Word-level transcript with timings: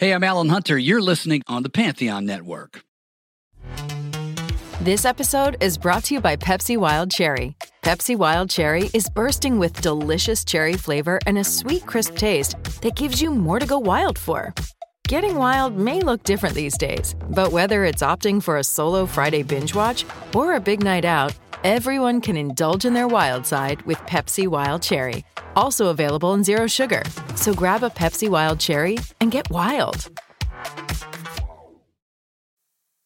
Hey, 0.00 0.14
I'm 0.14 0.24
Alan 0.24 0.48
Hunter. 0.48 0.78
You're 0.78 1.02
listening 1.02 1.42
on 1.46 1.62
the 1.62 1.68
Pantheon 1.68 2.24
Network. 2.24 2.84
This 4.80 5.04
episode 5.04 5.58
is 5.62 5.76
brought 5.76 6.04
to 6.04 6.14
you 6.14 6.22
by 6.22 6.36
Pepsi 6.36 6.78
Wild 6.78 7.10
Cherry. 7.10 7.54
Pepsi 7.82 8.16
Wild 8.16 8.48
Cherry 8.48 8.88
is 8.94 9.10
bursting 9.10 9.58
with 9.58 9.78
delicious 9.82 10.42
cherry 10.42 10.72
flavor 10.72 11.18
and 11.26 11.36
a 11.36 11.44
sweet, 11.44 11.84
crisp 11.84 12.16
taste 12.16 12.56
that 12.80 12.96
gives 12.96 13.20
you 13.20 13.30
more 13.30 13.58
to 13.58 13.66
go 13.66 13.78
wild 13.78 14.18
for. 14.18 14.54
Getting 15.06 15.34
wild 15.34 15.76
may 15.76 16.00
look 16.00 16.22
different 16.22 16.54
these 16.54 16.78
days, 16.78 17.14
but 17.28 17.52
whether 17.52 17.84
it's 17.84 18.02
opting 18.02 18.42
for 18.42 18.56
a 18.56 18.64
solo 18.64 19.04
Friday 19.04 19.42
binge 19.42 19.74
watch 19.74 20.06
or 20.34 20.54
a 20.54 20.60
big 20.60 20.82
night 20.82 21.04
out, 21.04 21.34
everyone 21.64 22.20
can 22.20 22.36
indulge 22.36 22.84
in 22.84 22.94
their 22.94 23.08
wild 23.08 23.46
side 23.46 23.82
with 23.82 23.98
Pepsi 24.00 24.46
Wild 24.46 24.82
Cherry. 24.82 25.24
Also 25.56 25.88
available 25.88 26.34
in 26.34 26.44
Zero 26.44 26.66
Sugar. 26.66 27.02
So 27.36 27.52
grab 27.54 27.82
a 27.82 27.90
Pepsi 27.90 28.28
Wild 28.28 28.60
Cherry 28.60 28.98
and 29.20 29.30
get 29.30 29.50
wild. 29.50 30.10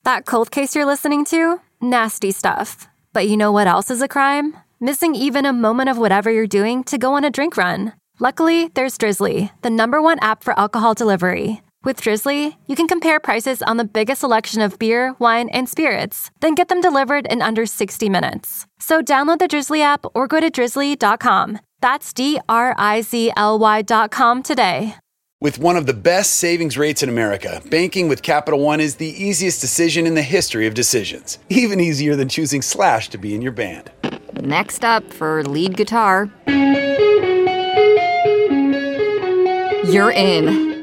That 0.05 0.27
cold 0.27 0.51
case 0.51 0.77
you're 0.77 0.85
listening 0.85 1.25
to? 1.27 1.61
Nasty 1.81 2.31
stuff. 2.31 2.87
But 3.13 3.27
you 3.27 3.37
know 3.37 3.53
what 3.53 3.67
else 3.67 3.91
is 3.91 4.03
a 4.03 4.09
crime? 4.09 4.57
Missing 4.81 5.15
even 5.15 5.47
a 5.47 5.53
moment 5.53 5.89
of 5.89 5.99
whatever 5.99 6.31
you're 6.31 6.47
doing 6.47 6.85
to 6.85 6.99
go 6.99 7.15
on 7.15 7.25
a 7.25 7.31
drink 7.31 7.57
run. 7.57 7.95
Luckily, 8.21 8.69
there's 8.75 8.99
Drizzly, 8.99 9.51
the 9.63 9.71
number 9.71 10.01
one 10.03 10.19
app 10.21 10.45
for 10.45 10.59
alcohol 10.59 10.95
delivery. 10.95 11.64
With 11.85 12.01
Drizzly, 12.01 12.57
you 12.67 12.77
can 12.77 12.89
compare 12.89 13.21
prices 13.21 13.61
on 13.61 13.77
the 13.77 13.85
biggest 13.85 14.21
selection 14.21 14.63
of 14.63 14.79
beer, 14.79 15.15
wine, 15.19 15.51
and 15.51 15.69
spirits, 15.69 16.31
then 16.41 16.55
get 16.55 16.69
them 16.69 16.81
delivered 16.81 17.27
in 17.27 17.43
under 17.43 17.67
60 17.67 18.09
minutes. 18.09 18.67
So 18.79 19.03
download 19.03 19.39
the 19.39 19.49
Drizzly 19.49 19.83
app 19.83 20.07
or 20.15 20.27
go 20.27 20.41
to 20.41 20.49
drizzly.com. 20.49 21.59
That's 21.83 22.15
D 22.15 22.41
R 22.49 22.75
I 22.79 23.03
Z 23.03 23.33
L 23.37 23.59
Y.com 23.59 24.43
today. 24.43 24.95
With 25.43 25.59
one 25.59 25.77
of 25.77 25.85
the 25.85 25.93
best 25.93 26.37
savings 26.37 26.79
rates 26.79 27.03
in 27.03 27.11
America, 27.11 27.61
banking 27.69 28.09
with 28.09 28.23
Capital 28.23 28.61
One 28.61 28.81
is 28.81 28.95
the 28.95 29.23
easiest 29.23 29.61
decision 29.61 30.07
in 30.07 30.15
the 30.15 30.23
history 30.23 30.67
of 30.67 30.73
decisions. 30.73 31.39
Even 31.51 31.81
easier 31.81 32.17
than 32.17 32.31
choosing 32.31 32.63
Slash 32.63 33.11
to 33.11 33.19
be 33.19 33.35
in 33.35 33.43
your 33.43 33.53
band. 33.53 33.91
Next 34.41 34.87
up 34.87 35.13
for 35.13 35.45
lead 35.45 35.77
guitar. 35.77 36.31
You're 39.85 40.13
in. 40.13 40.74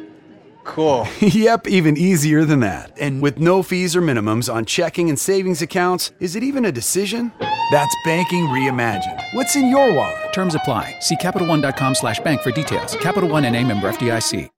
Cool. 0.72 1.06
yep, 1.20 1.68
even 1.68 1.98
easier 1.98 2.46
than 2.46 2.62
that. 2.62 2.98
And 2.98 3.22
with 3.22 3.40
no 3.40 3.62
fees 3.62 3.94
or 3.94 4.02
minimums 4.02 4.52
on 4.52 4.64
checking 4.64 5.10
and 5.10 5.20
savings 5.20 5.62
accounts, 5.62 6.14
is 6.22 6.38
it 6.38 6.44
even 6.44 6.64
a 6.64 6.72
decision? 6.72 7.34
That's 7.72 7.94
banking 8.06 8.46
reimagined. 8.46 9.22
What's 9.34 9.58
in 9.58 9.68
your 9.68 9.94
wallet? 9.94 10.32
Terms 10.32 10.56
apply. 10.56 10.96
See 11.02 11.18
CapitalOne.com 11.18 11.96
slash 11.96 12.22
bank 12.22 12.42
for 12.42 12.52
details. 12.52 12.96
Capital 12.96 13.28
One 13.28 13.44
and 13.44 13.54
a 13.54 13.66
member 13.66 13.92
FDIC. 13.92 14.50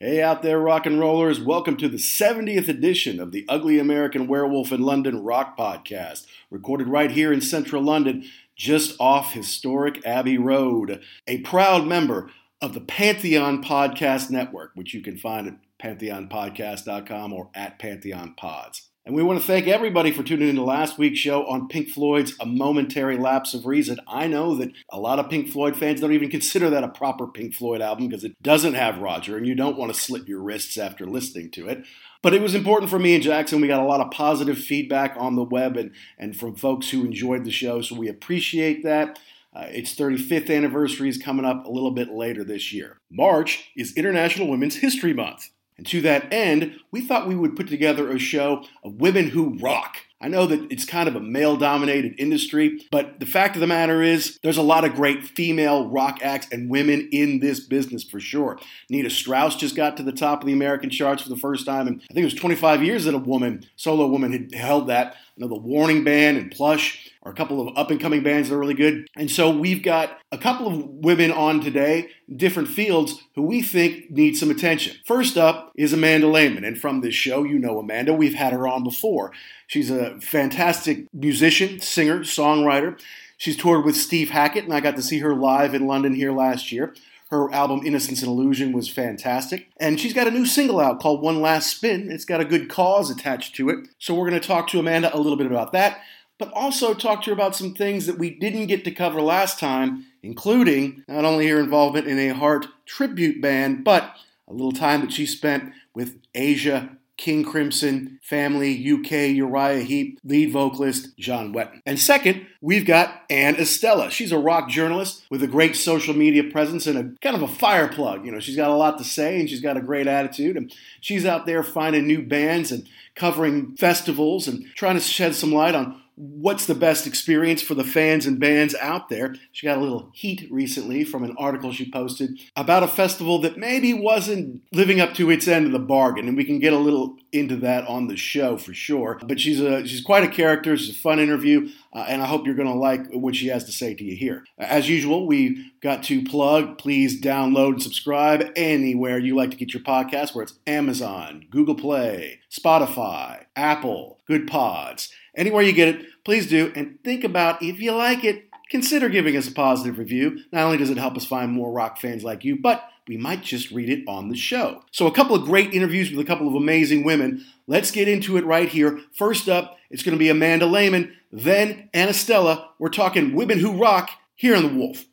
Hey 0.00 0.22
out 0.22 0.42
there, 0.42 0.58
rock 0.58 0.86
and 0.86 0.98
rollers. 0.98 1.40
Welcome 1.40 1.76
to 1.76 1.88
the 1.88 1.98
70th 1.98 2.68
edition 2.68 3.20
of 3.20 3.32
the 3.32 3.44
Ugly 3.48 3.78
American 3.78 4.26
Werewolf 4.28 4.72
in 4.72 4.80
London 4.80 5.22
Rock 5.22 5.58
Podcast, 5.58 6.24
recorded 6.50 6.88
right 6.88 7.10
here 7.10 7.32
in 7.32 7.40
central 7.40 7.82
London, 7.82 8.24
just 8.56 8.96
off 9.00 9.32
historic 9.32 10.04
Abbey 10.06 10.38
Road. 10.38 11.02
A 11.26 11.38
proud 11.38 11.86
member 11.86 12.30
of 12.60 12.74
the 12.74 12.80
Pantheon 12.80 13.62
Podcast 13.62 14.30
Network, 14.30 14.72
which 14.74 14.94
you 14.94 15.02
can 15.02 15.16
find 15.16 15.46
at 15.46 15.54
pantheonpodcast.com 15.80 17.32
or 17.32 17.50
at 17.54 17.78
Pantheon 17.78 18.34
Pods. 18.36 18.88
And 19.08 19.16
we 19.16 19.22
want 19.22 19.40
to 19.40 19.46
thank 19.46 19.66
everybody 19.66 20.10
for 20.10 20.22
tuning 20.22 20.50
in 20.50 20.56
to 20.56 20.62
last 20.62 20.98
week's 20.98 21.18
show 21.18 21.46
on 21.46 21.68
Pink 21.68 21.88
Floyd's 21.88 22.34
A 22.40 22.44
Momentary 22.44 23.16
Lapse 23.16 23.54
of 23.54 23.64
Reason. 23.64 23.98
I 24.06 24.26
know 24.26 24.54
that 24.56 24.72
a 24.90 25.00
lot 25.00 25.18
of 25.18 25.30
Pink 25.30 25.48
Floyd 25.48 25.76
fans 25.76 26.02
don't 26.02 26.12
even 26.12 26.28
consider 26.28 26.68
that 26.68 26.84
a 26.84 26.88
proper 26.88 27.26
Pink 27.26 27.54
Floyd 27.54 27.80
album 27.80 28.08
because 28.08 28.22
it 28.22 28.42
doesn't 28.42 28.74
have 28.74 28.98
Roger, 28.98 29.38
and 29.38 29.46
you 29.46 29.54
don't 29.54 29.78
want 29.78 29.94
to 29.94 29.98
slit 29.98 30.28
your 30.28 30.42
wrists 30.42 30.76
after 30.76 31.06
listening 31.06 31.50
to 31.52 31.68
it. 31.68 31.86
But 32.22 32.34
it 32.34 32.42
was 32.42 32.54
important 32.54 32.90
for 32.90 32.98
me 32.98 33.14
and 33.14 33.22
Jackson. 33.22 33.60
We 33.60 33.68
got 33.68 33.82
a 33.82 33.86
lot 33.86 34.00
of 34.00 34.10
positive 34.10 34.58
feedback 34.58 35.14
on 35.16 35.36
the 35.36 35.44
web 35.44 35.76
and, 35.76 35.92
and 36.18 36.36
from 36.36 36.56
folks 36.56 36.90
who 36.90 37.04
enjoyed 37.04 37.44
the 37.44 37.50
show, 37.50 37.80
so 37.80 37.94
we 37.94 38.08
appreciate 38.08 38.82
that. 38.84 39.18
Uh, 39.54 39.66
its 39.70 39.94
35th 39.94 40.54
anniversary 40.54 41.08
is 41.08 41.16
coming 41.18 41.44
up 41.44 41.64
a 41.64 41.70
little 41.70 41.90
bit 41.90 42.10
later 42.10 42.44
this 42.44 42.72
year. 42.72 43.00
March 43.10 43.70
is 43.76 43.96
International 43.96 44.48
Women's 44.48 44.76
History 44.76 45.14
Month. 45.14 45.48
And 45.78 45.86
to 45.86 46.00
that 46.02 46.32
end, 46.32 46.76
we 46.90 47.00
thought 47.00 47.28
we 47.28 47.36
would 47.36 47.56
put 47.56 47.68
together 47.68 48.10
a 48.10 48.18
show 48.18 48.64
of 48.84 49.00
women 49.00 49.30
who 49.30 49.56
rock. 49.58 49.98
I 50.20 50.26
know 50.28 50.46
that 50.46 50.70
it's 50.70 50.84
kind 50.84 51.08
of 51.08 51.14
a 51.14 51.20
male 51.20 51.56
dominated 51.56 52.14
industry, 52.18 52.84
but 52.90 53.20
the 53.20 53.26
fact 53.26 53.54
of 53.54 53.60
the 53.60 53.68
matter 53.68 54.02
is, 54.02 54.38
there's 54.42 54.56
a 54.56 54.62
lot 54.62 54.84
of 54.84 54.94
great 54.94 55.22
female 55.24 55.88
rock 55.88 56.18
acts 56.22 56.48
and 56.50 56.68
women 56.68 57.08
in 57.12 57.38
this 57.38 57.60
business 57.60 58.02
for 58.02 58.18
sure. 58.18 58.58
Nita 58.90 59.10
Strauss 59.10 59.54
just 59.54 59.76
got 59.76 59.96
to 59.96 60.02
the 60.02 60.12
top 60.12 60.40
of 60.40 60.46
the 60.46 60.52
American 60.52 60.90
charts 60.90 61.22
for 61.22 61.28
the 61.28 61.36
first 61.36 61.66
time, 61.66 61.86
and 61.86 62.02
I 62.10 62.14
think 62.14 62.22
it 62.22 62.24
was 62.24 62.34
25 62.34 62.82
years 62.82 63.04
that 63.04 63.14
a 63.14 63.18
woman, 63.18 63.64
solo 63.76 64.08
woman, 64.08 64.32
had 64.32 64.54
held 64.54 64.88
that. 64.88 65.14
You 65.38 65.46
know, 65.46 65.54
the 65.54 65.60
Warning 65.60 66.02
Band 66.02 66.36
and 66.36 66.50
Plush 66.50 67.12
are 67.22 67.30
a 67.30 67.34
couple 67.34 67.60
of 67.60 67.78
up 67.78 67.92
and 67.92 68.00
coming 68.00 68.24
bands 68.24 68.48
that 68.48 68.56
are 68.56 68.58
really 68.58 68.74
good. 68.74 69.06
And 69.16 69.30
so 69.30 69.56
we've 69.56 69.84
got 69.84 70.18
a 70.32 70.38
couple 70.38 70.66
of 70.66 70.84
women 70.84 71.30
on 71.30 71.60
today, 71.60 72.08
different 72.34 72.68
fields, 72.68 73.22
who 73.36 73.42
we 73.42 73.62
think 73.62 74.10
need 74.10 74.36
some 74.36 74.50
attention. 74.50 74.96
First 75.04 75.36
up 75.36 75.70
is 75.76 75.92
Amanda 75.92 76.26
Lehmann, 76.26 76.64
and 76.64 76.76
from 76.76 77.02
this 77.02 77.14
show, 77.14 77.44
you 77.44 77.60
know 77.60 77.78
Amanda. 77.78 78.12
We've 78.12 78.34
had 78.34 78.52
her 78.52 78.66
on 78.66 78.82
before. 78.82 79.30
She's 79.68 79.92
a 79.92 80.20
fantastic 80.20 81.06
musician, 81.12 81.78
singer, 81.78 82.20
songwriter. 82.20 83.00
She's 83.36 83.56
toured 83.56 83.84
with 83.84 83.96
Steve 83.96 84.30
Hackett, 84.30 84.64
and 84.64 84.74
I 84.74 84.80
got 84.80 84.96
to 84.96 85.02
see 85.02 85.20
her 85.20 85.36
live 85.36 85.72
in 85.72 85.86
London 85.86 86.16
here 86.16 86.32
last 86.32 86.72
year. 86.72 86.94
Her 87.30 87.52
album 87.52 87.82
Innocence 87.84 88.22
and 88.22 88.30
Illusion 88.30 88.72
was 88.72 88.88
fantastic. 88.88 89.68
And 89.76 90.00
she's 90.00 90.14
got 90.14 90.26
a 90.26 90.30
new 90.30 90.46
single 90.46 90.80
out 90.80 91.00
called 91.00 91.20
One 91.20 91.42
Last 91.42 91.70
Spin. 91.70 92.10
It's 92.10 92.24
got 92.24 92.40
a 92.40 92.44
good 92.44 92.68
cause 92.68 93.10
attached 93.10 93.54
to 93.56 93.68
it. 93.68 93.88
So 93.98 94.14
we're 94.14 94.28
going 94.28 94.40
to 94.40 94.46
talk 94.46 94.68
to 94.68 94.78
Amanda 94.78 95.14
a 95.14 95.20
little 95.20 95.36
bit 95.36 95.46
about 95.46 95.72
that, 95.72 96.00
but 96.38 96.50
also 96.52 96.94
talk 96.94 97.22
to 97.22 97.30
her 97.30 97.34
about 97.34 97.54
some 97.54 97.74
things 97.74 98.06
that 98.06 98.18
we 98.18 98.30
didn't 98.30 98.66
get 98.66 98.84
to 98.84 98.90
cover 98.90 99.20
last 99.20 99.58
time, 99.58 100.06
including 100.22 101.04
not 101.06 101.26
only 101.26 101.48
her 101.48 101.60
involvement 101.60 102.06
in 102.06 102.18
a 102.18 102.34
Heart 102.34 102.66
tribute 102.86 103.42
band, 103.42 103.84
but 103.84 104.16
a 104.48 104.52
little 104.52 104.72
time 104.72 105.02
that 105.02 105.12
she 105.12 105.26
spent 105.26 105.72
with 105.94 106.18
Asia 106.34 106.97
King 107.18 107.44
Crimson, 107.44 108.18
Family, 108.22 108.72
UK, 108.72 109.34
Uriah 109.34 109.80
Heep, 109.80 110.20
lead 110.24 110.52
vocalist 110.52 111.18
John 111.18 111.52
Wetton. 111.52 111.82
And 111.84 111.98
second, 111.98 112.46
we've 112.62 112.86
got 112.86 113.24
Anne 113.28 113.56
Estella. 113.56 114.10
She's 114.10 114.32
a 114.32 114.38
rock 114.38 114.70
journalist 114.70 115.24
with 115.28 115.42
a 115.42 115.48
great 115.48 115.76
social 115.76 116.14
media 116.14 116.44
presence 116.44 116.86
and 116.86 116.96
a 116.96 117.20
kind 117.20 117.36
of 117.36 117.42
a 117.42 117.48
fire 117.48 117.88
plug. 117.88 118.24
You 118.24 118.32
know, 118.32 118.40
she's 118.40 118.56
got 118.56 118.70
a 118.70 118.74
lot 118.74 118.98
to 118.98 119.04
say 119.04 119.40
and 119.40 119.50
she's 119.50 119.60
got 119.60 119.76
a 119.76 119.82
great 119.82 120.06
attitude. 120.06 120.56
And 120.56 120.72
she's 121.00 121.26
out 121.26 121.44
there 121.44 121.62
finding 121.62 122.06
new 122.06 122.22
bands 122.22 122.70
and 122.70 122.88
covering 123.16 123.76
festivals 123.76 124.46
and 124.46 124.64
trying 124.76 124.94
to 124.94 125.00
shed 125.00 125.34
some 125.34 125.52
light 125.52 125.74
on 125.74 126.00
what's 126.18 126.66
the 126.66 126.74
best 126.74 127.06
experience 127.06 127.62
for 127.62 127.74
the 127.74 127.84
fans 127.84 128.26
and 128.26 128.40
bands 128.40 128.74
out 128.80 129.08
there. 129.08 129.36
She 129.52 129.66
got 129.66 129.78
a 129.78 129.80
little 129.80 130.10
heat 130.12 130.48
recently 130.50 131.04
from 131.04 131.22
an 131.22 131.36
article 131.38 131.72
she 131.72 131.90
posted 131.90 132.40
about 132.56 132.82
a 132.82 132.88
festival 132.88 133.38
that 133.40 133.56
maybe 133.56 133.94
wasn't 133.94 134.62
living 134.72 135.00
up 135.00 135.14
to 135.14 135.30
its 135.30 135.46
end 135.46 135.66
of 135.66 135.72
the 135.72 135.78
bargain, 135.78 136.26
and 136.26 136.36
we 136.36 136.44
can 136.44 136.58
get 136.58 136.72
a 136.72 136.78
little 136.78 137.16
into 137.32 137.56
that 137.56 137.86
on 137.86 138.08
the 138.08 138.16
show 138.16 138.56
for 138.56 138.74
sure. 138.74 139.20
But 139.24 139.38
she's 139.38 139.60
a 139.60 139.86
she's 139.86 140.02
quite 140.02 140.24
a 140.24 140.28
character. 140.28 140.76
She's 140.76 140.96
a 140.96 140.98
fun 140.98 141.20
interview, 141.20 141.68
uh, 141.92 142.06
and 142.08 142.20
I 142.20 142.26
hope 142.26 142.46
you're 142.46 142.54
going 142.54 142.68
to 142.68 142.74
like 142.74 143.06
what 143.12 143.36
she 143.36 143.48
has 143.48 143.64
to 143.64 143.72
say 143.72 143.94
to 143.94 144.04
you 144.04 144.16
here. 144.16 144.44
As 144.58 144.88
usual, 144.88 145.26
we 145.26 145.70
got 145.80 146.02
to 146.04 146.24
plug. 146.24 146.78
Please 146.78 147.20
download 147.20 147.74
and 147.74 147.82
subscribe 147.82 148.50
anywhere 148.56 149.18
you 149.18 149.36
like 149.36 149.50
to 149.52 149.56
get 149.56 149.72
your 149.72 149.82
podcast, 149.82 150.34
where 150.34 150.42
it's 150.42 150.58
Amazon, 150.66 151.44
Google 151.50 151.76
Play, 151.76 152.40
Spotify, 152.50 153.44
Apple, 153.54 154.18
Good 154.26 154.48
Pods. 154.48 155.12
Anywhere 155.38 155.62
you 155.62 155.72
get 155.72 155.88
it, 155.88 156.06
please 156.24 156.48
do. 156.48 156.72
And 156.74 156.98
think 157.04 157.22
about 157.22 157.62
if 157.62 157.80
you 157.80 157.92
like 157.92 158.24
it, 158.24 158.48
consider 158.70 159.08
giving 159.08 159.36
us 159.36 159.46
a 159.46 159.52
positive 159.52 159.96
review. 159.96 160.40
Not 160.50 160.64
only 160.64 160.76
does 160.76 160.90
it 160.90 160.98
help 160.98 161.16
us 161.16 161.24
find 161.24 161.52
more 161.52 161.70
rock 161.70 161.98
fans 161.98 162.24
like 162.24 162.44
you, 162.44 162.58
but 162.60 162.82
we 163.06 163.16
might 163.16 163.42
just 163.42 163.70
read 163.70 163.88
it 163.88 164.02
on 164.08 164.30
the 164.30 164.36
show. 164.36 164.82
So, 164.90 165.06
a 165.06 165.12
couple 165.12 165.36
of 165.36 165.44
great 165.44 165.72
interviews 165.72 166.10
with 166.10 166.18
a 166.18 166.28
couple 166.28 166.48
of 166.48 166.56
amazing 166.56 167.04
women. 167.04 167.46
Let's 167.68 167.92
get 167.92 168.08
into 168.08 168.36
it 168.36 168.44
right 168.44 168.68
here. 168.68 168.98
First 169.14 169.48
up, 169.48 169.78
it's 169.90 170.02
going 170.02 170.12
to 170.12 170.18
be 170.18 170.28
Amanda 170.28 170.66
Lehmann, 170.66 171.16
then 171.30 171.88
Anna 171.94 172.12
Stella. 172.12 172.70
We're 172.80 172.88
talking 172.88 173.34
women 173.34 173.60
who 173.60 173.80
rock 173.80 174.10
here 174.34 174.56
on 174.56 174.64
The 174.64 174.74
Wolf. 174.74 175.04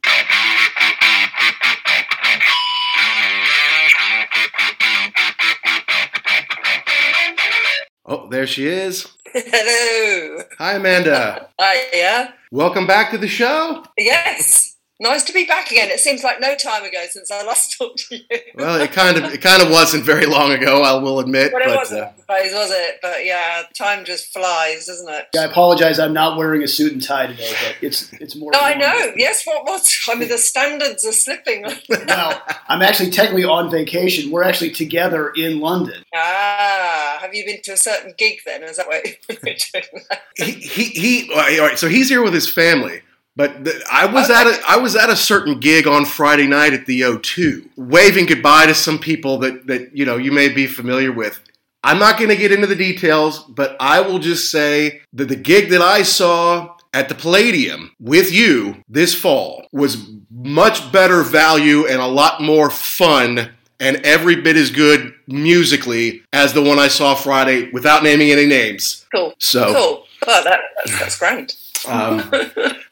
Oh, 8.08 8.28
there 8.30 8.48
she 8.48 8.68
is. 8.68 9.15
Hello. 9.38 10.44
Hi, 10.60 10.76
Amanda. 10.76 11.50
Hi, 11.60 11.88
yeah. 11.94 12.32
Welcome 12.52 12.88
back 12.88 13.12
to 13.12 13.18
the 13.18 13.28
show. 13.28 13.84
Yes. 13.98 14.75
Nice 14.98 15.24
to 15.24 15.34
be 15.34 15.46
back 15.46 15.72
again. 15.72 15.90
It 15.90 16.00
seems 16.00 16.24
like 16.24 16.40
no 16.40 16.56
time 16.56 16.86
ago 16.86 17.04
since 17.10 17.30
I 17.30 17.44
last 17.44 17.76
talked 17.78 18.08
to 18.08 18.16
you. 18.16 18.24
well, 18.56 18.80
it 18.80 18.94
kind 18.94 19.18
of 19.18 19.26
it 19.26 19.42
kind 19.42 19.62
of 19.62 19.70
wasn't 19.70 20.06
very 20.06 20.26
long 20.26 20.54
ago. 20.54 20.84
I 20.84 20.94
will 21.02 21.20
admit. 21.20 21.52
But 21.52 21.64
it 21.64 21.68
but, 21.68 21.78
wasn't, 21.78 22.02
uh, 22.02 22.12
I 22.30 22.48
suppose, 22.48 22.54
was 22.54 22.72
it? 22.72 23.00
But 23.02 23.26
yeah, 23.26 23.64
time 23.78 24.06
just 24.06 24.32
flies, 24.32 24.86
doesn't 24.86 25.10
it? 25.10 25.26
I 25.38 25.44
apologize. 25.44 26.00
I'm 26.00 26.14
not 26.14 26.38
wearing 26.38 26.64
a 26.64 26.68
suit 26.68 26.94
and 26.94 27.04
tie 27.04 27.28
today, 27.28 27.54
but 27.62 27.76
it's 27.82 28.14
it's 28.14 28.38
more. 28.38 28.52
No, 28.54 28.60
I 28.62 28.74
know. 28.76 29.12
Yes, 29.18 29.46
what 29.46 29.66
what? 29.66 29.86
I 30.08 30.16
mean, 30.16 30.30
the 30.30 30.38
standards 30.38 31.06
are 31.06 31.12
slipping. 31.12 31.66
Well, 32.08 32.42
I'm 32.68 32.82
actually 32.82 33.10
technically 33.10 33.44
on 33.46 33.70
vacation. 33.72 34.32
We're 34.32 34.44
actually 34.44 34.72
together 34.72 35.32
in 35.36 35.60
London. 35.60 36.04
ah, 36.14 37.18
have 37.20 37.34
you 37.34 37.46
been 37.46 37.62
to 37.64 37.72
a 37.72 37.78
certain 37.78 38.14
gig 38.18 38.40
then? 38.46 38.64
Is 38.64 38.78
that 38.78 38.88
what 38.88 39.06
you're 39.06 39.16
doing? 39.42 39.58
that? 39.74 40.22
he, 40.36 40.52
he 40.52 40.84
he. 40.86 41.34
All 41.34 41.40
right, 41.40 41.78
so 41.78 41.88
he's 41.88 42.10
here 42.10 42.22
with 42.22 42.34
his 42.34 42.52
family. 42.52 43.02
But 43.36 43.66
the, 43.66 43.86
I 43.92 44.06
was 44.06 44.30
at 44.30 44.48
a 44.48 44.60
I 44.68 44.78
was 44.78 44.96
at 44.96 45.10
a 45.10 45.16
certain 45.16 45.60
gig 45.60 45.88
on 45.88 46.06
Friday 46.06 46.48
night 46.48 46.74
at 46.74 46.86
the 46.86 47.02
O2, 47.02 47.70
waving 47.76 48.28
goodbye 48.28 48.68
to 48.68 48.74
some 48.74 48.98
people 48.98 49.40
that 49.40 49.68
that 49.68 49.96
you 49.96 50.06
know 50.06 50.18
you 50.18 50.32
may 50.32 50.50
be 50.50 50.68
familiar 50.68 51.12
with. 51.12 51.40
I'm 51.84 52.00
not 52.00 52.18
going 52.18 52.30
to 52.30 52.36
get 52.36 52.52
into 52.52 52.66
the 52.66 52.76
details, 52.76 53.40
but 53.44 53.78
I 53.80 54.02
will 54.02 54.18
just 54.18 54.50
say 54.50 55.02
that 55.14 55.28
the 55.28 55.36
gig 55.36 55.70
that 55.70 55.82
I 55.82 56.02
saw 56.02 56.76
at 56.96 57.10
the 57.10 57.16
Palladium 57.16 57.94
with 58.00 58.32
you 58.32 58.78
this 58.90 59.14
fall 59.14 59.68
was 59.72 60.10
much 60.32 60.92
better 60.92 61.22
value 61.22 61.86
and 61.86 62.02
a 62.02 62.08
lot 62.08 62.42
more 62.42 62.72
fun 62.72 63.52
and 63.80 63.98
every 63.98 64.38
bit 64.38 64.56
as 64.56 64.72
good 64.72 65.14
musically 65.28 66.24
as 66.34 66.54
the 66.54 66.64
one 66.64 66.80
I 66.80 66.88
saw 66.88 67.14
Friday 67.14 67.70
without 67.72 68.02
naming 68.02 68.32
any 68.32 68.46
names. 68.46 69.06
Cool. 69.14 69.34
So 69.40 69.66
Cool. 69.66 69.76
Oh, 69.78 70.04
well, 70.26 70.44
that, 70.44 70.60
that's, 70.78 71.00
that's 71.00 71.20
grand. 71.20 71.56
Um, 71.88 72.30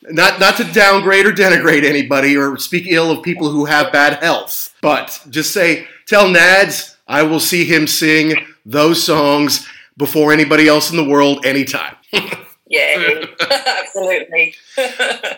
not 0.03 0.39
not 0.39 0.57
to 0.57 0.63
downgrade 0.73 1.25
or 1.25 1.31
denigrate 1.31 1.83
anybody 1.83 2.37
or 2.37 2.57
speak 2.57 2.87
ill 2.87 3.11
of 3.11 3.23
people 3.23 3.49
who 3.49 3.65
have 3.65 3.91
bad 3.91 4.23
health, 4.23 4.75
but 4.81 5.25
just 5.29 5.53
say 5.53 5.87
tell 6.07 6.25
Nads 6.25 6.95
I 7.07 7.23
will 7.23 7.39
see 7.39 7.65
him 7.65 7.87
sing 7.87 8.35
those 8.65 9.03
songs 9.03 9.67
before 9.97 10.33
anybody 10.33 10.67
else 10.67 10.89
in 10.89 10.97
the 10.97 11.07
world 11.07 11.45
anytime. 11.45 11.95
Yeah, 12.73 13.25
absolutely. 13.67 14.55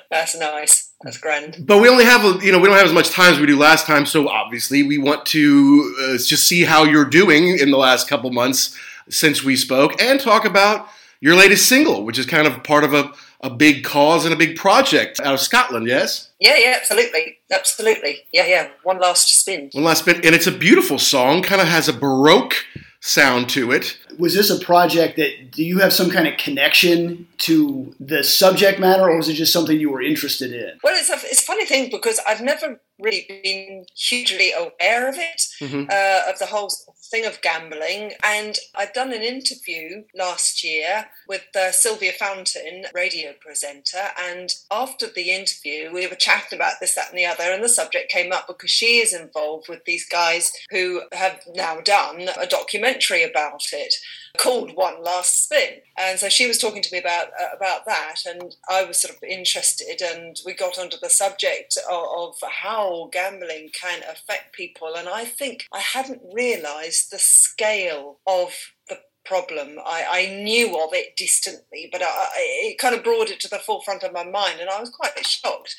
that's 0.09 0.37
nice. 0.37 0.93
That's 1.01 1.17
grand. 1.17 1.65
But 1.67 1.81
we 1.81 1.89
only 1.89 2.05
have 2.05 2.41
you 2.41 2.53
know 2.53 2.59
we 2.59 2.67
don't 2.67 2.77
have 2.77 2.85
as 2.85 2.93
much 2.93 3.09
time 3.09 3.33
as 3.33 3.39
we 3.41 3.45
do 3.45 3.57
last 3.57 3.85
time, 3.85 4.05
so 4.05 4.29
obviously 4.29 4.83
we 4.83 4.97
want 4.97 5.25
to 5.27 5.95
uh, 6.01 6.17
just 6.17 6.47
see 6.47 6.63
how 6.63 6.85
you're 6.85 7.03
doing 7.03 7.57
in 7.59 7.71
the 7.71 7.77
last 7.77 8.07
couple 8.07 8.31
months 8.31 8.77
since 9.09 9.43
we 9.43 9.57
spoke 9.57 10.01
and 10.01 10.21
talk 10.21 10.45
about 10.45 10.87
your 11.19 11.35
latest 11.35 11.67
single, 11.67 12.05
which 12.05 12.17
is 12.17 12.25
kind 12.25 12.47
of 12.47 12.63
part 12.63 12.85
of 12.85 12.93
a, 12.93 13.11
a 13.41 13.49
big 13.49 13.83
cause 13.83 14.25
and 14.25 14.33
a 14.33 14.37
big 14.37 14.55
project 14.55 15.19
out 15.19 15.33
of 15.33 15.39
Scotland. 15.39 15.87
Yes. 15.87 16.29
Yeah, 16.39 16.57
yeah, 16.57 16.77
absolutely. 16.79 17.37
Absolutely. 17.51 18.19
Yeah, 18.31 18.45
yeah. 18.47 18.69
One 18.83 18.99
last 18.99 19.29
spin. 19.29 19.69
One 19.73 19.83
last 19.83 19.99
spin. 19.99 20.17
and 20.17 20.33
it's 20.35 20.47
a 20.47 20.51
beautiful 20.51 20.99
song. 20.99 21.41
Kind 21.43 21.61
of 21.61 21.67
has 21.67 21.87
a 21.87 21.93
baroque 21.93 22.55
sound 23.01 23.49
to 23.49 23.71
it. 23.71 23.97
Was 24.17 24.33
this 24.33 24.49
a 24.49 24.59
project 24.63 25.17
that 25.17 25.51
do 25.51 25.63
you 25.63 25.79
have 25.79 25.93
some 25.93 26.09
kind 26.09 26.27
of 26.27 26.37
connection 26.37 27.27
to 27.39 27.93
the 27.99 28.23
subject 28.23 28.79
matter, 28.79 29.03
or 29.09 29.17
was 29.17 29.29
it 29.29 29.33
just 29.33 29.53
something 29.53 29.79
you 29.79 29.89
were 29.91 30.01
interested 30.01 30.51
in? 30.53 30.77
Well, 30.83 30.95
it's 30.97 31.09
a, 31.09 31.15
it's 31.27 31.41
a 31.43 31.45
funny 31.45 31.65
thing 31.65 31.89
because 31.91 32.19
I've 32.27 32.41
never 32.41 32.79
really 32.97 33.25
been 33.43 33.85
hugely 33.93 34.51
aware 34.53 35.09
of 35.09 35.15
it, 35.17 35.41
Mhm. 35.59 35.91
uh, 35.91 36.31
of 36.31 36.39
the 36.39 36.45
whole 36.45 36.71
thing 37.11 37.25
of 37.25 37.41
gambling. 37.41 38.13
And 38.23 38.57
I've 38.73 38.93
done 38.93 39.11
an 39.11 39.21
interview 39.21 40.05
last 40.15 40.63
year 40.63 41.09
with 41.27 41.43
uh, 41.55 41.71
Sylvia 41.73 42.13
Fountain, 42.13 42.85
radio 42.93 43.33
presenter. 43.41 44.11
And 44.17 44.49
after 44.71 45.07
the 45.07 45.31
interview, 45.31 45.91
we 45.93 46.07
were 46.07 46.15
chatting 46.15 46.57
about 46.57 46.75
this, 46.79 46.95
that, 46.95 47.09
and 47.09 47.17
the 47.17 47.25
other. 47.25 47.43
And 47.51 47.61
the 47.61 47.67
subject 47.69 48.09
came 48.11 48.31
up 48.31 48.47
because 48.47 48.71
she 48.71 48.99
is 48.99 49.13
involved 49.13 49.67
with 49.67 49.83
these 49.85 50.07
guys 50.07 50.53
who 50.71 51.01
have 51.11 51.41
now 51.53 51.81
done 51.81 52.29
a 52.39 52.47
documentary 52.47 53.23
about 53.23 53.61
it 53.73 53.93
called 54.37 54.75
One 54.75 55.01
Last 55.03 55.43
Spin. 55.45 55.81
And 55.97 56.19
so 56.19 56.29
she 56.29 56.47
was 56.47 56.57
talking 56.57 56.81
to 56.81 56.89
me 56.91 56.99
about 56.99 57.27
uh, 57.39 57.55
about 57.55 57.85
that, 57.85 58.17
and 58.25 58.55
I 58.69 58.83
was 58.83 59.01
sort 59.01 59.15
of 59.15 59.23
interested, 59.23 60.01
and 60.01 60.35
we 60.45 60.53
got 60.53 60.77
onto 60.77 60.97
the 61.01 61.09
subject 61.09 61.77
of, 61.89 62.05
of 62.17 62.35
how 62.49 63.09
gambling 63.11 63.69
can 63.79 63.99
affect 64.03 64.53
people. 64.53 64.93
And 64.95 65.07
I 65.07 65.25
think 65.25 65.65
I 65.73 65.79
hadn't 65.79 66.21
realised 66.33 67.11
the 67.11 67.19
scale 67.19 68.19
of 68.27 68.49
the 68.89 68.99
problem. 69.25 69.77
I, 69.83 70.05
I 70.09 70.43
knew 70.43 70.79
of 70.83 70.93
it 70.93 71.15
distantly, 71.17 71.89
but 71.91 72.01
I, 72.03 72.05
I- 72.05 72.31
it 72.71 72.77
kind 72.77 72.93
of 72.93 73.03
brought 73.03 73.29
it 73.31 73.39
to 73.39 73.47
the 73.49 73.57
forefront 73.59 74.03
of 74.03 74.13
my 74.13 74.23
mind, 74.23 74.59
and 74.59 74.69
I 74.69 74.79
was 74.79 74.89
quite 74.89 75.25
shocked. 75.25 75.75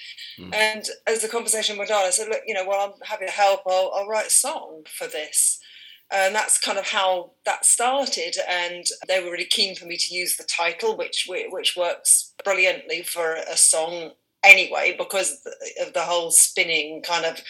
And 0.52 0.84
as 1.06 1.22
the 1.22 1.28
conversation 1.28 1.78
went 1.78 1.90
on, 1.90 2.04
I 2.06 2.10
said, 2.10 2.28
"Look, 2.28 2.42
you 2.46 2.54
know, 2.54 2.66
well, 2.66 2.80
I'm 2.94 3.06
happy 3.08 3.26
to 3.26 3.30
help. 3.32 3.60
I'll, 3.66 3.92
I'll 3.94 4.08
write 4.08 4.26
a 4.26 4.30
song 4.30 4.84
for 4.98 5.06
this." 5.06 5.60
And 6.12 6.34
that's 6.34 6.58
kind 6.58 6.78
of 6.78 6.86
how 6.86 7.32
that 7.44 7.64
started. 7.64 8.36
And 8.48 8.84
they 9.08 9.20
were 9.20 9.30
really 9.30 9.44
keen 9.44 9.74
for 9.74 9.86
me 9.86 9.96
to 9.96 10.14
use 10.14 10.36
the 10.36 10.44
title, 10.44 10.96
which 10.96 11.28
which 11.28 11.76
works 11.76 12.32
brilliantly 12.44 13.02
for 13.02 13.34
a 13.34 13.56
song 13.56 14.12
anyway 14.46 14.94
because 14.96 15.44
of 15.80 15.92
the 15.92 16.02
whole 16.02 16.30
spinning 16.30 17.02
kind 17.02 17.24
of 17.24 17.40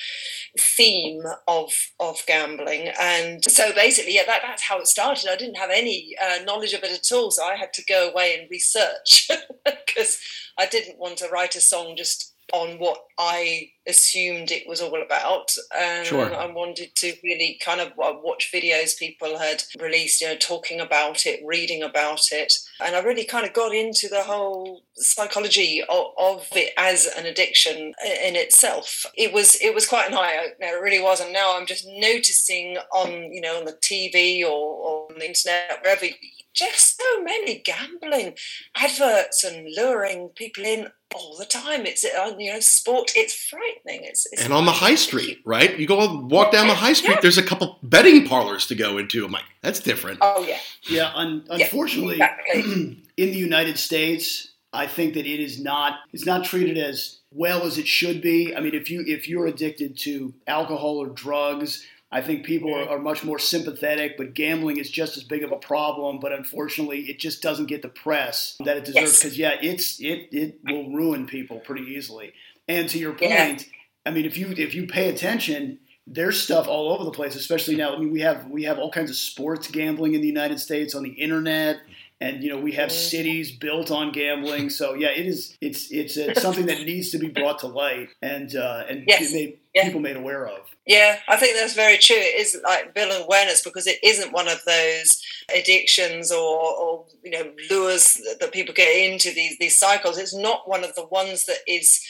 theme 0.58 1.22
of 1.46 1.70
of 2.00 2.18
gambling 2.26 2.88
and 2.98 3.44
so 3.44 3.72
basically 3.74 4.14
yeah 4.14 4.22
that, 4.26 4.40
that's 4.42 4.62
how 4.62 4.78
it 4.78 4.86
started 4.86 5.28
i 5.28 5.36
didn't 5.36 5.56
have 5.56 5.70
any 5.70 6.16
uh, 6.22 6.42
knowledge 6.44 6.72
of 6.72 6.82
it 6.82 6.90
at 6.90 7.14
all 7.14 7.30
so 7.30 7.44
i 7.44 7.54
had 7.54 7.72
to 7.72 7.84
go 7.84 8.08
away 8.08 8.38
and 8.38 8.48
research 8.50 9.28
because 9.64 10.18
i 10.58 10.64
didn't 10.64 10.98
want 10.98 11.18
to 11.18 11.28
write 11.28 11.54
a 11.56 11.60
song 11.60 11.94
just 11.96 12.35
on 12.52 12.78
what 12.78 12.98
I 13.18 13.70
assumed 13.86 14.50
it 14.50 14.68
was 14.68 14.80
all 14.80 15.00
about. 15.00 15.50
Um, 15.74 15.80
and 15.80 16.06
Sure. 16.06 16.34
I 16.34 16.46
wanted 16.46 16.94
to 16.96 17.14
really 17.22 17.58
kind 17.64 17.80
of 17.80 17.92
watch 17.96 18.50
videos 18.52 18.98
people 18.98 19.38
had 19.38 19.62
released, 19.80 20.20
you 20.20 20.28
know, 20.28 20.36
talking 20.36 20.80
about 20.80 21.26
it, 21.26 21.40
reading 21.44 21.82
about 21.82 22.32
it. 22.32 22.52
And 22.84 22.94
I 22.94 23.00
really 23.00 23.24
kind 23.24 23.46
of 23.46 23.52
got 23.52 23.74
into 23.74 24.08
the 24.08 24.22
whole 24.22 24.82
psychology 24.94 25.82
of, 25.88 26.06
of 26.18 26.48
it 26.52 26.72
as 26.76 27.06
an 27.06 27.26
addiction 27.26 27.76
in 27.76 28.36
itself. 28.36 29.06
It 29.14 29.32
was 29.32 29.56
it 29.60 29.74
was 29.74 29.86
quite 29.86 30.10
an 30.10 30.16
eye 30.16 30.38
opener, 30.46 30.76
it 30.76 30.82
really 30.82 31.02
was. 31.02 31.20
And 31.20 31.32
now 31.32 31.56
I'm 31.56 31.66
just 31.66 31.86
noticing 31.86 32.76
on, 32.92 33.32
you 33.32 33.40
know, 33.40 33.58
on 33.58 33.64
the 33.64 33.78
TV 33.82 34.42
or, 34.42 34.46
or 34.48 35.12
on 35.12 35.18
the 35.18 35.26
internet, 35.26 35.80
wherever, 35.82 36.06
just 36.56 36.98
so 36.98 37.22
many 37.22 37.58
gambling 37.58 38.34
adverts 38.74 39.44
and 39.44 39.68
luring 39.76 40.30
people 40.30 40.64
in 40.64 40.88
all 41.14 41.36
the 41.38 41.44
time. 41.44 41.86
It's 41.86 42.04
uh, 42.04 42.34
you 42.38 42.52
know, 42.52 42.60
sport. 42.60 43.12
It's 43.14 43.34
frightening. 43.34 44.04
It's, 44.04 44.26
it's 44.32 44.42
And 44.42 44.52
on 44.52 44.64
the 44.64 44.72
high 44.72 44.94
street, 44.94 45.40
right? 45.44 45.78
You 45.78 45.86
go 45.86 46.20
walk 46.20 46.50
down 46.52 46.66
the 46.66 46.74
high 46.74 46.94
street, 46.94 47.18
there's 47.22 47.38
a 47.38 47.42
couple 47.42 47.78
betting 47.82 48.26
parlors 48.26 48.66
to 48.68 48.74
go 48.74 48.98
into. 48.98 49.24
I'm 49.24 49.32
like, 49.32 49.44
that's 49.62 49.80
different. 49.80 50.18
Oh 50.22 50.44
yeah, 50.44 50.58
Yeah, 50.88 51.12
un- 51.14 51.44
Yeah, 51.50 51.66
unfortunately, 51.66 52.14
exactly. 52.14 52.62
in 53.16 53.30
the 53.30 53.38
United 53.38 53.78
States, 53.78 54.52
I 54.72 54.86
think 54.86 55.14
that 55.14 55.26
it 55.26 55.40
is 55.40 55.60
not 55.60 56.00
it's 56.12 56.26
not 56.26 56.44
treated 56.44 56.78
as 56.78 57.20
well 57.30 57.64
as 57.64 57.78
it 57.78 57.86
should 57.86 58.22
be. 58.22 58.56
I 58.56 58.60
mean, 58.60 58.74
if 58.74 58.90
you 58.90 59.04
if 59.06 59.28
you're 59.28 59.46
addicted 59.46 59.96
to 59.98 60.34
alcohol 60.46 60.98
or 60.98 61.08
drugs, 61.08 61.86
I 62.16 62.22
think 62.22 62.44
people 62.44 62.74
are, 62.74 62.88
are 62.88 62.98
much 62.98 63.22
more 63.24 63.38
sympathetic. 63.38 64.16
But 64.16 64.34
gambling 64.34 64.78
is 64.78 64.90
just 64.90 65.16
as 65.16 65.24
big 65.24 65.42
of 65.44 65.52
a 65.52 65.56
problem. 65.56 66.18
But 66.20 66.32
unfortunately, 66.32 67.00
it 67.10 67.18
just 67.18 67.42
doesn't 67.42 67.66
get 67.66 67.82
the 67.82 67.88
press 67.88 68.56
that 68.64 68.76
it 68.78 68.84
deserves. 68.86 69.10
Yes. 69.12 69.18
Because 69.22 69.38
yeah, 69.38 69.54
it's 69.60 70.00
it 70.00 70.28
it 70.32 70.58
will 70.64 70.90
ruin 70.92 71.26
people 71.26 71.58
pretty 71.60 71.84
easily. 71.96 72.32
And 72.68 72.88
to 72.88 72.98
your 72.98 73.12
point, 73.12 73.30
Yeah. 73.30 73.58
I 74.06 74.10
mean, 74.12 74.24
if 74.24 74.36
you 74.38 74.46
if 74.56 74.74
you 74.74 74.86
pay 74.86 75.08
attention, 75.08 75.78
there's 76.06 76.40
stuff 76.40 76.68
all 76.68 76.92
over 76.92 77.04
the 77.04 77.10
place. 77.10 77.34
Especially 77.36 77.76
now, 77.76 77.94
I 77.94 77.98
mean, 77.98 78.12
we 78.12 78.20
have 78.20 78.48
we 78.48 78.62
have 78.64 78.78
all 78.78 78.90
kinds 78.90 79.10
of 79.10 79.16
sports 79.16 79.68
gambling 79.68 80.14
in 80.14 80.20
the 80.20 80.28
United 80.28 80.58
States 80.60 80.94
on 80.94 81.02
the 81.02 81.10
internet, 81.10 81.80
and 82.20 82.42
you 82.42 82.48
know 82.50 82.58
we 82.58 82.72
have 82.72 82.90
Mm-hmm. 82.90 83.08
cities 83.16 83.50
built 83.50 83.90
on 83.90 84.12
gambling. 84.12 84.70
So 84.70 84.94
yeah, 84.94 85.08
it 85.08 85.26
is 85.26 85.56
it's 85.60 85.90
it's, 85.90 86.16
it's 86.16 86.40
something 86.40 86.66
that 86.66 86.80
needs 86.86 87.10
to 87.10 87.18
be 87.18 87.28
brought 87.28 87.58
to 87.60 87.66
light 87.66 88.08
and 88.22 88.54
uh, 88.54 88.84
and 88.88 89.04
Yes. 89.08 89.32
Yeah. 89.76 89.84
people 89.84 90.00
made 90.00 90.16
aware 90.16 90.48
of. 90.48 90.60
Yeah, 90.86 91.18
I 91.28 91.36
think 91.36 91.54
that's 91.54 91.74
very 91.74 91.98
true. 91.98 92.16
It 92.16 92.40
is 92.40 92.58
like 92.64 92.94
building 92.94 93.22
awareness 93.22 93.62
because 93.62 93.86
it 93.86 93.98
isn't 94.02 94.32
one 94.32 94.48
of 94.48 94.64
those 94.64 95.22
addictions 95.54 96.32
or, 96.32 96.38
or 96.38 97.04
you 97.22 97.32
know 97.32 97.52
lures 97.70 98.14
that, 98.14 98.40
that 98.40 98.52
people 98.52 98.72
get 98.72 98.88
into 98.88 99.32
these 99.32 99.58
these 99.58 99.76
cycles. 99.76 100.16
It's 100.16 100.34
not 100.34 100.66
one 100.66 100.82
of 100.82 100.94
the 100.94 101.04
ones 101.04 101.44
that 101.44 101.58
is 101.68 102.00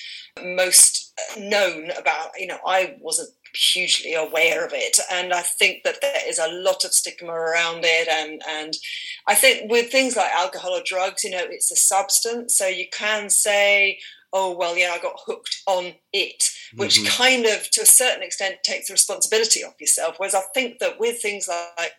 most 0.40 1.12
known 1.37 1.90
about. 1.99 2.38
You 2.38 2.46
know, 2.46 2.58
I 2.64 2.94
wasn't 3.00 3.30
hugely 3.52 4.14
aware 4.14 4.64
of 4.64 4.73
it, 4.73 5.00
and 5.11 5.32
I 5.32 5.40
think 5.40 5.82
that 5.82 6.00
there 6.00 6.20
is 6.28 6.38
a 6.38 6.52
lot 6.52 6.85
of 6.85 6.92
stigma 6.92 7.32
around 7.32 7.80
it, 7.82 8.06
and 8.06 8.40
and 8.49 8.75
I 9.26 9.35
think 9.35 9.73
with 9.73 9.90
things 9.90 10.14
like 10.14 10.30
alcohol 10.30 10.70
or 10.70 10.82
drugs, 10.85 11.25
you 11.25 11.30
know, 11.30 11.44
it's 11.50 11.73
a 11.73 11.76
substance, 11.76 12.56
so 12.56 12.68
you 12.68 12.87
can 12.92 13.28
say. 13.28 13.99
Oh 14.38 14.54
well, 14.54 14.76
yeah, 14.76 14.90
I 14.92 14.98
got 14.98 15.18
hooked 15.26 15.62
on 15.66 15.94
it, 16.12 16.50
which 16.76 16.98
Mhm. 16.98 17.06
kind 17.08 17.46
of, 17.46 17.70
to 17.70 17.80
a 17.82 17.86
certain 17.86 18.22
extent, 18.22 18.62
takes 18.62 18.88
the 18.88 18.92
responsibility 18.92 19.64
off 19.64 19.80
yourself. 19.80 20.16
Whereas 20.18 20.34
I 20.34 20.42
think 20.54 20.78
that 20.80 21.00
with 21.00 21.22
things 21.22 21.48
like 21.48 21.92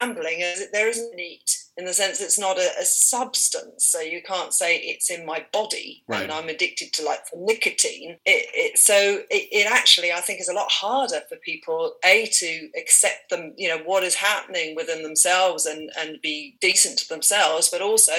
gambling, 0.00 0.40
there 0.72 0.88
is 0.88 0.98
a 0.98 1.14
need 1.14 1.44
in 1.76 1.84
the 1.84 1.92
sense 1.94 2.20
it's 2.20 2.38
not 2.38 2.56
a, 2.58 2.70
a 2.80 2.84
substance. 2.84 3.84
So 3.86 4.00
you 4.00 4.22
can't 4.22 4.52
say 4.54 4.78
it's 4.78 5.10
in 5.10 5.26
my 5.26 5.44
body 5.52 6.02
Right. 6.06 6.22
and 6.22 6.32
I'm 6.32 6.48
addicted 6.48 6.92
to 6.94 7.02
like 7.04 7.20
nicotine. 7.34 8.16
It, 8.24 8.46
it 8.54 8.78
so 8.78 9.20
it, 9.30 9.48
it 9.52 9.66
actually 9.70 10.12
I 10.12 10.20
think 10.20 10.40
is 10.40 10.48
a 10.48 10.52
lot 10.54 10.70
harder 10.70 11.20
for 11.28 11.36
people 11.36 11.94
a 12.04 12.26
to 12.26 12.68
accept 12.78 13.30
them, 13.30 13.54
you 13.56 13.68
know, 13.68 13.78
what 13.84 14.02
is 14.04 14.14
happening 14.16 14.74
within 14.74 15.02
themselves 15.02 15.66
and 15.66 15.90
and 15.98 16.20
be 16.22 16.56
decent 16.60 16.98
to 17.00 17.08
themselves, 17.08 17.68
but 17.70 17.82
also 17.82 18.12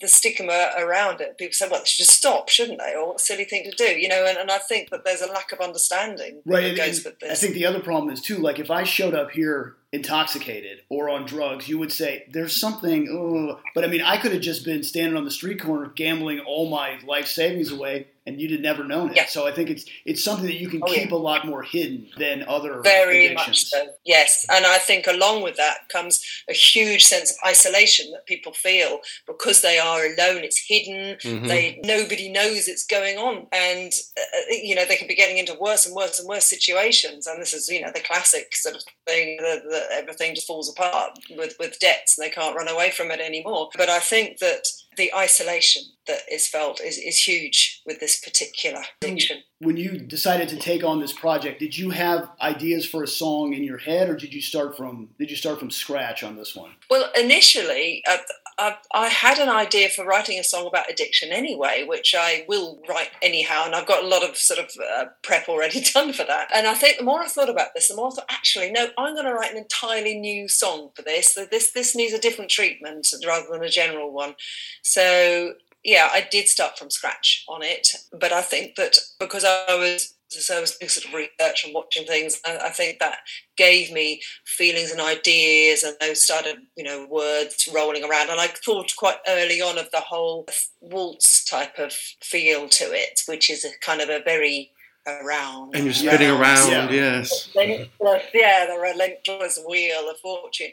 the 0.00 0.08
stigma 0.08 0.70
around 0.78 1.20
it. 1.20 1.38
People 1.38 1.54
say, 1.54 1.68
well, 1.68 1.80
they 1.80 1.86
should 1.86 2.04
just 2.06 2.16
stop, 2.18 2.48
shouldn't 2.48 2.78
they? 2.78 2.94
Or 2.94 3.08
what 3.08 3.16
a 3.20 3.24
silly 3.24 3.44
thing 3.44 3.64
to 3.64 3.76
do, 3.76 3.84
you 3.98 4.08
know? 4.08 4.24
And, 4.26 4.38
and 4.38 4.50
I 4.50 4.58
think 4.58 4.90
that 4.90 5.04
there's 5.04 5.22
a 5.22 5.26
lack 5.26 5.52
of 5.52 5.60
understanding 5.60 6.42
Right. 6.44 6.62
that 6.68 6.76
goes 6.76 7.04
with 7.04 7.16
I 7.22 7.34
think 7.34 7.54
the 7.54 7.66
other 7.66 7.80
problem 7.80 8.12
is 8.12 8.20
too, 8.20 8.38
like 8.38 8.58
if 8.58 8.70
I 8.70 8.84
showed 8.84 9.14
up 9.14 9.30
here 9.32 9.76
intoxicated 9.92 10.80
or 10.88 11.08
on 11.10 11.26
drugs, 11.26 11.68
you 11.68 11.78
would 11.78 11.92
say 11.92 12.24
there's 12.30 12.56
something. 12.56 13.08
ugh." 13.08 13.60
But 13.74 13.84
I 13.84 13.88
mean, 13.88 14.02
I 14.02 14.16
could 14.16 14.32
have 14.32 14.40
just 14.40 14.64
been 14.64 14.82
standing 14.82 15.16
on 15.16 15.24
the 15.24 15.30
street 15.30 15.60
corner 15.60 15.92
gambling 15.94 16.40
all 16.40 16.68
my 16.68 16.98
life 17.06 17.26
savings 17.26 17.70
away, 17.70 18.08
and 18.26 18.40
you'd 18.40 18.52
have 18.52 18.60
never 18.60 18.84
known 18.84 19.10
it. 19.10 19.16
Yeah. 19.16 19.26
So 19.26 19.46
I 19.46 19.52
think 19.52 19.70
it's 19.70 19.84
it's 20.04 20.22
something 20.22 20.46
that 20.46 20.54
you 20.60 20.68
can 20.68 20.80
Oh, 20.82 20.90
yeah. 20.92 21.02
keep 21.02 21.12
a 21.12 21.16
lot 21.16 21.46
more 21.46 21.62
hidden 21.62 22.08
than 22.18 22.44
other 22.48 22.80
Very 22.82 23.26
addictions. 23.26 23.46
much 23.48 23.64
so. 23.66 23.92
Yes, 24.04 24.46
and 24.50 24.64
I 24.66 24.78
think 24.78 25.06
along 25.06 25.42
with 25.42 25.56
that 25.56 25.88
comes 25.88 26.24
a 26.48 26.52
huge 26.52 27.04
sense 27.04 27.30
of 27.32 27.36
isolation 27.48 28.10
that 28.12 28.26
people 28.26 28.52
feel 28.52 29.00
because 29.26 29.62
they 29.62 29.78
are 29.78 30.04
alone. 30.04 30.44
It's 30.44 30.58
hidden. 30.58 31.16
Mhm. 31.22 31.48
They 31.48 31.80
nobody 31.84 32.28
knows 32.28 32.68
it's 32.68 32.86
going 32.86 33.18
on, 33.18 33.46
and 33.52 33.92
uh, 34.18 34.22
you 34.50 34.74
know 34.74 34.84
they 34.84 34.96
can 34.96 35.08
be 35.08 35.14
getting 35.14 35.38
into 35.38 35.54
worse 35.54 35.86
and 35.86 35.94
worse 35.94 36.18
and 36.18 36.28
worse 36.28 36.46
situations. 36.46 37.26
And 37.26 37.40
this 37.40 37.52
is 37.52 37.68
you 37.68 37.80
know 37.80 37.90
the 37.92 38.00
classic 38.00 38.54
sort 38.54 38.76
of 38.76 38.82
thing 39.06 39.38
that, 39.40 39.62
that 39.70 39.86
everything 39.92 40.34
just 40.34 40.46
falls 40.46 40.70
apart 40.70 41.18
with 41.36 41.56
with 41.58 41.78
debts, 41.80 42.16
and 42.18 42.24
they 42.26 42.30
can't 42.30 42.56
run 42.56 42.68
away 42.68 42.90
from 42.90 43.10
it 43.10 43.20
anymore. 43.20 43.68
But 43.76 43.88
I 43.88 43.98
think 43.98 44.38
that 44.38 44.66
the 44.96 45.12
isolation 45.14 45.82
that 46.06 46.20
is 46.30 46.46
felt 46.46 46.80
is, 46.80 46.98
is 46.98 47.22
huge 47.22 47.82
with 47.86 48.00
this 48.00 48.20
particular 48.20 48.80
mm. 48.80 48.86
addiction. 49.02 49.38
When 49.62 49.76
you 49.76 49.98
decided 49.98 50.48
to 50.48 50.56
take 50.56 50.82
on 50.82 51.00
this 51.00 51.12
project, 51.12 51.60
did 51.60 51.78
you 51.78 51.90
have 51.90 52.30
ideas 52.40 52.84
for 52.84 53.04
a 53.04 53.08
song 53.08 53.52
in 53.52 53.62
your 53.62 53.78
head, 53.78 54.08
or 54.08 54.16
did 54.16 54.34
you 54.34 54.42
start 54.42 54.76
from 54.76 55.10
did 55.18 55.30
you 55.30 55.36
start 55.36 55.58
from 55.60 55.70
scratch 55.70 56.24
on 56.24 56.36
this 56.36 56.56
one? 56.56 56.72
Well, 56.90 57.10
initially, 57.16 58.02
uh, 58.08 58.16
I, 58.58 58.76
I 58.92 59.08
had 59.08 59.38
an 59.38 59.48
idea 59.48 59.88
for 59.88 60.04
writing 60.04 60.38
a 60.38 60.44
song 60.44 60.66
about 60.66 60.90
addiction 60.90 61.30
anyway, 61.30 61.84
which 61.86 62.14
I 62.16 62.44
will 62.48 62.80
write 62.88 63.10
anyhow, 63.22 63.62
and 63.64 63.74
I've 63.74 63.86
got 63.86 64.04
a 64.04 64.06
lot 64.06 64.28
of 64.28 64.36
sort 64.36 64.60
of 64.60 64.70
uh, 64.80 65.04
prep 65.22 65.48
already 65.48 65.80
done 65.94 66.12
for 66.12 66.24
that. 66.24 66.48
And 66.54 66.66
I 66.66 66.74
think 66.74 66.98
the 66.98 67.04
more 67.04 67.20
I 67.20 67.28
thought 67.28 67.48
about 67.48 67.68
this, 67.74 67.88
the 67.88 67.96
more 67.96 68.08
I 68.08 68.10
thought, 68.10 68.30
actually, 68.30 68.70
no, 68.70 68.88
I'm 68.98 69.14
going 69.14 69.26
to 69.26 69.32
write 69.32 69.52
an 69.52 69.58
entirely 69.58 70.18
new 70.18 70.48
song 70.48 70.90
for 70.94 71.02
this. 71.02 71.38
This 71.50 71.72
this 71.72 71.94
needs 71.94 72.12
a 72.12 72.20
different 72.20 72.50
treatment 72.50 73.06
rather 73.26 73.46
than 73.50 73.62
a 73.62 73.70
general 73.70 74.12
one. 74.12 74.34
So 74.82 75.54
yeah, 75.84 76.08
I 76.12 76.26
did 76.30 76.48
start 76.48 76.78
from 76.78 76.90
scratch 76.90 77.44
on 77.48 77.62
it, 77.62 77.88
but 78.12 78.32
I 78.32 78.42
think 78.42 78.76
that 78.76 78.98
because 79.18 79.44
I 79.44 79.74
was 79.74 80.14
so 80.28 80.56
I 80.56 80.60
was 80.60 80.76
doing 80.78 80.88
sort 80.88 81.06
of 81.06 81.14
research 81.14 81.64
and 81.64 81.74
watching 81.74 82.06
things, 82.06 82.40
I, 82.46 82.58
I 82.64 82.68
think 82.70 82.98
that 82.98 83.18
gave 83.56 83.92
me 83.92 84.22
feelings 84.46 84.90
and 84.90 85.00
ideas, 85.00 85.82
and 85.82 85.94
those 86.00 86.24
started, 86.24 86.56
you 86.76 86.84
know, 86.84 87.06
words 87.10 87.68
rolling 87.74 88.04
around. 88.04 88.30
And 88.30 88.40
I 88.40 88.46
thought 88.46 88.94
quite 88.96 89.18
early 89.28 89.60
on 89.60 89.78
of 89.78 89.90
the 89.90 90.00
whole 90.00 90.46
waltz 90.80 91.44
type 91.44 91.78
of 91.78 91.92
feel 91.92 92.68
to 92.68 92.84
it, 92.92 93.20
which 93.26 93.50
is 93.50 93.64
a 93.64 93.70
kind 93.80 94.00
of 94.00 94.08
a 94.08 94.22
very 94.24 94.70
around 95.06 95.74
And 95.74 95.84
you're 95.84 95.94
spinning 95.94 96.30
around, 96.30 96.70
Yeah. 96.70 96.90
yes. 96.90 97.50
relentless, 97.56 98.22
yeah, 98.32 98.66
the 98.66 98.78
relentless 98.80 99.58
wheel 99.68 100.08
of 100.08 100.18
fortune, 100.20 100.70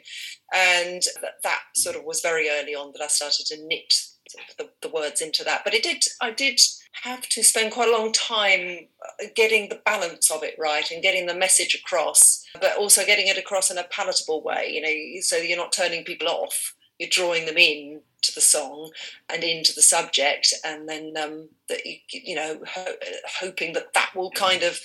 and 0.54 1.02
that, 1.20 1.42
that 1.42 1.60
sort 1.74 1.96
of 1.96 2.04
was 2.04 2.20
very 2.20 2.48
early 2.48 2.74
on 2.74 2.92
that 2.92 3.02
I 3.02 3.08
started 3.08 3.46
to 3.46 3.56
knit 3.66 3.92
sort 3.92 4.06
of 4.06 4.09
the, 4.58 4.70
the 4.82 4.88
words 4.88 5.20
into 5.20 5.44
that. 5.44 5.62
But 5.64 5.74
it 5.74 5.82
did, 5.82 6.04
I 6.20 6.30
did 6.30 6.60
have 7.02 7.28
to 7.28 7.42
spend 7.42 7.72
quite 7.72 7.88
a 7.88 7.96
long 7.96 8.12
time 8.12 8.88
uh, 9.02 9.26
getting 9.34 9.68
the 9.68 9.80
balance 9.84 10.30
of 10.30 10.42
it 10.42 10.56
right 10.58 10.90
and 10.90 11.02
getting 11.02 11.26
the 11.26 11.34
message 11.34 11.74
across, 11.74 12.44
but 12.60 12.76
also 12.76 13.04
getting 13.04 13.28
it 13.28 13.38
across 13.38 13.70
in 13.70 13.78
a 13.78 13.84
palatable 13.84 14.42
way. 14.42 14.70
You 14.70 14.82
know, 14.82 15.20
so 15.20 15.36
you're 15.36 15.56
not 15.56 15.72
turning 15.72 16.04
people 16.04 16.28
off. 16.28 16.74
You're 16.98 17.10
drawing 17.10 17.46
them 17.46 17.56
in 17.56 18.02
to 18.22 18.34
the 18.34 18.40
song 18.40 18.90
and 19.28 19.42
into 19.44 19.72
the 19.74 19.82
subject, 19.82 20.52
and 20.64 20.88
then 20.88 21.14
um, 21.16 21.48
that 21.68 21.84
you, 21.86 21.96
you 22.10 22.34
know, 22.34 22.60
ho- 22.66 22.96
hoping 23.40 23.72
that 23.72 23.94
that 23.94 24.10
will 24.14 24.30
kind 24.32 24.62
of 24.62 24.78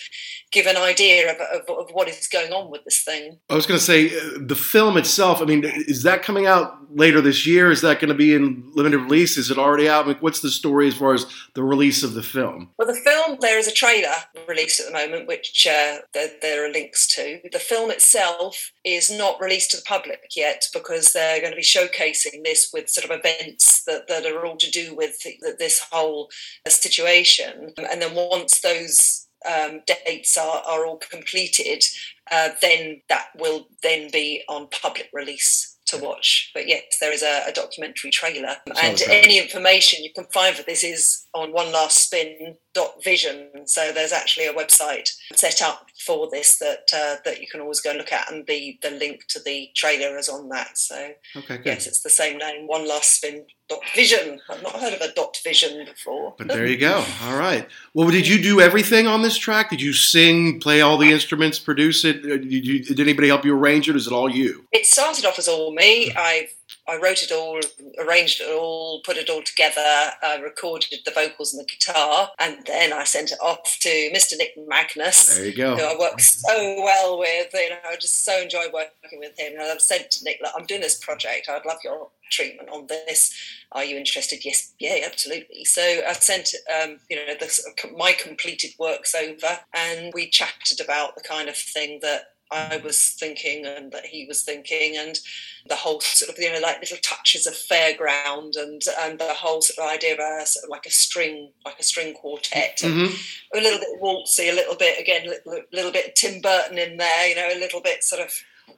give 0.51 0.67
an 0.67 0.77
idea 0.77 1.31
of, 1.31 1.37
of, 1.41 1.77
of 1.77 1.89
what 1.91 2.07
is 2.07 2.27
going 2.27 2.53
on 2.53 2.71
with 2.71 2.83
this 2.85 3.03
thing. 3.03 3.37
I 3.49 3.55
was 3.55 3.65
going 3.65 3.79
to 3.79 3.85
say 3.85 4.07
uh, 4.07 4.39
the 4.39 4.55
film 4.55 4.97
itself. 4.97 5.41
I 5.41 5.45
mean, 5.45 5.65
is 5.65 6.03
that 6.03 6.23
coming 6.23 6.45
out 6.45 6.77
later 6.95 7.21
this 7.21 7.45
year? 7.45 7.71
Is 7.71 7.81
that 7.81 7.99
going 7.99 8.09
to 8.09 8.15
be 8.15 8.33
in 8.33 8.71
limited 8.73 8.99
release? 8.99 9.37
Is 9.37 9.51
it 9.51 9.57
already 9.57 9.89
out? 9.89 10.05
I 10.05 10.09
mean, 10.09 10.17
what's 10.21 10.41
the 10.41 10.49
story 10.49 10.87
as 10.87 10.95
far 10.95 11.13
as 11.13 11.25
the 11.55 11.63
release 11.63 12.03
of 12.03 12.13
the 12.13 12.23
film? 12.23 12.69
Well, 12.77 12.87
the 12.87 12.93
film, 12.93 13.37
there 13.41 13.59
is 13.59 13.67
a 13.67 13.73
trailer 13.73 14.13
released 14.47 14.79
at 14.79 14.87
the 14.87 14.93
moment, 14.93 15.27
which 15.27 15.67
uh, 15.69 15.97
there, 16.13 16.29
there 16.41 16.65
are 16.65 16.71
links 16.71 17.07
to. 17.15 17.39
The 17.51 17.59
film 17.59 17.91
itself 17.91 18.71
is 18.83 19.11
not 19.11 19.41
released 19.41 19.71
to 19.71 19.77
the 19.77 19.83
public 19.83 20.21
yet 20.35 20.65
because 20.73 21.13
they're 21.13 21.39
going 21.39 21.51
to 21.51 21.57
be 21.57 21.63
showcasing 21.63 22.43
this 22.43 22.69
with 22.73 22.89
sort 22.89 23.09
of 23.09 23.17
events 23.25 23.83
that, 23.85 24.07
that 24.07 24.25
are 24.25 24.45
all 24.45 24.57
to 24.57 24.71
do 24.71 24.95
with 24.95 25.19
th- 25.19 25.39
this 25.57 25.79
whole 25.91 26.29
uh, 26.65 26.69
situation. 26.69 27.73
And 27.77 28.01
then 28.01 28.15
once 28.15 28.61
those 28.61 29.27
um, 29.45 29.81
dates 29.85 30.37
are, 30.37 30.61
are 30.65 30.85
all 30.85 30.97
completed, 30.97 31.83
uh, 32.31 32.49
then 32.61 33.01
that 33.09 33.27
will 33.37 33.67
then 33.83 34.09
be 34.11 34.43
on 34.49 34.67
public 34.69 35.09
release 35.13 35.77
to 35.87 35.97
watch. 35.97 36.49
But 36.53 36.67
yes, 36.67 36.97
there 36.99 37.13
is 37.13 37.21
a, 37.21 37.43
a 37.47 37.51
documentary 37.51 38.09
trailer, 38.09 38.55
and 38.81 38.99
any 39.07 39.37
information 39.37 40.03
you 40.03 40.11
can 40.13 40.25
find 40.33 40.55
for 40.55 40.63
this 40.63 40.83
is 40.83 41.27
on 41.35 41.53
one 41.53 41.71
last 41.71 42.05
spin 42.05 42.55
dot 42.73 43.03
vision. 43.03 43.49
So 43.65 43.91
there's 43.91 44.11
actually 44.11 44.47
a 44.47 44.53
website 44.53 45.09
set 45.35 45.61
up 45.61 45.85
for 45.97 46.29
this 46.29 46.57
that 46.59 46.89
uh, 46.93 47.15
that 47.25 47.41
you 47.41 47.47
can 47.47 47.61
always 47.61 47.81
go 47.81 47.91
and 47.91 47.99
look 47.99 48.11
at, 48.11 48.31
and 48.31 48.45
the 48.47 48.77
the 48.81 48.91
link 48.91 49.25
to 49.29 49.39
the 49.39 49.69
trailer 49.75 50.17
is 50.17 50.29
on 50.29 50.49
that. 50.49 50.77
So 50.77 51.11
Okay, 51.35 51.57
good. 51.57 51.65
yes, 51.65 51.87
it's 51.87 52.01
the 52.01 52.09
same 52.09 52.37
name, 52.37 52.67
one 52.67 52.87
last 52.87 53.17
spin 53.17 53.45
dot 53.69 53.79
vision. 53.95 54.39
I've 54.49 54.61
not 54.61 54.79
heard 54.79 54.93
of 54.93 55.01
a 55.01 55.11
dot 55.13 55.37
vision 55.43 55.85
before. 55.85 56.35
But 56.37 56.47
there 56.49 56.65
you 56.67 56.77
go. 56.77 57.03
All 57.23 57.37
right. 57.37 57.67
Well, 57.93 58.09
did 58.09 58.27
you 58.27 58.41
do 58.41 58.61
everything 58.61 59.07
on 59.07 59.21
this 59.23 59.37
track? 59.37 59.69
Did 59.69 59.81
you 59.81 59.93
sing, 59.93 60.59
play 60.59 60.81
all 60.81 60.97
the 60.97 61.11
instruments, 61.11 61.57
produce 61.57 62.05
it? 62.05 62.17
Uh, 62.17 62.37
Did, 62.37 62.65
you, 62.65 62.83
did 62.83 62.99
anybody 62.99 63.27
help 63.29 63.43
you 63.45 63.55
arrange 63.57 63.89
it? 63.89 63.95
Is 63.95 64.05
it 64.07 64.13
all 64.13 64.29
you? 64.29 64.65
it 64.71 64.85
started 64.85 65.25
off 65.25 65.39
as 65.39 65.47
all 65.47 65.73
me. 65.73 66.11
I 66.15 66.49
I 66.87 66.97
wrote 66.97 67.23
it 67.23 67.31
all, 67.31 67.59
arranged 67.99 68.41
it 68.41 68.49
all, 68.49 69.01
put 69.03 69.17
it 69.17 69.29
all 69.29 69.41
together, 69.41 70.11
uh, 70.21 70.37
recorded 70.43 70.99
the 71.03 71.11
vocals 71.11 71.53
and 71.53 71.61
the 71.61 71.71
guitar, 71.71 72.29
and 72.39 72.65
then 72.65 72.93
I 72.93 73.03
sent 73.03 73.31
it 73.31 73.39
off 73.41 73.77
to 73.81 73.89
Mr. 74.13 74.37
Nick 74.37 74.53
Magnus. 74.67 75.35
There 75.35 75.45
you 75.45 75.55
go. 75.55 75.75
Who 75.75 75.83
I 75.83 75.97
work 75.97 76.19
so 76.19 76.75
well 76.83 77.17
with, 77.17 77.47
you 77.53 77.69
know, 77.69 77.77
I 77.85 77.95
just 77.95 78.23
so 78.23 78.41
enjoy 78.41 78.65
working 78.73 79.19
with 79.19 79.37
him. 79.37 79.53
And 79.53 79.63
I've 79.63 79.81
said 79.81 80.11
to 80.11 80.23
Nick, 80.23 80.39
look, 80.41 80.53
I'm 80.57 80.65
doing 80.65 80.81
this 80.81 81.03
project. 81.03 81.49
I'd 81.49 81.65
love 81.65 81.79
your 81.83 82.09
treatment 82.31 82.69
on 82.69 82.87
this. 82.87 83.33
Are 83.71 83.83
you 83.83 83.97
interested? 83.97 84.45
Yes, 84.45 84.73
yeah, 84.79 84.99
absolutely. 85.05 85.65
So 85.65 85.81
I 85.81 86.13
sent, 86.13 86.53
um, 86.81 86.97
you 87.09 87.17
know, 87.17 87.33
the, 87.39 87.93
my 87.97 88.13
completed 88.13 88.71
works 88.79 89.15
over, 89.15 89.59
and 89.73 90.11
we 90.13 90.29
chatted 90.29 90.81
about 90.81 91.15
the 91.15 91.23
kind 91.23 91.49
of 91.49 91.57
thing 91.57 91.99
that 92.01 92.34
I 92.51 92.77
was 92.77 93.15
thinking 93.19 93.65
and 93.65 93.91
that 93.91 94.05
he 94.05 94.25
was 94.27 94.43
thinking, 94.43 94.97
and 94.97 95.19
the 95.67 95.75
whole 95.75 95.99
sort 96.01 96.29
of 96.31 96.37
you 96.37 96.51
know 96.53 96.59
like 96.59 96.79
little 96.79 96.97
touches 97.01 97.47
of 97.47 97.53
fairground 97.53 98.53
and 98.55 98.81
and 99.01 99.17
the 99.19 99.33
whole 99.33 99.61
sort 99.61 99.79
of 99.87 99.93
idea 99.93 100.13
of 100.13 100.19
a 100.19 100.45
sort 100.45 100.63
of 100.65 100.69
like 100.69 100.85
a 100.85 100.91
string 100.91 101.51
like 101.65 101.79
a 101.79 101.83
string 101.83 102.13
quartet, 102.13 102.77
Mhm. 102.77 103.17
a 103.53 103.59
little 103.59 103.79
bit 103.79 104.01
waltzy, 104.01 104.49
a 104.51 104.55
little 104.55 104.75
bit 104.75 104.99
again, 104.99 105.25
a 105.25 105.29
little, 105.29 105.63
little 105.71 105.91
bit 105.91 106.15
Tim 106.15 106.39
Burton 106.41 106.77
in 106.77 106.97
there, 106.97 107.27
you 107.27 107.35
know, 107.35 107.49
a 107.51 107.59
little 107.59 107.81
bit 107.81 108.03
sort 108.03 108.21
of 108.21 108.31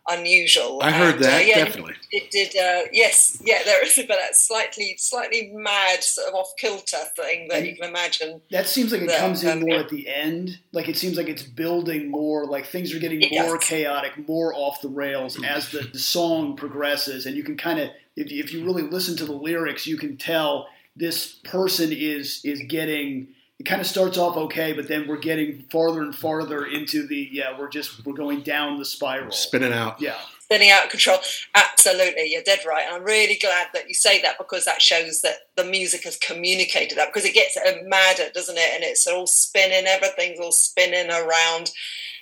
unusual. 0.07 0.79
I 0.81 0.91
heard 0.91 1.15
And, 1.15 1.23
uh, 1.25 1.27
that, 1.27 1.45
yeah, 1.47 1.65
definitely. 1.65 1.93
It 2.11 2.31
did, 2.31 2.49
uh, 2.55 2.87
yes, 2.91 3.41
yeah. 3.43 3.63
There 3.63 3.83
is, 3.85 3.95
but 4.07 4.17
that 4.17 4.35
slightly, 4.35 4.95
slightly 4.97 5.51
mad, 5.53 6.03
sort 6.03 6.29
of 6.29 6.35
off 6.35 6.51
kilter 6.57 6.97
thing 7.15 7.47
that 7.49 7.65
you 7.65 7.75
can 7.75 7.89
imagine. 7.89 8.41
That 8.51 8.67
seems 8.67 8.91
like 8.91 9.01
it 9.01 9.09
Yeah, 9.09 9.19
comes 9.19 9.43
in 9.43 9.49
um, 9.49 9.59
more 9.61 9.79
at 9.79 9.89
the 9.89 10.07
end. 10.07 10.59
Like 10.71 10.87
it 10.87 10.97
seems 10.97 11.17
like 11.17 11.27
it's 11.27 11.43
building 11.43 12.09
more. 12.09 12.45
Like 12.45 12.65
things 12.65 12.93
are 12.93 12.99
getting 12.99 13.19
more 13.31 13.57
does. 13.57 13.67
chaotic, 13.67 14.27
more 14.27 14.53
off 14.53 14.81
the 14.81 14.89
rails 14.89 15.41
as 15.43 15.69
the, 15.71 15.79
the 15.91 15.99
song 15.99 16.55
progresses, 16.55 17.25
and 17.25 17.35
you 17.35 17.43
can 17.43 17.57
kind 17.57 17.79
of, 17.79 17.89
if 18.15 18.31
if 18.31 18.53
you 18.53 18.63
really 18.65 18.83
listen 18.83 19.17
to 19.17 19.25
the 19.25 19.33
lyrics, 19.33 19.85
you 19.85 19.97
can 19.97 20.17
tell 20.17 20.67
this 20.95 21.33
person 21.43 21.91
is 21.91 22.41
is 22.43 22.61
getting. 22.67 23.29
It 23.59 23.65
kind 23.65 23.81
of 23.81 23.87
starts 23.87 24.17
off 24.17 24.37
okay, 24.37 24.73
but 24.73 24.87
then 24.87 25.07
we're 25.07 25.17
getting 25.17 25.63
farther 25.71 26.01
and 26.01 26.15
farther 26.15 26.65
into 26.65 27.07
the 27.07 27.27
yeah. 27.31 27.57
We're 27.57 27.69
just 27.69 28.05
we're 28.05 28.13
going 28.13 28.41
down 28.41 28.77
the 28.77 28.85
spiral. 28.85 29.31
Spinning 29.31 29.73
out. 29.73 29.99
Yeah. 29.99 30.15
spinning 30.41 30.69
out 30.69 30.85
of 30.85 30.91
control. 30.91 31.17
Absolutely, 31.55 32.27
you're 32.31 32.43
dead 32.43 32.59
right. 32.67 32.85
And 32.85 32.95
I'm 32.97 33.03
really 33.03 33.35
glad 33.35 33.67
that 33.73 33.87
you 33.87 33.95
say 33.95 34.21
that 34.21 34.37
because 34.37 34.65
that 34.65 34.81
shows 34.81 35.21
that 35.21 35.37
the 35.55 35.63
music 35.63 36.03
has 36.03 36.17
communicated 36.17 36.97
that 36.97 37.11
because 37.11 37.27
it 37.27 37.33
gets 37.33 37.57
uh, 37.57 37.77
madder, 37.85 38.29
doesn't 38.33 38.57
it? 38.57 38.69
And 38.75 38.83
it's 38.83 39.07
all 39.07 39.25
spinning, 39.25 39.87
everything's 39.87 40.39
all 40.39 40.51
spinning 40.51 41.09
around. 41.09 41.71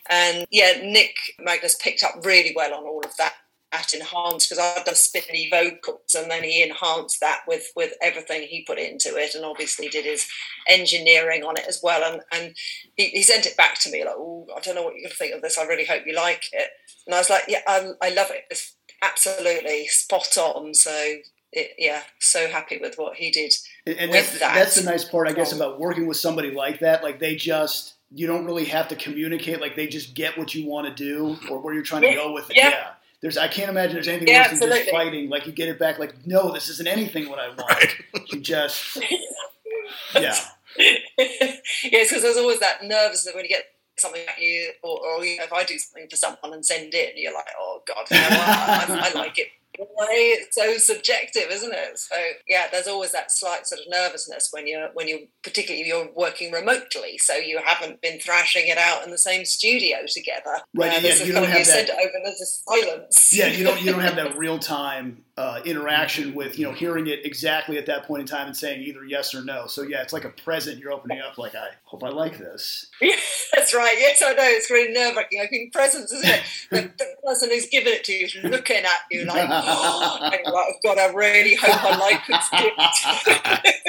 And 0.10 0.48
yeah, 0.52 0.80
Nick 0.84 1.16
Magnus 1.40 1.76
picked 1.76 2.04
up 2.04 2.26
really 2.26 2.54
well 2.56 2.74
on 2.74 2.84
all 2.84 3.04
of 3.04 3.16
that. 3.18 3.34
That 3.76 3.94
enhanced 3.94 4.50
because 4.50 4.64
I'd 4.64 4.86
done 4.86 4.96
spinny 4.96 5.50
vocals 5.50 6.16
and 6.16 6.30
then 6.30 6.44
he 6.44 6.64
enhanced 6.64 7.20
that 7.20 7.42
with 7.48 7.72
with 7.76 7.94
everything 8.02 8.44
he 8.44 8.64
put 8.66 8.80
into 8.80 9.16
it 9.16 9.36
and 9.36 9.46
obviously 9.46 9.88
did 9.90 10.06
his 10.06 10.28
engineering 10.68 11.44
on 11.44 11.58
it 11.58 11.66
as 11.68 11.82
well. 11.84 12.04
And 12.04 12.22
and 12.32 12.56
he, 12.96 13.10
he 13.10 13.24
sent 13.24 13.46
it 13.46 13.58
back 13.58 13.80
to 13.82 13.92
me 13.92 14.04
like 14.04 14.16
oh 14.18 14.48
I 14.56 14.60
don't 14.62 14.76
know 14.76 14.84
what 14.84 14.94
you're 14.94 15.04
going 15.04 15.12
to 15.12 15.18
think 15.18 15.36
of 15.36 15.42
this. 15.42 15.58
I 15.58 15.64
really 15.64 15.86
hope 15.86 16.04
you 16.06 16.16
like 16.16 16.50
it. 16.54 16.70
And 17.06 17.16
I 17.16 17.20
was 17.20 17.30
like 17.30 17.44
yeah 17.48 17.62
I, 17.68 17.92
I 18.02 18.10
love 18.10 18.32
it. 18.32 18.46
It's 18.50 18.76
absolutely 19.02 19.88
spot 19.88 20.38
on. 20.38 20.74
So 20.74 21.16
it, 21.52 21.72
yeah 21.78 22.02
so 22.20 22.48
happy 22.48 22.80
with 22.82 22.96
what 22.98 23.16
he 23.16 23.32
did 23.32 23.54
and 23.88 24.12
that's, 24.12 24.40
that. 24.40 24.56
that's 24.56 24.76
the 24.76 24.84
nice 24.84 25.06
part 25.06 25.30
I 25.30 25.32
guess 25.32 25.54
oh. 25.54 25.56
about 25.56 25.80
working 25.80 26.08
with 26.08 26.18
somebody 26.18 26.52
like 26.52 26.80
that. 26.80 27.04
Like 27.04 27.20
they 27.20 27.36
just 27.36 27.94
you 28.12 28.28
don't 28.28 28.46
really 28.46 28.66
have 28.66 28.88
to 28.90 28.96
communicate. 28.96 29.60
Like 29.60 29.76
they 29.76 29.88
just 29.88 30.14
get 30.16 30.38
what 30.38 30.54
you 30.54 30.68
want 30.68 30.88
to 30.88 30.94
do 30.94 31.38
or 31.50 31.60
where 31.60 31.74
you're 31.74 31.84
trying 31.84 32.04
to 32.04 32.14
go 32.14 32.32
with 32.32 32.50
it. 32.50 32.56
Yeah. 32.56 32.70
yeah 32.70 32.88
there's 33.26 33.40
I 33.40 33.48
can't 33.48 33.72
imagine 33.72 33.96
there's 33.96 34.08
anything 34.08 34.28
yeah, 34.28 34.52
worse 34.52 34.60
than 34.60 34.70
just 34.70 34.92
fighting. 34.92 35.32
Like 35.32 35.48
you 35.48 35.52
get 35.52 35.68
it 35.68 35.80
back, 35.80 35.98
like 35.98 36.28
no, 36.28 36.52
this 36.52 36.70
isn't 36.70 36.88
anything 36.88 37.28
what 37.28 37.40
I 37.40 37.48
want. 37.48 37.68
Right. 37.68 37.96
You 38.28 38.40
just 38.40 38.98
yeah. 40.14 40.36
yes, 40.78 41.60
because 41.82 42.22
there's 42.22 42.38
always 42.38 42.60
that 42.60 42.84
nervousness 42.84 43.34
when 43.34 43.46
you 43.46 43.50
get 43.50 43.64
something 43.98 44.22
at 44.28 44.40
you, 44.40 44.74
or, 44.84 45.00
or 45.00 45.26
you 45.26 45.38
know, 45.38 45.46
if 45.46 45.54
I 45.54 45.64
do 45.64 45.80
something 45.80 46.08
for 46.08 46.18
someone 46.18 46.54
and 46.54 46.64
send 46.64 46.94
it, 46.94 47.16
and 47.16 47.18
you're 47.18 47.34
like, 47.34 47.48
oh 47.60 47.82
god, 47.88 48.06
you 48.12 48.18
know, 48.18 48.28
I, 48.30 48.86
I, 48.88 49.10
I 49.10 49.20
like 49.20 49.40
it 49.40 49.48
way 49.48 49.65
it's 49.78 50.56
so 50.56 50.78
subjective 50.78 51.50
isn't 51.52 51.74
it? 51.74 51.98
So 51.98 52.16
yeah 52.48 52.68
there's 52.72 52.88
always 52.88 53.12
that 53.12 53.32
slight 53.32 53.68
sort 53.68 53.82
of 53.82 53.88
nervousness 53.90 54.50
when 54.52 54.68
you're 54.68 54.90
when 54.94 55.08
you're 55.08 55.20
particularly 55.44 55.88
you're 55.88 56.10
working 56.16 56.52
remotely 56.52 57.18
so 57.18 57.36
you 57.36 57.60
haven't 57.64 58.02
been 58.02 58.20
thrashing 58.20 58.68
it 58.68 58.78
out 58.78 59.04
in 59.04 59.12
the 59.12 59.18
same 59.18 59.46
studio 59.46 59.98
together. 60.08 60.60
Right 60.74 60.92
uh, 60.92 61.00
yeah, 61.02 61.24
you 61.24 61.34
don't 61.34 61.50
have 61.50 61.66
that, 61.66 61.90
over 61.90 62.12
there's 62.24 62.42
a 62.42 62.46
silence. 62.46 63.30
Yeah 63.34 63.48
you 63.48 63.64
don't 63.64 63.82
you 63.82 63.92
don't 63.92 64.02
have 64.02 64.16
that 64.16 64.38
real 64.38 64.60
time 64.60 65.25
uh, 65.38 65.60
interaction 65.66 66.34
with 66.34 66.58
you 66.58 66.66
know 66.66 66.72
hearing 66.72 67.08
it 67.08 67.26
exactly 67.26 67.78
at 67.78 67.86
that 67.86 68.06
point 68.06 68.22
in 68.22 68.28
time 68.28 68.48
and 68.48 68.56
saying 68.56 68.82
either 68.82 69.04
yes 69.04 69.36
or 69.36 69.44
no. 69.44 69.68
So 69.68 69.82
yeah, 69.82 70.02
it's 70.02 70.14
like 70.14 70.24
a 70.24 70.30
present 70.30 70.80
you're 70.80 70.94
opening 70.94 71.20
up. 71.20 71.38
Like 71.38 71.56
I 71.56 71.68
hope 71.84 72.04
I 72.04 72.10
like 72.10 72.38
this. 72.38 72.88
Yeah, 73.02 73.16
that's 73.54 73.74
right. 73.74 73.96
Yes, 74.00 74.22
I 74.26 74.32
know. 74.34 74.44
It's 74.44 74.72
really 74.72 74.94
nerve 74.94 75.16
wracking. 75.16 75.42
I 75.42 75.48
think 75.48 75.74
presents, 75.74 76.12
isn't 76.14 76.30
it? 76.30 76.42
the, 76.72 76.82
the, 76.98 77.06
person 77.26 77.50
who's 77.50 77.68
giving 77.68 77.94
it 77.94 78.04
to 78.06 78.14
you 78.14 78.26
is 78.26 78.36
looking 78.44 78.78
at 78.78 79.00
you 79.12 79.26
like, 79.26 79.48
oh, 79.52 80.32
oh 80.46 80.72
God, 80.84 80.98
I 80.98 81.12
really 81.12 81.56
hope 81.56 81.84
I 81.84 81.98
like 81.98 82.26
this 82.28 82.50
gift. 82.50 83.72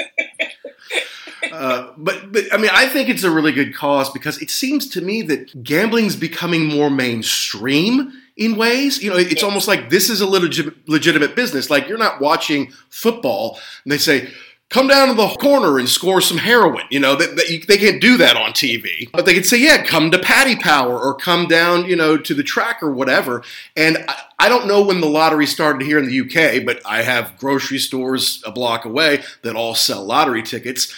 Uh, 1.51 1.93
but 1.97 2.31
but 2.31 2.43
I 2.51 2.57
mean, 2.57 2.71
I 2.73 2.87
think 2.87 3.09
it's 3.09 3.23
a 3.23 3.31
really 3.31 3.51
good 3.51 3.73
cause 3.73 4.09
because 4.09 4.41
it 4.41 4.49
seems 4.49 4.87
to 4.89 5.01
me 5.01 5.21
that 5.23 5.63
gambling's 5.63 6.15
becoming 6.15 6.65
more 6.65 6.89
mainstream 6.89 8.11
in 8.37 8.55
ways. 8.55 9.01
You 9.03 9.09
know, 9.09 9.17
it's 9.17 9.43
almost 9.43 9.67
like 9.67 9.89
this 9.89 10.09
is 10.09 10.21
a 10.21 10.27
legit, 10.27 10.87
legitimate 10.87 11.35
business. 11.35 11.69
Like 11.69 11.87
you're 11.87 11.97
not 11.97 12.21
watching 12.21 12.71
football 12.89 13.59
and 13.83 13.91
they 13.91 13.97
say, 13.97 14.29
come 14.69 14.87
down 14.87 15.07
to 15.07 15.13
the 15.13 15.27
corner 15.39 15.79
and 15.79 15.87
score 15.87 16.21
some 16.21 16.37
heroin. 16.37 16.85
You 16.89 16.99
know, 16.99 17.15
that, 17.15 17.35
that 17.35 17.65
they 17.67 17.77
can't 17.77 18.01
do 18.01 18.17
that 18.17 18.37
on 18.37 18.51
TV. 18.51 19.09
But 19.11 19.25
they 19.25 19.33
could 19.33 19.45
say, 19.45 19.57
yeah, 19.57 19.83
come 19.83 20.11
to 20.11 20.19
Paddy 20.19 20.55
Power 20.55 20.99
or 20.99 21.15
come 21.15 21.47
down, 21.47 21.85
you 21.85 21.95
know, 21.95 22.17
to 22.17 22.33
the 22.33 22.43
track 22.43 22.83
or 22.83 22.91
whatever. 22.91 23.43
And 23.75 23.97
I, 24.07 24.23
I 24.39 24.49
don't 24.49 24.67
know 24.67 24.85
when 24.85 25.01
the 25.01 25.07
lottery 25.07 25.45
started 25.45 25.85
here 25.85 25.97
in 25.97 26.05
the 26.05 26.21
UK, 26.21 26.65
but 26.65 26.81
I 26.85 27.01
have 27.01 27.37
grocery 27.37 27.79
stores 27.79 28.43
a 28.45 28.51
block 28.51 28.85
away 28.85 29.23
that 29.41 29.55
all 29.55 29.73
sell 29.73 30.05
lottery 30.05 30.43
tickets. 30.43 30.93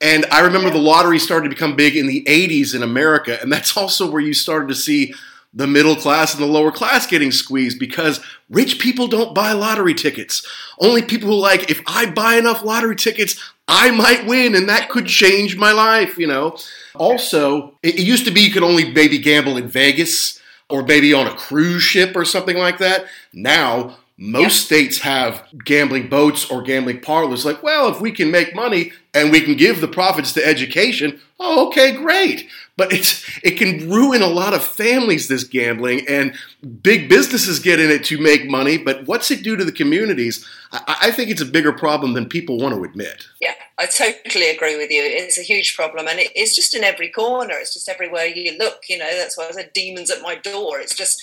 And 0.00 0.24
I 0.32 0.40
remember 0.40 0.70
the 0.70 0.78
lottery 0.78 1.18
started 1.18 1.50
to 1.50 1.54
become 1.54 1.76
big 1.76 1.94
in 1.94 2.06
the 2.06 2.24
80s 2.24 2.74
in 2.74 2.82
America. 2.82 3.38
And 3.40 3.52
that's 3.52 3.76
also 3.76 4.10
where 4.10 4.22
you 4.22 4.32
started 4.32 4.68
to 4.68 4.74
see 4.74 5.14
the 5.52 5.66
middle 5.66 5.96
class 5.96 6.32
and 6.32 6.42
the 6.42 6.46
lower 6.46 6.70
class 6.70 7.06
getting 7.06 7.32
squeezed 7.32 7.78
because 7.78 8.20
rich 8.48 8.78
people 8.78 9.08
don't 9.08 9.34
buy 9.34 9.52
lottery 9.52 9.94
tickets. 9.94 10.46
Only 10.78 11.02
people 11.02 11.28
who 11.28 11.34
like, 11.34 11.70
if 11.70 11.82
I 11.86 12.10
buy 12.10 12.36
enough 12.36 12.62
lottery 12.62 12.96
tickets, 12.96 13.52
I 13.66 13.90
might 13.90 14.26
win 14.26 14.54
and 14.54 14.68
that 14.68 14.88
could 14.88 15.06
change 15.06 15.56
my 15.56 15.72
life, 15.72 16.18
you 16.18 16.26
know. 16.26 16.56
Also, 16.94 17.78
it 17.82 17.98
used 17.98 18.24
to 18.26 18.30
be 18.30 18.42
you 18.42 18.52
could 18.52 18.62
only 18.62 18.92
maybe 18.92 19.18
gamble 19.18 19.56
in 19.56 19.68
Vegas 19.68 20.40
or 20.68 20.84
maybe 20.84 21.12
on 21.12 21.26
a 21.26 21.34
cruise 21.34 21.82
ship 21.82 22.14
or 22.14 22.24
something 22.24 22.56
like 22.56 22.78
that. 22.78 23.06
Now, 23.32 23.98
most 24.22 24.66
states 24.66 24.98
have 24.98 25.46
gambling 25.64 26.10
boats 26.10 26.50
or 26.50 26.60
gambling 26.60 27.00
parlors. 27.00 27.46
Like, 27.46 27.62
well, 27.62 27.88
if 27.88 28.02
we 28.02 28.12
can 28.12 28.30
make 28.30 28.54
money 28.54 28.92
and 29.14 29.32
we 29.32 29.40
can 29.40 29.56
give 29.56 29.80
the 29.80 29.88
profits 29.88 30.34
to 30.34 30.46
education, 30.46 31.18
oh, 31.40 31.68
okay, 31.68 31.92
great. 31.92 32.46
But 32.76 32.92
it's 32.92 33.24
it 33.42 33.52
can 33.52 33.88
ruin 33.88 34.20
a 34.20 34.26
lot 34.26 34.52
of 34.52 34.62
families. 34.62 35.28
This 35.28 35.44
gambling 35.44 36.06
and 36.06 36.34
big 36.82 37.08
businesses 37.08 37.60
get 37.60 37.80
in 37.80 37.90
it 37.90 38.04
to 38.04 38.20
make 38.20 38.46
money. 38.46 38.76
But 38.76 39.06
what's 39.06 39.30
it 39.30 39.42
do 39.42 39.56
to 39.56 39.64
the 39.64 39.72
communities? 39.72 40.46
I, 40.70 40.96
I 41.04 41.10
think 41.12 41.30
it's 41.30 41.40
a 41.40 41.46
bigger 41.46 41.72
problem 41.72 42.12
than 42.12 42.28
people 42.28 42.58
want 42.58 42.74
to 42.74 42.84
admit. 42.84 43.26
Yeah, 43.40 43.54
I 43.78 43.86
totally 43.86 44.50
agree 44.50 44.76
with 44.76 44.90
you. 44.90 45.02
It's 45.02 45.38
a 45.38 45.42
huge 45.42 45.74
problem, 45.74 46.06
and 46.06 46.18
it, 46.18 46.30
it's 46.34 46.54
just 46.54 46.74
in 46.74 46.84
every 46.84 47.08
corner. 47.08 47.54
It's 47.54 47.72
just 47.72 47.88
everywhere 47.88 48.26
you 48.26 48.58
look. 48.58 48.82
You 48.86 48.98
know, 48.98 49.10
that's 49.16 49.38
why 49.38 49.48
I 49.48 49.52
said 49.52 49.72
demons 49.72 50.10
at 50.10 50.20
my 50.20 50.34
door. 50.34 50.78
It's 50.78 50.94
just 50.94 51.22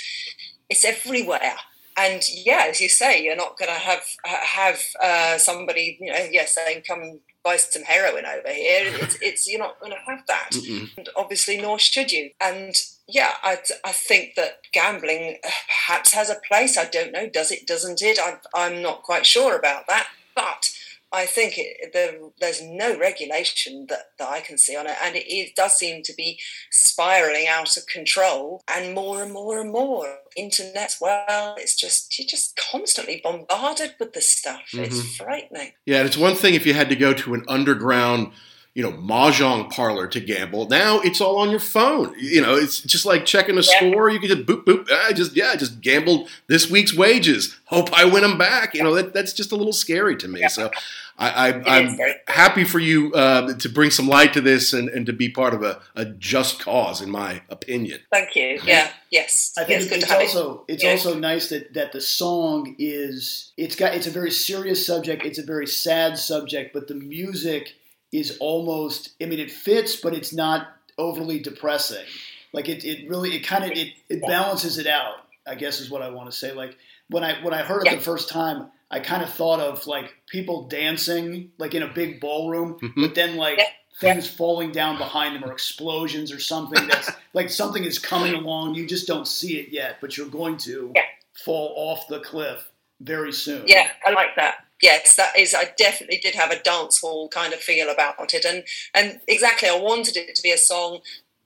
it's 0.67 0.83
everywhere 0.83 1.53
and 1.97 2.21
yeah, 2.31 2.67
as 2.69 2.79
you 2.79 2.89
say, 2.89 3.23
you're 3.23 3.35
not 3.35 3.57
going 3.57 3.73
to 3.73 3.79
have 3.79 4.03
have 4.23 4.79
uh, 5.01 5.37
somebody, 5.37 5.97
you 5.99 6.11
know, 6.11 6.27
yeah, 6.31 6.45
saying 6.45 6.83
come 6.87 7.19
buy 7.43 7.57
some 7.57 7.83
heroin 7.83 8.25
over 8.25 8.49
here. 8.49 8.93
It's, 9.01 9.17
it's 9.21 9.47
you're 9.49 9.59
not 9.59 9.79
going 9.79 9.93
to 9.93 10.11
have 10.11 10.25
that, 10.27 10.49
and 10.97 11.09
obviously, 11.15 11.57
nor 11.59 11.79
should 11.79 12.11
you. 12.11 12.29
And 12.41 12.75
yeah, 13.07 13.31
I, 13.41 13.57
I 13.83 13.91
think 13.93 14.35
that 14.35 14.59
gambling 14.73 15.37
uh, 15.43 15.49
perhaps 15.67 16.13
has 16.13 16.29
a 16.29 16.39
place. 16.47 16.77
I 16.77 16.85
don't 16.85 17.11
know, 17.11 17.27
does 17.27 17.51
it? 17.51 17.65
Doesn't 17.65 18.01
it? 18.01 18.19
I'm 18.23 18.37
I'm 18.53 18.81
not 18.81 19.03
quite 19.03 19.25
sure 19.25 19.55
about 19.55 19.87
that, 19.87 20.07
but 20.35 20.66
I 21.11 21.25
think 21.25 21.53
it, 21.57 21.93
the, 21.93 22.31
there's 22.39 22.61
no 22.61 22.97
regulation 22.97 23.85
that, 23.89 24.11
that 24.19 24.27
I 24.27 24.41
can 24.41 24.57
see 24.57 24.75
on 24.75 24.87
it, 24.87 24.95
and 25.03 25.15
it, 25.15 25.25
it, 25.31 25.55
does 25.55 25.77
seem 25.77 26.03
to 26.03 26.13
be 26.13 26.39
spiraling 26.69 27.47
out 27.47 27.77
of 27.77 27.87
control, 27.87 28.61
and 28.67 28.93
more 28.93 29.23
and 29.23 29.31
more 29.31 29.59
and 29.61 29.71
more. 29.71 30.17
Internet, 30.35 30.97
well, 30.99 31.55
it's 31.57 31.75
just 31.75 32.19
you're 32.19 32.27
just 32.27 32.59
constantly 32.71 33.21
bombarded 33.23 33.95
with 33.99 34.13
this 34.13 34.29
stuff. 34.29 34.63
Mm-hmm. 34.73 34.83
It's 34.83 35.15
frightening. 35.15 35.71
Yeah, 35.85 36.03
it's 36.03 36.17
one 36.17 36.35
thing 36.35 36.53
if 36.55 36.65
you 36.65 36.73
had 36.73 36.89
to 36.89 36.95
go 36.95 37.13
to 37.13 37.33
an 37.33 37.45
underground 37.47 38.33
you 38.77 38.83
know, 38.83 38.91
mahjong 38.91 39.71
parlor 39.71 40.05
to 40.05 40.19
gamble. 40.19 40.67
Now 40.67 40.99
it's 40.99 41.19
all 41.19 41.37
on 41.37 41.49
your 41.49 41.59
phone. 41.59 42.13
You 42.19 42.43
know, 42.43 42.53
it's 42.53 42.79
just 42.79 43.07
like 43.07 43.25
checking 43.25 43.57
a 43.57 43.61
yeah. 43.61 43.91
score. 43.91 44.07
You 44.07 44.19
can 44.19 44.29
just 44.29 44.45
boop 44.45 44.65
boop. 44.65 44.87
I 44.91 45.13
just 45.13 45.35
yeah, 45.35 45.55
just 45.55 45.81
gambled 45.81 46.29
this 46.45 46.69
week's 46.69 46.95
wages. 46.95 47.57
Hope 47.65 47.91
I 47.91 48.05
win 48.05 48.21
them 48.21 48.37
back. 48.37 48.75
You 48.75 48.83
know, 48.83 48.93
that, 48.93 49.15
that's 49.15 49.33
just 49.33 49.51
a 49.51 49.55
little 49.55 49.73
scary 49.73 50.15
to 50.17 50.27
me. 50.27 50.41
Yeah. 50.41 50.49
So 50.49 50.69
I, 51.17 51.53
am 51.65 51.97
happy 52.27 52.65
for 52.65 52.77
you 52.77 53.11
uh, 53.13 53.53
to 53.55 53.67
bring 53.67 53.89
some 53.89 54.07
light 54.07 54.33
to 54.33 54.41
this 54.41 54.73
and, 54.73 54.89
and 54.89 55.07
to 55.07 55.13
be 55.13 55.27
part 55.29 55.55
of 55.55 55.63
a, 55.63 55.81
a, 55.95 56.05
just 56.05 56.59
cause, 56.59 57.01
in 57.01 57.09
my 57.09 57.41
opinion. 57.49 58.01
Thank 58.11 58.35
you. 58.35 58.59
Yeah. 58.63 58.91
Yes. 59.09 59.53
I 59.57 59.63
think 59.63 59.81
it's, 59.81 59.91
it's 59.91 60.11
also 60.11 60.65
it's 60.67 60.83
yeah. 60.83 60.91
also 60.91 61.17
nice 61.17 61.49
that 61.49 61.73
that 61.73 61.93
the 61.93 62.01
song 62.01 62.75
is 62.77 63.53
it's 63.57 63.75
got 63.75 63.95
it's 63.95 64.05
a 64.05 64.11
very 64.11 64.29
serious 64.29 64.85
subject. 64.85 65.25
It's 65.25 65.39
a 65.39 65.43
very 65.43 65.65
sad 65.65 66.19
subject, 66.19 66.75
but 66.75 66.87
the 66.87 66.93
music 66.93 67.73
is 68.11 68.37
almost 68.39 69.11
I 69.21 69.25
mean 69.25 69.39
it 69.39 69.51
fits, 69.51 69.95
but 69.95 70.13
it's 70.13 70.33
not 70.33 70.67
overly 70.97 71.39
depressing. 71.39 72.05
Like 72.53 72.69
it, 72.69 72.85
it 72.85 73.09
really 73.09 73.35
it 73.35 73.41
kind 73.41 73.63
of 73.63 73.71
it, 73.71 73.93
it 74.09 74.21
balances 74.21 74.77
it 74.77 74.87
out. 74.87 75.15
I 75.45 75.55
guess 75.55 75.79
is 75.79 75.89
what 75.89 76.01
I 76.01 76.09
want 76.09 76.29
to 76.29 76.35
say. 76.35 76.53
Like 76.53 76.77
when 77.09 77.23
I 77.23 77.41
when 77.43 77.53
I 77.53 77.63
heard 77.63 77.81
it 77.81 77.91
yeah. 77.91 77.95
the 77.95 78.01
first 78.01 78.29
time, 78.29 78.69
I 78.89 78.99
kind 78.99 79.23
of 79.23 79.29
thought 79.29 79.59
of 79.59 79.85
like 79.87 80.13
people 80.27 80.67
dancing 80.67 81.51
like 81.57 81.73
in 81.73 81.83
a 81.83 81.87
big 81.87 82.19
ballroom, 82.19 82.79
mm-hmm. 82.81 83.01
but 83.01 83.15
then 83.15 83.35
like. 83.35 83.57
Yeah. 83.57 83.65
Things 83.99 84.29
falling 84.29 84.71
down 84.71 84.99
behind 84.99 85.35
them, 85.35 85.43
or 85.43 85.51
explosions, 85.51 86.31
or 86.31 86.39
something 86.39 86.87
that's 86.87 87.09
like 87.33 87.49
something 87.49 87.83
is 87.83 87.97
coming 87.97 88.35
along. 88.35 88.75
You 88.75 88.85
just 88.85 89.07
don't 89.07 89.27
see 89.27 89.57
it 89.57 89.69
yet, 89.69 89.97
but 90.01 90.15
you're 90.15 90.29
going 90.29 90.57
to 90.57 90.93
fall 91.33 91.73
off 91.75 92.07
the 92.07 92.19
cliff 92.19 92.63
very 93.01 93.33
soon. 93.33 93.63
Yeah, 93.65 93.89
I 94.05 94.11
like 94.11 94.35
that 94.35 94.66
yes, 94.81 95.15
that 95.15 95.37
is. 95.37 95.53
I 95.53 95.71
definitely 95.77 96.17
did 96.17 96.35
have 96.35 96.51
a 96.51 96.61
dance 96.61 96.99
hall 96.99 97.29
kind 97.29 97.53
of 97.53 97.59
feel 97.59 97.89
about 97.89 98.33
it, 98.33 98.45
and 98.45 98.63
and 98.93 99.19
exactly, 99.27 99.69
I 99.69 99.77
wanted 99.79 100.17
it 100.17 100.35
to 100.35 100.41
be 100.43 100.51
a 100.51 100.57
song 100.57 100.99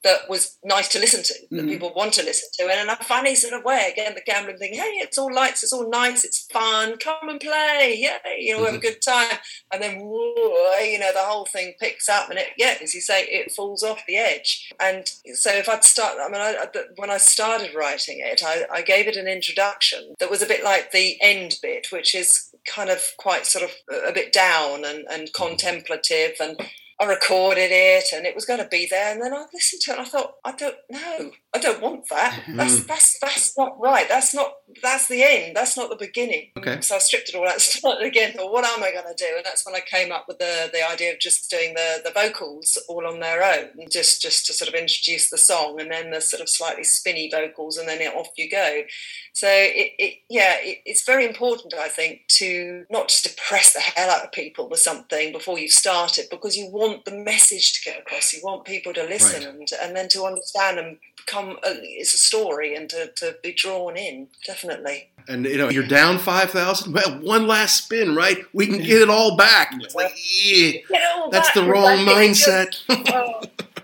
that 0.03 0.27
was 0.29 0.57
nice 0.63 0.87
to 0.89 0.99
listen 0.99 1.23
to, 1.23 1.33
that 1.51 1.55
mm-hmm. 1.55 1.67
people 1.67 1.93
want 1.95 2.13
to 2.13 2.23
listen 2.23 2.49
to. 2.53 2.71
And 2.71 2.81
in 2.81 2.89
a 2.89 2.95
funny 3.03 3.35
sort 3.35 3.53
of 3.53 3.63
way, 3.63 3.89
again, 3.91 4.15
the 4.15 4.21
gambling 4.21 4.57
thing, 4.57 4.73
hey, 4.73 4.97
it's 4.97 5.17
all 5.17 5.33
lights, 5.33 5.63
it's 5.63 5.73
all 5.73 5.89
nice, 5.89 6.23
it's 6.23 6.47
fun, 6.51 6.97
come 6.97 7.29
and 7.29 7.39
play, 7.39 7.95
yeah, 7.97 8.17
you 8.37 8.53
know, 8.53 8.57
mm-hmm. 8.57 8.65
have 8.65 8.75
a 8.75 8.79
good 8.79 9.01
time. 9.01 9.37
And 9.71 9.81
then, 9.81 9.99
whoa, 9.99 10.79
you 10.79 10.99
know, 10.99 11.13
the 11.13 11.19
whole 11.19 11.45
thing 11.45 11.73
picks 11.79 12.09
up 12.09 12.29
and 12.29 12.39
it, 12.39 12.47
yeah, 12.57 12.77
as 12.81 12.95
you 12.95 13.01
say, 13.01 13.23
it 13.23 13.51
falls 13.51 13.83
off 13.83 14.03
the 14.07 14.17
edge. 14.17 14.71
And 14.79 15.07
so 15.33 15.51
if 15.51 15.69
I'd 15.69 15.83
start, 15.83 16.17
I 16.19 16.29
mean, 16.29 16.41
I, 16.41 16.65
when 16.95 17.11
I 17.11 17.17
started 17.17 17.75
writing 17.75 18.19
it, 18.19 18.41
I, 18.43 18.65
I 18.71 18.81
gave 18.81 19.07
it 19.07 19.17
an 19.17 19.27
introduction 19.27 20.15
that 20.19 20.31
was 20.31 20.41
a 20.41 20.47
bit 20.47 20.63
like 20.63 20.91
the 20.91 21.17
end 21.21 21.57
bit, 21.61 21.87
which 21.91 22.15
is 22.15 22.49
kind 22.67 22.89
of 22.89 23.03
quite 23.17 23.45
sort 23.45 23.65
of 23.65 23.71
a 24.07 24.11
bit 24.11 24.33
down 24.33 24.83
and, 24.85 25.05
and 25.09 25.33
contemplative 25.33 26.33
and 26.39 26.59
I 27.01 27.05
recorded 27.05 27.71
it 27.71 28.05
and 28.13 28.27
it 28.27 28.35
was 28.35 28.45
going 28.45 28.59
to 28.59 28.67
be 28.67 28.85
there. 28.87 29.11
And 29.11 29.21
then 29.21 29.33
I 29.33 29.45
listened 29.51 29.81
to 29.83 29.91
it 29.91 29.97
and 29.97 30.05
I 30.05 30.09
thought, 30.09 30.35
I 30.45 30.51
don't 30.51 30.75
know, 30.87 31.31
I 31.53 31.57
don't 31.59 31.81
want 31.81 32.07
that. 32.09 32.43
That's, 32.49 32.83
that's, 32.83 33.19
that's 33.19 33.57
not 33.57 33.79
right. 33.79 34.07
That's 34.07 34.35
not 34.35 34.53
that's 34.81 35.07
the 35.07 35.23
end. 35.23 35.55
That's 35.55 35.75
not 35.77 35.89
the 35.89 35.95
beginning. 35.95 36.49
Okay. 36.57 36.81
So 36.81 36.95
I 36.95 36.99
stripped 36.99 37.29
it 37.29 37.35
all 37.35 37.47
out, 37.47 37.61
started 37.61 38.05
again. 38.05 38.33
Thought, 38.33 38.51
what 38.51 38.65
am 38.65 38.83
I 38.83 38.91
going 38.91 39.05
to 39.05 39.15
do? 39.15 39.33
And 39.37 39.45
that's 39.45 39.65
when 39.65 39.75
I 39.75 39.79
came 39.81 40.11
up 40.11 40.25
with 40.27 40.39
the 40.39 40.69
the 40.71 40.87
idea 40.89 41.13
of 41.13 41.19
just 41.19 41.49
doing 41.49 41.73
the 41.73 42.01
the 42.03 42.11
vocals 42.11 42.77
all 42.87 43.05
on 43.07 43.19
their 43.19 43.43
own, 43.43 43.87
just 43.89 44.21
just 44.21 44.45
to 44.47 44.53
sort 44.53 44.69
of 44.69 44.75
introduce 44.75 45.29
the 45.29 45.37
song, 45.37 45.79
and 45.79 45.91
then 45.91 46.11
the 46.11 46.21
sort 46.21 46.41
of 46.41 46.49
slightly 46.49 46.83
spinny 46.83 47.29
vocals, 47.31 47.77
and 47.77 47.87
then 47.87 48.01
off 48.13 48.29
you 48.37 48.49
go. 48.49 48.81
So 49.33 49.47
it, 49.49 49.91
it 49.97 50.15
yeah, 50.29 50.55
it, 50.59 50.79
it's 50.85 51.05
very 51.05 51.25
important, 51.25 51.73
I 51.73 51.87
think, 51.87 52.21
to 52.39 52.85
not 52.89 53.07
just 53.09 53.25
impress 53.27 53.73
the 53.73 53.79
hell 53.79 54.09
out 54.09 54.25
of 54.25 54.31
people 54.31 54.67
with 54.69 54.79
something 54.79 55.31
before 55.31 55.57
you 55.59 55.69
start 55.69 56.17
it, 56.17 56.29
because 56.29 56.57
you 56.57 56.67
want 56.69 57.05
the 57.05 57.15
message 57.15 57.73
to 57.73 57.89
get 57.89 57.99
across. 57.99 58.33
You 58.33 58.41
want 58.43 58.65
people 58.65 58.93
to 58.93 59.03
listen 59.03 59.43
Right. 59.43 59.47
and 59.47 59.69
and 59.81 59.95
then 59.95 60.09
to 60.09 60.23
understand 60.25 60.79
and 60.79 60.97
become. 61.17 61.57
A, 61.63 61.71
it's 61.81 62.13
a 62.13 62.17
story 62.17 62.75
and 62.75 62.89
to, 62.89 63.11
to 63.17 63.35
be 63.43 63.53
drawn 63.53 63.97
in. 63.97 64.27
Definitely. 64.45 64.60
And 65.27 65.45
you 65.45 65.57
know, 65.57 65.69
you're 65.69 65.87
down 65.87 66.17
five 66.17 66.49
thousand. 66.51 66.93
Well, 66.93 67.19
one 67.19 67.47
last 67.47 67.83
spin, 67.83 68.15
right? 68.15 68.39
We 68.53 68.65
can 68.67 68.79
get 68.79 69.01
it 69.01 69.09
all 69.09 69.35
back. 69.37 69.71
It's 69.79 69.93
like, 69.95 70.13
yeah, 70.43 70.79
that's 71.31 71.51
the 71.53 71.63
wrong 71.63 72.05
just- 72.05 72.47
mindset. 72.47 72.81
oh, 73.13 73.41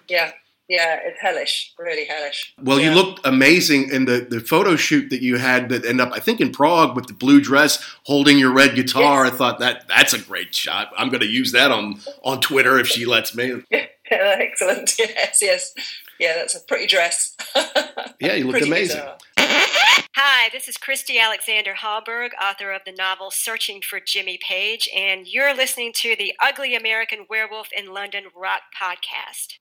yeah, 0.09 0.31
yeah, 0.67 0.99
it's 1.03 1.19
hellish, 1.21 1.73
really 1.77 2.05
hellish. 2.05 2.53
Well, 2.61 2.79
you 2.79 2.91
looked 2.91 3.25
amazing 3.25 3.89
in 3.89 4.05
the, 4.05 4.27
the 4.29 4.39
photo 4.39 4.75
shoot 4.75 5.09
that 5.11 5.21
you 5.21 5.37
had 5.37 5.69
that 5.69 5.85
ended 5.85 6.05
up, 6.07 6.13
I 6.13 6.19
think, 6.19 6.41
in 6.41 6.51
Prague 6.51 6.95
with 6.95 7.07
the 7.07 7.13
blue 7.13 7.39
dress 7.39 7.81
holding 8.03 8.37
your 8.37 8.51
red 8.51 8.75
guitar. 8.75 9.23
Yes. 9.23 9.33
I 9.33 9.37
thought 9.37 9.59
that 9.59 9.87
that's 9.87 10.13
a 10.13 10.19
great 10.19 10.53
shot. 10.53 10.91
I'm 10.97 11.09
going 11.09 11.21
to 11.21 11.27
use 11.27 11.51
that 11.53 11.71
on 11.71 11.99
on 12.23 12.41
Twitter 12.41 12.79
if 12.79 12.87
she 12.87 13.05
lets 13.05 13.33
me. 13.35 13.63
Excellent. 14.11 14.93
Yes, 14.99 15.39
yes. 15.41 15.73
Yeah, 16.19 16.33
that's 16.35 16.55
a 16.55 16.59
pretty 16.61 16.87
dress. 16.87 17.35
Yeah, 18.19 18.33
you 18.33 18.47
looked 18.47 18.63
amazing. 18.65 18.97
guitar. 18.97 19.17
Hi, 20.15 20.49
this 20.51 20.67
is 20.67 20.77
Christy 20.77 21.19
Alexander 21.19 21.73
Hallberg, 21.73 22.29
author 22.41 22.71
of 22.71 22.81
the 22.86 22.91
novel 22.91 23.31
Searching 23.31 23.81
for 23.81 23.99
Jimmy 23.99 24.38
Page, 24.38 24.89
and 24.95 25.27
you're 25.27 25.55
listening 25.55 25.91
to 25.97 26.15
the 26.17 26.33
Ugly 26.41 26.75
American 26.75 27.25
Werewolf 27.29 27.69
in 27.75 27.93
London 27.93 28.25
Rock 28.36 28.62
podcast. 28.79 29.55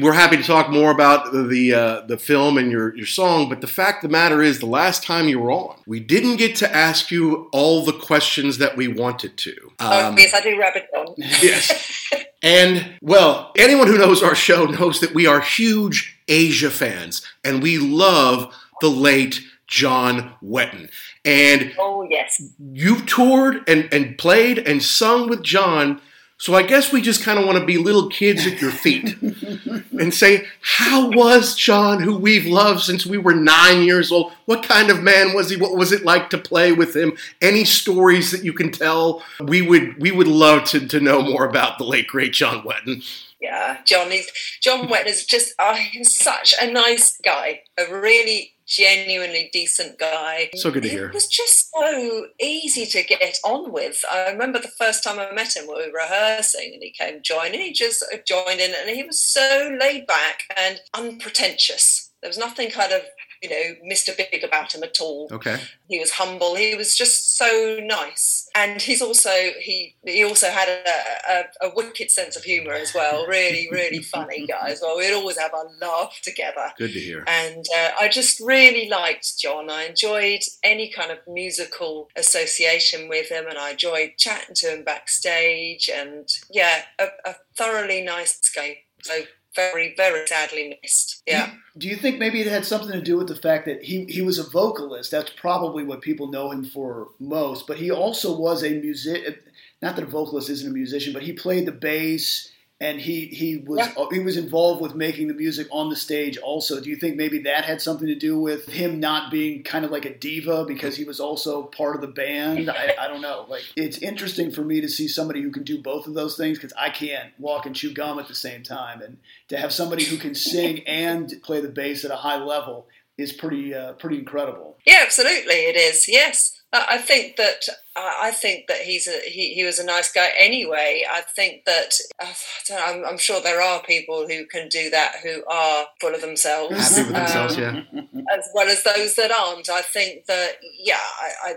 We're 0.00 0.12
happy 0.12 0.36
to 0.36 0.42
talk 0.42 0.70
more 0.70 0.90
about 0.90 1.32
the 1.32 1.74
uh, 1.74 2.00
the 2.06 2.16
film 2.18 2.56
and 2.58 2.70
your 2.70 2.96
your 2.96 3.06
song, 3.06 3.48
but 3.48 3.60
the 3.60 3.66
fact 3.66 4.04
of 4.04 4.10
the 4.10 4.12
matter 4.12 4.42
is, 4.42 4.58
the 4.60 4.66
last 4.66 5.02
time 5.02 5.28
you 5.28 5.38
were 5.40 5.50
on, 5.50 5.76
we 5.86 6.00
didn't 6.00 6.36
get 6.36 6.56
to 6.56 6.74
ask 6.74 7.10
you 7.10 7.48
all 7.52 7.84
the 7.84 7.92
questions 7.92 8.58
that 8.58 8.76
we 8.76 8.88
wanted 8.88 9.36
to. 9.38 9.54
oh, 9.80 10.08
Um, 10.08 10.18
yes, 10.18 10.32
I 10.34 10.40
do 10.40 10.58
rabbit 10.58 10.86
on. 10.96 11.14
Yes. 11.16 11.92
And, 12.42 12.98
well, 13.00 13.50
anyone 13.58 13.88
who 13.88 13.98
knows 13.98 14.22
our 14.22 14.36
show 14.36 14.66
knows 14.66 15.00
that 15.00 15.14
we 15.14 15.26
are 15.26 15.40
huge 15.40 16.15
Asia 16.28 16.70
fans 16.70 17.22
and 17.44 17.62
we 17.62 17.78
love 17.78 18.54
the 18.80 18.90
late 18.90 19.40
John 19.66 20.32
Wetton. 20.44 20.90
And 21.24 21.74
Oh, 21.78 22.06
yes. 22.08 22.42
you've 22.72 23.06
toured 23.06 23.68
and, 23.68 23.88
and 23.92 24.16
played 24.16 24.58
and 24.58 24.82
sung 24.82 25.28
with 25.28 25.42
John. 25.42 26.00
So 26.38 26.54
I 26.54 26.62
guess 26.62 26.92
we 26.92 27.00
just 27.00 27.22
kind 27.24 27.38
of 27.38 27.46
want 27.46 27.58
to 27.58 27.64
be 27.64 27.78
little 27.78 28.10
kids 28.10 28.46
at 28.46 28.60
your 28.60 28.70
feet 28.70 29.16
and 29.98 30.12
say, 30.12 30.46
How 30.60 31.08
was 31.10 31.54
John, 31.56 32.00
who 32.02 32.14
we've 32.16 32.44
loved 32.44 32.80
since 32.82 33.06
we 33.06 33.16
were 33.16 33.34
nine 33.34 33.82
years 33.84 34.12
old? 34.12 34.32
What 34.44 34.62
kind 34.62 34.90
of 34.90 35.02
man 35.02 35.34
was 35.34 35.48
he? 35.48 35.56
What 35.56 35.74
was 35.76 35.92
it 35.92 36.04
like 36.04 36.28
to 36.30 36.38
play 36.38 36.72
with 36.72 36.94
him? 36.94 37.16
Any 37.40 37.64
stories 37.64 38.30
that 38.32 38.44
you 38.44 38.52
can 38.52 38.70
tell? 38.70 39.22
We 39.40 39.62
would 39.62 39.98
we 40.00 40.12
would 40.12 40.28
love 40.28 40.64
to, 40.64 40.86
to 40.86 41.00
know 41.00 41.22
more 41.22 41.46
about 41.46 41.78
the 41.78 41.84
late 41.84 42.06
great 42.06 42.34
John 42.34 42.62
Wetton. 42.62 43.02
Yeah, 43.40 43.78
John 43.84 44.12
is 44.12 44.30
John 44.62 44.88
Wetton 44.88 45.06
is 45.06 45.26
just 45.26 45.54
oh, 45.58 45.74
he's 45.74 46.14
such 46.18 46.54
a 46.60 46.70
nice 46.70 47.18
guy, 47.22 47.60
a 47.78 47.84
really 47.92 48.52
genuinely 48.66 49.48
decent 49.52 49.98
guy. 49.98 50.50
So 50.56 50.70
good 50.70 50.82
to 50.82 50.88
He 50.88 50.94
hear. 50.94 51.12
was 51.12 51.28
just 51.28 51.70
so 51.72 52.26
easy 52.40 52.84
to 52.86 53.02
get 53.04 53.36
on 53.44 53.70
with. 53.72 54.04
I 54.10 54.30
remember 54.30 54.58
the 54.58 54.68
first 54.78 55.04
time 55.04 55.18
I 55.18 55.30
met 55.32 55.54
him, 55.56 55.66
we 55.68 55.74
were 55.74 55.92
rehearsing, 55.92 56.70
and 56.74 56.82
he 56.82 56.90
came 56.98 57.20
joining. 57.22 57.60
He 57.60 57.72
just 57.72 58.02
uh, 58.12 58.16
joined 58.26 58.60
in, 58.60 58.72
and 58.74 58.90
he 58.90 59.04
was 59.04 59.20
so 59.22 59.76
laid 59.80 60.06
back 60.06 60.42
and 60.56 60.80
unpretentious. 60.94 62.10
There 62.22 62.28
was 62.28 62.38
nothing 62.38 62.70
kind 62.70 62.92
of 62.92 63.02
you 63.42 63.50
know 63.50 63.90
Mr. 63.90 64.16
Big 64.16 64.42
about 64.44 64.74
him 64.74 64.82
at 64.82 65.00
all. 65.00 65.28
Okay. 65.30 65.58
He 65.88 65.98
was 65.98 66.12
humble. 66.12 66.54
He 66.54 66.74
was 66.74 66.96
just 66.96 67.36
so 67.36 67.78
nice, 67.82 68.48
and 68.54 68.80
he's 68.80 69.02
also 69.02 69.30
he 69.60 69.96
he 70.04 70.24
also 70.24 70.50
had 70.50 70.68
a, 70.68 71.64
a, 71.64 71.68
a 71.68 71.72
wicked 71.74 72.10
sense 72.10 72.36
of 72.36 72.44
humour 72.44 72.72
as 72.72 72.94
well. 72.94 73.26
Really, 73.26 73.68
really 73.70 74.00
funny 74.00 74.46
guy 74.48 74.70
as 74.70 74.80
well. 74.82 74.96
We'd 74.96 75.14
always 75.14 75.38
have 75.38 75.52
a 75.52 75.84
laugh 75.84 76.20
together. 76.22 76.72
Good 76.78 76.92
to 76.92 77.00
hear. 77.00 77.24
And 77.26 77.64
uh, 77.76 77.90
I 78.00 78.08
just 78.08 78.40
really 78.40 78.88
liked 78.88 79.38
John. 79.38 79.70
I 79.70 79.84
enjoyed 79.84 80.40
any 80.62 80.90
kind 80.90 81.10
of 81.10 81.18
musical 81.26 82.08
association 82.16 83.08
with 83.08 83.30
him, 83.30 83.46
and 83.48 83.58
I 83.58 83.70
enjoyed 83.72 84.12
chatting 84.18 84.54
to 84.56 84.74
him 84.74 84.84
backstage. 84.84 85.90
And 85.92 86.28
yeah, 86.50 86.82
a, 86.98 87.08
a 87.24 87.36
thoroughly 87.56 88.02
nice 88.02 88.50
guy. 88.54 88.78
So 89.02 89.20
very, 89.56 89.94
very 89.96 90.26
sadly 90.26 90.78
missed. 90.82 91.22
Yeah. 91.26 91.50
Do 91.76 91.88
you 91.88 91.96
think 91.96 92.18
maybe 92.18 92.40
it 92.40 92.46
had 92.46 92.64
something 92.64 92.92
to 92.92 93.00
do 93.00 93.16
with 93.16 93.28
the 93.28 93.36
fact 93.36 93.64
that 93.66 93.82
he, 93.82 94.04
he 94.04 94.22
was 94.22 94.38
a 94.38 94.48
vocalist? 94.48 95.10
That's 95.10 95.30
probably 95.30 95.82
what 95.82 96.02
people 96.02 96.28
know 96.28 96.50
him 96.52 96.64
for 96.64 97.08
most. 97.18 97.66
But 97.66 97.78
he 97.78 97.90
also 97.90 98.36
was 98.38 98.62
a 98.62 98.70
music. 98.70 99.42
Not 99.82 99.96
that 99.96 100.04
a 100.04 100.06
vocalist 100.06 100.50
isn't 100.50 100.70
a 100.70 100.72
musician, 100.72 101.12
but 101.12 101.22
he 101.22 101.32
played 101.32 101.66
the 101.66 101.72
bass 101.72 102.52
and 102.78 103.00
he 103.00 103.26
he 103.26 103.56
was 103.56 103.78
Yeah. 103.78 104.06
he 104.12 104.18
was 104.20 104.36
involved 104.36 104.82
with 104.82 104.94
making 104.94 105.28
the 105.28 105.34
music 105.34 105.66
on 105.70 105.88
the 105.88 105.96
stage. 105.96 106.36
Also, 106.38 106.80
do 106.80 106.90
you 106.90 106.96
think 106.96 107.16
maybe 107.16 107.38
that 107.40 107.64
had 107.64 107.80
something 107.80 108.06
to 108.06 108.14
do 108.14 108.38
with 108.38 108.66
him 108.66 109.00
not 109.00 109.30
being 109.30 109.62
kind 109.62 109.84
of 109.84 109.90
like 109.90 110.04
a 110.04 110.14
diva 110.14 110.64
because 110.66 110.96
he 110.96 111.04
was 111.04 111.18
also 111.18 111.62
part 111.64 111.94
of 111.94 112.02
the 112.02 112.08
band? 112.08 112.68
I, 112.70 112.94
I 113.00 113.08
don't 113.08 113.22
know. 113.22 113.46
Like 113.48 113.62
it's 113.76 113.98
interesting 113.98 114.50
for 114.50 114.62
me 114.62 114.80
to 114.82 114.88
see 114.88 115.08
somebody 115.08 115.40
who 115.40 115.50
can 115.50 115.62
do 115.62 115.80
both 115.80 116.06
of 116.06 116.14
those 116.14 116.36
things 116.36 116.58
because 116.58 116.74
I 116.78 116.90
can't 116.90 117.32
walk 117.38 117.64
and 117.64 117.74
chew 117.74 117.94
gum 117.94 118.18
at 118.18 118.28
the 118.28 118.34
same 118.34 118.62
time, 118.62 119.00
and 119.00 119.18
to 119.48 119.56
have 119.56 119.72
somebody 119.72 120.04
who 120.04 120.18
can 120.18 120.34
sing 120.34 120.86
and 120.86 121.32
play 121.42 121.60
the 121.60 121.68
bass 121.68 122.04
at 122.04 122.10
a 122.10 122.16
high 122.16 122.36
level 122.42 122.86
is 123.18 123.32
pretty 123.32 123.74
uh, 123.74 123.92
pretty 123.94 124.18
incredible. 124.18 124.76
Yeah, 124.86 125.02
absolutely, 125.02 125.54
it 125.54 125.76
is. 125.76 126.06
Yes, 126.08 126.52
I 126.72 126.86
I 126.90 126.98
think 126.98 127.36
that 127.36 127.62
I 127.96 128.18
I 128.24 128.30
think 128.30 128.66
that 128.68 128.80
he's 128.80 129.08
a 129.08 129.18
he, 129.24 129.54
he 129.54 129.64
was 129.64 129.78
a 129.78 129.84
nice 129.84 130.12
guy 130.12 130.30
anyway. 130.38 131.04
I 131.10 131.22
think 131.22 131.64
that 131.64 131.94
I 132.20 132.34
don't 132.68 132.78
know, 132.78 132.84
I'm, 132.84 133.12
I'm 133.12 133.18
sure 133.18 133.40
there 133.40 133.62
are 133.62 133.82
people 133.82 134.26
who 134.28 134.46
can 134.46 134.68
do 134.68 134.90
that 134.90 135.16
who 135.22 135.44
are 135.46 135.86
full 136.00 136.14
of 136.14 136.20
themselves, 136.20 136.96
Happy 136.96 137.08
with 137.08 137.16
themselves, 137.16 137.56
um, 137.56 137.62
yeah. 137.62 138.02
as 138.36 138.48
well 138.54 138.68
as 138.68 138.82
those 138.82 139.14
that 139.16 139.30
aren't. 139.30 139.70
I 139.70 139.82
think 139.82 140.26
that 140.26 140.58
yeah, 140.78 140.96
I, 140.98 141.50
I 141.50 141.54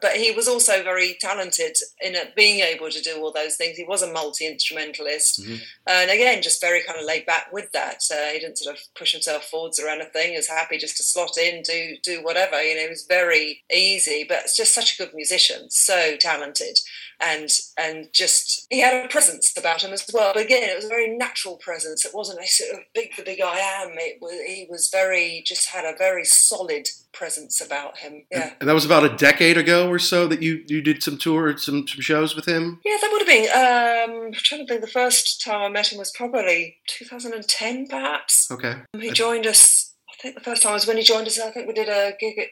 but 0.00 0.16
he 0.16 0.30
was 0.30 0.48
also 0.48 0.82
very 0.82 1.16
talented 1.20 1.76
in 2.00 2.14
being 2.34 2.60
able 2.60 2.90
to 2.90 3.00
do 3.02 3.20
all 3.20 3.32
those 3.32 3.56
things. 3.56 3.76
He 3.76 3.84
was 3.84 4.02
a 4.02 4.12
multi 4.12 4.46
instrumentalist, 4.46 5.42
Mhm. 5.42 5.60
and 5.86 6.10
again, 6.10 6.42
just 6.42 6.60
very 6.60 6.82
kind 6.82 6.98
of 6.98 7.04
laid 7.04 7.26
back 7.26 7.52
with 7.52 7.72
that. 7.72 8.02
Uh, 8.10 8.28
he 8.32 8.38
didn't 8.38 8.58
sort 8.58 8.76
of 8.76 8.82
push 8.94 9.12
himself 9.12 9.48
forwards 9.48 9.78
or 9.78 9.88
anything. 9.88 10.30
He 10.30 10.36
was 10.36 10.48
happy 10.48 10.78
just 10.78 10.96
to 10.98 11.02
slot 11.02 11.36
in, 11.38 11.62
do 11.62 11.96
do 12.02 12.22
whatever. 12.22 12.62
You 12.62 12.74
know, 12.76 12.82
he 12.82 12.88
was 12.88 13.06
very 13.08 13.64
easy, 13.72 14.24
but 14.24 14.42
it's 14.44 14.56
just 14.56 14.74
such 14.74 14.94
a 14.94 14.98
good 15.04 15.14
musician, 15.14 15.70
so 15.70 16.16
talented, 16.16 16.78
and 17.20 17.50
and 17.76 18.12
just 18.12 18.66
he 18.70 18.80
had 18.80 19.04
a 19.04 19.08
presence 19.08 19.56
about 19.56 19.82
him 19.82 19.92
as 19.92 20.04
well. 20.12 20.32
But 20.34 20.44
again, 20.44 20.68
it 20.68 20.76
was 20.76 20.84
a 20.84 20.88
very 20.88 21.08
natural 21.08 21.56
presence. 21.56 22.04
It 22.04 22.14
wasn't 22.14 22.40
a 22.40 22.46
sort 22.46 22.72
of 22.74 22.80
big 22.94 23.16
the 23.16 23.22
big 23.22 23.40
I 23.40 23.58
am. 23.58 23.94
It 23.98 24.18
was 24.20 24.32
he 24.46 24.66
was 24.68 24.88
very 24.90 25.42
just 25.46 25.68
had 25.68 25.84
a 25.84 25.96
very 25.96 26.24
solid 26.24 26.88
presence 27.16 27.60
about 27.60 27.98
him. 27.98 28.24
Yeah. 28.30 28.52
And 28.60 28.68
that 28.68 28.74
was 28.74 28.84
about 28.84 29.04
a 29.04 29.16
decade 29.16 29.56
ago 29.56 29.88
or 29.88 29.98
so 29.98 30.26
that 30.28 30.42
you, 30.42 30.62
you 30.68 30.82
did 30.82 31.02
some 31.02 31.16
tour, 31.16 31.56
some, 31.56 31.86
some 31.88 32.00
shows 32.00 32.36
with 32.36 32.46
him. 32.46 32.80
Yeah, 32.84 32.96
that 33.00 33.10
would 33.10 33.22
have 33.22 33.28
been. 33.28 34.14
Um, 34.20 34.26
I'm 34.26 34.32
trying 34.32 34.66
to 34.66 34.66
think. 34.66 34.80
The 34.82 34.86
first 34.86 35.42
time 35.42 35.62
I 35.62 35.68
met 35.68 35.92
him 35.92 35.98
was 35.98 36.12
probably 36.14 36.76
2010, 36.88 37.88
perhaps. 37.88 38.50
Okay. 38.50 38.74
He 38.98 39.10
joined 39.10 39.46
us. 39.46 39.94
I 40.10 40.14
think 40.22 40.34
the 40.34 40.40
first 40.44 40.62
time 40.62 40.74
was 40.74 40.86
when 40.86 40.96
he 40.96 41.02
joined 41.02 41.26
us. 41.26 41.38
I 41.38 41.50
think 41.50 41.66
we 41.66 41.74
did 41.74 41.88
a 41.88 42.12
gig 42.20 42.38
at 42.38 42.48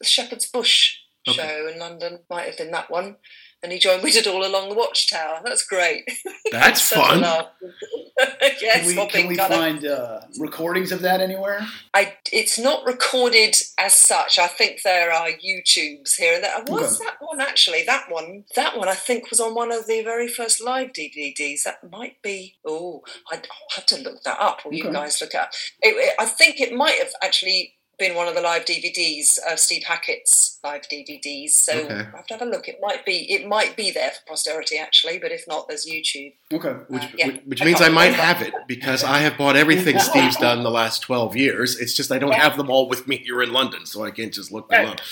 the 0.00 0.04
Shepherd's 0.06 0.48
Bush 0.50 0.96
Okay. 1.28 1.36
show 1.36 1.68
in 1.72 1.78
London. 1.78 2.20
Might 2.30 2.46
have 2.46 2.56
been 2.56 2.70
that 2.70 2.90
one. 2.90 3.16
And 3.62 3.72
he 3.72 3.78
joined. 3.80 4.04
We 4.04 4.12
did 4.12 4.26
all 4.28 4.46
along 4.46 4.68
the 4.68 4.76
Watchtower. 4.76 5.40
That's 5.44 5.64
great. 5.66 6.04
That's 6.52 6.80
Such 6.82 6.98
a 6.98 7.02
fun. 7.02 7.20
laugh. 7.22 7.46
yes, 8.62 8.86
Can 8.92 8.96
we, 8.96 9.06
can 9.08 9.26
we 9.26 9.36
find 9.36 9.84
uh, 9.84 10.20
recordings 10.38 10.92
of 10.92 11.00
that 11.02 11.20
anywhere? 11.20 11.66
I, 11.92 12.14
it's 12.32 12.56
not 12.58 12.84
recorded 12.86 13.56
as 13.78 13.94
such. 13.94 14.38
I 14.38 14.46
think 14.46 14.82
there 14.82 15.12
are 15.12 15.28
YouTubes 15.30 16.16
here 16.16 16.34
and 16.34 16.44
there. 16.44 16.54
Was 16.68 17.00
Okay. 17.00 17.06
that 17.10 17.16
one 17.20 17.40
actually? 17.40 17.82
That 17.84 18.04
one, 18.10 18.44
that 18.54 18.78
one, 18.78 18.88
I 18.88 18.94
think 18.94 19.28
was 19.30 19.40
on 19.40 19.54
one 19.54 19.72
of 19.72 19.86
the 19.88 20.02
very 20.02 20.28
first 20.28 20.62
live 20.62 20.92
DVDs. 20.92 21.64
That 21.64 21.78
might 21.90 22.22
be. 22.22 22.56
Oh, 22.64 23.02
I'd, 23.32 23.38
I'll 23.50 23.76
have 23.76 23.86
to 23.86 24.00
look 24.00 24.22
that 24.22 24.38
up, 24.40 24.60
or 24.64 24.72
you 24.72 24.84
guys 24.84 25.20
look 25.20 25.34
up. 25.34 25.50
It, 25.82 25.96
it- 25.96 26.14
I 26.18 26.26
think 26.26 26.60
it 26.60 26.72
might 26.72 26.98
have 26.98 27.12
actually 27.22 27.74
been 27.98 28.14
one 28.14 28.28
of 28.28 28.34
the 28.34 28.40
live 28.40 28.64
DVDs 28.64 29.38
of 29.50 29.58
Steve 29.58 29.82
Hackett's 29.84 30.58
live 30.62 30.82
DVDs. 30.88 31.50
So 31.50 31.72
Okay. 31.78 31.94
I 31.94 32.16
have 32.16 32.26
to 32.28 32.34
have 32.34 32.42
a 32.42 32.44
look. 32.50 32.68
It 32.68 32.78
might 32.80 33.04
be 33.04 33.30
it 33.32 33.46
might 33.46 33.76
be 33.76 33.90
there 33.90 34.10
for 34.10 34.20
posterity 34.28 34.78
actually, 34.78 35.18
but 35.18 35.32
if 35.32 35.46
not, 35.48 35.68
there's 35.68 35.86
YouTube. 35.86 36.34
Okay. 36.52 36.70
Which, 36.88 37.02
yeah. 37.16 37.26
which, 37.26 37.40
which 37.46 37.62
I 37.62 37.64
means 37.64 37.80
I 37.80 37.88
might 37.88 38.14
have 38.14 38.40
it 38.42 38.54
because 38.66 39.02
I 39.04 39.18
have 39.18 39.36
bought 39.36 39.56
everything 39.56 39.98
Steve's 39.98 40.36
done 40.36 40.62
the 40.62 40.70
last 40.70 41.00
12 41.02 41.36
years. 41.36 41.78
It's 41.78 41.94
just 41.94 42.12
I 42.12 42.18
don't 42.18 42.30
Yeah. 42.32 42.42
have 42.42 42.56
them 42.56 42.70
all 42.70 42.88
with 42.88 43.06
me 43.08 43.16
here 43.18 43.42
in 43.42 43.52
London, 43.52 43.84
so 43.86 44.04
I 44.04 44.10
can't 44.10 44.32
just 44.32 44.52
look 44.52 44.68
them 44.68 44.86
up. 44.90 45.00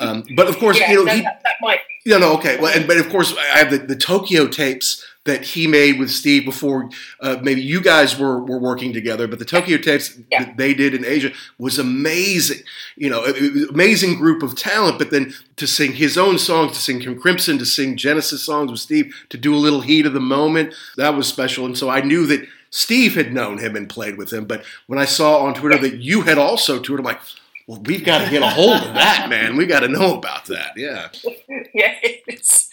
Um, 0.00 0.24
but 0.34 0.48
of 0.48 0.56
course, 0.56 0.80
Yeah, 0.80 0.92
you 0.92 0.96
know, 0.96 1.04
no, 1.04 1.12
he, 1.12 1.20
that, 1.20 1.42
that 1.44 1.54
might. 1.60 1.80
Yeah, 2.06 2.16
no, 2.16 2.32
okay. 2.38 2.58
Well, 2.58 2.74
and, 2.74 2.86
but 2.88 2.96
of 2.96 3.10
course, 3.10 3.36
I 3.36 3.58
have 3.58 3.70
the, 3.70 3.76
the 3.76 3.94
Tokyo 3.94 4.46
tapes 4.48 5.04
that 5.24 5.42
he 5.44 5.66
made 5.66 5.98
with 5.98 6.10
Steve 6.10 6.46
before 6.46 6.88
uh, 7.20 7.36
maybe 7.42 7.60
you 7.60 7.80
guys 7.82 8.18
were, 8.18 8.42
were 8.42 8.58
working 8.58 8.92
together. 8.92 9.28
But 9.28 9.38
the 9.38 9.44
Tokyo 9.44 9.76
tapes 9.76 10.18
Yeah. 10.30 10.44
that 10.44 10.56
they 10.56 10.72
did 10.72 10.94
in 10.94 11.04
Asia 11.04 11.32
was 11.58 11.78
amazing. 11.78 12.62
You 12.96 13.10
know, 13.10 13.24
it, 13.24 13.36
it 13.36 13.52
was 13.52 13.62
an 13.64 13.68
amazing 13.74 14.16
group 14.16 14.42
of 14.42 14.56
talent. 14.56 14.98
But 14.98 15.10
then 15.10 15.34
to 15.56 15.66
sing 15.66 15.92
his 15.92 16.16
own 16.16 16.38
songs, 16.38 16.72
to 16.72 16.78
sing 16.80 17.00
King 17.00 17.20
Crimson, 17.20 17.58
to 17.58 17.66
sing 17.66 17.96
Genesis 17.98 18.42
songs 18.42 18.70
with 18.70 18.80
Steve, 18.80 19.14
to 19.28 19.36
do 19.36 19.54
a 19.54 19.58
little 19.58 19.82
heat 19.82 20.06
of 20.06 20.14
the 20.14 20.20
moment, 20.20 20.72
that 20.96 21.14
was 21.14 21.28
special. 21.28 21.66
And 21.66 21.76
so 21.76 21.90
I 21.90 22.00
knew 22.00 22.24
that 22.26 22.46
Steve 22.70 23.14
had 23.14 23.34
known 23.34 23.58
him 23.58 23.76
and 23.76 23.88
played 23.90 24.16
with 24.16 24.32
him. 24.32 24.46
But 24.46 24.64
when 24.86 24.98
I 24.98 25.04
saw 25.04 25.40
on 25.44 25.52
Twitter 25.54 25.76
that 25.78 25.96
you 25.98 26.22
had 26.22 26.38
also 26.38 26.78
toured, 26.80 27.00
I'm 27.00 27.04
like, 27.04 27.20
well, 27.66 27.80
we've 27.84 28.04
got 28.04 28.24
to 28.24 28.30
get 28.30 28.42
a 28.42 28.48
hold 28.48 28.76
of 28.82 28.94
that, 28.94 29.28
man. 29.28 29.56
We 29.56 29.66
got 29.66 29.80
to 29.80 29.88
know 29.88 30.16
about 30.16 30.46
that. 30.46 30.72
Yeah. 30.76 31.08
Yeah, 31.74 31.94
it's, 32.02 32.68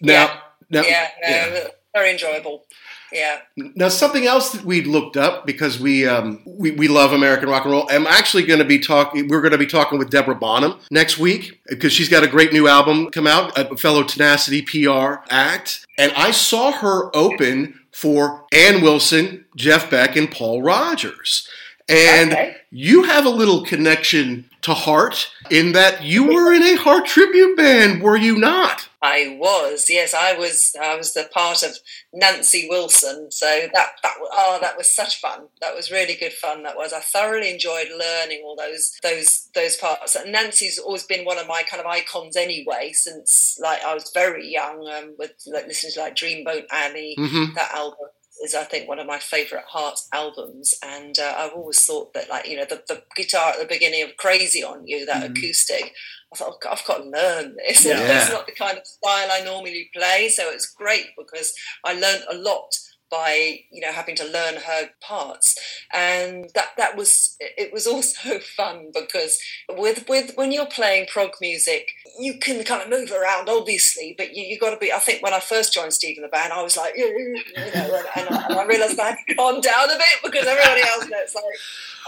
Now, 0.00 0.42
now, 0.72 0.82
yeah, 0.82 1.08
no, 1.22 1.28
yeah. 1.28 1.66
very 1.94 2.10
enjoyable. 2.10 2.64
Yeah. 3.12 3.40
Now, 3.56 3.88
something 3.90 4.26
else 4.26 4.52
that 4.52 4.64
we'd 4.64 4.86
looked 4.86 5.18
up 5.18 5.44
because 5.44 5.78
we 5.78 6.06
um, 6.08 6.40
we, 6.46 6.70
we 6.70 6.88
love 6.88 7.12
American 7.12 7.50
rock 7.50 7.64
and 7.64 7.72
roll. 7.72 7.86
I'm 7.90 8.06
actually 8.06 8.44
going 8.44 8.58
to 8.60 8.64
be 8.64 8.78
talking. 8.78 9.28
We're 9.28 9.42
going 9.42 9.52
to 9.52 9.58
be 9.58 9.66
talking 9.66 9.98
with 9.98 10.08
Deborah 10.08 10.34
Bonham 10.34 10.78
next 10.90 11.18
week 11.18 11.60
because 11.68 11.92
she's 11.92 12.08
got 12.08 12.24
a 12.24 12.26
great 12.26 12.54
new 12.54 12.66
album 12.68 13.10
come 13.10 13.26
out, 13.26 13.52
a 13.58 13.76
fellow 13.76 14.02
Tenacity 14.02 14.62
PR 14.62 15.16
act, 15.28 15.84
and 15.98 16.10
I 16.16 16.30
saw 16.30 16.72
her 16.72 17.14
open 17.14 17.78
for 17.92 18.46
Ann 18.50 18.80
Wilson, 18.80 19.44
Jeff 19.56 19.90
Beck, 19.90 20.16
and 20.16 20.30
Paul 20.30 20.62
Rodgers. 20.62 21.46
And 21.90 22.32
Okay. 22.32 22.56
you 22.70 23.02
have 23.02 23.26
a 23.26 23.30
little 23.30 23.62
connection 23.62 24.48
to 24.62 24.72
Heart 24.72 25.28
in 25.50 25.72
that 25.72 26.02
you 26.02 26.24
were 26.32 26.50
in 26.54 26.62
a 26.62 26.76
Heart 26.76 27.04
tribute 27.06 27.58
band, 27.58 28.00
were 28.02 28.16
you 28.16 28.38
not? 28.38 28.88
I 29.02 29.36
was, 29.38 29.86
yes, 29.88 30.14
I 30.14 30.34
was. 30.34 30.76
I 30.80 30.94
was 30.96 31.12
the 31.12 31.28
part 31.34 31.64
of 31.64 31.76
Nancy 32.12 32.68
Wilson. 32.70 33.30
So 33.32 33.46
that 33.74 33.90
that 34.02 34.14
oh, 34.20 34.58
that 34.60 34.76
was 34.76 34.94
such 34.94 35.20
fun. 35.20 35.48
That 35.60 35.74
was 35.74 35.90
really 35.90 36.14
good 36.14 36.32
fun. 36.32 36.62
That 36.62 36.76
was. 36.76 36.92
I 36.92 37.00
thoroughly 37.00 37.50
enjoyed 37.50 37.88
learning 37.98 38.42
all 38.44 38.54
those 38.56 38.96
those 39.02 39.48
those 39.54 39.76
parts. 39.76 40.14
And 40.14 40.30
Nancy's 40.30 40.78
always 40.78 41.02
been 41.04 41.24
one 41.24 41.38
of 41.38 41.48
my 41.48 41.64
kind 41.68 41.80
of 41.80 41.86
icons 41.86 42.36
anyway. 42.36 42.92
Since 42.92 43.58
like 43.60 43.82
I 43.84 43.92
was 43.94 44.10
very 44.14 44.48
young, 44.48 44.86
um, 44.88 45.14
with 45.18 45.32
like 45.46 45.66
listening 45.66 45.92
to 45.94 46.00
like 46.00 46.14
Dreamboat 46.14 46.66
Annie. 46.72 47.16
Mhm. 47.18 47.54
That 47.54 47.72
album 47.74 48.06
is, 48.42 48.54
I 48.54 48.64
think, 48.64 48.88
one 48.88 48.98
of 48.98 49.06
my 49.06 49.18
favourite 49.18 49.64
Heart 49.66 49.98
albums. 50.12 50.74
And 50.82 51.18
uh, 51.18 51.34
I've 51.36 51.52
always 51.52 51.84
thought 51.84 52.14
that, 52.14 52.28
like 52.28 52.48
you 52.48 52.56
know, 52.56 52.64
the, 52.64 52.82
the 52.88 53.02
guitar 53.16 53.50
at 53.50 53.58
the 53.58 53.66
beginning 53.66 54.02
of 54.02 54.16
Crazy 54.16 54.62
on 54.62 54.86
You, 54.86 55.06
that 55.06 55.28
acoustic. 55.28 55.92
I 56.32 56.36
thought, 56.36 56.58
"Oh, 56.64 56.70
I've 56.70 56.84
got 56.86 56.98
to 56.98 57.08
learn 57.08 57.56
this. 57.56 57.84
Yeah. 57.84 57.98
it's 58.00 58.30
not 58.30 58.46
the 58.46 58.52
kind 58.52 58.78
of 58.78 58.86
style 58.86 59.28
I 59.30 59.42
normally 59.44 59.90
play. 59.94 60.28
So 60.28 60.50
it's 60.50 60.66
great 60.66 61.06
because 61.18 61.52
I 61.84 61.92
learned 61.92 62.24
a 62.30 62.36
lot 62.36 62.74
by 63.12 63.60
you 63.70 63.80
know 63.80 63.92
having 63.92 64.16
to 64.16 64.24
learn 64.24 64.54
her 64.54 64.88
parts 65.02 65.54
and 65.92 66.50
that 66.54 66.68
that 66.78 66.96
was 66.96 67.36
it 67.38 67.70
was 67.72 67.86
also 67.92 68.38
fun 68.38 68.90
because 68.92 69.38
with 69.76 70.08
with 70.08 70.32
when 70.34 70.50
you're 70.50 70.66
playing 70.66 71.06
prog 71.12 71.30
music 71.40 71.88
you 72.18 72.38
can 72.38 72.64
kind 72.64 72.82
of 72.82 72.88
move 72.88 73.12
around 73.12 73.48
obviously 73.50 74.14
but 74.16 74.34
you, 74.34 74.42
you 74.42 74.58
got 74.58 74.70
to 74.70 74.78
be 74.78 74.90
i 74.90 74.98
think 74.98 75.22
when 75.22 75.34
i 75.34 75.40
first 75.40 75.74
joined 75.74 75.92
steve 75.92 76.16
in 76.16 76.22
the 76.22 76.28
band 76.28 76.52
i 76.52 76.62
was 76.62 76.76
like 76.76 76.96
you 76.96 77.04
know 77.04 77.62
and, 77.62 77.74
and, 77.74 77.92
I, 77.94 78.46
and 78.46 78.58
I 78.58 78.64
realized 78.64 78.98
i 78.98 79.10
had 79.10 79.18
to 79.28 79.34
calm 79.34 79.60
down 79.60 79.90
a 79.90 79.98
bit 79.98 80.18
because 80.24 80.46
everybody 80.46 80.80
else 80.80 81.08
knows 81.08 81.34
like 81.34 81.44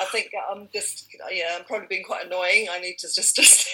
I 0.01 0.05
think 0.07 0.31
um, 0.51 0.63
I'm 0.63 0.69
just, 0.73 1.07
yeah, 1.31 1.57
I'm 1.59 1.65
probably 1.65 1.87
being 1.89 2.05
quite 2.05 2.27
annoying. 2.27 2.69
I 2.71 2.81
need 2.81 2.97
to 2.99 3.09
just, 3.15 3.37
just 3.37 3.69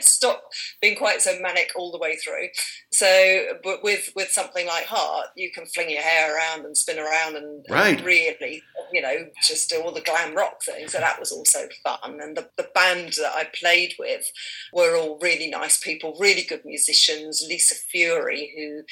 stop 0.00 0.42
being 0.80 0.96
quite 0.96 1.22
so 1.22 1.38
manic 1.40 1.72
all 1.76 1.92
the 1.92 1.98
way 1.98 2.16
through. 2.16 2.48
So, 2.92 3.44
but 3.64 3.82
with 3.82 4.10
with 4.14 4.28
something 4.28 4.66
like 4.66 4.86
Heart, 4.86 5.28
you 5.36 5.50
can 5.50 5.66
fling 5.66 5.90
your 5.90 6.02
hair 6.02 6.36
around 6.36 6.64
and 6.64 6.76
spin 6.76 6.98
around 6.98 7.36
and, 7.36 7.64
and 7.68 8.00
really, 8.04 8.62
you 8.92 9.02
know, 9.02 9.26
just 9.42 9.70
do 9.70 9.80
all 9.82 9.92
the 9.92 10.00
glam 10.00 10.34
rock 10.34 10.62
things. 10.62 10.92
So 10.92 10.98
that 10.98 11.18
was 11.18 11.32
also 11.32 11.60
fun. 11.82 12.20
And 12.20 12.36
the, 12.36 12.48
the 12.56 12.68
band 12.74 13.14
that 13.14 13.32
I 13.34 13.48
played 13.58 13.94
with 13.98 14.30
were 14.72 14.96
all 14.96 15.18
really 15.20 15.48
nice 15.48 15.82
people, 15.82 16.16
really 16.20 16.42
good 16.42 16.64
musicians. 16.64 17.44
Lisa 17.48 17.74
Fury, 17.74 18.52
who 18.56 18.82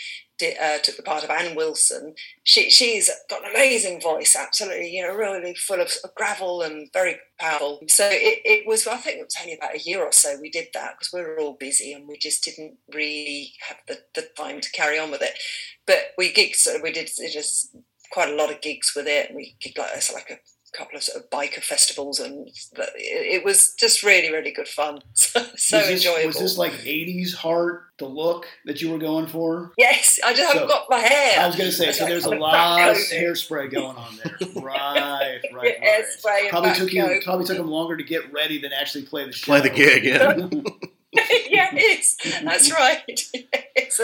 did, 0.41 0.57
uh, 0.59 0.79
took 0.79 0.97
the 0.97 1.03
part 1.03 1.23
of 1.23 1.31
Ann 1.31 1.55
Wilson. 1.55 2.15
She 2.43 2.71
she's 2.71 3.11
got 3.29 3.45
an 3.45 3.51
amazing 3.51 4.01
voice, 4.01 4.35
absolutely, 4.35 4.91
you 4.91 5.07
know, 5.07 5.15
really 5.15 5.55
full 5.55 5.81
of, 5.81 5.93
gravel 6.17 6.63
and 6.63 6.91
very 6.93 7.17
powerful. 7.39 7.81
So 7.89 8.09
it, 8.11 8.41
it 8.45 8.67
was, 8.67 8.87
I 8.87 8.97
think 8.97 9.19
it 9.19 9.25
was 9.25 9.37
only 9.41 9.55
about 9.55 9.77
a 9.77 9.81
year 9.81 10.03
or 10.03 10.13
so 10.13 10.39
we 10.41 10.51
did 10.51 10.69
that 10.75 10.95
because 10.99 11.13
we 11.13 11.21
were 11.21 11.39
all 11.39 11.57
busy 11.61 11.93
and 11.93 12.09
we 12.09 12.17
just 12.17 12.43
didn't 12.43 12.79
really 12.93 13.53
have 13.69 13.77
the, 13.87 14.01
the 14.15 14.29
time 14.37 14.61
to 14.61 14.73
carry 14.73 14.99
on 14.99 15.11
with 15.11 15.23
it. 15.23 15.39
But 15.87 16.13
we 16.19 16.33
gigged, 16.33 16.57
so 16.57 16.81
we 16.83 16.93
did 16.93 17.11
just 17.33 17.77
quite 18.11 18.31
a 18.31 18.37
lot 18.37 18.51
of 18.51 18.61
gigs 18.61 18.93
with 18.97 19.07
it. 19.07 19.33
We 19.35 19.57
gigged 19.63 19.79
like 19.79 20.13
like 20.13 20.31
a 20.31 20.39
couple 20.73 20.97
of 20.97 21.03
sort 21.03 21.23
of 21.23 21.31
biker 21.31 21.63
festivals, 21.63 22.19
and 22.21 22.49
it, 22.49 22.55
it 22.97 23.45
was 23.45 23.75
just 23.75 24.03
really, 24.03 24.33
really 24.33 24.51
good 24.53 24.69
fun. 24.69 25.01
So, 25.15 25.41
so 25.57 25.79
was 25.79 25.89
this, 25.89 25.91
enjoyable. 26.07 26.27
Was 26.29 26.39
this 26.39 26.59
like 26.59 26.73
'80s 26.73 27.35
heart, 27.35 27.85
the 27.99 28.07
look 28.07 28.47
that 28.65 28.81
you 28.81 28.91
were 28.91 28.99
going 28.99 29.27
for? 29.27 29.73
yes, 29.77 30.19
I 30.25 30.33
just 30.33 30.53
haven't 30.53 30.69
got 30.69 30.87
my 30.89 30.99
hair. 30.99 31.41
I 31.41 31.47
was 31.47 31.57
going 31.57 31.71
to 31.71 31.77
say, 31.77 31.89
It's 31.89 31.99
so 31.99 32.05
like 32.05 32.13
there's 32.13 32.25
a 32.27 32.31
kind 32.31 32.35
of 32.35 32.41
lot 32.41 32.91
of 32.91 32.97
backcoating. 32.97 33.23
hairspray 33.23 33.71
going 33.71 33.97
on 33.97 34.17
there. 34.25 34.37
Right, 34.63 35.41
right, 35.53 35.55
right. 35.55 35.81
Hairspray 35.81 36.49
Probably 36.51 36.73
took 36.75 36.93
you 36.93 37.21
probably 37.25 37.47
took 37.47 37.57
them 37.57 37.69
longer 37.69 37.97
to 37.97 38.05
get 38.05 38.33
ready 38.33 38.61
than 38.61 38.73
actually 38.73 39.05
play 39.05 39.25
the 39.25 39.33
show. 39.33 39.53
Play 39.53 39.61
the 39.61 39.71
gig, 39.71 40.05
yeah. 40.05 40.49
yes, 41.13 42.17
that's 42.43 42.71
right. 42.73 43.21
Yes, 43.77 44.01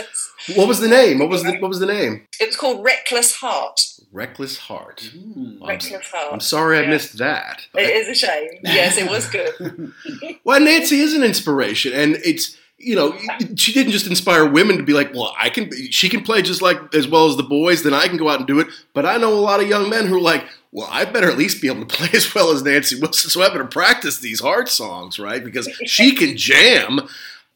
What 0.57 0.69
was 0.69 0.81
the 0.81 0.89
name? 0.89 1.19
What 1.19 1.29
was 1.29 1.43
the 1.43 1.59
what 1.59 1.69
was 1.69 1.81
the 1.81 1.87
name? 1.87 2.27
It 2.41 2.47
was 2.47 2.57
called 2.57 2.83
Reckless 2.85 3.35
Heart. 3.37 3.81
Reckless 4.13 4.59
Heart. 4.59 5.11
Hmm. 5.13 5.63
I'm, 5.63 5.69
Reckless 5.69 6.07
Heart. 6.11 6.33
I'm 6.33 6.41
sorry 6.41 6.79
I 6.79 6.83
Yeah. 6.83 6.91
missed 6.91 7.19
that. 7.19 7.67
It 7.75 7.91
is 7.97 8.09
a 8.09 8.15
shame. 8.15 8.49
Yes, 8.63 8.97
it 8.97 9.09
was 9.11 9.29
good. 9.29 9.93
Well, 10.45 10.61
Nancy 10.61 11.01
is 11.01 11.13
an 11.15 11.25
inspiration, 11.25 11.93
and 11.93 12.17
it's 12.25 12.57
you 12.79 12.95
know 12.95 13.17
she 13.57 13.73
didn't 13.73 13.93
just 13.93 14.07
inspire 14.07 14.47
women 14.47 14.77
to 14.77 14.83
be 14.83 14.93
like, 14.93 15.15
well, 15.15 15.35
I 15.39 15.49
can. 15.49 15.71
She 15.91 16.09
can 16.09 16.23
play 16.23 16.43
just 16.43 16.63
like 16.63 16.95
as 16.95 17.09
well 17.09 17.27
as 17.27 17.37
the 17.37 17.43
boys. 17.43 17.83
Then 17.83 17.95
I 17.95 18.07
can 18.07 18.17
go 18.17 18.29
out 18.29 18.39
and 18.39 18.47
do 18.47 18.61
it. 18.61 18.69
But 18.93 19.07
I 19.07 19.17
know 19.17 19.33
a 19.33 19.41
lot 19.41 19.61
of 19.61 19.69
young 19.69 19.89
men 19.89 20.07
who 20.07 20.17
are 20.17 20.21
like, 20.21 20.45
well, 20.73 20.89
I 20.91 21.07
better 21.07 21.31
at 21.31 21.39
least 21.39 21.63
be 21.63 21.69
able 21.69 21.87
to 21.87 21.87
play 21.97 22.11
as 22.13 22.35
well 22.35 22.51
as 22.51 22.63
Nancy 22.63 23.01
Wilson, 23.01 23.31
so 23.31 23.43
I 23.43 23.49
better 23.49 23.65
practice 23.65 24.19
these 24.19 24.41
hard 24.41 24.69
songs, 24.69 25.19
right? 25.19 25.43
Because 25.43 25.69
she 25.85 26.15
can 26.15 26.37
jam. 26.37 27.09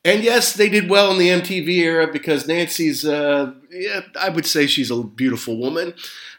And 0.02 0.24
yes, 0.24 0.54
they 0.54 0.70
did 0.70 0.88
well 0.88 1.10
in 1.12 1.18
the 1.18 1.28
MTV 1.28 1.68
era 1.76 2.06
because 2.10 2.48
Nancy's, 2.48 3.04
uh, 3.04 3.52
yeah, 3.70 4.00
I 4.18 4.30
would 4.30 4.46
say 4.46 4.66
she's 4.66 4.90
a 4.90 5.02
beautiful 5.02 5.58
woman. 5.58 5.92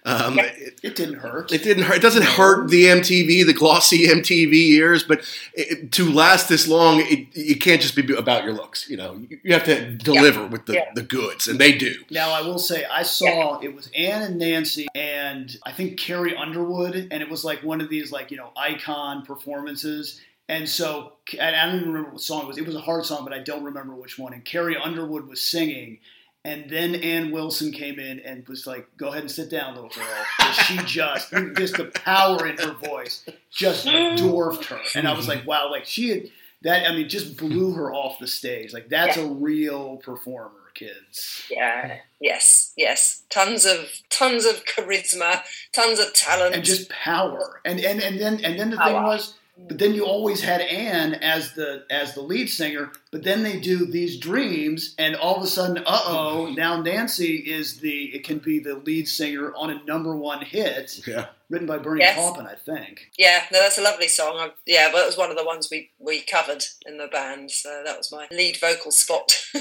Um, 0.04 0.40
it, 0.40 0.80
It 0.82 0.96
didn't 0.96 1.20
hurt. 1.20 1.52
it 1.52 1.62
didn't 1.62 1.84
hurt. 1.84 1.98
It 1.98 2.02
doesn't 2.02 2.24
hurt 2.26 2.72
the 2.72 2.86
MTV, 2.86 3.46
the 3.46 3.54
glossy 3.54 4.08
MTV 4.08 4.52
years, 4.54 5.04
but 5.04 5.22
it, 5.54 5.92
to 5.92 6.12
last 6.12 6.50
this 6.50 6.68
long, 6.68 7.02
it, 7.02 7.28
it 7.36 7.62
can't 7.62 7.80
just 7.80 7.96
be 7.96 8.12
about 8.16 8.44
your 8.44 8.54
looks. 8.54 8.90
You 8.90 8.98
know, 8.98 9.22
you 9.44 9.54
have 9.54 9.66
to 9.66 9.92
deliver 9.92 10.48
with 10.48 10.66
the, 10.66 10.74
Yeah. 10.74 10.86
the 10.96 11.04
goods, 11.04 11.48
and 11.48 11.60
they 11.60 11.74
do. 11.78 11.94
Now 12.10 12.32
I 12.32 12.42
will 12.42 12.58
say 12.58 12.86
I 12.86 13.04
saw 13.04 13.60
it 13.60 13.76
was 13.76 13.92
Ann 13.96 14.24
and 14.24 14.40
Nancy 14.40 14.88
and 14.96 15.56
I 15.64 15.72
think 15.72 16.00
Carrie 16.00 16.36
Underwood 16.36 16.96
and 17.12 17.22
it 17.22 17.30
was 17.30 17.46
like 17.46 17.62
one 17.62 17.80
of 17.80 17.90
these 17.90 18.12
like 18.12 18.32
you 18.32 18.38
know 18.38 18.50
icon 18.58 19.24
performances 19.24 20.20
and 20.52 20.68
so 20.70 21.14
and 21.40 21.56
I 21.56 21.66
don't 21.66 21.76
even 21.78 21.88
remember 21.94 22.12
what 22.12 22.22
song 22.22 22.42
it 22.44 22.48
was 22.48 22.58
it 22.58 22.66
was 22.66 22.76
a 22.76 22.82
hard 22.82 23.06
song 23.06 23.24
but 23.24 23.34
I 23.34 23.40
don't 23.40 23.64
remember 23.64 23.96
which 23.96 24.20
one 24.20 24.34
and 24.34 24.44
Carrie 24.46 24.76
Underwood 24.78 25.28
was 25.28 25.42
singing 25.42 26.00
and 26.44 26.70
then 26.70 26.96
Ann 26.96 27.32
Wilson 27.32 27.72
came 27.72 28.00
in 28.00 28.20
and 28.20 28.48
was 28.48 28.68
like 28.68 28.88
go 28.98 29.08
ahead 29.10 29.22
and 29.22 29.32
sit 29.32 29.50
down 29.50 29.76
little 29.76 29.90
girl." 29.90 30.52
she 30.54 30.78
just 30.86 31.32
just 31.56 31.78
the 31.78 31.92
power 31.94 32.46
in 32.46 32.58
her 32.58 32.74
voice 32.74 33.26
just 33.50 33.88
dwarfed 34.18 34.66
her 34.66 34.80
and 34.94 35.08
I 35.08 35.14
was 35.14 35.28
like 35.28 35.48
wow 35.48 35.72
like 35.72 35.86
she 35.86 36.10
had 36.10 36.24
that 36.64 36.88
I 36.90 36.94
mean 36.96 37.08
just 37.10 37.38
blew 37.38 37.72
her 37.74 37.94
off 37.94 38.20
the 38.20 38.28
stage 38.28 38.74
like 38.74 38.90
that's 38.90 39.18
a 39.18 39.26
real 39.26 39.98
performer 39.98 40.52
kids 40.74 41.46
Yeah. 41.50 41.98
Yes. 42.20 42.74
Yes. 42.78 43.24
Tons 43.30 43.66
of 43.66 43.90
tons 44.10 44.46
of 44.46 44.64
charisma, 44.66 45.42
tons 45.74 46.00
of 46.00 46.14
talent. 46.14 46.56
and 46.56 46.64
just 46.64 46.90
power. 46.90 47.62
And 47.66 47.80
and 47.80 48.02
and 48.02 48.20
then 48.20 48.44
and 48.44 48.60
then 48.60 48.70
the 48.70 48.78
thing 48.78 48.94
was 49.04 49.36
but 49.68 49.78
then 49.80 49.94
you 49.94 50.06
always 50.06 50.42
had 50.42 50.62
Ann 50.62 51.14
as 51.16 51.54
the 51.54 51.86
as 51.90 52.14
the 52.14 52.22
lead 52.22 52.48
singer. 52.50 52.92
But 53.12 53.24
then 53.24 53.44
they 53.44 53.60
do 53.60 53.86
these 53.86 54.18
dreams, 54.18 54.96
and 54.98 55.16
all 55.16 55.36
of 55.36 55.44
a 55.44 55.48
sudden, 55.48 55.80
uh 55.80 56.02
oh, 56.06 56.54
now 56.58 56.82
Nancy 56.82 57.36
is 57.38 57.80
the 57.80 58.06
it 58.14 58.24
can 58.24 58.40
be 58.40 58.60
the 58.60 58.76
lead 58.76 59.08
singer 59.08 59.54
on 59.56 59.70
a 59.70 59.84
number 59.84 60.16
one 60.16 60.44
hit. 60.44 61.02
Yeah. 61.08 61.28
Written 61.50 61.68
by 61.68 61.80
Bernie 61.80 62.00
Yes. 62.00 62.16
Taupin, 62.16 62.48
I 62.48 62.56
think. 62.56 63.12
Yeah, 63.18 63.44
no, 63.52 63.60
that's 63.60 63.78
a 63.78 63.82
lovely 63.82 64.08
song. 64.08 64.38
I, 64.40 64.52
yeah, 64.66 64.88
but 64.90 65.02
it 65.02 65.06
was 65.06 65.18
one 65.18 65.32
of 65.32 65.36
the 65.36 65.44
ones 65.44 65.68
we, 65.70 65.90
we 66.00 66.22
covered 66.22 66.64
in 66.86 66.98
the 66.98 67.08
band, 67.08 67.52
so 67.52 67.82
that 67.84 67.98
was 67.98 68.10
my 68.10 68.26
lead 68.32 68.56
vocal 68.62 68.90
spot. 68.90 69.44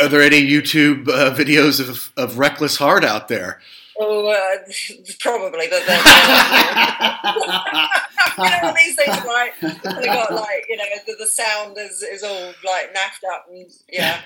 Are 0.00 0.08
there 0.08 0.22
any 0.22 0.42
YouTube 0.42 1.06
uh, 1.08 1.34
videos 1.34 1.78
of, 1.86 2.10
of 2.16 2.38
Reckless 2.38 2.78
Heart 2.78 3.04
out 3.04 3.28
there? 3.28 3.60
Oh, 3.98 4.28
uh, 4.28 4.58
probably, 5.20 5.68
but 5.68 5.82
then 5.86 6.00
you 8.38 8.50
know 8.50 8.74
these 8.74 8.96
things 8.96 9.24
like 9.26 9.54
they 9.60 10.06
got 10.06 10.32
like 10.32 10.64
you 10.68 10.76
know 10.76 10.84
the, 11.06 11.14
the 11.18 11.26
sound 11.26 11.76
is, 11.78 12.02
is 12.02 12.22
all 12.22 12.52
like 12.64 12.94
naffed 12.94 13.24
up 13.32 13.46
and 13.50 13.70
yeah. 13.90 14.20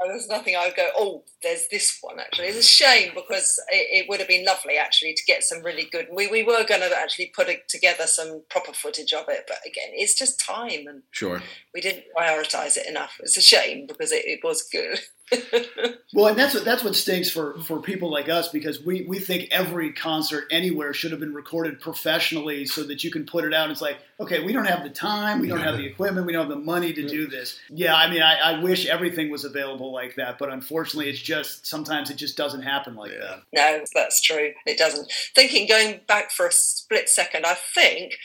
And 0.00 0.10
there's 0.12 0.28
nothing 0.28 0.54
I 0.54 0.66
would 0.66 0.76
go, 0.76 0.88
oh, 0.96 1.24
there's 1.42 1.66
this 1.72 1.98
one 2.02 2.20
actually. 2.20 2.46
It's 2.46 2.58
a 2.58 2.62
shame 2.62 3.10
because 3.16 3.60
it, 3.68 4.04
it 4.04 4.08
would 4.08 4.20
have 4.20 4.28
been 4.28 4.44
lovely 4.44 4.76
actually 4.76 5.14
to 5.14 5.22
get 5.26 5.42
some 5.42 5.60
really 5.64 5.88
good. 5.90 6.06
We, 6.12 6.28
we 6.28 6.44
were 6.44 6.62
going 6.68 6.82
to 6.82 6.96
actually 6.96 7.32
put 7.34 7.48
it 7.48 7.68
together 7.68 8.06
some 8.06 8.44
proper 8.48 8.72
footage 8.72 9.12
of 9.12 9.24
it, 9.28 9.46
but 9.48 9.56
again, 9.66 9.88
it's 9.92 10.14
just 10.16 10.38
time 10.38 10.86
and 10.86 11.02
Sure. 11.10 11.42
we 11.74 11.80
didn't 11.80 12.04
prioritize 12.16 12.76
it 12.76 12.86
enough. 12.86 13.16
It's 13.18 13.36
a 13.36 13.42
shame 13.42 13.88
because 13.88 14.12
it, 14.12 14.24
it 14.24 14.38
was 14.44 14.62
good. 14.62 15.00
Well, 16.14 16.28
and 16.28 16.38
that's 16.38 16.54
what 16.54 16.64
that's 16.64 16.82
what 16.82 16.96
stinks 16.96 17.28
for 17.30 17.58
for 17.60 17.80
people 17.80 18.10
like 18.10 18.30
us 18.30 18.48
because 18.48 18.82
we 18.82 19.02
we 19.02 19.18
think 19.18 19.48
every 19.50 19.92
concert 19.92 20.46
anywhere 20.50 20.94
should 20.94 21.10
have 21.10 21.20
been 21.20 21.34
recorded 21.34 21.80
professionally 21.80 22.64
so 22.64 22.82
that 22.84 23.04
you 23.04 23.10
can 23.10 23.26
put 23.26 23.44
it 23.44 23.52
out. 23.52 23.70
It's 23.70 23.82
like, 23.82 23.98
okay, 24.18 24.42
we 24.42 24.54
don't 24.54 24.64
have 24.64 24.82
the 24.84 24.88
time, 24.90 25.38
we 25.38 25.48
don't 25.48 25.60
have 25.60 25.76
the 25.76 25.84
equipment, 25.84 26.26
we 26.26 26.32
don't 26.32 26.48
have 26.48 26.58
the 26.58 26.64
money 26.64 26.94
to 26.94 27.06
do 27.06 27.26
this. 27.26 27.60
Yeah, 27.68 27.94
I 27.94 28.08
mean, 28.10 28.22
I, 28.22 28.38
I 28.38 28.62
wish 28.62 28.86
everything 28.86 29.30
was 29.30 29.44
available 29.44 29.92
like 29.92 30.14
that, 30.16 30.38
but 30.38 30.50
unfortunately, 30.50 31.10
it's 31.10 31.20
just 31.20 31.66
sometimes 31.66 32.08
it 32.08 32.16
just 32.16 32.38
doesn't 32.38 32.62
happen 32.62 32.94
like 32.96 33.10
that. 33.10 33.42
No, 33.52 33.84
that's 33.94 34.22
true. 34.22 34.52
It 34.64 34.78
doesn't. 34.78 35.12
Thinking, 35.34 35.68
going 35.68 36.00
back 36.08 36.30
for 36.30 36.46
a 36.46 36.52
split 36.52 37.10
second, 37.10 37.44
I 37.44 37.54
think 37.74 38.16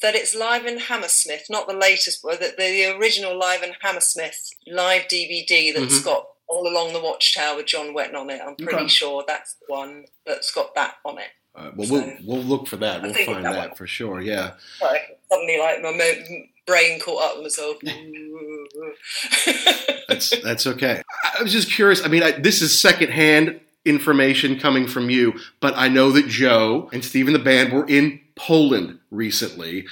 that 0.00 0.14
it's 0.14 0.34
live 0.34 0.64
in 0.64 0.78
Hammersmith, 0.78 1.44
not 1.50 1.68
the 1.68 1.74
latest 1.74 2.24
one, 2.24 2.38
that 2.40 2.56
the 2.56 2.96
original 2.98 3.38
live 3.38 3.62
in 3.62 3.74
Hammersmith 3.82 4.50
live 4.66 5.02
DVD 5.02 5.72
that's 5.74 6.00
Mhm. 6.00 6.04
got 6.04 6.26
All 6.48 6.68
Along 6.68 6.92
the 6.92 7.00
Watchtower 7.00 7.56
with 7.56 7.66
John 7.66 7.94
Wetton 7.94 8.14
on 8.14 8.30
it. 8.30 8.40
I'm 8.44 8.54
pretty 8.56 8.74
Okay. 8.76 8.88
sure 8.88 9.24
that's 9.26 9.54
the 9.54 9.66
one 9.72 10.04
that's 10.24 10.50
got 10.52 10.74
that 10.76 10.94
on 11.04 11.18
it. 11.18 11.28
Well, 11.74 11.88
we'll 11.88 12.12
we'll 12.24 12.42
look 12.42 12.66
for 12.68 12.76
that. 12.76 13.00
I 13.02 13.06
We'll 13.06 13.14
find 13.14 13.44
that 13.46 13.52
that 13.54 13.78
for 13.78 13.86
sure. 13.86 14.20
Yeah. 14.20 14.52
Sorry, 14.78 15.00
suddenly, 15.30 15.58
like 15.58 15.82
my 15.82 15.92
mo- 15.92 16.44
brain 16.66 17.00
caught 17.00 17.22
up 17.22 17.34
with 17.36 17.44
myself. 17.44 17.76
That's 20.08 20.30
that's 20.42 20.66
okay. 20.66 21.02
I 21.38 21.42
was 21.42 21.52
just 21.52 21.70
curious. 21.72 22.04
I 22.04 22.08
mean, 22.08 22.22
I, 22.22 22.32
this 22.32 22.62
is 22.62 22.78
secondhand 22.78 23.60
information 23.84 24.58
coming 24.58 24.86
from 24.86 25.10
you, 25.10 25.34
but 25.60 25.74
I 25.76 25.88
know 25.88 26.10
that 26.12 26.26
Joe 26.28 26.90
and 26.92 27.04
Steve 27.04 27.26
and 27.26 27.34
the 27.34 27.40
band 27.40 27.72
were 27.72 27.86
in 27.86 28.20
Poland 28.34 28.98
recently, 29.10 29.86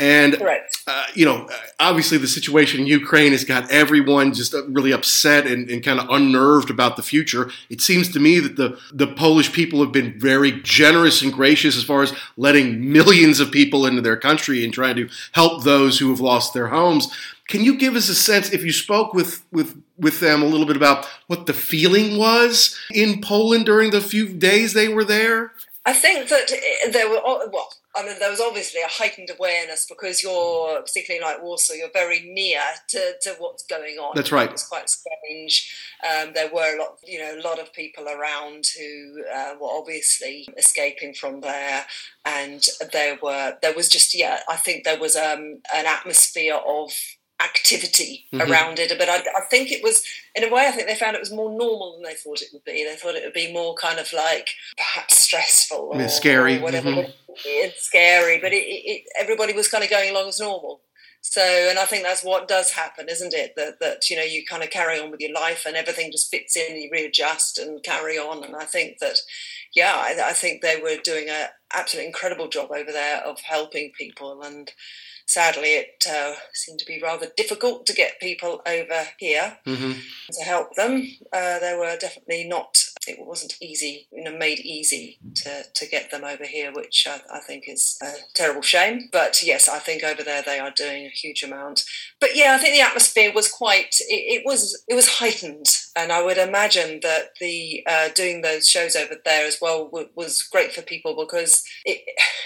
and 0.00 0.42
uh, 0.86 1.04
you 1.14 1.24
know, 1.24 1.48
obviously 1.78 2.18
the 2.18 2.26
situation 2.26 2.80
in 2.80 2.86
Ukraine 2.86 3.32
has 3.32 3.44
got 3.44 3.70
everyone 3.70 4.32
just 4.32 4.54
uh, 4.54 4.66
really 4.66 4.92
upset 4.92 5.46
and, 5.46 5.70
and 5.70 5.84
kind 5.84 6.00
of 6.00 6.08
unnerved 6.08 6.70
about 6.70 6.96
the 6.96 7.02
future. 7.02 7.50
It 7.68 7.80
seems 7.80 8.08
to 8.12 8.18
me 8.18 8.40
that 8.40 8.56
the 8.56 8.78
the 8.92 9.06
Polish 9.06 9.52
people 9.52 9.80
have 9.80 9.92
been 9.92 10.18
very 10.18 10.52
generous 10.62 11.22
and 11.22 11.32
gracious 11.32 11.76
as 11.76 11.84
far 11.84 12.02
as 12.02 12.12
letting 12.36 12.92
millions 12.92 13.40
of 13.40 13.52
people 13.52 13.86
into 13.86 14.00
their 14.02 14.16
country 14.16 14.64
and 14.64 14.72
trying 14.72 14.96
to 14.96 15.08
help 15.32 15.64
those 15.64 15.98
who 15.98 16.10
have 16.10 16.20
lost 16.20 16.54
their 16.54 16.68
homes. 16.68 17.08
Can 17.48 17.64
you 17.64 17.76
give 17.76 17.96
us 17.96 18.08
a 18.08 18.14
sense, 18.14 18.52
if 18.52 18.64
you 18.64 18.72
spoke 18.72 19.12
with 19.12 19.44
with 19.52 19.80
with 19.98 20.20
them 20.20 20.42
a 20.42 20.46
little 20.46 20.66
bit 20.66 20.76
about 20.76 21.06
what 21.26 21.46
the 21.46 21.52
feeling 21.52 22.16
was 22.16 22.78
in 22.92 23.20
Poland 23.20 23.66
during 23.66 23.90
the 23.90 24.00
few 24.00 24.28
days 24.28 24.72
they 24.72 24.88
were 24.88 25.04
there? 25.04 25.52
I 25.84 25.92
think 25.92 26.28
that 26.28 26.50
there 26.92 27.08
were 27.08 27.20
well, 27.24 27.72
I 27.96 28.04
mean, 28.04 28.18
there 28.20 28.30
was 28.30 28.40
obviously 28.40 28.80
a 28.82 28.88
heightened 28.88 29.30
awareness 29.30 29.84
because 29.86 30.22
you're 30.22 30.80
particularly 30.80 31.24
like 31.24 31.42
Warsaw, 31.42 31.74
you're 31.74 31.90
very 31.92 32.20
near 32.20 32.60
to, 32.90 33.14
to 33.22 33.34
what's 33.38 33.64
going 33.64 33.96
on. 33.98 34.12
That's 34.14 34.30
right. 34.30 34.50
It's 34.50 34.68
quite 34.68 34.88
strange. 34.88 35.74
Um, 36.04 36.32
there 36.32 36.50
were 36.54 36.76
a 36.76 36.78
lot, 36.78 36.98
you 37.04 37.18
know, 37.18 37.36
a 37.36 37.42
lot 37.42 37.58
of 37.58 37.72
people 37.72 38.04
around 38.08 38.64
who 38.78 39.24
uh, 39.34 39.54
were 39.60 39.68
obviously 39.70 40.46
escaping 40.56 41.14
from 41.14 41.40
there, 41.40 41.84
and 42.24 42.64
there 42.92 43.18
were 43.20 43.56
there 43.60 43.74
was 43.74 43.88
just 43.88 44.16
yeah, 44.16 44.40
I 44.48 44.56
think 44.56 44.84
there 44.84 45.00
was 45.00 45.16
um, 45.16 45.60
an 45.74 45.86
atmosphere 45.86 46.58
of 46.64 46.92
activity 47.40 48.26
Mhm. 48.32 48.48
around 48.48 48.78
it 48.78 48.92
but 48.98 49.08
I, 49.08 49.16
I 49.18 49.42
think 49.50 49.72
it 49.72 49.82
was 49.82 50.04
in 50.34 50.44
a 50.44 50.48
way 50.52 50.66
i 50.66 50.70
think 50.70 50.86
they 50.86 50.94
found 50.94 51.16
it 51.16 51.20
was 51.20 51.32
more 51.32 51.50
normal 51.50 51.94
than 51.94 52.02
they 52.02 52.14
thought 52.14 52.42
it 52.42 52.48
would 52.52 52.64
be. 52.64 52.84
They 52.84 52.96
thought 52.96 53.14
it 53.14 53.24
would 53.24 53.32
be 53.32 53.52
more 53.52 53.74
kind 53.74 53.98
of 53.98 54.12
like 54.12 54.48
perhaps 54.76 55.20
stressful 55.22 55.90
or, 55.92 56.08
scary, 56.08 56.58
or 56.58 56.62
whatever 56.62 56.90
mhm. 56.90 57.12
it's 57.44 57.84
scary 57.84 58.38
but 58.38 58.52
it, 58.52 58.64
it, 58.64 58.82
it, 58.92 59.04
everybody 59.18 59.52
was 59.54 59.68
kind 59.68 59.84
of 59.84 59.90
going 59.90 60.10
along 60.10 60.28
as 60.28 60.40
normal. 60.40 60.82
So 61.22 61.42
and 61.42 61.78
i 61.78 61.84
think 61.84 62.02
that's 62.04 62.24
what 62.24 62.48
does 62.48 62.70
happen 62.70 63.06
isn't 63.08 63.34
it? 63.34 63.54
That 63.56 63.78
that 63.80 64.08
you 64.08 64.16
know 64.16 64.22
you 64.22 64.44
kind 64.44 64.62
of 64.62 64.70
carry 64.70 64.98
on 65.00 65.10
with 65.10 65.20
your 65.20 65.34
life 65.34 65.64
and 65.66 65.76
everything 65.76 66.10
just 66.12 66.30
fits 66.30 66.56
in 66.56 66.76
you 66.76 66.88
readjust 66.92 67.58
and 67.58 67.82
carry 67.82 68.16
on. 68.18 68.42
And 68.44 68.56
i 68.56 68.64
think 68.64 68.98
that 69.00 69.18
yeah 69.74 69.94
i, 69.96 70.30
I 70.30 70.32
think 70.32 70.62
they 70.62 70.80
were 70.80 70.96
doing 71.04 71.28
an 71.28 71.48
absolutely 71.74 72.06
incredible 72.08 72.48
job 72.48 72.70
over 72.70 72.90
there 72.92 73.18
of 73.22 73.38
helping 73.40 73.92
people 73.96 74.42
and 74.42 74.72
sadly 75.30 75.74
it 75.74 76.04
uh, 76.10 76.34
seemed 76.52 76.80
to 76.80 76.86
be 76.86 77.00
rather 77.00 77.28
difficult 77.36 77.86
to 77.86 77.92
get 77.92 78.18
people 78.20 78.60
over 78.66 79.06
here 79.18 79.58
Mm-hmm. 79.66 79.92
to 80.32 80.44
help 80.44 80.74
them. 80.74 81.06
Uh, 81.32 81.58
they 81.60 81.76
were 81.78 81.96
definitely 82.00 82.44
not. 82.48 82.82
It 83.06 83.24
wasn't 83.24 83.54
easy, 83.60 84.08
you 84.12 84.24
know, 84.24 84.36
made 84.36 84.58
easy 84.60 85.18
to, 85.36 85.62
to 85.72 85.86
get 85.86 86.10
them 86.10 86.24
over 86.24 86.44
here, 86.44 86.72
which 86.72 87.06
I, 87.08 87.20
I 87.32 87.40
think 87.40 87.64
is 87.68 87.98
a 88.02 88.12
terrible 88.34 88.62
shame. 88.62 89.08
But 89.12 89.42
yes, 89.42 89.68
I 89.68 89.78
think 89.78 90.02
over 90.02 90.22
there 90.22 90.42
they 90.42 90.58
are 90.58 90.70
doing 90.70 91.06
a 91.06 91.10
huge 91.22 91.42
amount. 91.42 91.84
But 92.20 92.36
yeah, 92.36 92.54
I 92.54 92.58
think 92.58 92.74
the 92.74 92.82
atmosphere 92.82 93.32
was 93.32 93.48
quite. 93.48 93.96
It, 94.00 94.40
it 94.40 94.42
was 94.44 94.82
it 94.88 94.94
was 94.94 95.18
heightened, 95.18 95.68
and 95.96 96.12
I 96.12 96.22
would 96.22 96.38
imagine 96.38 97.00
that 97.02 97.30
the 97.40 97.82
uh, 97.86 98.08
doing 98.14 98.42
those 98.42 98.68
shows 98.68 98.96
over 98.96 99.14
there 99.24 99.46
as 99.46 99.58
well 99.60 99.86
w- 99.86 100.08
was 100.14 100.42
great 100.42 100.72
for 100.72 100.82
people 100.82 101.16
because 101.18 101.62
it 101.84 102.00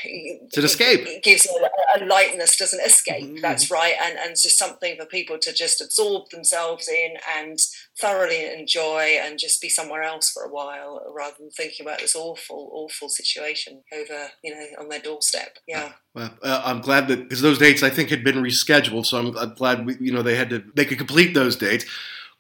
It's 0.04 0.56
an 0.56 0.64
escape. 0.64 1.00
it 1.06 1.22
gives 1.22 1.46
a, 1.46 2.00
a 2.00 2.04
lightness, 2.04 2.56
doesn't 2.56 2.84
escape. 2.84 3.40
That's 3.40 3.70
right, 3.70 3.94
and 4.02 4.18
and 4.18 4.30
just 4.36 4.58
something 4.58 4.96
for 4.96 5.06
people 5.06 5.38
to 5.38 5.52
just 5.52 5.80
absorb 5.80 6.30
themselves 6.30 6.88
in 6.88 7.14
and 7.38 7.58
thoroughly 8.00 8.44
enjoy 8.52 9.16
and 9.22 9.38
just 9.38 9.60
be 9.60 9.68
somewhere 9.68 10.02
else 10.02 10.30
for 10.30 10.42
a 10.44 10.50
while, 10.50 11.00
rather 11.14 11.36
than 11.38 11.50
thinking 11.50 11.86
about 11.86 12.00
this 12.00 12.16
awful, 12.16 12.70
awful 12.72 13.08
situation 13.08 13.82
over, 13.92 14.28
you 14.42 14.54
know, 14.54 14.66
on 14.80 14.88
their 14.88 15.00
doorstep. 15.00 15.58
Yeah. 15.66 15.92
Well, 16.14 16.32
uh, 16.42 16.62
I'm 16.64 16.80
glad 16.80 17.08
that 17.08 17.22
because 17.22 17.40
those 17.40 17.58
dates 17.58 17.82
I 17.82 17.90
think 17.90 18.10
had 18.10 18.24
been 18.24 18.36
rescheduled, 18.36 19.06
so 19.06 19.18
I'm, 19.18 19.36
I'm 19.36 19.54
glad 19.54 19.86
we, 19.86 19.96
you 20.00 20.12
know 20.12 20.22
they 20.22 20.36
had 20.36 20.50
to 20.50 20.62
they 20.74 20.84
could 20.84 20.98
complete 20.98 21.34
those 21.34 21.56
dates. 21.56 21.84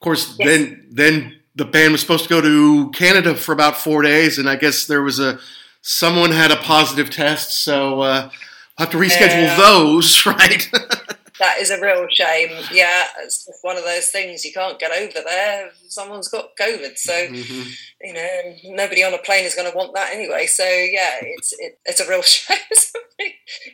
Of 0.04 0.06
course, 0.06 0.36
Yes. 0.38 0.46
then 0.50 0.86
then 0.90 1.36
the 1.56 1.64
band 1.64 1.92
was 1.92 2.02
supposed 2.02 2.24
to 2.24 2.28
go 2.28 2.42
to 2.42 2.90
Canada 2.90 3.34
for 3.34 3.52
about 3.52 3.78
four 3.78 4.02
days, 4.02 4.36
and 4.38 4.50
I 4.50 4.56
guess 4.56 4.84
there 4.84 5.00
was 5.00 5.18
a 5.18 5.38
someone 5.80 6.30
had 6.30 6.50
a 6.50 6.56
positive 6.56 7.08
test, 7.08 7.52
so 7.64 8.02
uh, 8.02 8.28
I'll 8.76 8.84
have 8.86 8.90
to 8.90 8.98
reschedule 8.98 9.44
Yeah. 9.48 9.56
those, 9.56 10.26
right? 10.34 10.68
That 11.40 11.58
is 11.58 11.70
a 11.70 11.80
real 11.80 12.06
shame. 12.10 12.50
Yeah, 12.72 13.06
it's 13.22 13.44
just 13.46 13.58
one 13.62 13.76
of 13.76 13.82
those 13.84 14.08
things 14.08 14.44
you 14.44 14.52
can't 14.52 14.78
get 14.78 14.92
over 14.92 15.20
there. 15.26 15.70
Someone's 15.88 16.28
got 16.28 16.56
COVID, 16.56 16.96
so 16.96 17.12
Mhm. 17.12 17.72
you 18.02 18.12
know, 18.12 18.54
nobody 18.76 19.02
on 19.02 19.14
a 19.14 19.18
plane 19.18 19.44
is 19.44 19.54
going 19.54 19.70
to 19.70 19.76
want 19.76 19.94
that 19.94 20.12
anyway. 20.12 20.46
So 20.46 20.64
yeah, 20.64 21.18
it's 21.22 21.52
it, 21.58 21.78
it's 21.84 22.00
a 22.00 22.08
real 22.08 22.22
shame. 22.34 22.58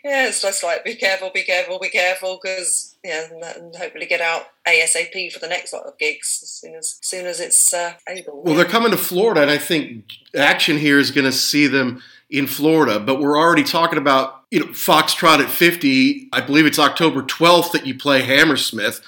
yeah, 0.05 0.27
it's 0.29 0.40
just 0.42 0.62
like 0.62 0.85
be 0.85 0.94
careful, 0.94 1.31
be 1.35 1.42
careful, 1.42 1.79
be 1.79 1.90
careful, 1.90 2.38
because 2.42 2.96
yeah, 3.05 3.27
and, 3.31 3.42
and 3.42 3.77
hopefully 3.77 4.07
get 4.07 4.20
out 4.20 4.46
ASAP 4.66 5.31
for 5.33 5.38
the 5.38 5.49
next 5.49 5.73
lot 5.73 5.85
of 5.85 5.99
gigs 5.99 6.40
as 6.42 6.51
soon 6.51 6.75
as, 6.75 6.99
as 7.03 7.09
soon 7.09 7.27
as 7.27 7.40
it's 7.40 7.73
uh, 7.75 7.94
able. 8.09 8.42
Well, 8.42 8.55
they're 8.55 8.64
coming 8.64 8.90
to 8.90 8.96
Florida, 8.99 9.42
and 9.42 9.51
I 9.51 9.59
think 9.59 10.05
Jackson 10.35 10.79
here 10.79 10.99
is 10.99 11.11
going 11.11 11.25
to 11.27 11.33
see 11.33 11.66
them 11.66 12.03
in 12.31 12.46
Florida. 12.46 13.01
But 13.01 13.20
we're 13.20 13.38
already 13.38 13.64
talking 13.64 13.99
about 13.99 14.39
you 14.50 14.60
know 14.60 14.66
Foxtrot 14.66 15.40
at 15.40 15.50
fifty. 15.50 16.28
I 16.32 16.40
believe 16.40 16.66
it's 16.66 16.78
October 16.78 17.22
twelfth 17.22 17.72
that 17.72 17.86
you 17.86 17.96
play 17.96 18.22
Hammersmith. 18.22 19.00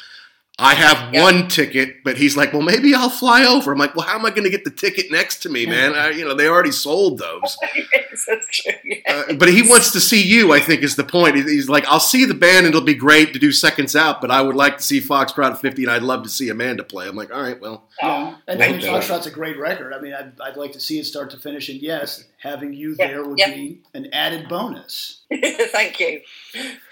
I 0.63 0.75
have 0.75 1.13
one 1.15 1.49
ticket, 1.49 2.05
but 2.05 2.17
he's 2.17 2.37
like, 2.37 2.53
"Well, 2.53 2.63
maybe 2.63 2.95
I'll 2.95 3.11
fly 3.11 3.45
over." 3.45 3.73
I'm 3.73 3.79
like, 3.79 3.97
"Well, 3.97 4.07
how 4.07 4.17
am 4.19 4.25
I 4.25 4.31
going 4.31 4.45
to 4.45 4.51
get 4.51 4.65
the 4.65 4.71
ticket 4.71 5.11
next 5.11 5.43
to 5.43 5.49
me, 5.49 5.67
man? 5.67 5.95
I, 5.95 6.11
you 6.11 6.25
know, 6.25 6.35
they 6.35 6.49
already 6.49 6.71
sold 6.71 7.19
those." 7.19 7.57
That's 8.27 8.47
true. 8.49 8.73
Yeah. 8.85 9.25
Uh, 9.29 9.33
but 9.35 9.49
he 9.49 9.63
wants 9.63 9.91
to 9.93 10.01
see 10.01 10.23
you. 10.23 10.53
I 10.53 10.61
think 10.61 10.83
is 10.83 10.97
the 10.97 11.05
point. 11.05 11.35
He's 11.37 11.69
like, 11.69 11.85
I'll 11.87 11.99
see 12.01 12.25
the 12.25 12.35
band, 12.35 12.67
and 12.67 12.75
it'll 12.75 12.81
be 12.87 12.95
great 12.95 13.33
to 13.33 13.39
do 13.39 13.51
seconds 13.53 13.97
out. 13.97 14.21
But 14.21 14.31
I 14.31 14.41
would 14.41 14.55
like 14.57 14.77
to 14.79 14.83
see 14.83 15.01
Foxtrot 15.01 15.59
50, 15.59 15.83
and 15.85 15.91
I'd 15.93 16.03
love 16.03 16.23
to 16.23 16.29
see 16.29 16.49
Amanda 16.49 16.85
play. 16.85 17.09
I'm 17.09 17.17
like, 17.17 17.35
all 17.35 17.43
right, 17.43 17.61
well, 17.61 17.85
Yeah, 18.01 18.37
and 18.47 18.59
Well 18.59 18.75
I. 18.75 18.79
Foxtrot's 18.79 19.27
a 19.27 19.31
great 19.31 19.59
record. 19.59 19.93
I 19.93 20.01
mean, 20.01 20.15
I'd, 20.15 20.41
I'd 20.41 20.57
like 20.57 20.73
to 20.73 20.81
see 20.81 20.99
it 20.99 21.07
start 21.07 21.31
to 21.31 21.39
finish, 21.39 21.69
and 21.69 21.81
yes, 21.81 22.25
having 22.39 22.73
you 22.73 22.95
Yeah, 22.99 23.09
there 23.09 23.25
would 23.25 23.39
yeah. 23.39 23.51
be 23.53 23.81
an 23.95 24.09
added 24.13 24.49
bonus. 24.49 25.23
Thank 25.33 25.99
you. 26.01 26.21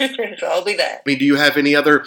so 0.01 0.47
I'll 0.49 0.65
be 0.65 0.75
there. 0.75 0.97
I 0.97 1.01
mean, 1.07 1.19
do 1.19 1.25
you 1.25 1.37
have 1.37 1.57
any 1.57 1.75
other 1.77 2.05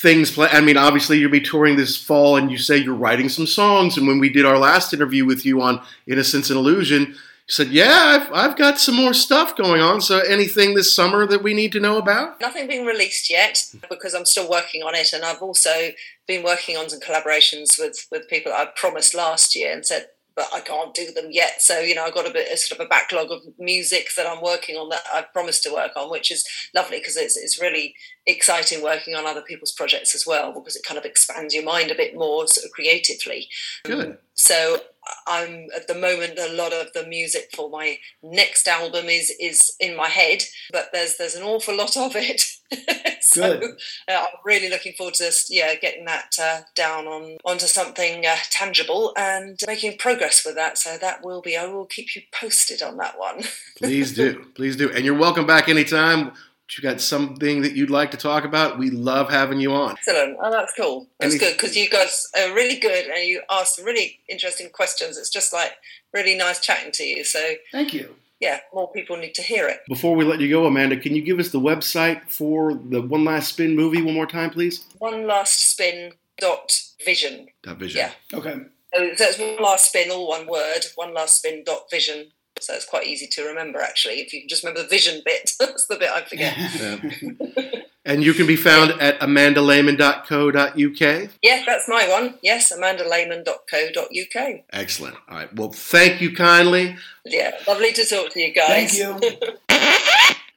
things 0.00 0.30
planned? 0.30 0.56
I 0.56 0.60
mean, 0.60 0.76
obviously 0.76 1.18
you'll 1.18 1.30
be 1.30 1.40
touring 1.40 1.76
this 1.76 1.96
fall, 1.96 2.36
and 2.36 2.50
you 2.50 2.58
say 2.58 2.76
you're 2.76 2.94
writing 2.94 3.28
some 3.28 3.46
songs. 3.46 3.96
And 3.96 4.06
when 4.06 4.18
we 4.18 4.28
did 4.28 4.44
our 4.44 4.58
last 4.58 4.92
interview 4.92 5.24
with 5.24 5.44
you 5.44 5.60
on 5.60 5.82
Innocence 6.06 6.50
and 6.50 6.58
Illusion, 6.58 7.06
you 7.08 7.14
said, 7.54 7.68
"Yeah, 7.68 7.92
I've, 7.92 8.32
I've 8.32 8.56
got 8.56 8.78
some 8.78 8.94
more 8.94 9.14
stuff 9.14 9.56
going 9.56 9.80
on. 9.80 10.00
So 10.00 10.18
anything 10.20 10.74
this 10.74 10.94
summer 10.94 11.26
that 11.26 11.42
we 11.42 11.54
need 11.54 11.72
to 11.72 11.80
know 11.80 11.98
about?" 11.98 12.40
Nothing 12.40 12.66
being 12.66 12.86
released 12.86 13.30
yet 13.30 13.62
because 13.88 14.14
I'm 14.14 14.26
still 14.26 14.48
working 14.48 14.82
on 14.82 14.94
it, 14.94 15.12
and 15.12 15.24
I've 15.24 15.42
also 15.42 15.90
been 16.26 16.44
working 16.44 16.76
on 16.76 16.88
some 16.88 17.00
collaborations 17.00 17.78
with 17.78 18.06
with 18.10 18.28
people 18.28 18.52
I 18.52 18.68
promised 18.76 19.14
last 19.14 19.56
year 19.56 19.72
and 19.72 19.84
said, 19.84 20.08
but 20.38 20.48
I 20.54 20.60
can't 20.60 20.94
do 20.94 21.10
them 21.10 21.30
yet. 21.30 21.60
So 21.60 21.80
you 21.80 21.96
know, 21.96 22.04
I've 22.04 22.14
got 22.14 22.28
a 22.28 22.32
bit 22.32 22.48
a 22.50 22.56
sort 22.56 22.80
of 22.80 22.86
a 22.86 22.88
backlog 22.88 23.32
of 23.32 23.42
music 23.58 24.06
that 24.16 24.24
I'm 24.24 24.40
working 24.40 24.76
on 24.76 24.88
that 24.90 25.02
I've 25.12 25.32
promised 25.32 25.64
to 25.64 25.74
work 25.74 25.90
on, 25.96 26.12
which 26.12 26.30
is 26.30 26.46
lovely 26.76 26.98
because 26.98 27.16
it's 27.16 27.36
it's 27.36 27.60
really 27.60 27.96
exciting 28.24 28.80
working 28.80 29.16
on 29.16 29.26
other 29.26 29.42
people's 29.42 29.72
projects 29.72 30.14
as 30.14 30.24
well 30.24 30.52
because 30.52 30.76
it 30.76 30.84
kind 30.86 30.96
of 30.96 31.04
expands 31.04 31.54
your 31.54 31.64
mind 31.64 31.90
a 31.90 31.96
bit 31.96 32.14
more 32.14 32.46
sort 32.46 32.66
of 32.66 32.70
creatively. 32.70 33.48
Good. 33.82 34.16
So 34.34 34.78
I'm 35.26 35.66
at 35.74 35.88
the 35.88 35.94
moment 35.94 36.38
a 36.38 36.52
lot 36.52 36.72
of 36.72 36.92
the 36.92 37.06
music 37.06 37.50
for 37.54 37.70
my 37.70 37.98
next 38.22 38.66
album 38.68 39.06
is 39.06 39.32
is 39.40 39.74
in 39.80 39.96
my 39.96 40.08
head, 40.08 40.42
but 40.72 40.88
there's 40.92 41.16
there's 41.16 41.34
an 41.34 41.42
awful 41.42 41.76
lot 41.76 41.96
of 41.96 42.12
it. 42.14 42.42
so 43.22 43.58
Good. 43.58 43.70
uh, 44.08 44.12
I'm 44.12 44.40
really 44.44 44.68
looking 44.68 44.92
forward 44.92 45.14
to 45.14 45.24
this, 45.24 45.46
yeah 45.50 45.74
getting 45.74 46.04
that 46.04 46.32
uh, 46.40 46.60
down 46.74 47.06
on 47.06 47.36
onto 47.44 47.66
something 47.66 48.26
uh, 48.26 48.36
tangible 48.50 49.12
and 49.16 49.58
making 49.66 49.98
progress 49.98 50.44
with 50.44 50.54
that. 50.56 50.78
So 50.78 50.98
that 50.98 51.24
will 51.24 51.40
be 51.40 51.56
I 51.56 51.66
will 51.66 51.86
keep 51.86 52.14
you 52.14 52.22
posted 52.32 52.82
on 52.82 52.96
that 52.98 53.18
one. 53.18 53.42
Please 53.76 54.12
do, 54.12 54.44
please 54.56 54.74
do, 54.74 54.90
and 54.90 55.04
you're 55.04 55.16
welcome 55.16 55.46
back 55.46 55.68
anytime. 55.68 56.32
You 56.76 56.82
got 56.82 57.00
something 57.00 57.62
that 57.62 57.72
you'd 57.72 57.90
like 57.90 58.10
to 58.10 58.16
talk 58.18 58.44
about, 58.44 58.78
we 58.78 58.90
love 58.90 59.30
having 59.30 59.60
you 59.60 59.72
on. 59.72 59.92
Excellent. 59.92 60.36
Oh, 60.42 60.50
that's 60.50 60.72
cool. 60.76 61.08
That's 61.18 61.34
Any- 61.34 61.40
good 61.44 61.52
because 61.56 61.76
you 61.76 61.88
guys 61.88 62.26
are 62.38 62.52
really 62.54 62.78
good 62.78 63.06
and 63.06 63.24
you 63.26 63.42
ask 63.50 63.76
some 63.76 63.84
really 63.86 64.20
interesting 64.28 64.68
questions. 64.70 65.16
It's 65.16 65.30
just 65.30 65.52
like 65.52 65.72
really 66.12 66.34
nice 66.36 66.60
chatting 66.60 66.92
to 66.92 67.04
you. 67.04 67.24
So 67.24 67.40
Thank 67.72 67.94
you. 67.94 68.16
yeah, 68.38 68.60
more 68.74 68.90
people 68.92 69.16
need 69.16 69.34
to 69.36 69.42
hear 69.42 69.66
it. 69.66 69.80
Before 69.88 70.14
we 70.14 70.24
let 70.26 70.40
you 70.40 70.50
go, 70.50 70.66
Amanda, 70.66 70.96
can 70.98 71.14
you 71.16 71.22
give 71.22 71.38
us 71.38 71.48
the 71.50 71.60
website 71.60 72.28
for 72.30 72.74
the 72.74 73.00
One 73.00 73.24
Last 73.24 73.48
Spin 73.54 73.74
movie 73.74 74.02
one 74.02 74.14
more 74.14 74.26
time, 74.26 74.50
please? 74.50 74.84
One 74.98 75.26
last 75.26 75.70
spin 75.70 76.12
dot 76.38 76.70
vision. 77.04 77.48
That 77.64 77.78
vision. 77.78 77.98
Yeah. 77.98 78.38
Okay. 78.38 78.56
So 78.94 79.10
that's 79.18 79.38
one 79.38 79.56
last 79.62 79.88
spin, 79.88 80.10
all 80.10 80.28
one 80.28 80.46
word. 80.46 80.80
One 80.96 81.14
last 81.14 81.38
spin 81.38 81.62
dot 81.64 81.90
vision. 81.90 82.30
So 82.60 82.74
it's 82.74 82.84
quite 82.84 83.06
easy 83.06 83.26
to 83.28 83.44
remember 83.44 83.80
actually. 83.80 84.20
If 84.20 84.32
you 84.32 84.40
can 84.40 84.48
just 84.48 84.64
remember 84.64 84.82
the 84.82 84.88
vision 84.88 85.22
bit, 85.24 85.52
that's 85.60 85.86
the 85.86 85.96
bit 85.96 86.10
I 86.10 86.22
forget. 86.22 86.56
Yeah. 86.78 87.80
and 88.04 88.22
you 88.24 88.34
can 88.34 88.46
be 88.46 88.56
found 88.56 88.90
at 89.00 89.18
amandalehmann.co.uk. 89.20 91.30
yes, 91.42 91.66
that's 91.66 91.88
my 91.88 92.08
one. 92.08 92.34
Yes, 92.42 92.72
amandalehmann.co.uk. 92.72 94.60
Excellent. 94.72 95.16
All 95.28 95.36
right. 95.36 95.54
Well, 95.54 95.70
thank 95.70 96.20
you 96.20 96.34
kindly. 96.34 96.96
Yeah, 97.24 97.52
lovely 97.66 97.92
to 97.92 98.04
talk 98.04 98.30
to 98.32 98.40
you 98.40 98.52
guys. 98.54 98.98
Thank 98.98 99.22
you. 99.22 99.38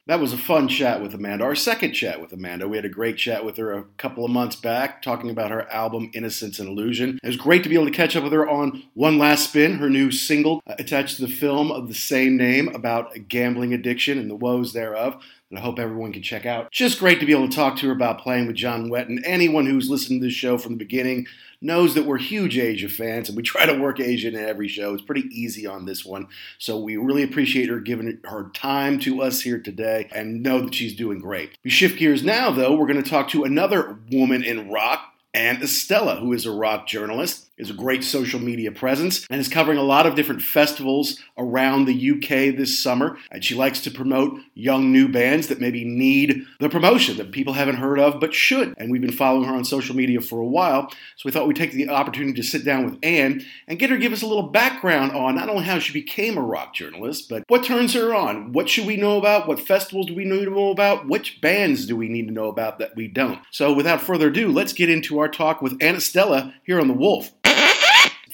That 0.06 0.18
was 0.18 0.32
a 0.32 0.38
fun 0.38 0.66
chat 0.66 1.00
with 1.00 1.14
Amanda. 1.14 1.44
Our 1.44 1.54
second 1.54 1.92
chat 1.92 2.20
with 2.20 2.32
Amanda. 2.32 2.66
We 2.66 2.76
had 2.76 2.84
a 2.84 2.88
great 2.88 3.16
chat 3.16 3.44
with 3.44 3.56
her 3.58 3.72
a 3.72 3.84
couple 3.98 4.24
of 4.24 4.32
months 4.32 4.56
back, 4.56 5.00
talking 5.00 5.30
about 5.30 5.52
her 5.52 5.70
album 5.70 6.10
Innocence 6.12 6.58
and 6.58 6.68
Illusion. 6.68 7.20
It 7.22 7.26
was 7.28 7.36
great 7.36 7.62
to 7.62 7.68
be 7.68 7.76
able 7.76 7.84
to 7.84 7.92
catch 7.92 8.16
up 8.16 8.24
with 8.24 8.32
her 8.32 8.48
on 8.48 8.82
One 8.94 9.16
Last 9.16 9.50
Spin, 9.50 9.78
her 9.78 9.88
new 9.88 10.10
single 10.10 10.60
uh, 10.66 10.74
attached 10.76 11.16
to 11.16 11.22
the 11.22 11.32
film 11.32 11.70
of 11.70 11.86
the 11.86 11.94
same 11.94 12.36
name 12.36 12.66
about 12.74 13.12
gambling 13.28 13.72
addiction 13.72 14.18
and 14.18 14.28
the 14.28 14.34
woes 14.34 14.72
thereof. 14.72 15.22
And 15.52 15.58
I 15.58 15.62
hope 15.62 15.78
everyone 15.78 16.14
can 16.14 16.22
check 16.22 16.46
out. 16.46 16.70
Just 16.70 16.98
great 16.98 17.20
to 17.20 17.26
be 17.26 17.32
able 17.32 17.46
to 17.46 17.54
talk 17.54 17.76
to 17.76 17.86
her 17.88 17.92
about 17.92 18.22
playing 18.22 18.46
with 18.46 18.56
John 18.56 18.88
Wetton. 18.88 19.20
Anyone 19.22 19.66
who's 19.66 19.90
listened 19.90 20.22
to 20.22 20.28
this 20.28 20.34
show 20.34 20.56
from 20.56 20.72
the 20.72 20.78
beginning 20.78 21.26
knows 21.60 21.94
that 21.94 22.06
we're 22.06 22.16
huge 22.16 22.56
Asia 22.56 22.88
fans 22.88 23.28
and 23.28 23.36
we 23.36 23.42
try 23.42 23.66
to 23.66 23.78
work 23.78 24.00
Asia 24.00 24.28
in 24.28 24.34
every 24.34 24.66
show. 24.66 24.94
It's 24.94 25.02
pretty 25.02 25.28
easy 25.30 25.66
on 25.66 25.84
this 25.84 26.06
one. 26.06 26.28
So 26.56 26.78
we 26.78 26.96
really 26.96 27.22
appreciate 27.22 27.68
her 27.68 27.80
giving 27.80 28.18
her 28.24 28.50
time 28.54 28.98
to 29.00 29.20
us 29.20 29.42
here 29.42 29.60
today 29.60 30.08
and 30.10 30.42
know 30.42 30.62
that 30.62 30.74
she's 30.74 30.96
doing 30.96 31.18
great. 31.18 31.58
We 31.62 31.68
shift 31.68 31.98
gears 31.98 32.22
now, 32.22 32.50
though. 32.50 32.74
We're 32.74 32.86
going 32.86 33.02
to 33.02 33.10
talk 33.10 33.28
to 33.28 33.44
another 33.44 33.98
woman 34.10 34.42
in 34.42 34.70
rock. 34.70 35.06
Anna 35.34 35.66
Stella, 35.66 36.16
who 36.16 36.34
is 36.34 36.44
a 36.44 36.50
rock 36.50 36.86
journalist, 36.86 37.48
is 37.58 37.70
a 37.70 37.74
great 37.74 38.02
social 38.02 38.40
media 38.40 38.72
presence 38.72 39.26
and 39.30 39.40
is 39.40 39.48
covering 39.48 39.78
a 39.78 39.82
lot 39.82 40.06
of 40.06 40.14
different 40.14 40.42
festivals 40.42 41.20
around 41.36 41.84
the 41.84 42.10
UK 42.10 42.56
this 42.56 42.82
summer. 42.82 43.18
And 43.30 43.44
she 43.44 43.54
likes 43.54 43.80
to 43.82 43.90
promote 43.90 44.40
young 44.54 44.92
new 44.92 45.08
bands 45.08 45.48
that 45.48 45.60
maybe 45.60 45.84
need 45.84 46.44
the 46.60 46.68
promotion 46.68 47.16
that 47.18 47.32
people 47.32 47.52
haven't 47.52 47.76
heard 47.76 47.98
of 47.98 48.20
but 48.20 48.34
should. 48.34 48.74
And 48.78 48.90
we've 48.90 49.00
been 49.00 49.12
following 49.12 49.48
her 49.48 49.54
on 49.54 49.64
social 49.64 49.94
media 49.94 50.20
for 50.20 50.40
a 50.40 50.46
while, 50.46 50.88
so 50.90 51.22
we 51.24 51.30
thought 51.30 51.46
we'd 51.46 51.56
take 51.56 51.72
the 51.72 51.88
opportunity 51.88 52.34
to 52.34 52.46
sit 52.46 52.64
down 52.64 52.84
with 52.84 52.98
Anne 53.02 53.44
and 53.68 53.78
get 53.78 53.90
her 53.90 53.96
to 53.96 54.02
give 54.02 54.12
us 54.12 54.22
a 54.22 54.26
little 54.26 54.48
background 54.48 55.12
on 55.12 55.34
not 55.34 55.48
only 55.48 55.64
how 55.64 55.78
she 55.78 55.92
became 55.92 56.36
a 56.36 56.42
rock 56.42 56.74
journalist, 56.74 57.28
but 57.28 57.44
what 57.48 57.64
turns 57.64 57.94
her 57.94 58.14
on. 58.14 58.52
What 58.52 58.68
should 58.68 58.86
we 58.86 58.96
know 58.96 59.18
about? 59.18 59.46
What 59.46 59.60
festivals 59.60 60.06
do 60.06 60.14
we 60.14 60.24
need 60.24 60.44
to 60.44 60.50
know 60.50 60.70
about? 60.70 61.08
Which 61.08 61.40
bands 61.40 61.86
do 61.86 61.96
we 61.96 62.08
need 62.08 62.26
to 62.28 62.34
know 62.34 62.48
about 62.48 62.78
that 62.78 62.96
we 62.96 63.08
don't? 63.08 63.40
So 63.50 63.72
without 63.72 64.00
further 64.00 64.28
ado, 64.28 64.50
let's 64.50 64.72
get 64.72 64.90
into 64.90 65.18
our 65.18 65.28
talk 65.28 65.62
with 65.62 65.76
Anna 65.80 66.00
Stella 66.00 66.54
here 66.64 66.80
on 66.80 66.88
The 66.88 66.94
Wolf. 66.94 67.30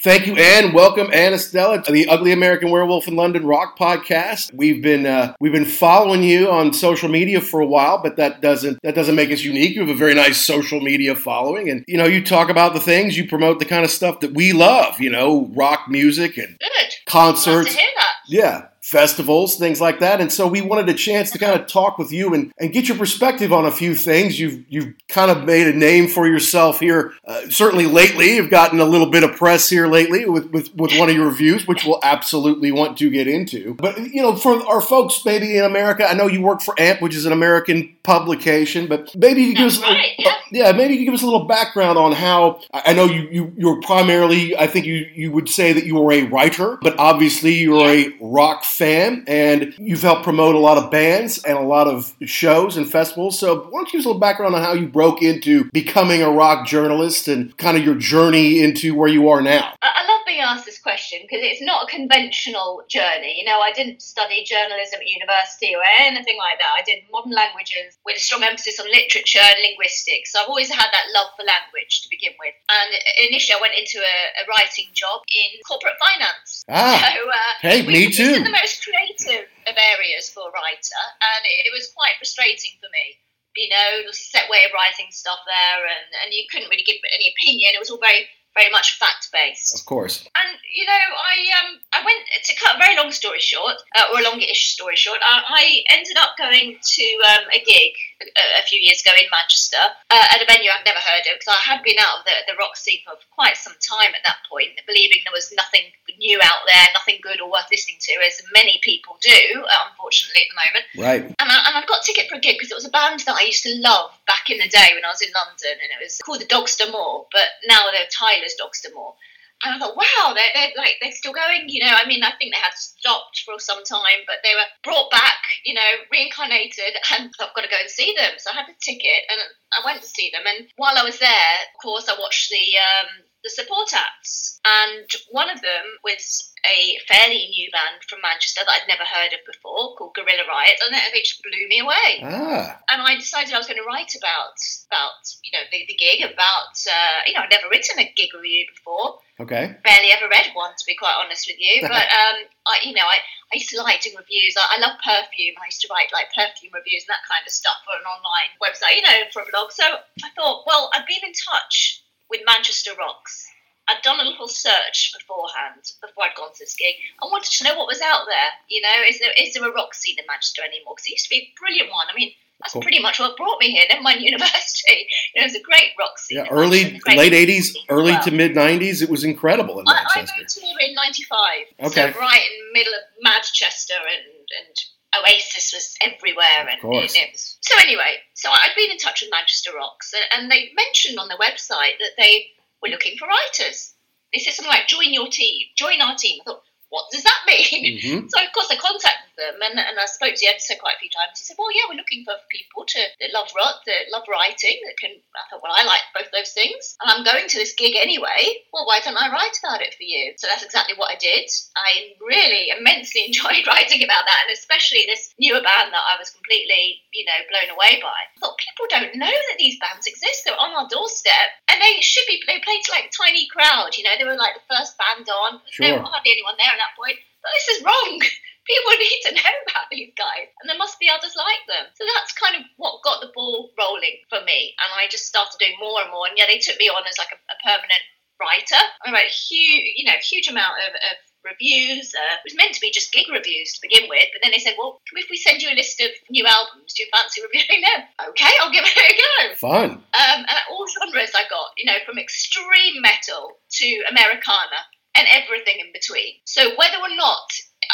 Thank 0.01 0.27
you, 0.27 0.35
Anne. 0.35 0.71
Welcome, 0.71 1.09
Anna 1.11 1.37
Stella, 1.37 1.81
to 1.83 1.91
the 1.91 2.07
Ugly 2.07 2.31
American 2.31 2.71
Werewolf 2.71 3.09
in 3.09 3.17
London 3.17 3.45
Rock 3.45 3.77
podcast. 3.77 4.49
We've 4.53 4.81
been 4.81 5.05
uh, 5.05 5.35
we've 5.41 5.51
been 5.51 5.65
following 5.65 6.23
you 6.23 6.49
on 6.49 6.71
social 6.71 7.09
media 7.09 7.41
for 7.41 7.59
a 7.59 7.65
while, 7.65 8.01
but 8.01 8.15
that 8.15 8.41
doesn't 8.41 8.79
that 8.83 8.95
doesn't 8.95 9.15
make 9.15 9.29
us 9.29 9.43
unique. 9.43 9.75
You 9.75 9.81
have 9.81 9.89
a 9.89 9.95
very 9.95 10.13
nice 10.13 10.37
social 10.37 10.79
media 10.79 11.15
following, 11.15 11.69
and 11.69 11.83
you 11.85 11.97
know 11.97 12.05
you 12.05 12.23
talk 12.23 12.49
about 12.49 12.73
the 12.73 12.79
things 12.79 13.17
you 13.17 13.27
promote, 13.27 13.59
the 13.59 13.65
kind 13.65 13.83
of 13.83 13.91
stuff 13.91 14.21
that 14.21 14.33
we 14.33 14.53
love. 14.53 15.01
You 15.01 15.09
know, 15.09 15.51
rock 15.53 15.87
music 15.89 16.37
and 16.37 16.57
Good. 16.59 16.93
concerts. 17.05 17.65
Glad 17.65 17.73
to 17.73 17.77
hear 17.81 17.91
that. 17.97 18.13
Yeah, 18.29 18.67
festivals, 18.89 19.55
things 19.55 19.79
like 19.79 19.99
that. 19.99 20.19
And 20.19 20.31
so 20.31 20.47
we 20.47 20.61
wanted 20.61 20.89
a 20.89 20.93
chance 20.95 21.29
to 21.31 21.37
kind 21.37 21.59
of 21.59 21.67
talk 21.67 21.99
with 21.99 22.11
you 22.11 22.33
and, 22.33 22.51
and 22.57 22.73
get 22.73 22.87
your 22.87 22.97
perspective 22.97 23.53
on 23.53 23.65
a 23.65 23.71
few 23.71 23.93
things. 23.93 24.39
You've 24.39 24.65
you've 24.67 24.93
kind 25.07 25.29
of 25.29 25.45
made 25.45 25.67
a 25.67 25.73
name 25.73 26.07
for 26.07 26.27
yourself 26.27 26.79
here. 26.79 27.13
Uh, 27.25 27.41
certainly 27.49 27.85
lately, 27.85 28.35
you've 28.35 28.49
gotten 28.49 28.79
a 28.79 28.85
little 28.85 29.11
bit 29.11 29.23
of 29.23 29.35
press 29.35 29.69
here 29.69 29.87
lately 29.87 30.25
with, 30.25 30.49
with, 30.51 30.73
with 30.75 30.97
one 30.97 31.09
of 31.09 31.15
your 31.15 31.27
reviews, 31.27 31.67
which 31.67 31.85
we'll 31.85 31.99
absolutely 32.01 32.71
want 32.71 32.97
to 32.97 33.09
get 33.11 33.27
into. 33.27 33.75
But 33.75 33.99
you 33.99 34.21
know, 34.21 34.35
for 34.35 34.65
our 34.67 34.81
folks 34.81 35.23
maybe 35.23 35.55
in 35.55 35.63
America, 35.63 36.09
I 36.09 36.13
know 36.13 36.27
you 36.27 36.41
work 36.41 36.61
for 36.61 36.79
AMP, 36.79 37.01
which 37.01 37.15
is 37.15 37.25
an 37.25 37.31
American 37.31 37.95
publication, 38.03 38.87
but 38.87 39.15
maybe 39.15 39.43
you 39.43 39.49
could 39.49 39.57
give 39.57 39.67
us 39.67 39.77
a 39.77 39.81
little, 39.81 39.95
right, 39.95 40.15
yeah. 40.17 40.33
yeah, 40.51 40.71
maybe 40.71 40.93
you 40.93 40.99
could 41.01 41.05
give 41.05 41.13
us 41.13 41.21
a 41.21 41.25
little 41.25 41.45
background 41.45 41.99
on 41.99 42.13
how 42.13 42.61
I 42.73 42.93
know 42.93 43.05
you, 43.05 43.27
you 43.31 43.53
you're 43.55 43.81
primarily 43.81 44.57
I 44.57 44.65
think 44.65 44.87
you 44.87 45.05
you 45.13 45.31
would 45.31 45.47
say 45.47 45.73
that 45.73 45.85
you 45.85 46.01
are 46.01 46.11
a 46.11 46.23
writer, 46.23 46.79
but 46.81 46.97
obviously 46.97 47.53
you're 47.53 47.87
a 47.87 48.17
rock 48.19 48.63
fan 48.79 49.25
and 49.27 49.75
you've 49.77 50.01
helped 50.01 50.23
promote 50.23 50.55
a 50.55 50.59
lot 50.59 50.77
of 50.77 50.89
bands 50.89 51.43
and 51.43 51.57
a 51.57 51.61
lot 51.61 51.87
of 51.87 52.15
shows 52.23 52.77
and 52.77 52.89
festivals. 52.89 53.37
So 53.37 53.67
why 53.69 53.79
don't 53.79 53.87
you 53.87 53.99
give 53.99 53.99
us 53.99 54.05
a 54.05 54.09
little 54.09 54.19
background 54.19 54.55
on 54.55 54.63
how 54.63 54.73
you 54.73 54.87
broke 54.87 55.21
into 55.21 55.69
becoming 55.71 56.23
a 56.23 56.31
rock 56.31 56.65
journalist 56.65 57.27
and 57.27 57.55
kind 57.57 57.75
of 57.75 57.83
your 57.83 57.95
journey 57.95 58.63
into 58.63 58.95
where 58.95 59.09
you 59.09 59.27
are 59.27 59.41
now? 59.41 59.73
I 59.83 60.07
love 60.07 60.21
being 60.25 60.39
asked 60.39 60.65
this 60.65 60.79
question 60.79 61.19
because 61.21 61.43
it's 61.43 61.61
not 61.61 61.83
a 61.83 61.87
conventional 61.91 62.81
journey. 62.87 63.35
You 63.37 63.45
know, 63.45 63.59
I 63.59 63.73
didn't 63.73 64.01
study 64.01 64.45
journalism 64.47 65.03
at 65.03 65.07
university 65.07 65.75
or 65.75 65.83
anything 65.99 66.37
like 66.39 66.57
that. 66.59 66.71
I 66.79 66.81
did 66.85 67.03
modern 67.11 67.33
languages 67.35 67.99
with 68.05 68.15
a 68.15 68.19
strong 68.23 68.43
emphasis 68.43 68.79
on 68.79 68.87
literature 68.87 69.43
and 69.43 69.59
linguistics. 69.59 70.31
So 70.31 70.39
I've 70.39 70.47
always 70.47 70.71
had 70.71 70.87
that 70.87 71.05
love 71.13 71.35
for 71.35 71.43
language 71.43 72.01
to 72.03 72.07
begin 72.09 72.31
with. 72.39 72.55
And 72.71 72.95
initially, 73.27 73.59
I 73.59 73.61
went 73.61 73.75
into 73.75 73.99
a, 73.99 74.17
a 74.39 74.47
writing 74.47 74.87
job 74.95 75.19
in 75.27 75.59
corporate 75.67 75.99
finance. 75.99 76.63
Ah, 76.69 76.95
so, 77.03 77.27
uh, 77.27 77.53
hey, 77.59 77.83
me 77.83 78.07
too. 78.07 78.39
Most 78.69 78.85
creative 78.85 79.49
of 79.65 79.73
areas 79.73 80.29
for 80.29 80.45
a 80.45 80.53
writer, 80.53 81.01
and 81.25 81.41
it, 81.41 81.65
it 81.65 81.73
was 81.73 81.89
quite 81.97 82.21
frustrating 82.21 82.77
for 82.77 82.85
me. 82.93 83.17
You 83.57 83.73
know, 83.73 84.05
the 84.05 84.13
set 84.13 84.45
way 84.45 84.61
of 84.69 84.77
writing 84.77 85.09
stuff 85.09 85.41
there, 85.49 85.81
and, 85.89 86.07
and 86.21 86.29
you 86.29 86.45
couldn't 86.53 86.69
really 86.69 86.85
give 86.85 87.01
any 87.09 87.33
opinion. 87.33 87.73
It 87.73 87.81
was 87.81 87.89
all 87.89 87.97
very, 87.97 88.29
very 88.59 88.71
much 88.71 88.99
fact 88.99 89.31
based. 89.31 89.73
Of 89.73 89.85
course. 89.85 90.27
And 90.35 90.59
you 90.75 90.85
know, 90.85 91.05
I 91.15 91.35
um, 91.63 91.69
I 91.95 92.03
went 92.03 92.27
to 92.43 92.53
cut 92.59 92.75
a 92.75 92.79
very 92.79 92.95
long 92.95 93.11
story 93.11 93.39
short, 93.39 93.79
uh, 93.95 94.11
or 94.11 94.19
a 94.19 94.23
longish 94.23 94.75
story 94.75 94.95
short. 94.95 95.19
I, 95.23 95.41
I 95.47 95.63
ended 95.95 96.17
up 96.19 96.35
going 96.37 96.75
to 96.75 97.05
um, 97.31 97.47
a 97.55 97.59
gig 97.63 97.95
a, 98.21 98.45
a 98.59 98.63
few 98.67 98.79
years 98.79 99.01
ago 99.01 99.15
in 99.15 99.31
Manchester 99.31 99.81
uh, 100.11 100.27
at 100.35 100.43
a 100.43 100.45
venue 100.45 100.69
I'd 100.69 100.85
never 100.85 100.99
heard 100.99 101.23
of 101.31 101.39
because 101.39 101.55
I 101.55 101.61
had 101.63 101.81
been 101.83 101.97
out 101.99 102.19
of 102.19 102.23
the, 102.27 102.35
the 102.51 102.59
rock 102.59 102.75
scene 102.75 102.99
for 103.07 103.15
quite 103.31 103.55
some 103.55 103.75
time 103.79 104.11
at 104.11 104.23
that 104.27 104.43
point, 104.51 104.75
believing 104.85 105.23
there 105.23 105.35
was 105.35 105.49
nothing 105.55 105.89
new 106.19 106.37
out 106.43 106.67
there, 106.67 106.85
nothing 106.93 107.23
good 107.23 107.39
or 107.39 107.49
worth 107.49 107.71
listening 107.71 107.97
to, 108.03 108.19
as 108.27 108.43
many 108.51 108.79
people 108.83 109.15
do. 109.23 109.63
Unfortunately, 109.89 110.43
at 110.43 110.51
the 110.51 110.59
moment. 110.59 110.85
Right. 110.99 111.23
And, 111.39 111.49
I, 111.49 111.57
and 111.71 111.73
I've 111.79 111.87
got 111.87 112.03
a 112.03 112.05
ticket 112.05 112.27
for 112.27 112.35
a 112.35 112.43
gig 112.43 112.59
because 112.59 112.71
it 112.71 112.77
was 112.77 112.85
a 112.85 112.93
band 112.93 113.23
that 113.23 113.39
I 113.39 113.47
used 113.47 113.63
to 113.63 113.73
love 113.79 114.11
back 114.27 114.49
in 114.49 114.59
the 114.59 114.67
day 114.67 114.93
when 114.93 115.05
I 115.05 115.11
was 115.15 115.23
in 115.23 115.31
London, 115.33 115.79
and 115.79 115.89
it 115.89 115.99
was 116.03 116.19
called 116.19 116.41
the 116.41 116.49
Dogs 116.49 116.75
D'Amour, 116.75 117.25
but 117.31 117.47
now 117.67 117.87
they're 117.91 118.11
Tyla's 118.49 118.55
Dogs 118.55 118.81
D'Amour. 118.81 119.13
And 119.61 119.75
I 119.75 119.79
thought, 119.79 119.97
wow, 119.97 120.33
they're, 120.33 120.53
they're 120.55 120.71
like 120.77 120.95
they're 121.01 121.11
still 121.11 121.33
going. 121.33 121.67
You 121.67 121.83
know, 121.83 121.91
I 121.91 122.07
mean, 122.07 122.23
I 122.23 122.31
think 122.39 122.53
they 122.53 122.61
had 122.63 122.71
stopped 122.75 123.43
for 123.43 123.59
some 123.59 123.83
time, 123.83 124.23
but 124.25 124.37
they 124.41 124.55
were 124.55 124.71
brought 124.83 125.11
back. 125.11 125.35
You 125.65 125.73
know, 125.73 125.91
reincarnated, 126.09 126.95
and 127.11 127.27
I've 127.39 127.53
got 127.53 127.63
to 127.63 127.69
go 127.69 127.75
and 127.79 127.89
see 127.89 128.15
them. 128.15 128.31
So 128.37 128.51
I 128.51 128.55
had 128.55 128.69
a 128.71 128.79
ticket, 128.79 129.27
and 129.27 129.41
I 129.75 129.83
went 129.83 130.01
to 130.01 130.07
see 130.07 130.31
them. 130.31 130.43
And 130.47 130.67
while 130.77 130.97
I 130.97 131.03
was 131.03 131.19
there, 131.19 131.55
of 131.75 131.81
course, 131.81 132.07
I 132.07 132.15
watched 132.17 132.49
the 132.49 132.79
um, 132.79 133.27
the 133.43 133.49
support 133.49 133.93
acts, 133.93 134.59
and 134.65 135.07
one 135.31 135.49
of 135.49 135.61
them 135.61 135.85
was 136.03 136.51
a 136.67 136.99
fairly 137.07 137.47
new 137.55 137.71
band 137.71 138.03
from 138.07 138.19
Manchester 138.19 138.61
that 138.65 138.71
I'd 138.71 138.91
never 138.91 139.07
heard 139.07 139.31
of 139.31 139.39
before 139.47 139.95
called 139.95 140.15
Gorilla 140.15 140.43
Riot, 140.43 140.79
and 140.83 140.91
it 140.91 141.23
just 141.23 141.41
blew 141.43 141.67
me 141.67 141.79
away. 141.79 142.19
Ah. 142.23 142.79
And 142.91 143.01
I 143.01 143.15
decided 143.15 143.53
I 143.53 143.57
was 143.57 143.67
going 143.67 143.79
to 143.79 143.87
write 143.87 144.11
about 144.15 144.59
about 144.91 145.23
you 145.43 145.55
know 145.55 145.63
the, 145.71 145.85
the 145.87 145.95
gig, 145.95 146.19
about 146.19 146.75
uh, 146.83 147.23
you 147.27 147.33
know 147.33 147.47
I'd 147.47 147.53
never 147.53 147.71
written 147.71 147.99
a 147.99 148.11
gig 148.15 148.35
review 148.35 148.67
before. 148.75 149.23
Okay. 149.39 149.71
Barely 149.87 150.11
ever 150.11 150.27
read 150.27 150.51
one, 150.51 150.75
to 150.75 150.85
be 150.85 150.99
quite 150.99 151.15
honest 151.15 151.47
with 151.47 151.63
you. 151.63 151.79
But 151.87 152.11
um, 152.11 152.43
I, 152.67 152.83
you 152.83 152.91
know, 152.91 153.07
I, 153.07 153.23
I 153.23 153.55
used 153.55 153.71
to 153.71 153.79
like 153.79 154.03
doing 154.03 154.19
reviews. 154.19 154.59
I, 154.59 154.75
I 154.75 154.77
love 154.83 154.99
perfume. 154.99 155.55
I 155.63 155.71
used 155.71 155.79
to 155.81 155.89
write 155.89 156.11
like 156.11 156.27
perfume 156.35 156.75
reviews 156.75 157.07
and 157.07 157.15
that 157.15 157.23
kind 157.23 157.47
of 157.47 157.55
stuff 157.55 157.79
for 157.87 157.95
an 157.95 158.03
online 158.03 158.51
website, 158.59 158.99
you 158.99 159.03
know, 159.07 159.31
for 159.31 159.47
a 159.47 159.47
blog. 159.47 159.71
So 159.71 159.87
I 159.87 160.29
thought, 160.35 160.67
well, 160.67 160.91
I've 160.91 161.07
been 161.07 161.23
in 161.23 161.31
touch 161.31 162.03
with 162.29 162.41
Manchester 162.45 162.91
Rocks. 162.97 163.45
I'd 163.89 164.03
done 164.03 164.19
a 164.19 164.23
little 164.29 164.47
search 164.47 165.11
beforehand 165.17 165.81
before 165.99 166.25
I'd 166.25 166.35
gone 166.37 166.53
to 166.53 166.59
this 166.59 166.75
gig. 166.75 166.93
I 167.23 167.25
wanted 167.25 167.49
to 167.51 167.63
know 167.63 167.75
what 167.75 167.87
was 167.87 168.01
out 168.01 168.25
there. 168.29 168.49
You 168.69 168.81
know, 168.81 168.95
is 169.09 169.19
there 169.19 169.33
is 169.37 169.53
there 169.55 169.67
a 169.67 169.73
rock 169.73 169.95
scene 169.95 170.15
in 170.19 170.25
Manchester 170.27 170.61
anymore? 170.61 170.93
Because 170.95 171.07
it 171.07 171.11
used 171.17 171.25
to 171.25 171.29
be 171.31 171.37
a 171.41 171.53
brilliant 171.59 171.89
one. 171.89 172.05
I 172.05 172.13
mean, 172.15 172.31
that's 172.61 172.73
Cool. 172.73 172.83
pretty 172.83 172.99
much 173.01 173.19
what 173.19 173.35
brought 173.35 173.57
me 173.59 173.71
here. 173.71 173.85
Never 173.89 174.03
mind 174.03 174.21
university. 174.33 175.07
You 175.33 175.41
know, 175.41 175.45
it 175.45 175.53
was 175.53 175.55
a 175.55 175.63
great 175.65 175.89
rock 175.97 176.19
scene. 176.19 176.37
Yeah, 176.37 176.51
early, 176.51 177.01
late 177.07 177.33
'80s, 177.33 177.73
early 177.89 178.11
well. 178.11 178.23
to 178.25 178.31
mid 178.31 178.51
'90s. 178.53 179.01
It 179.01 179.09
was 179.09 179.23
incredible 179.23 179.79
in 179.79 179.87
I, 179.87 179.91
I 180.05 180.17
Manchester. 180.21 180.61
moved 180.61 180.79
here 180.79 180.89
in 180.89 180.93
'95. 180.93 181.89
Okay. 181.89 182.13
So 182.13 182.19
right 182.19 182.45
in 182.45 182.53
the 182.67 182.73
middle 182.77 182.93
of 182.93 183.01
Manchester 183.23 183.95
and 183.97 184.21
and 184.61 184.75
Oasis 185.17 185.73
was 185.73 185.95
everywhere, 186.01 186.67
and, 186.69 186.79
and 187.03 187.15
it 187.15 187.31
was. 187.33 187.57
So 187.61 187.75
anyway, 187.81 188.17
so 188.33 188.49
I'd 188.49 188.75
been 188.75 188.91
in 188.91 188.97
touch 188.97 189.21
with 189.21 189.31
Manchester 189.31 189.71
Rocks, 189.75 190.13
and, 190.13 190.43
and 190.43 190.51
they 190.51 190.71
mentioned 190.75 191.17
on 191.19 191.27
their 191.27 191.37
website 191.37 191.97
that 191.99 192.13
they 192.17 192.47
were 192.81 192.89
looking 192.89 193.17
for 193.17 193.27
writers. 193.27 193.93
They 194.33 194.39
said 194.39 194.53
something 194.53 194.71
like, 194.71 194.87
"Join 194.87 195.13
your 195.13 195.27
team, 195.27 195.67
join 195.75 196.01
our 196.01 196.15
team." 196.15 196.39
I 196.41 196.43
thought, 196.45 196.63
what 196.89 197.05
does 197.11 197.23
that 197.23 197.41
mean? 197.47 197.97
Mhm. 198.01 198.29
So 198.33 198.37
of 198.43 198.51
course 198.53 198.69
I 198.71 198.75
contacted 198.77 199.29
them, 199.37 199.55
and, 199.63 199.79
and 199.79 199.97
I 199.97 200.05
spoke 200.05 200.35
to 200.35 200.41
the 200.41 200.51
editor 200.51 200.75
quite 200.79 200.95
a 200.97 201.01
few 201.01 201.09
times. 201.09 201.39
He 201.39 201.45
said, 201.45 201.55
"Well, 201.57 201.71
yeah, 201.71 201.87
we're 201.87 201.95
looking 202.01 202.25
for 202.25 202.35
people 202.51 202.83
to 202.85 202.99
that 203.19 203.31
love 203.33 203.49
rock, 203.55 203.81
that 203.87 204.11
love 204.11 204.27
writing, 204.27 204.77
that 204.85 204.97
can." 204.99 205.15
I 205.33 205.43
thought, 205.49 205.61
"Well, 205.63 205.71
I 205.73 205.83
like 205.87 206.03
both 206.13 206.29
those 206.35 206.51
things, 206.51 206.97
and 207.01 207.07
I'm 207.09 207.23
going 207.23 207.47
to 207.47 207.57
this 207.57 207.73
gig 207.73 207.95
anyway. 207.95 208.65
Well, 208.73 208.85
why 208.85 208.99
don't 208.99 209.17
I 209.17 209.31
write 209.31 209.57
about 209.63 209.81
it 209.81 209.93
for 209.95 210.03
you?" 210.03 210.33
So 210.37 210.47
that's 210.47 210.63
exactly 210.65 210.95
what 210.97 211.11
I 211.11 211.15
did. 211.15 211.47
I 211.77 212.13
really 212.19 212.69
immensely 212.75 213.25
enjoyed 213.29 213.65
writing 213.67 214.03
about 214.03 214.25
that, 214.27 214.43
and 214.47 214.53
especially 214.53 215.05
this 215.07 215.33
newer 215.39 215.61
band 215.63 215.93
that 215.93 216.03
I 216.09 216.19
was 216.19 216.29
completely, 216.35 217.01
you 217.13 217.23
know, 217.25 217.39
blown 217.49 217.69
away 217.73 218.01
by. 218.03 218.11
I 218.11 218.37
thought 218.39 218.57
people 218.59 218.85
don't 218.89 219.15
know 219.15 219.31
that 219.31 219.57
these 219.57 219.79
bands 219.79 220.05
exist. 220.05 220.43
They're 220.45 220.59
on 220.59 220.75
our 220.75 220.87
doorstep, 220.91 221.49
and 221.71 221.79
they 221.81 222.01
should 222.01 222.25
be. 222.27 222.41
They 222.47 222.59
played 222.59 222.83
to 222.83 222.91
like 222.91 223.07
a 223.07 223.15
tiny 223.15 223.47
crowd. 223.47 223.95
You 223.95 224.03
know, 224.03 224.15
they 224.19 224.27
were 224.27 224.35
like 224.39 224.55
the 224.59 224.67
first 224.67 224.97
band 224.99 225.27
on. 225.29 225.61
There 225.79 225.95
Sure. 225.95 226.03
were 226.03 226.09
hardly 226.11 226.31
anyone 226.35 226.55
there 226.59 226.75
that 226.79 226.95
point. 226.95 227.19
But 227.43 227.51
this 227.55 227.77
is 227.77 227.85
wrong. 227.85 228.19
People 228.69 228.93
need 229.01 229.21
to 229.25 229.35
know 229.35 229.55
about 229.65 229.89
these 229.89 230.13
guys, 230.13 230.47
and 230.61 230.69
there 230.69 230.77
must 230.77 230.99
be 230.99 231.09
others 231.09 231.33
like 231.33 231.63
them. 231.65 231.89
So 231.97 232.05
that's 232.05 232.37
kind 232.37 232.55
of 232.55 232.63
what 232.77 233.01
got 233.03 233.19
the 233.19 233.33
ball 233.33 233.71
rolling 233.77 234.21
for 234.29 234.41
me, 234.45 234.75
and 234.79 234.89
I 234.95 235.09
just 235.09 235.25
started 235.25 235.57
doing 235.57 235.77
more 235.79 236.01
and 236.05 236.11
more. 236.11 236.27
And 236.27 236.37
yeah, 236.37 236.47
they 236.47 236.61
took 236.61 236.77
me 236.77 236.89
on 236.89 237.07
as 237.07 237.17
like 237.17 237.33
a, 237.33 237.39
a 237.39 237.57
permanent 237.65 238.03
writer. 238.39 238.81
I 239.03 239.11
wrote 239.11 239.31
huge, 239.31 239.99
you 239.99 240.05
know, 240.05 240.17
huge 240.21 240.47
amount 240.47 240.79
of, 240.85 240.93
of 240.95 241.15
reviews. 241.43 242.13
Uh, 242.15 242.35
it 242.39 242.45
was 242.45 242.55
meant 242.55 242.73
to 242.73 242.81
be 242.81 242.91
just 242.91 243.11
gig 243.11 243.27
reviews 243.31 243.73
to 243.73 243.83
begin 243.83 244.09
with, 244.09 244.27
but 244.33 244.41
then 244.43 244.51
they 244.51 244.61
said, 244.61 244.75
"Well, 244.77 244.99
if 245.15 245.27
we 245.29 245.37
send 245.37 245.61
you 245.61 245.69
a 245.69 245.77
list 245.77 245.99
of 245.99 246.11
new 246.29 246.45
albums, 246.45 246.93
do 246.93 247.03
you 247.03 247.09
fancy 247.11 247.41
reviewing 247.43 247.81
them?" 247.81 248.07
Okay, 248.29 248.51
I'll 248.61 248.71
give 248.71 248.85
it 248.85 248.93
a 248.93 249.15
go. 249.17 249.55
Fun. 249.55 249.91
Um, 249.91 250.39
and 250.45 250.59
all 250.69 250.85
genres 250.87 251.33
I 251.33 251.43
got, 251.49 251.71
you 251.77 251.85
know, 251.85 251.97
from 252.05 252.19
extreme 252.19 253.01
metal 253.01 253.57
to 253.81 254.03
Americana 254.09 254.85
and 255.19 255.27
everything 255.35 255.83
in 255.83 255.91
between. 255.91 256.39
So 256.47 256.71
whether 256.79 256.95
or 256.95 257.11
not 257.11 257.51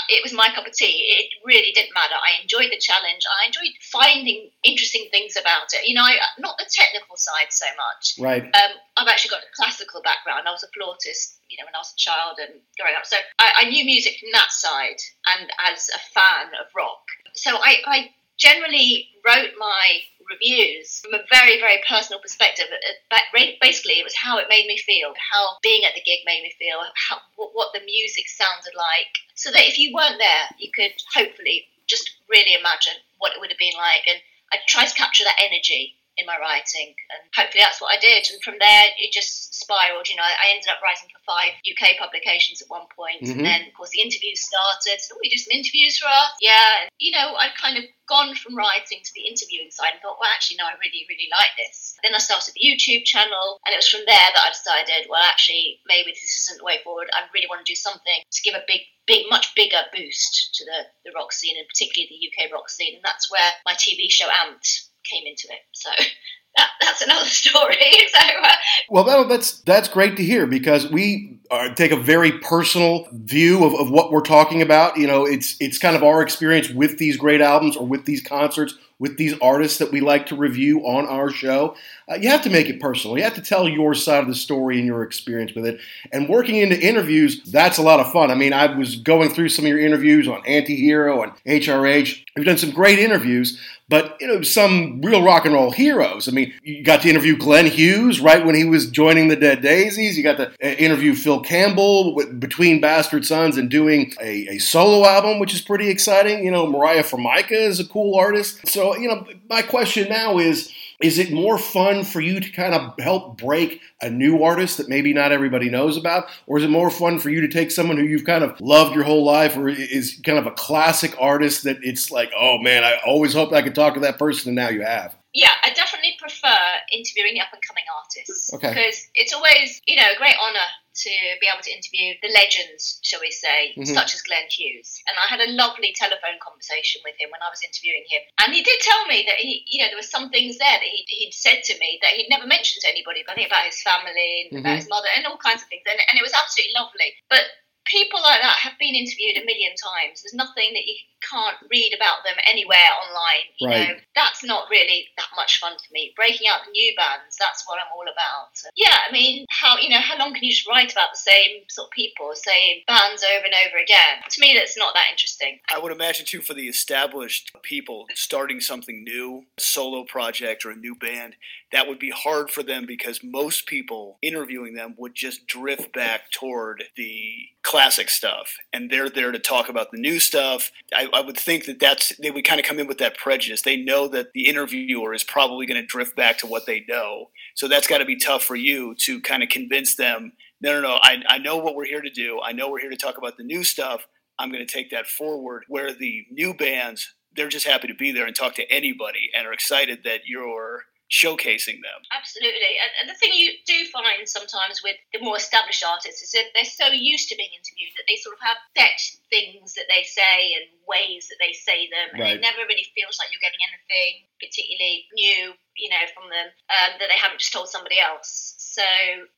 it 0.10 0.22
was 0.22 0.34
my 0.34 0.46
cup 0.54 0.68
of 0.68 0.74
tea, 0.74 1.10
it 1.18 1.34
really 1.42 1.74
didn't 1.74 1.94
matter. 1.98 2.14
I 2.14 2.38
enjoyed 2.42 2.70
the 2.70 2.78
challenge. 2.78 3.26
I 3.26 3.50
enjoyed 3.50 3.74
finding 3.90 4.54
interesting 4.62 5.10
things 5.10 5.34
about 5.34 5.74
it. 5.74 5.88
You 5.90 5.96
know, 5.98 6.06
I, 6.06 6.22
not 6.38 6.58
the 6.62 6.70
technical 6.70 7.18
side 7.18 7.50
so 7.50 7.66
much. 7.74 8.04
Right. 8.22 8.46
Um, 8.46 8.72
I've 8.98 9.10
actually 9.10 9.34
got 9.34 9.42
a 9.42 9.52
classical 9.58 10.06
background. 10.06 10.46
I 10.46 10.54
was 10.54 10.62
a 10.62 10.70
flautist, 10.78 11.42
you 11.50 11.58
know, 11.58 11.66
when 11.66 11.74
I 11.74 11.82
was 11.82 11.94
a 11.98 12.02
child 12.02 12.38
and 12.38 12.62
growing 12.78 12.94
up. 12.94 13.10
So 13.10 13.18
I, 13.40 13.66
I 13.66 13.70
knew 13.70 13.86
music 13.86 14.22
from 14.22 14.30
that 14.34 14.52
side 14.54 15.02
and 15.34 15.50
as 15.66 15.90
a 15.90 16.02
fan 16.14 16.54
of 16.62 16.70
rock. 16.78 17.02
So 17.34 17.58
I, 17.58 17.82
I 17.86 17.98
generally 18.38 19.10
wrote 19.26 19.52
my 19.58 20.06
reviews 20.30 21.00
from 21.00 21.14
a 21.14 21.26
very, 21.30 21.60
very 21.60 21.82
personal 21.88 22.22
perspective. 22.22 22.66
Uh, 22.70 23.18
Ra- 23.34 23.58
basically, 23.62 24.00
it 24.00 24.04
was 24.04 24.16
how 24.16 24.38
it 24.38 24.48
made 24.50 24.68
me 24.68 24.78
feel, 24.78 25.14
how 25.18 25.58
being 25.62 25.84
at 25.84 25.94
the 25.96 26.06
gig 26.06 26.20
made 26.26 26.44
me 26.44 26.54
feel, 26.58 26.80
how, 26.96 27.18
what 27.36 27.74
the 27.74 27.84
music 27.86 28.30
sounded 28.30 28.74
like, 28.78 29.12
so 29.36 29.52
that 29.52 29.68
if 29.68 29.80
you 29.80 29.94
weren't 29.94 30.20
there, 30.20 30.46
you 30.60 30.72
could 30.74 30.94
hopefully 31.14 31.66
just 31.88 32.10
really 32.30 32.54
imagine 32.54 32.94
what 33.18 33.34
it 33.34 33.40
would 33.40 33.52
have 33.52 33.60
been 33.60 33.78
like. 33.78 34.06
And 34.08 34.20
I 34.54 34.58
tried 34.68 34.88
to 34.88 34.96
capture 34.96 35.24
that 35.24 35.42
energy 35.42 35.96
in 36.18 36.26
my 36.26 36.38
writing, 36.40 36.96
and 37.12 37.22
hopefully 37.36 37.62
that's 37.64 37.82
what 37.82 37.92
I 37.92 38.00
did. 38.00 38.28
And 38.32 38.42
from 38.42 38.56
there, 38.60 38.84
it 38.98 39.12
just 39.12 39.54
spiraled. 39.56 40.08
You 40.08 40.16
know, 40.16 40.24
I 40.24 40.52
ended 40.56 40.70
up 40.70 40.82
writing 40.82 41.10
for 41.12 41.20
five 41.28 41.54
UK 41.68 41.98
publications 41.98 42.62
at 42.62 42.70
one 42.70 42.88
point, 42.96 43.22
Mhm. 43.24 43.32
and 43.40 43.46
then 43.46 43.62
of 43.68 43.74
course 43.74 43.90
the 43.92 44.02
interviews 44.02 44.42
started. 44.42 45.02
So 45.02 45.18
we 45.22 45.30
do 45.30 45.38
some 45.38 45.52
interviews 45.52 45.98
for 45.98 46.08
us, 46.08 46.32
yeah. 46.40 46.82
And, 46.82 46.90
you 47.00 47.12
know, 47.12 47.36
I'd 47.36 47.56
kind 47.56 47.78
of 47.78 47.84
gone 48.08 48.36
from 48.36 48.56
writing 48.56 49.02
to 49.04 49.14
the 49.16 49.28
interviewing 49.28 49.72
side 49.72 49.94
and 49.94 50.02
thought, 50.02 50.20
well, 50.20 50.30
actually, 50.30 50.58
no, 50.58 50.66
I 50.68 50.74
really, 50.78 51.06
really 51.10 51.28
like 51.32 51.52
this. 51.58 51.98
Then 52.04 52.14
I 52.14 52.20
started 52.20 52.54
the 52.54 52.62
YouTube 52.62 53.04
channel, 53.04 53.60
and 53.66 53.74
it 53.74 53.78
was 53.78 53.90
from 53.90 54.06
there 54.06 54.30
that 54.36 54.46
I 54.46 54.50
decided, 54.50 55.10
well, 55.10 55.24
actually, 55.24 55.82
maybe 55.86 56.12
this 56.12 56.38
isn't 56.46 56.60
the 56.60 56.64
way 56.64 56.80
forward. 56.84 57.10
I 57.14 57.28
really 57.34 57.48
want 57.48 57.66
to 57.66 57.72
do 57.72 57.76
something 57.76 58.22
to 58.30 58.42
give 58.44 58.54
a 58.54 58.64
big, 58.68 58.82
big, 59.08 59.26
much 59.30 59.54
bigger 59.56 59.84
boost 59.92 60.54
to 60.56 60.66
the, 60.66 60.86
the 61.04 61.12
rock 61.16 61.34
scene, 61.34 61.58
and 61.58 61.68
particularly 61.68 62.08
the 62.10 62.22
UK 62.30 62.52
rock 62.52 62.70
scene. 62.70 62.96
And 62.96 63.04
that's 63.04 63.30
where 63.32 63.52
my 63.66 63.74
TV 63.74 64.10
show 64.10 64.30
Amped 64.30 64.86
came 65.12 65.24
into 65.26 65.48
it. 65.50 65.60
So 65.74 65.90
that, 66.58 66.70
that's 66.82 67.02
another 67.02 67.26
story. 67.26 67.76
so 68.14 68.20
uh, 68.44 68.52
Well, 68.90 69.04
that, 69.04 69.30
that's 69.30 69.60
that's 69.62 69.90
great 69.90 70.18
to 70.18 70.24
hear 70.24 70.48
because 70.48 70.90
we 70.90 71.40
uh, 71.52 71.74
take 71.76 71.92
a 71.92 71.98
very 71.98 72.32
personal 72.40 73.08
view 73.12 73.66
of, 73.66 73.74
of 73.76 73.92
what 73.92 74.12
we're 74.12 74.22
talking 74.22 74.62
about. 74.62 74.98
You 74.98 75.08
know, 75.08 75.26
it's 75.26 75.56
it's 75.60 75.78
kind 75.78 75.96
of 75.96 76.04
our 76.04 76.22
experience 76.22 76.70
with 76.70 76.98
these 76.98 77.18
great 77.18 77.42
albums 77.42 77.76
or 77.76 77.86
with 77.86 78.06
these 78.06 78.22
concerts, 78.22 78.76
with 79.00 79.18
these 79.18 79.38
artists 79.42 79.78
that 79.80 79.92
we 79.92 80.02
like 80.02 80.26
to 80.28 80.36
review 80.36 80.80
on 80.82 81.06
our 81.06 81.30
show. 81.30 81.76
Uh, 82.10 82.16
you 82.16 82.30
have 82.30 82.44
to 82.44 82.50
make 82.52 82.70
it 82.70 82.80
personal. 82.80 83.18
You 83.18 83.24
have 83.24 83.34
to 83.34 83.42
tell 83.42 83.68
your 83.68 83.96
side 83.96 84.22
of 84.22 84.28
the 84.28 84.36
story 84.36 84.78
and 84.78 84.86
your 84.86 85.02
experience 85.02 85.54
with 85.56 85.66
it. 85.66 85.80
And 86.12 86.30
working 86.30 86.58
into 86.58 86.80
interviews, 86.80 87.42
that's 87.44 87.80
a 87.80 87.82
lot 87.82 88.00
of 88.00 88.12
fun. 88.12 88.30
I 88.30 88.36
mean, 88.36 88.54
I 88.54 88.76
was 88.78 88.98
going 88.98 89.30
through 89.30 89.50
some 89.50 89.66
of 89.66 89.70
your 89.70 89.80
interviews 89.80 90.28
on 90.28 90.44
Antihero 90.44 91.24
and 91.24 91.62
HRH. 91.62 92.24
We've 92.36 92.46
done 92.46 92.58
some 92.58 92.72
great 92.72 93.00
interviews, 93.00 93.60
but 93.90 94.18
you 94.20 94.28
know, 94.28 94.44
some 94.44 95.02
real 95.02 95.24
rock 95.24 95.46
and 95.46 95.56
roll 95.56 95.72
heroes. 95.72 96.28
I 96.28 96.32
mean, 96.32 96.54
you 96.62 96.84
got 96.84 97.02
to 97.02 97.10
interview 97.10 97.38
Glenn 97.38 97.66
Hughes 97.66 98.20
right 98.20 98.46
when 98.46 98.54
he 98.54 98.66
was 98.66 98.92
joining 98.92 99.28
the 99.28 99.36
Dead 99.36 99.64
Daisies. 99.64 100.16
You 100.16 100.24
got 100.24 100.38
to 100.38 100.50
uh, 100.50 100.76
interview 100.76 101.16
Phil 101.16 101.40
Campbell 101.40 102.14
with, 102.14 102.40
between 102.40 102.82
Bastard 102.82 103.26
Sons 103.26 103.58
and 103.58 103.68
doing 103.68 104.14
a, 104.22 104.48
a 104.50 104.58
solo 104.60 105.08
album, 105.08 105.40
which 105.40 105.56
is 105.56 105.62
pretty 105.62 105.90
exciting. 105.90 106.46
You 106.46 106.52
know, 106.52 106.68
Mariah 106.68 107.04
Formica 107.04 107.56
is 107.56 107.80
a 107.80 107.88
cool 107.88 108.16
artist. 108.16 108.68
So, 108.68 108.96
you 108.96 109.08
know, 109.08 109.26
my 109.50 109.64
question 109.64 110.10
now 110.10 110.38
is. 110.38 110.72
Is 111.02 111.20
it 111.20 111.32
more 111.32 111.58
fun 111.58 112.04
for 112.04 112.22
you 112.22 112.40
to 112.40 112.50
kind 112.52 112.74
of 112.74 112.94
help 113.00 113.38
break 113.38 113.82
a 114.02 114.10
new 114.10 114.44
artist 114.44 114.78
that 114.78 114.90
maybe 114.90 115.14
not 115.14 115.32
everybody 115.32 115.70
knows 115.70 115.98
about? 115.98 116.26
Or 116.48 116.58
is 116.58 116.64
it 116.64 116.70
more 116.70 116.90
fun 116.90 117.20
for 117.20 117.30
you 117.30 117.42
to 117.42 117.48
take 117.48 117.72
someone 117.72 117.98
who 117.98 118.04
you've 118.04 118.26
kind 118.26 118.44
of 118.44 118.60
loved 118.62 118.96
your 118.96 119.04
whole 119.04 119.26
life 119.26 119.58
or 119.58 119.68
is 119.68 120.20
kind 120.26 120.38
of 120.38 120.46
a 120.46 120.52
classic 120.52 121.16
artist 121.20 121.64
that 121.64 121.78
it's 121.82 122.12
like, 122.12 122.32
oh 122.38 122.58
man, 122.60 122.84
I 122.84 123.00
always 123.06 123.34
hoped 123.34 123.54
I 123.54 123.62
could 123.62 123.76
talk 123.76 123.96
to 123.96 124.00
that 124.02 124.20
person 124.20 124.50
and 124.50 124.56
now 124.56 124.70
you 124.70 124.84
have? 124.84 125.16
Yeah, 125.36 125.52
I 125.68 125.76
definitely 125.76 126.16
prefer 126.16 126.56
interviewing 126.96 127.44
up 127.44 127.52
and 127.52 127.60
coming 127.60 127.84
artists. 127.92 128.56
Okay. 128.56 128.72
Because 128.72 129.04
it's 129.20 129.36
always, 129.36 129.84
you 129.84 130.00
know, 130.00 130.08
a 130.08 130.16
great 130.16 130.40
honour 130.40 130.64
to 131.04 131.12
be 131.44 131.48
able 131.52 131.60
to 131.60 131.76
interview 131.76 132.16
the 132.24 132.32
legends, 132.32 133.04
shall 133.04 133.20
we 133.20 133.28
say, 133.36 133.76
Mhm. 133.76 133.92
such 133.94 134.16
as 134.16 134.24
Glenn 134.24 134.48
Hughes. 134.48 134.96
And 135.04 135.18
I 135.20 135.28
had 135.28 135.44
a 135.44 135.52
lovely 135.52 135.92
telephone 135.92 136.40
conversation 136.40 137.02
with 137.04 137.20
him 137.20 137.28
when 137.36 137.44
I 137.44 137.52
was 137.52 137.60
interviewing 137.68 138.08
him. 138.08 138.24
And 138.40 138.56
he 138.56 138.64
did 138.64 138.80
tell 138.80 139.04
me 139.12 139.28
that 139.28 139.36
he, 139.36 139.68
you 139.68 139.84
know, 139.84 139.92
there 139.92 140.00
were 140.00 140.08
some 140.08 140.32
things 140.32 140.58
there 140.58 140.80
that 140.80 140.88
he, 140.88 141.04
he'd 141.10 141.36
said 141.36 141.68
to 141.68 141.78
me 141.84 142.00
that 142.02 142.16
he'd 142.16 142.32
never 142.32 142.48
mentioned 142.48 142.80
to 142.84 142.90
anybody, 142.90 143.28
but 143.28 143.34
I 143.34 143.44
think 143.44 143.52
about 143.52 143.68
his 143.68 143.84
family 143.84 144.48
and 144.48 144.56
Mhm. 144.56 144.60
about 144.64 144.80
his 144.80 144.88
mother 144.88 145.10
and 145.20 145.28
all 145.28 145.36
kinds 145.36 145.62
of 145.64 145.68
things. 145.68 145.84
And, 145.84 146.00
and 146.00 146.16
it 146.18 146.24
was 146.24 146.32
absolutely 146.32 146.72
lovely. 146.80 147.12
But 147.28 147.44
people 147.86 148.20
like 148.22 148.42
that 148.42 148.58
have 148.62 148.78
been 148.80 148.96
interviewed 148.96 149.38
a 149.38 149.46
million 149.46 149.74
times. 149.78 150.22
There's 150.22 150.34
nothing 150.34 150.74
that 150.74 150.86
you 150.86 150.96
can't 151.22 151.58
read 151.70 151.94
about 151.96 152.22
them 152.26 152.36
anywhere 152.50 152.90
online. 153.02 153.46
You 153.58 153.68
right. 153.70 153.90
know, 153.90 153.96
that's 154.16 154.44
not 154.44 154.70
really 154.70 155.08
that 155.18 155.30
much 155.36 155.60
fun 155.60 155.74
for 155.74 155.92
me. 155.92 156.14
Breaking 156.16 156.48
out 156.48 156.66
the 156.66 156.72
new 156.72 156.94
bands, 156.96 157.38
that's 157.40 157.66
what 157.66 157.80
I'm 157.80 157.90
all 157.96 158.06
about. 158.06 158.54
Yeah, 158.76 158.98
I 159.08 159.12
mean, 159.12 159.46
how 159.50 159.78
you 159.78 159.90
know, 159.90 160.02
how 160.02 160.18
long 160.18 160.34
can 160.34 160.44
you 160.44 160.52
just 160.52 160.68
write 160.68 160.92
about 160.92 161.14
the 161.14 161.22
same 161.22 161.66
sort 161.70 161.88
of 161.88 161.92
people, 161.92 162.32
same 162.34 162.82
bands 162.88 163.24
over 163.24 163.46
and 163.46 163.56
over 163.68 163.78
again? 163.78 164.22
To 164.30 164.42
me, 164.42 164.54
that's 164.58 164.78
not 164.78 164.94
that 164.94 165.10
interesting. 165.12 165.60
I 165.70 165.80
would 165.80 165.92
imagine 165.92 166.26
too 166.26 166.42
for 166.42 166.54
the 166.54 166.68
established 166.68 167.52
people 167.62 168.06
starting 168.14 168.60
something 168.60 169.04
new, 169.04 169.46
a 169.58 169.62
solo 169.62 170.04
project 170.04 170.66
or 170.66 170.72
a 170.72 170.76
new 170.76 170.96
band, 170.96 171.36
that 171.72 171.88
would 171.88 172.00
be 172.00 172.12
hard 172.12 172.50
for 172.50 172.64
them 172.64 172.86
because 172.86 173.20
most 173.24 173.66
people 173.66 174.18
interviewing 174.22 174.76
them 174.76 174.96
would 174.98 175.16
just 175.16 175.48
drift 175.48 175.94
back 175.94 176.32
toward 176.32 176.84
the 176.96 177.48
classic 177.64 178.10
stuff. 178.10 178.56
And 178.72 178.90
they're 178.90 179.10
there 179.10 179.32
to 179.32 179.40
talk 179.40 179.68
about 179.68 179.92
the 179.92 180.00
new 180.00 180.20
stuff. 180.20 180.72
I, 180.94 181.10
I, 181.14 181.22
would 181.22 181.38
think 181.38 181.66
that 181.66 181.80
that's 181.80 182.16
they 182.18 182.32
would 182.32 182.46
kind 182.46 182.60
of 182.60 182.66
come 182.66 182.80
in 182.80 182.88
with 182.88 183.00
that 183.00 183.18
prejudice. 183.18 183.64
They 183.64 183.78
know 183.78 184.08
that 184.10 184.34
the 184.34 184.48
interviewer 184.48 185.14
is 185.14 185.24
probably 185.24 185.66
going 185.66 185.82
to 185.82 185.88
drift 185.88 186.16
back 186.16 186.38
to 186.40 186.48
what 186.48 186.66
they 186.66 186.86
know. 186.88 187.30
So 187.56 187.68
that's 187.68 187.88
got 187.88 187.98
to 187.98 188.06
be 188.06 188.18
tough 188.18 188.44
for 188.44 188.56
you 188.56 188.96
to 189.00 189.20
kind 189.22 189.44
of 189.44 189.50
convince 189.50 189.96
them 189.96 190.34
no 190.62 190.74
no 190.74 190.82
no 190.82 191.00
I, 191.02 191.18
I 191.28 191.38
know 191.40 191.58
what 191.58 191.76
we're 191.76 191.86
here 191.86 192.02
to 192.02 192.10
do. 192.10 192.40
I 192.44 192.54
know 192.54 192.70
we're 192.70 192.80
here 192.80 192.90
to 192.90 192.96
talk 192.96 193.18
about 193.18 193.38
the 193.38 193.44
new 193.44 193.64
stuff. 193.64 194.08
I'm 194.38 194.52
going 194.52 194.66
to 194.66 194.74
take 194.74 194.92
that 194.92 195.08
forward. 195.08 195.64
Where 195.68 195.94
the 195.94 196.26
new 196.32 196.54
bands 196.54 197.14
they're 197.36 197.50
just 197.50 197.68
happy 197.68 197.88
to 197.88 197.94
be 197.94 198.12
there 198.12 198.26
and 198.26 198.36
talk 198.36 198.56
to 198.56 198.72
anybody 198.72 199.30
and 199.36 199.46
are 199.46 199.54
excited 199.54 200.00
that 200.06 200.22
you're 200.26 200.84
showcasing 201.12 201.86
them. 201.86 202.02
Absolutely. 202.10 202.82
And, 202.82 202.92
and, 203.02 203.08
the 203.10 203.18
thing 203.18 203.32
you 203.34 203.54
do 203.66 203.86
find 203.94 204.26
sometimes 204.26 204.82
with 204.84 204.98
the 205.14 205.22
more 205.22 205.38
established 205.38 205.86
artists 205.86 206.22
is 206.22 206.32
that 206.32 206.50
they're 206.54 206.66
so 206.66 206.88
used 206.90 207.30
to 207.30 207.38
being 207.38 207.54
interviewed 207.54 207.94
that 207.98 208.10
they 208.10 208.18
sort 208.18 208.34
of 208.34 208.42
have 208.42 208.58
set 208.74 208.98
things 209.30 209.74
that 209.76 209.86
they 209.86 210.02
say 210.02 210.58
and 210.58 210.66
ways 210.88 211.28
that 211.30 211.38
they 211.42 211.54
say 211.54 211.90
them. 211.90 212.14
And 212.14 212.22
right. 212.22 212.38
it 212.38 212.42
never 212.42 212.64
really 212.68 212.88
feels 212.96 213.18
like 213.20 213.30
you're 213.34 213.44
getting 213.44 213.62
anything 213.62 214.26
particularly 214.40 215.06
new, 215.14 215.54
you 215.78 215.90
know, 215.90 216.04
from 216.14 216.30
them 216.30 216.48
um, 216.72 216.92
that 217.00 217.08
they 217.08 217.20
haven't 217.20 217.40
just 217.40 217.54
told 217.54 217.70
somebody 217.70 218.00
else. 218.00 218.56
So, 218.76 218.84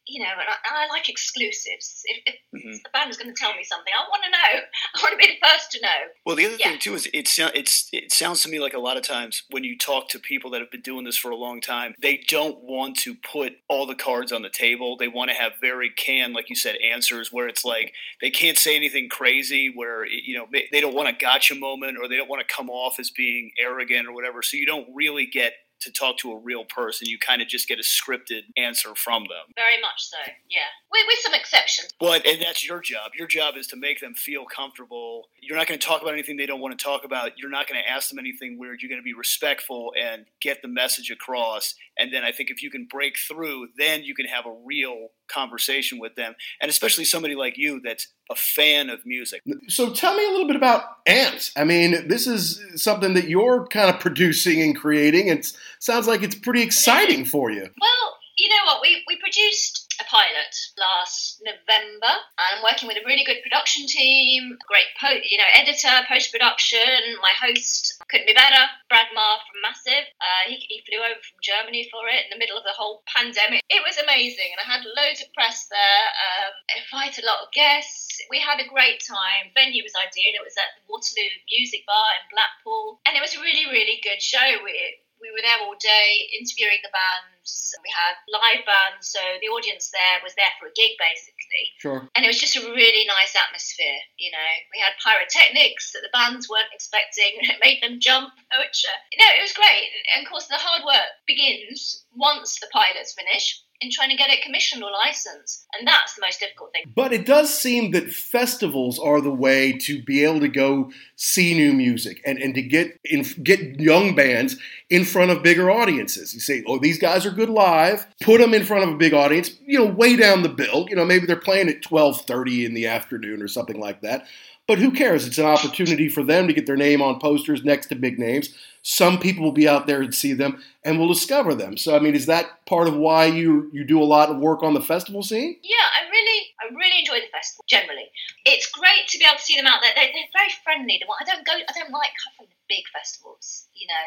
you 0.08 0.24
know, 0.24 0.34
and 0.34 0.50
I, 0.50 0.86
I 0.86 0.88
like 0.88 1.10
exclusives. 1.10 2.02
If, 2.06 2.22
if 2.26 2.36
mm-hmm. 2.56 2.72
the 2.84 2.90
band 2.92 3.12
is 3.12 3.18
going 3.18 3.34
to 3.34 3.40
tell 3.40 3.54
me 3.54 3.64
something, 3.64 3.94
I 3.94 4.10
want 4.10 4.24
to 4.26 4.32
know. 4.32 4.62
I 4.96 5.04
want 5.04 5.14
to 5.14 5.28
be 5.28 5.34
the 5.34 5.48
first 5.48 5.72
to 5.74 5.82
know. 5.82 6.02
Well, 6.26 6.36
the 6.36 6.48
other 6.48 6.56
yeah. 6.58 6.70
thing 6.72 6.80
too 6.80 6.96
is 6.96 7.06
it, 7.08 7.30
it's 7.54 7.90
it 7.94 8.12
sounds 8.12 8.42
to 8.42 8.50
me 8.50 8.60
like 8.60 8.74
a 8.74 8.80
lot 8.80 8.98
of 8.98 9.04
times 9.04 9.44
when 9.52 9.64
you 9.64 9.78
talk 9.78 10.10
to 10.10 10.20
people 10.20 10.50
that 10.52 10.62
have 10.62 10.72
been 10.72 10.82
doing 10.82 11.06
this 11.06 11.18
for 11.18 11.30
a 11.30 11.36
long 11.36 11.62
time, 11.62 11.94
they 12.02 12.24
don't 12.28 12.64
want 12.64 12.98
to 12.98 13.14
put 13.14 13.54
all 13.70 13.86
the 13.86 13.96
cards 13.96 14.32
on 14.32 14.42
the 14.42 14.50
table. 14.50 14.98
They 14.98 15.08
want 15.08 15.30
to 15.30 15.36
have 15.36 15.54
very 15.62 15.92
canned, 15.92 16.34
like 16.34 16.50
you 16.50 16.56
said, 16.56 16.76
answers 16.78 17.32
where 17.32 17.48
it's 17.48 17.64
like 17.64 17.94
they 18.22 18.32
can't 18.32 18.58
say 18.58 18.76
anything 18.76 19.08
crazy, 19.08 19.72
where 19.74 20.04
you 20.06 20.36
know 20.36 20.48
they 20.72 20.82
don't 20.82 20.96
want 20.96 21.10
a 21.10 21.14
gotcha 21.38 21.56
moment 21.56 21.98
or 22.02 22.08
they 22.08 22.18
don't 22.18 22.30
want 22.30 22.46
to 22.48 22.54
come 22.54 22.70
off 22.70 23.00
as 23.00 23.10
being 23.12 23.52
arrogant 23.60 24.08
or 24.08 24.14
whatever. 24.14 24.42
So 24.42 24.58
you 24.58 24.66
don't 24.66 24.88
really 24.94 25.26
get 25.26 25.54
to 25.80 25.92
talk 25.92 26.18
to 26.18 26.32
a 26.32 26.40
real 26.40 26.66
person. 26.66 27.08
You 27.08 27.20
kind 27.20 27.40
of 27.40 27.48
just 27.48 27.68
get 27.68 27.78
a 27.78 27.84
scripted 27.84 28.42
answer 28.58 28.96
from 28.96 29.24
them. 29.24 29.54
Very 29.56 29.80
much 29.80 30.10
so, 30.10 30.18
yeah. 30.50 30.62
With, 30.92 31.04
with 31.08 31.20
some 31.20 31.36
exceptions. 31.36 31.92
Well, 32.02 32.14
and 32.14 32.42
that's 32.42 32.68
your 32.68 32.80
job. 32.80 33.12
Your 33.16 33.28
job 33.28 33.56
is 33.58 33.68
to 33.68 33.76
make 33.76 34.00
them 34.00 34.16
feel 34.16 34.46
comfortable. 34.46 35.26
You're 35.40 35.58
not 35.58 35.68
going 35.68 35.80
to 35.80 35.86
talk 35.86 36.02
about 36.02 36.14
anything 36.14 36.36
they 36.36 36.48
don't 36.48 36.62
want 36.62 36.78
to 36.78 36.84
talk 36.84 37.04
about. 37.06 37.38
You're 37.38 37.52
not 37.52 37.68
going 37.68 37.80
to 37.80 37.88
ask 37.88 38.10
them 38.10 38.18
anything 38.18 38.58
weird. 38.58 38.82
You're 38.82 38.90
going 38.90 39.02
to 39.02 39.06
be 39.06 39.14
respectful 39.14 39.92
and 40.02 40.26
get 40.42 40.64
the 40.64 40.68
message 40.68 41.12
across. 41.12 41.76
And 41.96 42.12
then 42.12 42.24
I 42.24 42.32
think 42.32 42.50
if 42.50 42.64
you 42.64 42.72
can 42.72 42.88
break 42.90 43.16
through, 43.16 43.68
then 43.78 44.04
you 44.04 44.16
can 44.16 44.26
have 44.26 44.48
a 44.48 44.56
real 44.66 45.10
conversation 45.28 46.00
with 46.00 46.16
them. 46.16 46.36
And 46.62 46.70
especially 46.70 47.06
somebody 47.06 47.36
like 47.36 47.58
you 47.58 47.82
that's 47.84 48.08
a 48.30 48.36
fan 48.36 48.90
of 48.90 49.06
music. 49.06 49.44
So 49.68 49.94
tell 49.94 50.16
me 50.16 50.26
a 50.26 50.30
little 50.30 50.48
bit 50.48 50.56
about 50.56 50.84
Ants. 51.06 51.52
I 51.56 51.64
mean, 51.64 52.08
this 52.08 52.28
is 52.28 52.62
something 52.76 53.14
that 53.14 53.30
you're 53.30 53.68
kind 53.68 53.94
of 53.94 54.02
producing 54.02 54.62
and 54.62 54.76
creating. 54.76 55.28
It 55.28 55.54
sounds 55.80 56.08
like 56.08 56.24
it's 56.24 56.36
pretty 56.36 56.62
exciting 56.62 57.26
for 57.26 57.52
you. 57.52 57.62
Well, 57.62 58.18
you 58.38 58.50
know 58.50 58.56
what? 58.66 58.82
We, 58.82 59.04
we 59.08 59.18
produced 59.18 59.87
a 60.00 60.06
pilot 60.06 60.54
last 60.78 61.42
November, 61.42 62.14
and 62.38 62.50
I'm 62.58 62.64
working 62.64 62.88
with 62.88 62.98
a 62.98 63.06
really 63.06 63.26
good 63.26 63.42
production 63.42 63.86
team, 63.88 64.58
great 64.68 64.90
po- 65.00 65.24
you 65.24 65.38
know 65.38 65.50
editor, 65.54 65.92
post 66.08 66.32
production. 66.32 67.18
My 67.22 67.34
host 67.38 67.98
couldn't 68.10 68.30
be 68.30 68.38
better, 68.38 68.64
Brad 68.90 69.10
Marr 69.14 69.42
from 69.46 69.62
Massive. 69.62 70.06
Uh, 70.22 70.44
he, 70.50 70.62
he 70.70 70.84
flew 70.86 71.02
over 71.02 71.20
from 71.20 71.40
Germany 71.42 71.90
for 71.90 72.06
it 72.08 72.26
in 72.26 72.32
the 72.34 72.42
middle 72.42 72.58
of 72.58 72.66
the 72.66 72.76
whole 72.76 73.02
pandemic. 73.10 73.62
It 73.70 73.82
was 73.82 73.98
amazing, 73.98 74.54
and 74.54 74.62
I 74.62 74.68
had 74.68 74.86
loads 74.86 75.22
of 75.22 75.34
press 75.34 75.66
there. 75.70 76.06
Um, 76.18 76.54
invited 76.78 77.26
a 77.26 77.30
lot 77.30 77.46
of 77.46 77.54
guests. 77.54 78.22
We 78.30 78.40
had 78.40 78.62
a 78.62 78.70
great 78.70 79.02
time. 79.02 79.54
Venue 79.58 79.84
was 79.84 79.98
ideal. 79.98 80.38
It 80.38 80.46
was 80.46 80.58
at 80.58 80.78
the 80.78 80.86
Waterloo 80.86 81.32
Music 81.50 81.86
Bar 81.90 82.10
in 82.22 82.34
Blackpool, 82.34 83.02
and 83.06 83.18
it 83.18 83.24
was 83.24 83.34
a 83.34 83.42
really 83.42 83.66
really 83.70 84.00
good 84.04 84.22
show. 84.22 84.62
We 84.64 84.74
we 85.22 85.34
were 85.34 85.42
there 85.42 85.60
all 85.66 85.76
day 85.80 86.30
interviewing 86.38 86.82
the 86.86 86.94
bands. 86.94 87.74
We 87.84 87.92
had 87.92 88.16
live 88.30 88.64
bands, 88.68 89.10
so 89.10 89.22
the 89.40 89.52
audience 89.52 89.90
there 89.90 90.20
was 90.24 90.36
there 90.36 90.52
for 90.60 90.68
a 90.68 90.78
gig 90.78 90.98
basically. 91.00 91.66
Sure. 91.80 92.02
And 92.16 92.24
it 92.26 92.32
was 92.32 92.42
just 92.42 92.58
a 92.58 92.64
really 92.64 93.06
nice 93.08 93.34
atmosphere. 93.36 94.00
You 94.18 94.32
know, 94.32 94.50
we 94.74 94.80
had 94.80 95.00
pyrotechnics 95.00 95.94
that 95.94 96.04
the 96.04 96.14
bands 96.14 96.50
weren't 96.50 96.74
expecting. 96.74 97.40
It 97.48 97.64
made 97.64 97.82
them 97.82 98.00
jump, 98.04 98.36
which 98.60 98.84
uh, 98.86 99.00
no, 99.18 99.28
it 99.34 99.42
was 99.42 99.56
great. 99.56 99.90
And 100.14 100.26
of 100.26 100.30
course, 100.30 100.48
the 100.48 100.60
hard 100.60 100.84
work 100.84 101.10
begins 101.26 102.06
once 102.14 102.60
the 102.60 102.68
pilots 102.72 103.16
finish 103.16 103.64
in 103.80 103.92
trying 103.92 104.10
to 104.10 104.16
get 104.16 104.30
it 104.30 104.42
commissioned 104.42 104.84
or 104.84 104.92
licensed. 104.92 105.68
And 105.78 105.88
that's 105.88 106.16
the 106.16 106.22
most 106.22 106.40
difficult 106.40 106.72
thing. 106.74 106.84
But 106.96 107.14
it 107.14 107.26
does 107.26 107.54
seem 107.54 107.92
that 107.92 108.12
festivals 108.12 108.98
are 108.98 109.22
the 109.22 109.34
way 109.34 109.74
to 109.80 110.02
be 110.02 110.24
able 110.24 110.40
to 110.40 110.48
go 110.48 110.92
see 111.16 111.54
new 111.54 111.74
music 111.74 112.22
and, 112.26 112.40
and 112.40 112.56
to 112.56 112.62
get 112.62 113.00
in, 113.06 113.24
get 113.44 113.80
young 113.80 114.16
bands 114.16 114.58
in 114.90 115.06
front 115.06 115.32
of 115.32 115.44
bigger 115.44 115.70
audiences. 115.70 116.34
You 116.34 116.40
say, 116.40 116.64
oh, 116.68 116.80
these 116.80 116.98
guys 116.98 117.26
are 117.26 117.32
good 117.32 117.50
live. 117.50 118.08
Put 118.22 118.40
them 118.40 118.54
in 118.54 118.64
front 118.64 118.84
of 118.84 118.90
a 118.90 118.98
big 118.98 119.14
audience, 119.14 119.52
you 119.66 119.78
know, 119.78 119.86
way 119.86 120.16
down 120.16 120.42
the 120.42 120.50
bill. 120.50 120.88
You 120.90 120.96
know, 120.96 121.06
maybe 121.06 121.28
they're 121.28 121.36
playing 121.36 121.70
at 121.70 121.90
1230 121.90 122.66
in 122.66 122.74
the 122.74 122.88
afternoon 122.88 123.42
or 123.42 123.48
something 123.48 123.80
like 123.80 124.02
that. 124.02 124.26
But 124.68 124.80
who 124.80 124.92
cares? 124.92 125.26
It's 125.26 125.38
an 125.38 125.46
opportunity 125.46 126.10
for 126.10 126.24
them 126.24 126.48
to 126.48 126.54
get 126.54 126.66
their 126.66 126.76
name 126.76 127.02
on 127.02 127.20
posters 127.20 127.64
next 127.64 127.88
to 127.88 127.96
big 127.96 128.20
names. 128.20 128.54
Some 128.88 129.20
people 129.20 129.44
will 129.44 129.52
be 129.52 129.68
out 129.68 129.86
there 129.86 130.00
and 130.00 130.16
see 130.16 130.32
them 130.32 130.64
and 130.86 130.98
will 130.98 131.12
discover 131.12 131.54
them. 131.54 131.76
So, 131.76 131.94
I 131.94 132.00
mean, 132.00 132.16
is 132.16 132.26
that 132.28 132.64
part 132.66 132.88
of 132.88 132.96
why 132.96 133.26
you 133.26 133.70
you 133.74 133.84
do 133.84 134.02
a 134.02 134.08
lot 134.08 134.30
of 134.30 134.40
work 134.40 134.64
on 134.64 134.74
the 134.74 134.80
festival 134.80 135.24
scene? 135.24 135.60
Yeah, 135.62 135.88
I 135.92 136.08
really, 136.08 136.40
I 136.64 136.72
really 136.72 137.00
enjoy 137.04 137.20
the 137.20 137.28
festival. 137.28 137.66
Generally, 137.68 138.08
it's 138.46 138.72
great 138.72 139.04
to 139.10 139.20
be 139.20 139.26
able 139.28 139.36
to 139.36 139.44
see 139.44 139.58
them 139.58 139.68
out 139.68 139.84
there. 139.84 139.92
They're, 139.94 140.08
they're 140.16 140.32
very 140.32 140.56
friendly. 140.64 141.04
I 141.04 141.26
don't 141.28 141.44
go. 141.46 141.52
I 141.52 141.74
don't 141.76 141.92
like 141.92 142.16
covering 142.24 142.48
the 142.48 142.64
big 142.72 142.88
festivals. 142.96 143.68
You 143.76 143.92
know, 143.92 144.06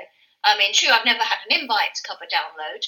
I 0.48 0.56
mean, 0.56 0.72
true, 0.72 0.88
I've 0.88 1.04
never 1.04 1.28
had 1.28 1.44
an 1.44 1.60
invite 1.60 1.92
to 2.00 2.08
cover 2.08 2.24
download, 2.24 2.80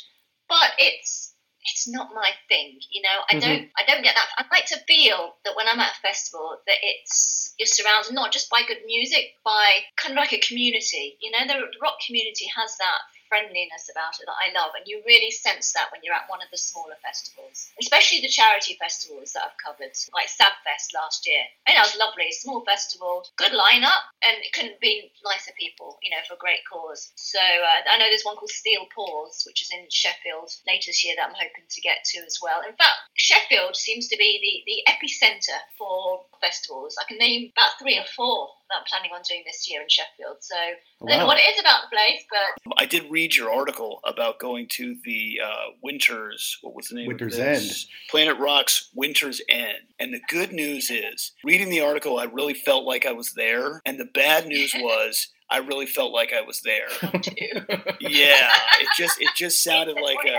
but 0.48 0.72
it's 0.80 1.31
it's 1.64 1.88
not 1.88 2.14
my 2.14 2.30
thing. 2.48 2.78
You 2.90 3.02
know, 3.02 3.18
I 3.30 3.34
mm-hmm. 3.34 3.40
don't 3.40 3.68
I 3.78 3.82
don't 3.86 4.02
get 4.02 4.14
that. 4.14 4.28
I 4.38 4.44
like 4.52 4.66
to 4.66 4.80
feel 4.86 5.34
that 5.44 5.56
when 5.56 5.68
I'm 5.68 5.80
at 5.80 5.96
a 5.96 6.00
festival 6.00 6.58
that 6.66 6.76
it's 6.82 7.54
you're 7.58 7.66
surrounded 7.66 8.14
not 8.14 8.32
just 8.32 8.50
by 8.50 8.62
good 8.66 8.82
music, 8.86 9.36
by 9.44 9.80
kind 9.96 10.12
of 10.12 10.22
like 10.22 10.32
a 10.32 10.40
community. 10.40 11.16
You 11.20 11.30
know, 11.30 11.46
the 11.46 11.60
rock 11.82 11.98
community 12.06 12.46
has 12.56 12.76
that 12.78 12.98
friendliness 13.32 13.88
about 13.88 14.20
it 14.20 14.28
that 14.28 14.36
I 14.36 14.52
love, 14.52 14.76
and 14.76 14.84
you 14.84 15.00
really 15.08 15.32
sense 15.32 15.72
that 15.72 15.88
when 15.88 16.04
you're 16.04 16.12
at 16.12 16.28
one 16.28 16.44
of 16.44 16.52
the 16.52 16.60
smaller 16.60 17.00
festivals, 17.00 17.72
especially 17.80 18.20
the 18.20 18.28
charity 18.28 18.76
festivals 18.76 19.32
that 19.32 19.48
I've 19.48 19.56
covered, 19.56 19.96
like 20.12 20.28
Sabfest 20.28 20.92
last 20.92 21.24
year. 21.24 21.40
And 21.64 21.80
that 21.80 21.88
was 21.88 21.96
lovely, 21.96 22.28
small 22.36 22.60
festival, 22.68 23.24
good 23.40 23.56
lineup, 23.56 24.04
and 24.20 24.36
it 24.44 24.52
couldn't 24.52 24.84
be 24.84 25.08
nicer 25.24 25.56
people, 25.56 25.96
you 26.04 26.12
know, 26.12 26.20
for 26.28 26.36
a 26.36 26.44
great 26.44 26.60
cause. 26.68 27.08
So 27.16 27.40
uh, 27.40 27.88
I 27.88 27.96
know 27.96 28.12
there's 28.12 28.28
one 28.28 28.36
called 28.36 28.52
Steel 28.52 28.84
Paws, 28.92 29.48
which 29.48 29.64
is 29.64 29.72
in 29.72 29.88
Sheffield 29.88 30.52
later 30.68 30.92
this 30.92 31.00
year 31.00 31.16
that 31.16 31.24
I'm 31.24 31.40
hoping 31.40 31.64
to 31.64 31.80
get 31.80 32.04
to 32.12 32.20
as 32.28 32.36
well. 32.44 32.60
In 32.60 32.76
fact, 32.76 33.00
Sheffield 33.16 33.80
seems 33.80 34.08
to 34.12 34.16
be 34.20 34.36
the, 34.44 34.60
the 34.68 34.84
epicenter 34.92 35.56
for 35.80 36.28
festivals. 36.44 37.00
I 37.00 37.08
can 37.08 37.16
name 37.16 37.48
about 37.56 37.80
three 37.80 37.96
or 37.96 38.04
four 38.12 38.52
I'm 38.76 38.84
planning 38.88 39.10
on 39.14 39.22
doing 39.28 39.42
this 39.46 39.68
year 39.70 39.82
in 39.82 39.88
Sheffield. 39.88 40.36
So 40.40 40.56
wow. 41.00 41.06
I 41.06 41.10
don't 41.10 41.20
know 41.20 41.26
what 41.26 41.38
it 41.38 41.48
is 41.54 41.60
about 41.60 41.82
the 41.82 41.96
place, 41.96 42.24
but 42.30 42.74
I 42.78 42.86
did 42.86 43.10
read 43.10 43.34
your 43.34 43.52
article 43.52 44.00
about 44.04 44.38
going 44.38 44.68
to 44.72 44.96
the 45.04 45.40
uh, 45.44 45.72
Winters. 45.82 46.58
What 46.62 46.74
was 46.74 46.88
the 46.88 46.96
name? 46.96 47.08
Winter's 47.08 47.38
End. 47.38 47.70
Planet 48.10 48.38
Rock's 48.38 48.90
Winter's 48.94 49.40
End. 49.48 49.78
And 49.98 50.12
the 50.12 50.20
good 50.28 50.52
news 50.52 50.90
is, 50.90 51.32
reading 51.44 51.70
the 51.70 51.80
article, 51.80 52.18
I 52.18 52.24
really 52.24 52.54
felt 52.54 52.84
like 52.84 53.06
I 53.06 53.12
was 53.12 53.32
there. 53.34 53.82
And 53.86 53.98
the 53.98 54.06
bad 54.06 54.46
news 54.46 54.74
was. 54.78 55.28
I 55.50 55.58
really 55.58 55.84
felt 55.84 56.14
like 56.14 56.32
I 56.32 56.40
was 56.40 56.62
there. 56.62 56.88
yeah, 58.00 58.52
it 58.80 58.88
just 58.96 59.20
it 59.20 59.28
just 59.36 59.62
sounded 59.62 59.96
like 60.00 60.24
a 60.24 60.38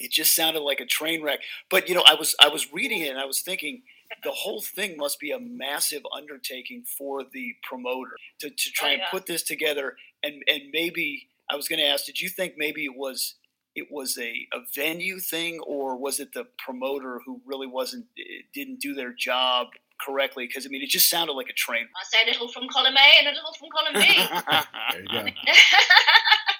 it 0.00 0.10
just 0.10 0.34
sounded 0.34 0.60
like 0.60 0.80
a 0.80 0.86
train 0.86 1.22
wreck. 1.22 1.40
But 1.70 1.88
you 1.88 1.94
know, 1.94 2.02
I 2.06 2.14
was 2.14 2.34
I 2.40 2.48
was 2.48 2.72
reading 2.72 3.02
it 3.02 3.10
and 3.10 3.18
I 3.18 3.24
was 3.24 3.40
thinking, 3.40 3.82
the 4.22 4.30
whole 4.30 4.60
thing 4.60 4.96
must 4.96 5.20
be 5.20 5.30
a 5.30 5.38
massive 5.38 6.02
undertaking 6.16 6.84
for 6.84 7.22
the 7.32 7.54
promoter 7.68 8.12
to, 8.40 8.50
to 8.50 8.70
try 8.72 8.88
oh, 8.88 8.92
yeah. 8.92 8.98
and 8.98 9.10
put 9.10 9.26
this 9.26 9.42
together 9.42 9.96
and 10.22 10.42
and 10.46 10.62
maybe 10.72 11.28
I 11.50 11.56
was 11.56 11.68
going 11.68 11.80
to 11.80 11.86
ask 11.86 12.04
did 12.06 12.20
you 12.20 12.28
think 12.28 12.54
maybe 12.56 12.84
it 12.84 12.96
was 12.96 13.34
it 13.74 13.88
was 13.90 14.16
a, 14.18 14.46
a 14.52 14.60
venue 14.74 15.18
thing 15.18 15.60
or 15.66 15.96
was 15.96 16.20
it 16.20 16.32
the 16.32 16.46
promoter 16.64 17.20
who 17.26 17.40
really 17.44 17.66
wasn't 17.66 18.06
eh, 18.18 18.42
didn't 18.54 18.80
do 18.80 18.94
their 18.94 19.12
job 19.12 19.68
correctly 20.00 20.46
because 20.46 20.66
I 20.66 20.68
mean 20.68 20.82
it 20.82 20.88
just 20.88 21.08
sounded 21.08 21.32
like 21.32 21.48
a 21.48 21.54
train. 21.54 21.86
I 21.96 22.04
say 22.04 22.22
a 22.24 22.32
little 22.32 22.48
from 22.48 22.68
column 22.68 22.94
A 22.96 23.18
and 23.18 23.28
a 23.28 23.30
little 23.30 23.54
from 23.58 23.68
column 23.74 23.94
B. 23.94 25.12
there 25.12 25.26
you 25.26 25.32
go. 25.34 25.52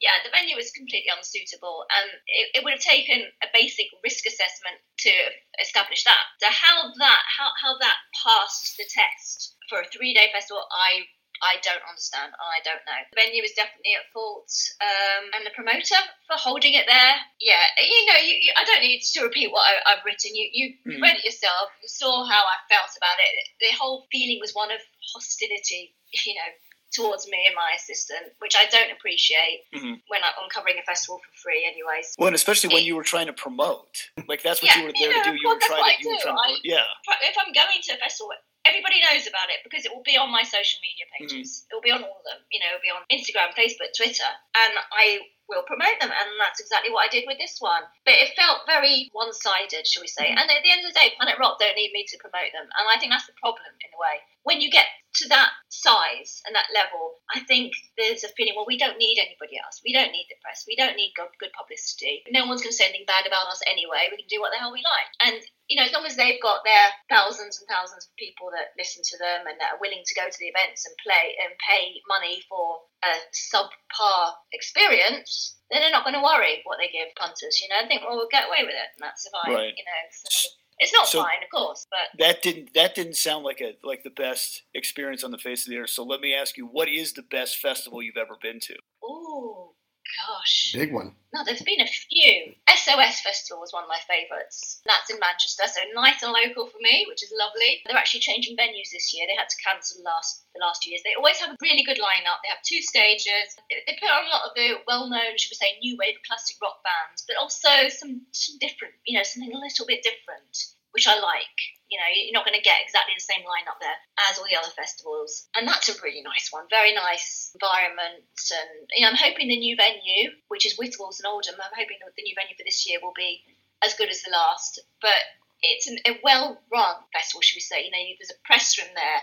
yeah, 0.00 0.22
the 0.22 0.30
venue 0.30 0.54
was 0.54 0.70
completely 0.70 1.10
unsuitable, 1.10 1.82
and 1.90 2.08
it, 2.26 2.46
it, 2.58 2.60
would 2.62 2.78
have 2.78 2.82
taken 2.82 3.26
a 3.42 3.48
basic 3.50 3.90
risk 4.06 4.26
assessment 4.26 4.78
to 5.02 5.12
establish 5.58 6.06
that. 6.06 6.22
So 6.38 6.46
how 6.50 6.94
that 6.94 7.22
how, 7.26 7.50
how 7.58 7.74
that 7.82 7.98
passed 8.14 8.78
the 8.78 8.86
test 8.86 9.58
for 9.66 9.82
a 9.82 9.90
three 9.90 10.14
day 10.14 10.30
festival, 10.30 10.62
I 10.70 11.02
I 11.42 11.58
don't 11.62 11.82
understand. 11.86 12.34
I 12.34 12.62
don't 12.62 12.82
know. 12.86 13.00
The 13.10 13.18
venue 13.18 13.42
is 13.42 13.54
definitely 13.54 13.94
at 13.94 14.10
fault, 14.14 14.50
um, 14.82 15.30
and 15.34 15.42
the 15.46 15.54
promoter 15.54 15.98
for 16.26 16.38
holding 16.38 16.74
it 16.74 16.86
there. 16.86 17.14
Yeah, 17.42 17.62
you 17.78 18.06
know, 18.06 18.18
you, 18.18 18.34
you, 18.38 18.52
I 18.54 18.64
don't 18.64 18.82
need 18.82 19.02
to 19.02 19.26
repeat 19.26 19.50
what 19.50 19.66
I, 19.66 19.98
have 19.98 20.06
written. 20.06 20.34
You 20.34 20.46
you 20.50 20.66
mm. 20.86 21.02
read 21.02 21.18
it 21.18 21.26
yourself. 21.26 21.74
You 21.82 21.90
saw 21.90 22.26
how 22.26 22.42
I 22.42 22.58
felt 22.70 22.90
about 22.94 23.18
it. 23.18 23.34
The 23.58 23.74
whole 23.78 24.06
feeling 24.10 24.38
was 24.38 24.54
one 24.54 24.70
of 24.70 24.80
hostility. 25.14 25.94
You 26.24 26.32
know, 26.40 26.50
towards 26.92 27.28
me 27.28 27.44
and 27.46 27.54
my 27.54 27.70
assistant, 27.76 28.32
which 28.38 28.54
I 28.56 28.66
don't 28.70 28.90
appreciate 28.92 29.68
mm-hmm. 29.74 30.00
when 30.08 30.20
I'm 30.24 30.48
covering 30.48 30.76
a 30.80 30.84
festival 30.84 31.20
for 31.20 31.32
free, 31.36 31.68
anyways. 31.68 32.16
Well, 32.18 32.28
and 32.28 32.36
especially 32.36 32.72
when 32.72 32.84
you 32.84 32.96
were 32.96 33.04
trying 33.04 33.26
to 33.26 33.36
promote, 33.36 34.08
like 34.26 34.42
that's 34.42 34.62
what 34.62 34.74
yeah, 34.74 34.80
you 34.80 34.86
were 34.88 34.96
there 34.96 35.10
you 35.10 35.16
know, 35.16 35.24
to 35.24 35.30
do. 35.30 35.36
You 35.36 35.48
were 35.48 35.60
trying 35.60 35.84
to, 35.84 35.96
you 36.00 36.08
were 36.10 36.22
trying 36.22 36.54
to, 36.56 36.60
yeah. 36.64 36.88
If 37.24 37.36
I'm 37.36 37.52
going 37.52 37.80
to 37.82 37.92
a 37.92 38.00
festival, 38.00 38.32
everybody 38.64 39.00
knows 39.04 39.28
about 39.28 39.48
it 39.52 39.60
because 39.64 39.84
it 39.84 39.92
will 39.92 40.04
be 40.04 40.16
on 40.16 40.32
my 40.32 40.42
social 40.42 40.80
media 40.80 41.04
pages. 41.12 41.64
Mm-hmm. 41.64 41.68
It 41.68 41.72
will 41.76 41.86
be 41.86 41.92
on 41.92 42.02
all 42.04 42.20
of 42.20 42.24
them. 42.24 42.40
You 42.52 42.60
know, 42.60 42.72
it'll 42.72 42.84
be 42.84 42.92
on 42.92 43.04
Instagram, 43.12 43.52
Facebook, 43.52 43.92
Twitter, 43.96 44.28
and 44.56 44.72
I 44.92 45.24
will 45.48 45.64
promote 45.64 45.96
them. 46.04 46.12
And 46.12 46.28
that's 46.36 46.60
exactly 46.60 46.92
what 46.92 47.08
I 47.08 47.12
did 47.12 47.24
with 47.24 47.40
this 47.40 47.56
one. 47.56 47.80
But 48.04 48.20
it 48.20 48.36
felt 48.36 48.68
very 48.68 49.08
one-sided, 49.16 49.88
shall 49.88 50.04
we 50.04 50.12
say? 50.12 50.28
Mm-hmm. 50.28 50.44
And 50.44 50.52
at 50.52 50.60
the 50.60 50.72
end 50.72 50.84
of 50.84 50.92
the 50.92 50.98
day, 51.00 51.16
Planet 51.16 51.40
Rock 51.40 51.56
don't 51.56 51.76
need 51.76 51.96
me 51.96 52.04
to 52.04 52.20
promote 52.20 52.52
them, 52.52 52.68
and 52.68 52.84
I 52.84 53.00
think 53.00 53.12
that's 53.12 53.24
the 53.24 53.36
problem 53.40 53.72
in 53.80 53.88
a 53.92 53.98
way. 54.00 54.20
When 54.44 54.60
you 54.60 54.68
get 54.68 54.88
to 55.22 55.28
that 55.28 55.50
size 55.68 56.42
and 56.46 56.54
that 56.54 56.70
level, 56.74 57.18
I 57.34 57.40
think 57.44 57.74
there's 57.98 58.24
a 58.24 58.32
feeling, 58.34 58.54
well, 58.56 58.68
we 58.68 58.78
don't 58.78 58.98
need 58.98 59.18
anybody 59.18 59.58
else. 59.58 59.82
We 59.84 59.92
don't 59.92 60.14
need 60.14 60.26
the 60.30 60.38
press. 60.42 60.64
We 60.66 60.76
don't 60.78 60.96
need 60.96 61.12
good, 61.18 61.30
good 61.38 61.52
publicity. 61.52 62.22
No 62.30 62.46
one's 62.46 62.62
going 62.62 62.72
to 62.72 62.78
say 62.78 62.88
anything 62.88 63.08
bad 63.08 63.26
about 63.26 63.50
us 63.50 63.60
anyway. 63.66 64.08
We 64.10 64.22
can 64.22 64.30
do 64.30 64.40
what 64.40 64.54
the 64.54 64.60
hell 64.62 64.72
we 64.72 64.82
like. 64.82 65.10
And, 65.22 65.38
you 65.66 65.76
know, 65.76 65.84
as 65.84 65.92
long 65.92 66.06
as 66.06 66.16
they've 66.16 66.40
got 66.40 66.62
their 66.62 66.88
thousands 67.10 67.58
and 67.58 67.66
thousands 67.68 68.06
of 68.06 68.16
people 68.16 68.48
that 68.54 68.74
listen 68.78 69.02
to 69.04 69.16
them 69.18 69.46
and 69.50 69.58
that 69.60 69.76
are 69.76 69.82
willing 69.82 70.02
to 70.02 70.18
go 70.18 70.24
to 70.24 70.40
the 70.40 70.50
events 70.50 70.86
and 70.86 70.94
play 71.04 71.36
and 71.42 71.52
pay 71.58 72.00
money 72.08 72.40
for 72.48 72.86
a 73.02 73.12
subpar 73.34 74.38
experience, 74.54 75.58
then 75.70 75.82
they're 75.84 75.94
not 75.94 76.06
going 76.06 76.16
to 76.16 76.24
worry 76.24 76.64
what 76.64 76.80
they 76.80 76.88
give 76.88 77.12
punters. 77.18 77.60
You 77.60 77.68
know, 77.68 77.82
I 77.82 77.86
think, 77.86 78.02
well, 78.02 78.16
we'll 78.16 78.32
get 78.32 78.48
away 78.48 78.64
with 78.64 78.74
it, 78.74 78.88
and 78.96 79.02
that's 79.04 79.28
fine. 79.28 79.52
Right. 79.52 79.74
You 79.76 79.84
know, 79.84 80.02
so 80.10 80.48
it's 80.78 80.92
not 80.92 81.08
so 81.08 81.22
fine, 81.22 81.42
of 81.42 81.50
course, 81.54 81.86
but 81.90 82.18
that 82.24 82.42
didn't 82.42 82.74
that 82.74 82.94
didn't 82.94 83.16
sound 83.16 83.44
like 83.44 83.60
a 83.60 83.74
like 83.82 84.02
the 84.02 84.10
best 84.10 84.62
experience 84.74 85.24
on 85.24 85.30
the 85.30 85.38
face 85.38 85.66
of 85.66 85.70
the 85.70 85.78
earth. 85.78 85.90
So 85.90 86.04
let 86.04 86.20
me 86.20 86.34
ask 86.34 86.56
you, 86.56 86.66
what 86.66 86.88
is 86.88 87.12
the 87.12 87.22
best 87.22 87.58
festival 87.58 88.02
you've 88.02 88.16
ever 88.16 88.36
been 88.40 88.60
to? 88.60 88.76
Oh 89.02 89.74
gosh, 90.16 90.72
big 90.72 90.92
one. 90.92 91.14
No, 91.34 91.44
there's 91.44 91.62
been 91.62 91.80
a 91.80 91.86
few. 91.86 92.54
SOS 92.68 93.20
Festival 93.20 93.60
was 93.60 93.72
one 93.72 93.84
of 93.84 93.92
my 93.92 94.00
favourites. 94.08 94.80
That's 94.86 95.10
in 95.10 95.20
Manchester, 95.20 95.68
so 95.68 95.80
nice 95.92 96.22
and 96.22 96.32
local 96.32 96.66
for 96.66 96.78
me, 96.80 97.04
which 97.08 97.22
is 97.22 97.32
lovely. 97.36 97.84
They're 97.84 97.98
actually 97.98 98.24
changing 98.24 98.56
venues 98.56 98.90
this 98.92 99.12
year. 99.12 99.28
They 99.28 99.36
had 99.36 99.48
to 99.48 99.62
cancel 99.62 100.02
last 100.02 100.48
the 100.54 100.64
last 100.64 100.82
two 100.82 100.90
years. 100.90 101.02
They 101.04 101.14
always 101.14 101.38
have 101.38 101.52
a 101.52 101.60
really 101.60 101.84
good 101.84 102.00
lineup. 102.00 102.40
They 102.40 102.52
have 102.52 102.64
two 102.64 102.80
stages. 102.80 103.54
They 103.68 103.98
put 104.00 104.08
on 104.08 104.24
a 104.24 104.32
lot 104.32 104.48
of 104.48 104.56
the 104.56 104.80
well-known, 104.88 105.36
should 105.36 105.52
we 105.52 105.60
say, 105.60 105.76
new 105.80 105.96
wave 106.00 106.16
classic 106.24 106.56
rock 106.62 106.80
bands, 106.80 107.24
but 107.28 107.36
also 107.36 107.92
some, 107.92 108.24
some 108.32 108.56
different, 108.58 108.94
you 109.04 109.18
know, 109.18 109.24
something 109.24 109.52
a 109.52 109.60
little 109.60 109.86
bit 109.86 110.02
different 110.02 110.76
which 110.92 111.06
I 111.06 111.18
like. 111.20 111.58
You 111.88 111.96
know, 111.96 112.08
you're 112.12 112.36
not 112.36 112.44
going 112.44 112.58
to 112.58 112.64
get 112.64 112.84
exactly 112.84 113.16
the 113.16 113.24
same 113.24 113.48
lineup 113.48 113.80
there 113.80 113.96
as 114.28 114.38
all 114.38 114.44
the 114.44 114.60
other 114.60 114.72
festivals, 114.76 115.48
and 115.56 115.66
that's 115.66 115.88
a 115.88 115.96
really 116.04 116.20
nice 116.20 116.52
one. 116.52 116.68
Very 116.68 116.92
nice 116.92 117.50
environment, 117.56 118.28
and 118.52 118.88
you 118.92 119.02
know, 119.02 119.10
I'm 119.10 119.16
hoping 119.16 119.48
the 119.48 119.58
new 119.58 119.76
venue, 119.76 120.36
which 120.48 120.66
is 120.66 120.76
Whitwalls 120.76 121.18
and 121.18 121.26
Oldham, 121.26 121.56
I'm 121.56 121.72
hoping 121.72 121.96
the 122.04 122.22
new 122.22 122.36
venue 122.36 122.56
for 122.56 122.64
this 122.64 122.84
year 122.88 122.98
will 123.02 123.16
be 123.16 123.40
as 123.82 123.94
good 123.94 124.10
as 124.10 124.22
the 124.22 124.30
last. 124.32 124.80
But 125.00 125.22
it's 125.62 125.88
an, 125.88 125.98
a 126.06 126.20
well-run 126.22 126.96
festival, 127.12 127.42
should 127.42 127.56
we 127.56 127.60
say? 127.60 127.84
You 127.84 127.90
know, 127.90 128.04
there's 128.18 128.30
a 128.30 128.46
press 128.46 128.78
room 128.78 128.88
there. 128.94 129.20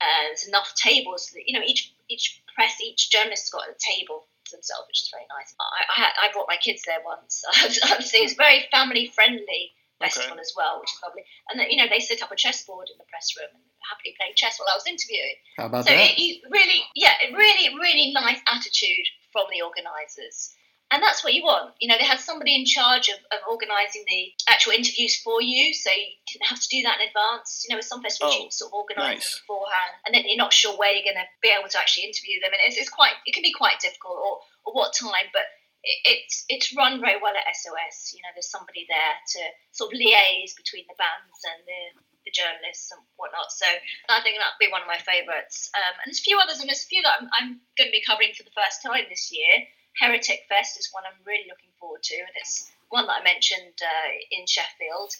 Uh, 0.00 0.28
there's 0.28 0.48
enough 0.48 0.74
tables. 0.74 1.30
That, 1.32 1.42
you 1.46 1.58
know, 1.58 1.64
each 1.64 1.92
each 2.08 2.42
press, 2.54 2.80
each 2.80 3.10
journalist 3.10 3.50
has 3.50 3.50
got 3.50 3.68
a 3.68 3.74
table 3.78 4.26
to 4.46 4.56
themselves, 4.56 4.86
which 4.88 5.02
is 5.02 5.10
very 5.10 5.26
nice. 5.30 5.54
I, 5.58 6.02
I, 6.02 6.28
I 6.28 6.32
brought 6.32 6.48
my 6.48 6.56
kids 6.56 6.82
there 6.86 7.00
once. 7.04 7.42
Obviously, 7.90 8.20
it's 8.20 8.34
very 8.34 8.66
family 8.70 9.10
friendly 9.14 9.72
festival 9.98 10.36
okay. 10.36 10.40
as 10.40 10.52
well, 10.56 10.80
which 10.80 10.92
is 10.92 11.00
lovely. 11.02 11.24
And 11.48 11.60
then, 11.60 11.70
you 11.70 11.76
know, 11.76 11.88
they 11.88 12.00
set 12.00 12.22
up 12.22 12.32
a 12.32 12.36
chessboard 12.36 12.88
in 12.92 12.98
the 12.98 13.08
press 13.08 13.32
room 13.36 13.48
and 13.52 13.64
happily 13.84 14.14
playing 14.18 14.36
chess 14.36 14.58
while 14.58 14.68
I 14.68 14.76
was 14.76 14.86
interviewing. 14.86 15.36
How 15.56 15.66
about 15.66 15.88
so 15.88 15.92
that? 15.92 16.12
So 16.12 16.20
it, 16.20 16.44
really, 16.50 16.84
yeah, 16.94 17.16
really, 17.32 17.72
really 17.76 18.12
nice 18.12 18.40
attitude 18.48 19.06
from 19.32 19.48
the 19.50 19.64
organisers. 19.64 20.52
And 20.94 21.02
that's 21.02 21.24
what 21.26 21.34
you 21.34 21.42
want. 21.42 21.74
You 21.82 21.90
know, 21.90 21.98
they 21.98 22.06
had 22.06 22.22
somebody 22.22 22.54
in 22.54 22.64
charge 22.64 23.10
of, 23.10 23.18
of 23.34 23.42
organising 23.50 24.06
the 24.06 24.30
actual 24.46 24.70
interviews 24.70 25.18
for 25.18 25.42
you, 25.42 25.74
so 25.74 25.90
you 25.90 26.14
didn't 26.30 26.46
have 26.46 26.62
to 26.62 26.70
do 26.70 26.86
that 26.86 27.02
in 27.02 27.10
advance. 27.10 27.66
You 27.66 27.74
know, 27.74 27.82
with 27.82 27.90
some 27.90 28.06
festivals 28.06 28.38
oh, 28.38 28.44
you 28.46 28.50
sort 28.54 28.70
of 28.70 28.86
organise 28.86 29.18
nice. 29.18 29.26
them 29.26 29.42
beforehand, 29.42 29.92
and 30.06 30.14
then 30.14 30.22
you're 30.30 30.38
not 30.38 30.54
sure 30.54 30.78
where 30.78 30.94
you're 30.94 31.02
going 31.02 31.18
to 31.18 31.26
be 31.42 31.50
able 31.50 31.66
to 31.66 31.78
actually 31.82 32.06
interview 32.06 32.38
them, 32.38 32.54
and 32.54 32.62
it's, 32.62 32.78
it's 32.78 32.92
quite, 32.92 33.18
it 33.26 33.34
can 33.34 33.42
be 33.42 33.50
quite 33.50 33.82
difficult, 33.82 34.14
or, 34.14 34.38
or 34.62 34.78
what 34.78 34.94
time. 34.94 35.26
But 35.34 35.50
it's 35.86 36.44
it's 36.50 36.74
run 36.74 37.00
very 37.00 37.18
well 37.22 37.34
at 37.34 37.46
SOS. 37.54 38.12
You 38.12 38.20
know, 38.26 38.34
there's 38.34 38.50
somebody 38.50 38.86
there 38.90 39.16
to 39.38 39.40
sort 39.70 39.94
of 39.94 39.98
liaise 39.98 40.58
between 40.58 40.84
the 40.90 40.98
bands 40.98 41.40
and 41.46 41.62
the, 41.62 41.82
the 42.26 42.34
journalists 42.34 42.90
and 42.90 43.00
whatnot. 43.16 43.54
So 43.54 43.66
I 44.10 44.18
think 44.20 44.42
that'd 44.42 44.58
be 44.58 44.72
one 44.72 44.82
of 44.82 44.90
my 44.90 44.98
favourites. 44.98 45.70
Um, 45.78 45.94
and 46.02 46.10
there's 46.10 46.22
a 46.22 46.28
few 46.28 46.38
others, 46.42 46.58
and 46.58 46.66
there's 46.66 46.82
a 46.82 46.90
few 46.90 47.02
that 47.06 47.22
I'm, 47.22 47.30
I'm 47.38 47.50
going 47.78 47.88
to 47.88 47.94
be 47.94 48.02
covering 48.02 48.34
for 48.34 48.42
the 48.42 48.58
first 48.58 48.82
time 48.82 49.06
this 49.06 49.30
year. 49.30 49.62
Heretic 49.96 50.44
Fest 50.50 50.76
is 50.76 50.92
one 50.92 51.06
I'm 51.06 51.22
really 51.24 51.48
looking 51.48 51.72
forward 51.78 52.02
to, 52.10 52.18
and 52.18 52.34
it's 52.36 52.68
one 52.90 53.06
that 53.06 53.22
I 53.22 53.24
mentioned 53.24 53.78
uh, 53.80 54.10
in 54.34 54.44
Sheffield 54.44 55.14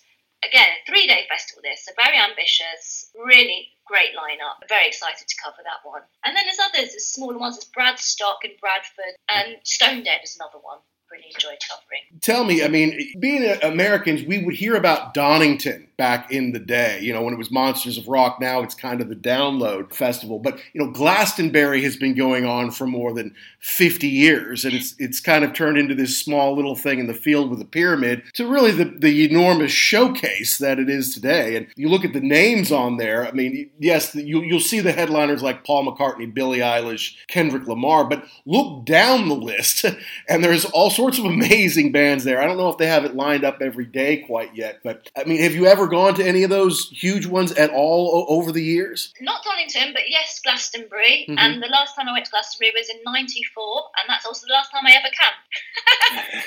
again, 0.45 0.69
a 0.69 0.81
three 0.87 1.07
day 1.07 1.27
festival 1.29 1.63
this, 1.63 1.85
so 1.85 1.93
very 1.97 2.19
ambitious, 2.19 3.11
really 3.15 3.73
great 3.87 4.15
lineup. 4.17 4.67
Very 4.69 4.87
excited 4.87 5.27
to 5.27 5.35
cover 5.43 5.63
that 5.65 5.89
one. 5.89 6.03
And 6.25 6.37
then 6.37 6.45
there's 6.47 6.59
others, 6.59 6.91
there's 6.91 7.07
smaller 7.07 7.39
ones, 7.39 7.57
there's 7.57 7.71
Bradstock 7.71 8.45
in 8.45 8.53
Bradford, 8.61 9.15
and 9.29 9.57
Stone 9.65 10.03
Dead 10.05 10.21
is 10.25 10.37
another 10.37 10.59
one 10.61 10.79
really 11.11 11.33
enjoyed 11.33 11.59
covering. 11.69 12.21
Tell 12.21 12.45
me, 12.45 12.65
I 12.65 12.69
mean, 12.69 12.99
being 13.21 13.57
Americans, 13.63 14.25
we 14.25 14.45
would 14.45 14.55
hear 14.55 14.77
about 14.77 15.15
Donington 15.15 15.86
back 15.97 16.31
in 16.31 16.53
the 16.53 16.59
day, 16.59 17.01
you 17.01 17.13
know, 17.13 17.23
when 17.23 17.33
it 17.33 17.39
was 17.39 17.51
Monsters 17.51 17.97
of 17.97 18.07
Rock. 18.09 18.39
Now 18.41 18.63
it's 18.63 18.75
kind 18.75 19.01
of 19.01 19.09
the 19.09 19.17
download 19.17 19.95
festival. 19.95 20.39
But, 20.39 20.59
you 20.73 20.85
know, 20.85 20.91
Glastonbury 20.91 21.83
has 21.83 21.97
been 21.97 22.15
going 22.15 22.45
on 22.45 22.71
for 22.71 22.87
more 22.87 23.15
than 23.15 23.35
50 23.67 24.07
years, 24.07 24.65
and 24.65 24.75
it's 24.75 24.95
it's 24.99 25.19
kind 25.19 25.45
of 25.45 25.53
turned 25.53 25.77
into 25.77 25.95
this 25.95 26.21
small 26.21 26.55
little 26.55 26.77
thing 26.77 27.01
in 27.01 27.09
the 27.09 27.15
field 27.15 27.51
with 27.51 27.61
a 27.61 27.65
pyramid 27.65 28.23
to 28.35 28.47
really 28.47 28.71
the, 28.71 28.85
the 28.85 29.25
enormous 29.25 29.73
showcase 29.73 30.59
that 30.59 30.79
it 30.79 30.89
is 30.89 31.13
today. 31.13 31.57
And 31.57 31.67
you 31.75 31.89
look 31.89 32.05
at 32.05 32.13
the 32.13 32.21
names 32.21 32.71
on 32.71 32.97
there, 32.97 33.27
I 33.27 33.33
mean, 33.33 33.69
yes, 33.79 34.15
you, 34.15 34.43
you'll 34.43 34.61
see 34.61 34.79
the 34.79 34.93
headliners 34.93 35.43
like 35.43 35.65
Paul 35.65 35.85
McCartney, 35.85 36.33
Billie 36.33 36.61
Eilish, 36.61 37.17
Kendrick 37.27 37.67
Lamar, 37.67 38.05
but 38.05 38.25
look 38.45 38.85
down 38.85 39.29
the 39.29 39.35
list, 39.35 39.85
and 40.29 40.45
there's 40.45 40.65
all 40.67 40.91
sorts 40.91 41.19
of 41.19 41.25
amazing 41.25 41.91
bands 41.91 42.23
there. 42.23 42.41
I 42.41 42.47
don't 42.47 42.59
know 42.59 42.69
if 42.69 42.79
they 42.79 42.87
have 42.87 43.05
it 43.05 43.17
lined 43.17 43.45
up 43.45 43.61
every 43.61 43.87
day 43.87 44.19
quite 44.19 44.55
yet, 44.55 44.81
but 44.85 45.11
I 45.17 45.25
mean, 45.25 45.41
have 45.41 45.55
you 45.55 45.67
ever 45.67 45.86
gone 45.89 46.15
to 46.15 46.25
any 46.25 46.43
of 46.43 46.51
those 46.51 46.89
huge 46.91 47.27
ones 47.27 47.53
at 47.53 47.71
all 47.71 48.11
o- 48.15 48.37
over 48.37 48.53
the 48.53 48.63
years? 48.63 49.13
Not 49.21 49.45
Donington, 49.45 49.93
but 49.93 50.09
yes, 50.09 50.41
Glastonbury. 50.43 51.27
Mm-hmm. 51.29 51.39
And 51.39 51.63
the 51.63 51.69
last 51.69 51.95
time 51.95 52.09
I 52.09 52.13
went 52.13 52.25
to 52.27 52.31
Glastonbury 52.31 52.73
was 52.75 52.89
in 52.89 52.99
'94, 53.05 53.91
and 54.01 54.09
that's 54.09 54.27
also 54.27 54.47
the 54.47 54.53
last 54.53 54.71
time 54.71 54.87
I 54.87 54.93
ever 54.95 55.11
camped. 55.13 55.47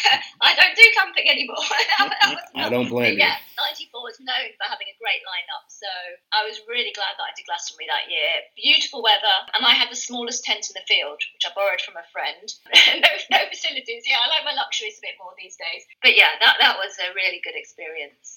I 0.42 0.56
don't 0.56 0.76
do 0.76 0.86
camping 0.96 1.28
anymore. 1.30 1.64
I 2.56 2.70
don't 2.70 2.90
blame 2.90 3.16
you. 3.16 3.26
Yeah, 3.26 3.40
'94 3.58 4.04
was 4.04 4.20
known 4.20 4.52
for 4.60 4.68
having 4.68 4.88
a 4.92 4.98
great 5.00 5.24
lineup, 5.24 5.66
so 5.68 5.88
I 6.36 6.44
was 6.44 6.60
really 6.68 6.92
glad 6.92 7.16
that 7.18 7.30
I 7.30 7.34
did 7.36 7.48
Glastonbury 7.48 7.88
that 7.88 8.12
year. 8.12 8.44
Beautiful 8.60 9.02
weather, 9.04 9.38
and 9.56 9.64
I 9.66 9.74
had 9.74 9.90
the 9.90 10.00
smallest 10.00 10.44
tent 10.44 10.68
in 10.68 10.76
the 10.76 10.86
field, 10.88 11.20
which 11.34 11.46
I 11.48 11.52
borrowed 11.56 11.82
from 11.82 11.96
a 11.96 12.06
friend. 12.12 12.48
no, 13.00 13.12
no 13.32 13.42
facilities. 13.50 14.04
Yeah, 14.08 14.20
I 14.20 14.28
like 14.30 14.46
my 14.48 14.56
luxuries 14.56 15.00
a 15.00 15.06
bit 15.06 15.16
more 15.20 15.32
these 15.38 15.56
days. 15.56 15.84
But 16.02 16.16
yeah, 16.18 16.36
that, 16.40 16.58
that 16.60 16.76
was 16.78 16.96
a 17.00 17.14
really 17.16 17.42
good 17.44 17.56
experience. 17.56 18.33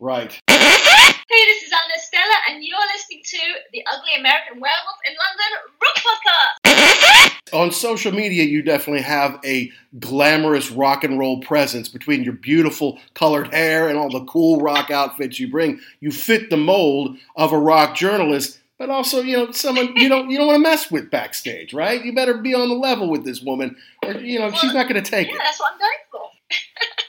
Right. 0.00 0.40
Hey, 0.48 1.44
this 1.44 1.62
is 1.64 1.72
Anna 1.72 2.00
Stella, 2.00 2.34
and 2.48 2.64
you're 2.64 2.78
listening 2.94 3.20
to 3.24 3.38
the 3.72 3.84
Ugly 3.92 4.10
American 4.18 4.60
Werewolf 4.60 4.96
in 5.06 5.14
London 5.18 5.58
Rock 5.82 7.34
Podcast. 7.44 7.52
On 7.52 7.72
social 7.72 8.12
media, 8.12 8.44
you 8.44 8.62
definitely 8.62 9.02
have 9.02 9.40
a 9.44 9.72
glamorous 9.98 10.70
rock 10.70 11.02
and 11.02 11.18
roll 11.18 11.40
presence 11.40 11.88
between 11.88 12.22
your 12.22 12.34
beautiful 12.34 12.98
colored 13.14 13.52
hair 13.52 13.88
and 13.88 13.98
all 13.98 14.08
the 14.08 14.24
cool 14.24 14.60
rock 14.60 14.90
outfits 14.90 15.40
you 15.40 15.50
bring. 15.50 15.80
You 16.00 16.12
fit 16.12 16.48
the 16.48 16.56
mold 16.56 17.18
of 17.36 17.52
a 17.52 17.58
rock 17.58 17.96
journalist 17.96 18.60
but 18.78 18.90
also, 18.90 19.22
you 19.22 19.36
know, 19.36 19.50
someone 19.50 19.96
you 19.96 20.08
don't 20.08 20.30
you 20.30 20.38
don't 20.38 20.46
want 20.46 20.56
to 20.56 20.62
mess 20.62 20.88
with 20.88 21.10
backstage, 21.10 21.74
right? 21.74 22.04
You 22.04 22.14
better 22.14 22.38
be 22.38 22.54
on 22.54 22.68
the 22.68 22.76
level 22.76 23.10
with 23.10 23.24
this 23.24 23.42
woman, 23.42 23.76
or 24.04 24.12
you 24.12 24.38
know, 24.38 24.46
well, 24.46 24.56
she's 24.56 24.72
not 24.72 24.88
going 24.88 25.02
to 25.02 25.10
take 25.10 25.26
yeah, 25.26 25.34
it. 25.34 25.38
That's 25.38 25.58
what 25.58 25.72
I'm 25.72 25.78
going 25.80 25.92
for. 26.12 26.30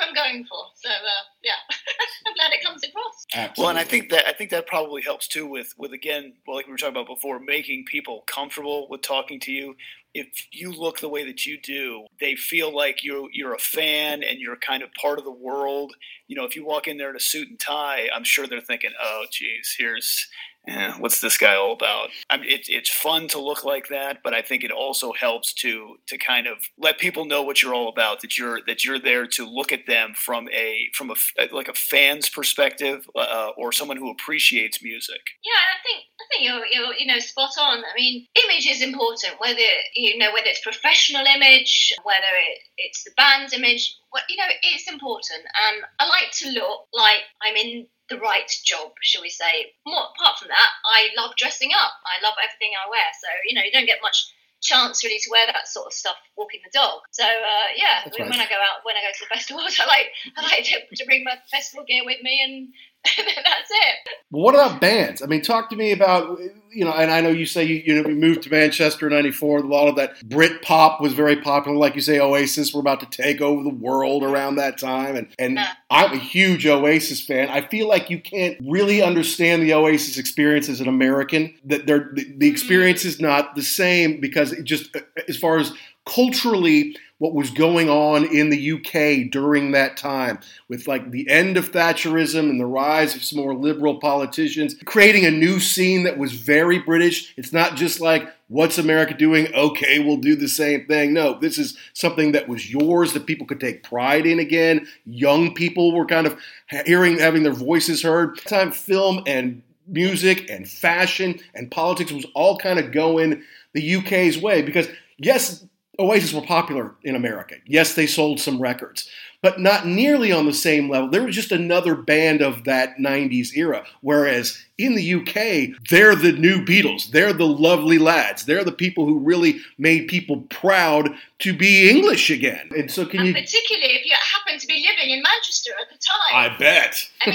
I'm 0.00 0.14
going 0.14 0.44
for. 0.44 0.64
So 0.76 0.88
uh, 0.90 1.22
yeah. 1.42 1.52
I'm 2.26 2.34
glad 2.34 2.52
it 2.52 2.64
comes 2.64 2.82
across. 2.84 3.26
Absolutely. 3.34 3.62
Well, 3.62 3.70
and 3.70 3.78
I 3.78 3.84
think 3.84 4.10
that 4.10 4.26
I 4.26 4.32
think 4.32 4.50
that 4.50 4.66
probably 4.66 5.02
helps 5.02 5.28
too 5.28 5.46
with 5.46 5.74
with 5.78 5.92
again, 5.92 6.34
well, 6.46 6.56
like 6.56 6.66
we 6.66 6.72
were 6.72 6.78
talking 6.78 6.96
about 6.96 7.06
before, 7.06 7.38
making 7.38 7.84
people 7.86 8.22
comfortable 8.26 8.88
with 8.88 9.02
talking 9.02 9.40
to 9.40 9.52
you. 9.52 9.76
If 10.12 10.26
you 10.50 10.72
look 10.72 10.98
the 10.98 11.08
way 11.08 11.24
that 11.24 11.46
you 11.46 11.60
do, 11.60 12.04
they 12.18 12.34
feel 12.34 12.74
like 12.74 13.04
you 13.04 13.28
you're 13.32 13.54
a 13.54 13.58
fan 13.58 14.22
and 14.24 14.40
you're 14.40 14.56
kind 14.56 14.82
of 14.82 14.92
part 14.94 15.18
of 15.18 15.24
the 15.24 15.30
world. 15.30 15.94
You 16.26 16.36
know, 16.36 16.44
if 16.44 16.56
you 16.56 16.64
walk 16.64 16.88
in 16.88 16.96
there 16.96 17.10
in 17.10 17.16
a 17.16 17.20
suit 17.20 17.48
and 17.48 17.58
tie, 17.58 18.08
I'm 18.14 18.24
sure 18.24 18.46
they're 18.46 18.60
thinking, 18.60 18.90
"Oh, 19.00 19.26
geez, 19.30 19.74
here's 19.78 20.28
eh, 20.66 20.92
what's 20.98 21.20
this 21.20 21.38
guy 21.38 21.54
all 21.54 21.72
about? 21.72 22.08
I 22.28 22.36
mean, 22.36 22.50
it's 22.50 22.68
it's 22.68 22.90
fun 22.90 23.28
to 23.28 23.40
look 23.40 23.64
like 23.64 23.88
that, 23.88 24.18
but 24.22 24.34
I 24.34 24.42
think 24.42 24.64
it 24.64 24.70
also 24.70 25.12
helps 25.12 25.52
to 25.54 25.96
to 26.06 26.18
kind 26.18 26.46
of 26.46 26.58
let 26.78 26.98
people 26.98 27.24
know 27.24 27.42
what 27.42 27.62
you're 27.62 27.74
all 27.74 27.88
about. 27.88 28.20
That 28.20 28.38
you're 28.38 28.60
that 28.66 28.84
you're 28.84 28.98
there 28.98 29.26
to 29.26 29.46
look 29.46 29.72
at 29.72 29.86
them 29.86 30.12
from 30.14 30.48
a 30.52 30.88
from 30.94 31.10
a 31.10 31.14
like 31.52 31.68
a 31.68 31.74
fan's 31.74 32.28
perspective 32.28 33.08
uh, 33.16 33.50
or 33.56 33.72
someone 33.72 33.96
who 33.96 34.10
appreciates 34.10 34.82
music. 34.82 35.20
Yeah, 35.44 35.52
I 35.52 35.82
think 35.82 36.04
I 36.20 36.24
think 36.30 36.48
you're 36.48 36.66
you're 36.66 36.94
you 36.94 37.06
know 37.06 37.18
spot 37.18 37.52
on. 37.58 37.78
I 37.78 37.94
mean, 37.96 38.26
image 38.44 38.66
is 38.66 38.82
important. 38.82 39.34
Whether 39.38 39.60
you 39.94 40.18
know 40.18 40.32
whether 40.32 40.48
it's 40.48 40.60
professional 40.60 41.24
image, 41.26 41.92
whether 42.02 42.32
it, 42.48 42.58
it's 42.76 43.04
the 43.04 43.12
band's 43.16 43.52
image. 43.52 43.96
Well, 44.12 44.22
you 44.28 44.36
know, 44.36 44.50
it's 44.62 44.90
important. 44.90 45.46
And 45.46 45.84
I 45.98 46.08
like 46.08 46.30
to 46.42 46.50
look 46.50 46.88
like 46.92 47.22
I'm 47.42 47.56
in 47.56 47.86
the 48.08 48.18
right 48.18 48.50
job, 48.64 48.92
shall 49.02 49.22
we 49.22 49.30
say. 49.30 49.72
More, 49.86 50.10
apart 50.14 50.38
from 50.38 50.48
that, 50.48 50.70
I 50.84 51.10
love 51.16 51.36
dressing 51.36 51.70
up. 51.74 51.94
I 52.02 52.22
love 52.22 52.34
everything 52.42 52.74
I 52.74 52.90
wear. 52.90 53.06
So, 53.22 53.28
you 53.46 53.54
know, 53.54 53.62
you 53.62 53.70
don't 53.70 53.86
get 53.86 54.02
much 54.02 54.34
chance 54.60 55.02
really 55.02 55.18
to 55.18 55.30
wear 55.30 55.46
that 55.46 55.66
sort 55.66 55.86
of 55.86 55.92
stuff 55.92 56.16
walking 56.36 56.60
the 56.64 56.70
dog. 56.72 57.00
So 57.10 57.24
uh, 57.24 57.68
yeah, 57.76 58.04
mean, 58.04 58.28
right. 58.28 58.30
when 58.30 58.40
I 58.40 58.48
go 58.48 58.60
out, 58.60 58.84
when 58.84 58.96
I 58.96 59.00
go 59.00 59.12
to 59.12 59.24
the 59.24 59.32
festivals, 59.34 59.80
I 59.80 59.86
like 59.86 60.08
I 60.36 60.42
like 60.42 60.64
to, 60.68 60.96
to 60.96 61.04
bring 61.06 61.24
my 61.24 61.36
festival 61.50 61.84
gear 61.88 62.04
with 62.04 62.22
me 62.22 62.40
and 62.44 62.68
that's 63.16 63.70
it. 63.70 64.08
Well, 64.30 64.42
what 64.42 64.54
about 64.54 64.80
bands? 64.80 65.22
I 65.22 65.26
mean, 65.26 65.42
talk 65.42 65.70
to 65.70 65.76
me 65.76 65.92
about 65.92 66.38
you 66.70 66.84
know, 66.84 66.92
and 66.92 67.10
I 67.10 67.20
know 67.20 67.30
you 67.30 67.46
say 67.46 67.64
you, 67.64 67.82
you 67.84 67.94
know 67.94 68.06
we 68.06 68.14
moved 68.14 68.42
to 68.42 68.50
Manchester 68.50 69.06
in 69.06 69.12
'94. 69.12 69.58
A 69.58 69.62
lot 69.62 69.88
of 69.88 69.96
that 69.96 70.22
Brit 70.28 70.62
pop 70.62 71.00
was 71.00 71.14
very 71.14 71.36
popular, 71.36 71.76
like 71.76 71.94
you 71.94 72.00
say, 72.00 72.20
Oasis 72.20 72.74
were 72.74 72.80
about 72.80 73.00
to 73.00 73.06
take 73.06 73.40
over 73.40 73.62
the 73.62 73.74
world 73.74 74.22
around 74.22 74.56
that 74.56 74.78
time, 74.78 75.16
and 75.16 75.28
and. 75.38 75.58
I'm 75.92 76.12
a 76.12 76.18
huge 76.18 76.68
Oasis 76.68 77.20
fan. 77.20 77.48
I 77.48 77.66
feel 77.66 77.88
like 77.88 78.10
you 78.10 78.20
can't 78.20 78.56
really 78.64 79.02
understand 79.02 79.60
the 79.62 79.74
Oasis 79.74 80.18
experience 80.18 80.68
as 80.68 80.80
an 80.80 80.86
American. 80.86 81.52
That 81.64 81.86
they're 81.86 82.10
the, 82.14 82.22
the 82.22 82.30
mm-hmm. 82.30 82.42
experience 82.44 83.04
is 83.04 83.20
not 83.20 83.56
the 83.56 83.62
same 83.62 84.20
because 84.20 84.52
it 84.52 84.62
just 84.62 84.96
as 85.28 85.36
far 85.36 85.58
as 85.58 85.72
culturally 86.06 86.96
what 87.20 87.34
was 87.34 87.50
going 87.50 87.90
on 87.90 88.24
in 88.24 88.48
the 88.48 88.72
UK 88.72 89.30
during 89.30 89.72
that 89.72 89.98
time 89.98 90.38
with 90.68 90.88
like 90.88 91.10
the 91.10 91.28
end 91.28 91.58
of 91.58 91.70
Thatcherism 91.70 92.48
and 92.48 92.58
the 92.58 92.64
rise 92.64 93.14
of 93.14 93.22
some 93.22 93.38
more 93.38 93.54
liberal 93.54 94.00
politicians, 94.00 94.74
creating 94.86 95.26
a 95.26 95.30
new 95.30 95.60
scene 95.60 96.04
that 96.04 96.16
was 96.16 96.32
very 96.32 96.78
British. 96.78 97.34
It's 97.36 97.52
not 97.52 97.76
just 97.76 98.00
like, 98.00 98.26
what's 98.48 98.78
America 98.78 99.12
doing? 99.12 99.52
Okay, 99.54 99.98
we'll 99.98 100.16
do 100.16 100.34
the 100.34 100.48
same 100.48 100.86
thing. 100.86 101.12
No, 101.12 101.38
this 101.38 101.58
is 101.58 101.76
something 101.92 102.32
that 102.32 102.48
was 102.48 102.72
yours 102.72 103.12
that 103.12 103.26
people 103.26 103.46
could 103.46 103.60
take 103.60 103.82
pride 103.82 104.24
in 104.24 104.38
again. 104.38 104.88
Young 105.04 105.52
people 105.52 105.94
were 105.94 106.06
kind 106.06 106.26
of 106.26 106.40
hearing, 106.86 107.18
having 107.18 107.42
their 107.42 107.52
voices 107.52 108.02
heard. 108.02 108.38
Time 108.46 108.72
film 108.72 109.22
and 109.26 109.60
music 109.86 110.48
and 110.48 110.66
fashion 110.66 111.38
and 111.54 111.70
politics 111.70 112.12
was 112.12 112.24
all 112.34 112.56
kind 112.56 112.78
of 112.78 112.92
going 112.92 113.42
the 113.74 113.96
UK's 113.96 114.38
way 114.38 114.62
because 114.62 114.88
yes, 115.18 115.66
Oasis 116.00 116.32
were 116.32 116.40
popular 116.40 116.94
in 117.02 117.14
America. 117.14 117.56
Yes, 117.66 117.94
they 117.94 118.06
sold 118.06 118.40
some 118.40 118.60
records, 118.60 119.08
but 119.42 119.60
not 119.60 119.86
nearly 119.86 120.32
on 120.32 120.46
the 120.46 120.54
same 120.54 120.88
level. 120.88 121.10
They 121.10 121.20
were 121.20 121.30
just 121.30 121.52
another 121.52 121.94
band 121.94 122.40
of 122.40 122.64
that 122.64 122.96
90s 122.98 123.54
era. 123.54 123.84
Whereas 124.00 124.58
in 124.78 124.94
the 124.94 125.14
UK, 125.14 125.78
they're 125.90 126.14
the 126.14 126.32
new 126.32 126.64
Beatles. 126.64 127.10
They're 127.10 127.34
the 127.34 127.46
lovely 127.46 127.98
lads. 127.98 128.46
They're 128.46 128.64
the 128.64 128.72
people 128.72 129.04
who 129.04 129.18
really 129.18 129.60
made 129.76 130.08
people 130.08 130.42
proud 130.48 131.14
to 131.40 131.52
be 131.52 131.90
English 131.90 132.30
again. 132.30 132.70
And 132.76 132.90
so, 132.90 133.04
can 133.04 133.20
and 133.20 133.28
you. 133.28 133.34
Particularly 133.34 133.94
if 133.94 134.06
you 134.06 134.14
happen 134.14 134.58
to 134.58 134.66
be 134.66 134.86
living 134.88 135.10
in 135.10 135.22
Manchester 135.22 135.72
at 135.80 135.88
the 135.90 135.98
time. 135.98 136.52
I 136.52 136.56
bet. 136.56 137.08
I 137.26 137.30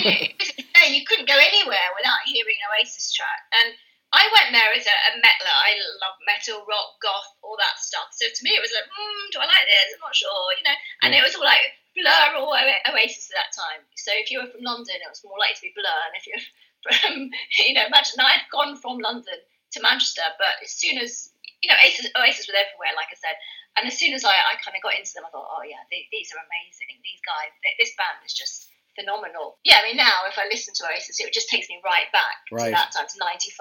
mean, 0.82 0.96
you 1.00 1.06
couldn't 1.06 1.28
go 1.28 1.38
anywhere 1.38 1.90
without 1.96 2.18
hearing 2.26 2.58
Oasis 2.80 3.14
track. 3.14 3.46
And 3.64 3.74
I 4.16 4.32
went 4.32 4.56
there 4.56 4.72
as 4.72 4.88
a, 4.88 4.96
a. 4.96 5.20
I 5.20 5.76
love 6.00 6.16
metal, 6.24 6.64
rock, 6.64 7.04
goth, 7.04 7.36
all 7.44 7.60
that 7.60 7.76
stuff. 7.84 8.16
So 8.16 8.32
to 8.32 8.42
me, 8.48 8.56
it 8.56 8.64
was 8.64 8.72
like, 8.72 8.88
mm, 8.88 9.24
do 9.36 9.44
I 9.44 9.48
like 9.52 9.68
this? 9.68 9.92
I'm 9.92 10.08
not 10.08 10.16
sure, 10.16 10.56
you 10.56 10.64
know. 10.64 10.78
And 11.04 11.12
yeah. 11.12 11.20
it 11.20 11.24
was 11.28 11.36
all 11.36 11.44
like 11.44 11.76
Blur 11.92 12.40
or 12.40 12.56
Oasis 12.96 13.28
at 13.36 13.44
that 13.44 13.52
time. 13.52 13.84
So 14.00 14.16
if 14.16 14.32
you 14.32 14.40
were 14.40 14.48
from 14.48 14.64
London, 14.64 15.04
it 15.04 15.12
was 15.12 15.20
more 15.28 15.36
likely 15.36 15.60
to 15.60 15.66
be 15.68 15.76
Blur. 15.76 16.00
And 16.08 16.16
if 16.16 16.24
you're 16.24 16.46
from, 16.88 17.28
you 17.60 17.76
know, 17.76 17.92
imagine 17.92 18.24
I 18.24 18.40
had 18.40 18.48
gone 18.56 18.80
from 18.80 19.04
London 19.04 19.36
to 19.36 19.84
Manchester, 19.84 20.24
but 20.40 20.64
as 20.64 20.72
soon 20.72 20.96
as, 20.96 21.36
you 21.60 21.68
know, 21.68 21.76
Oasis, 21.76 22.08
Oasis 22.16 22.48
were 22.48 22.56
everywhere, 22.56 22.96
like 22.96 23.12
I 23.12 23.20
said. 23.20 23.36
And 23.76 23.84
as 23.84 24.00
soon 24.00 24.16
as 24.16 24.24
I, 24.24 24.32
I 24.32 24.56
kind 24.64 24.80
of 24.80 24.84
got 24.84 24.96
into 24.96 25.12
them, 25.12 25.28
I 25.28 25.32
thought, 25.36 25.52
oh 25.52 25.64
yeah, 25.68 25.84
they, 25.92 26.08
these 26.08 26.32
are 26.32 26.40
amazing. 26.40 26.96
These 27.04 27.20
guys, 27.28 27.52
they, 27.60 27.76
this 27.76 27.92
band 28.00 28.24
is 28.24 28.32
just 28.32 28.72
phenomenal. 28.96 29.60
Yeah, 29.64 29.84
I 29.84 29.84
mean, 29.84 29.98
now 29.98 30.26
if 30.28 30.40
I 30.40 30.48
listen 30.48 30.74
to 30.76 30.84
Oasis, 30.88 31.20
it 31.20 31.34
just 31.34 31.50
takes 31.50 31.70
me 31.70 31.80
right 31.84 32.10
back 32.12 32.48
right. 32.52 32.72
to 32.72 32.72
that 32.72 32.92
time, 32.96 33.08
to 33.08 33.18
95, 33.20 33.60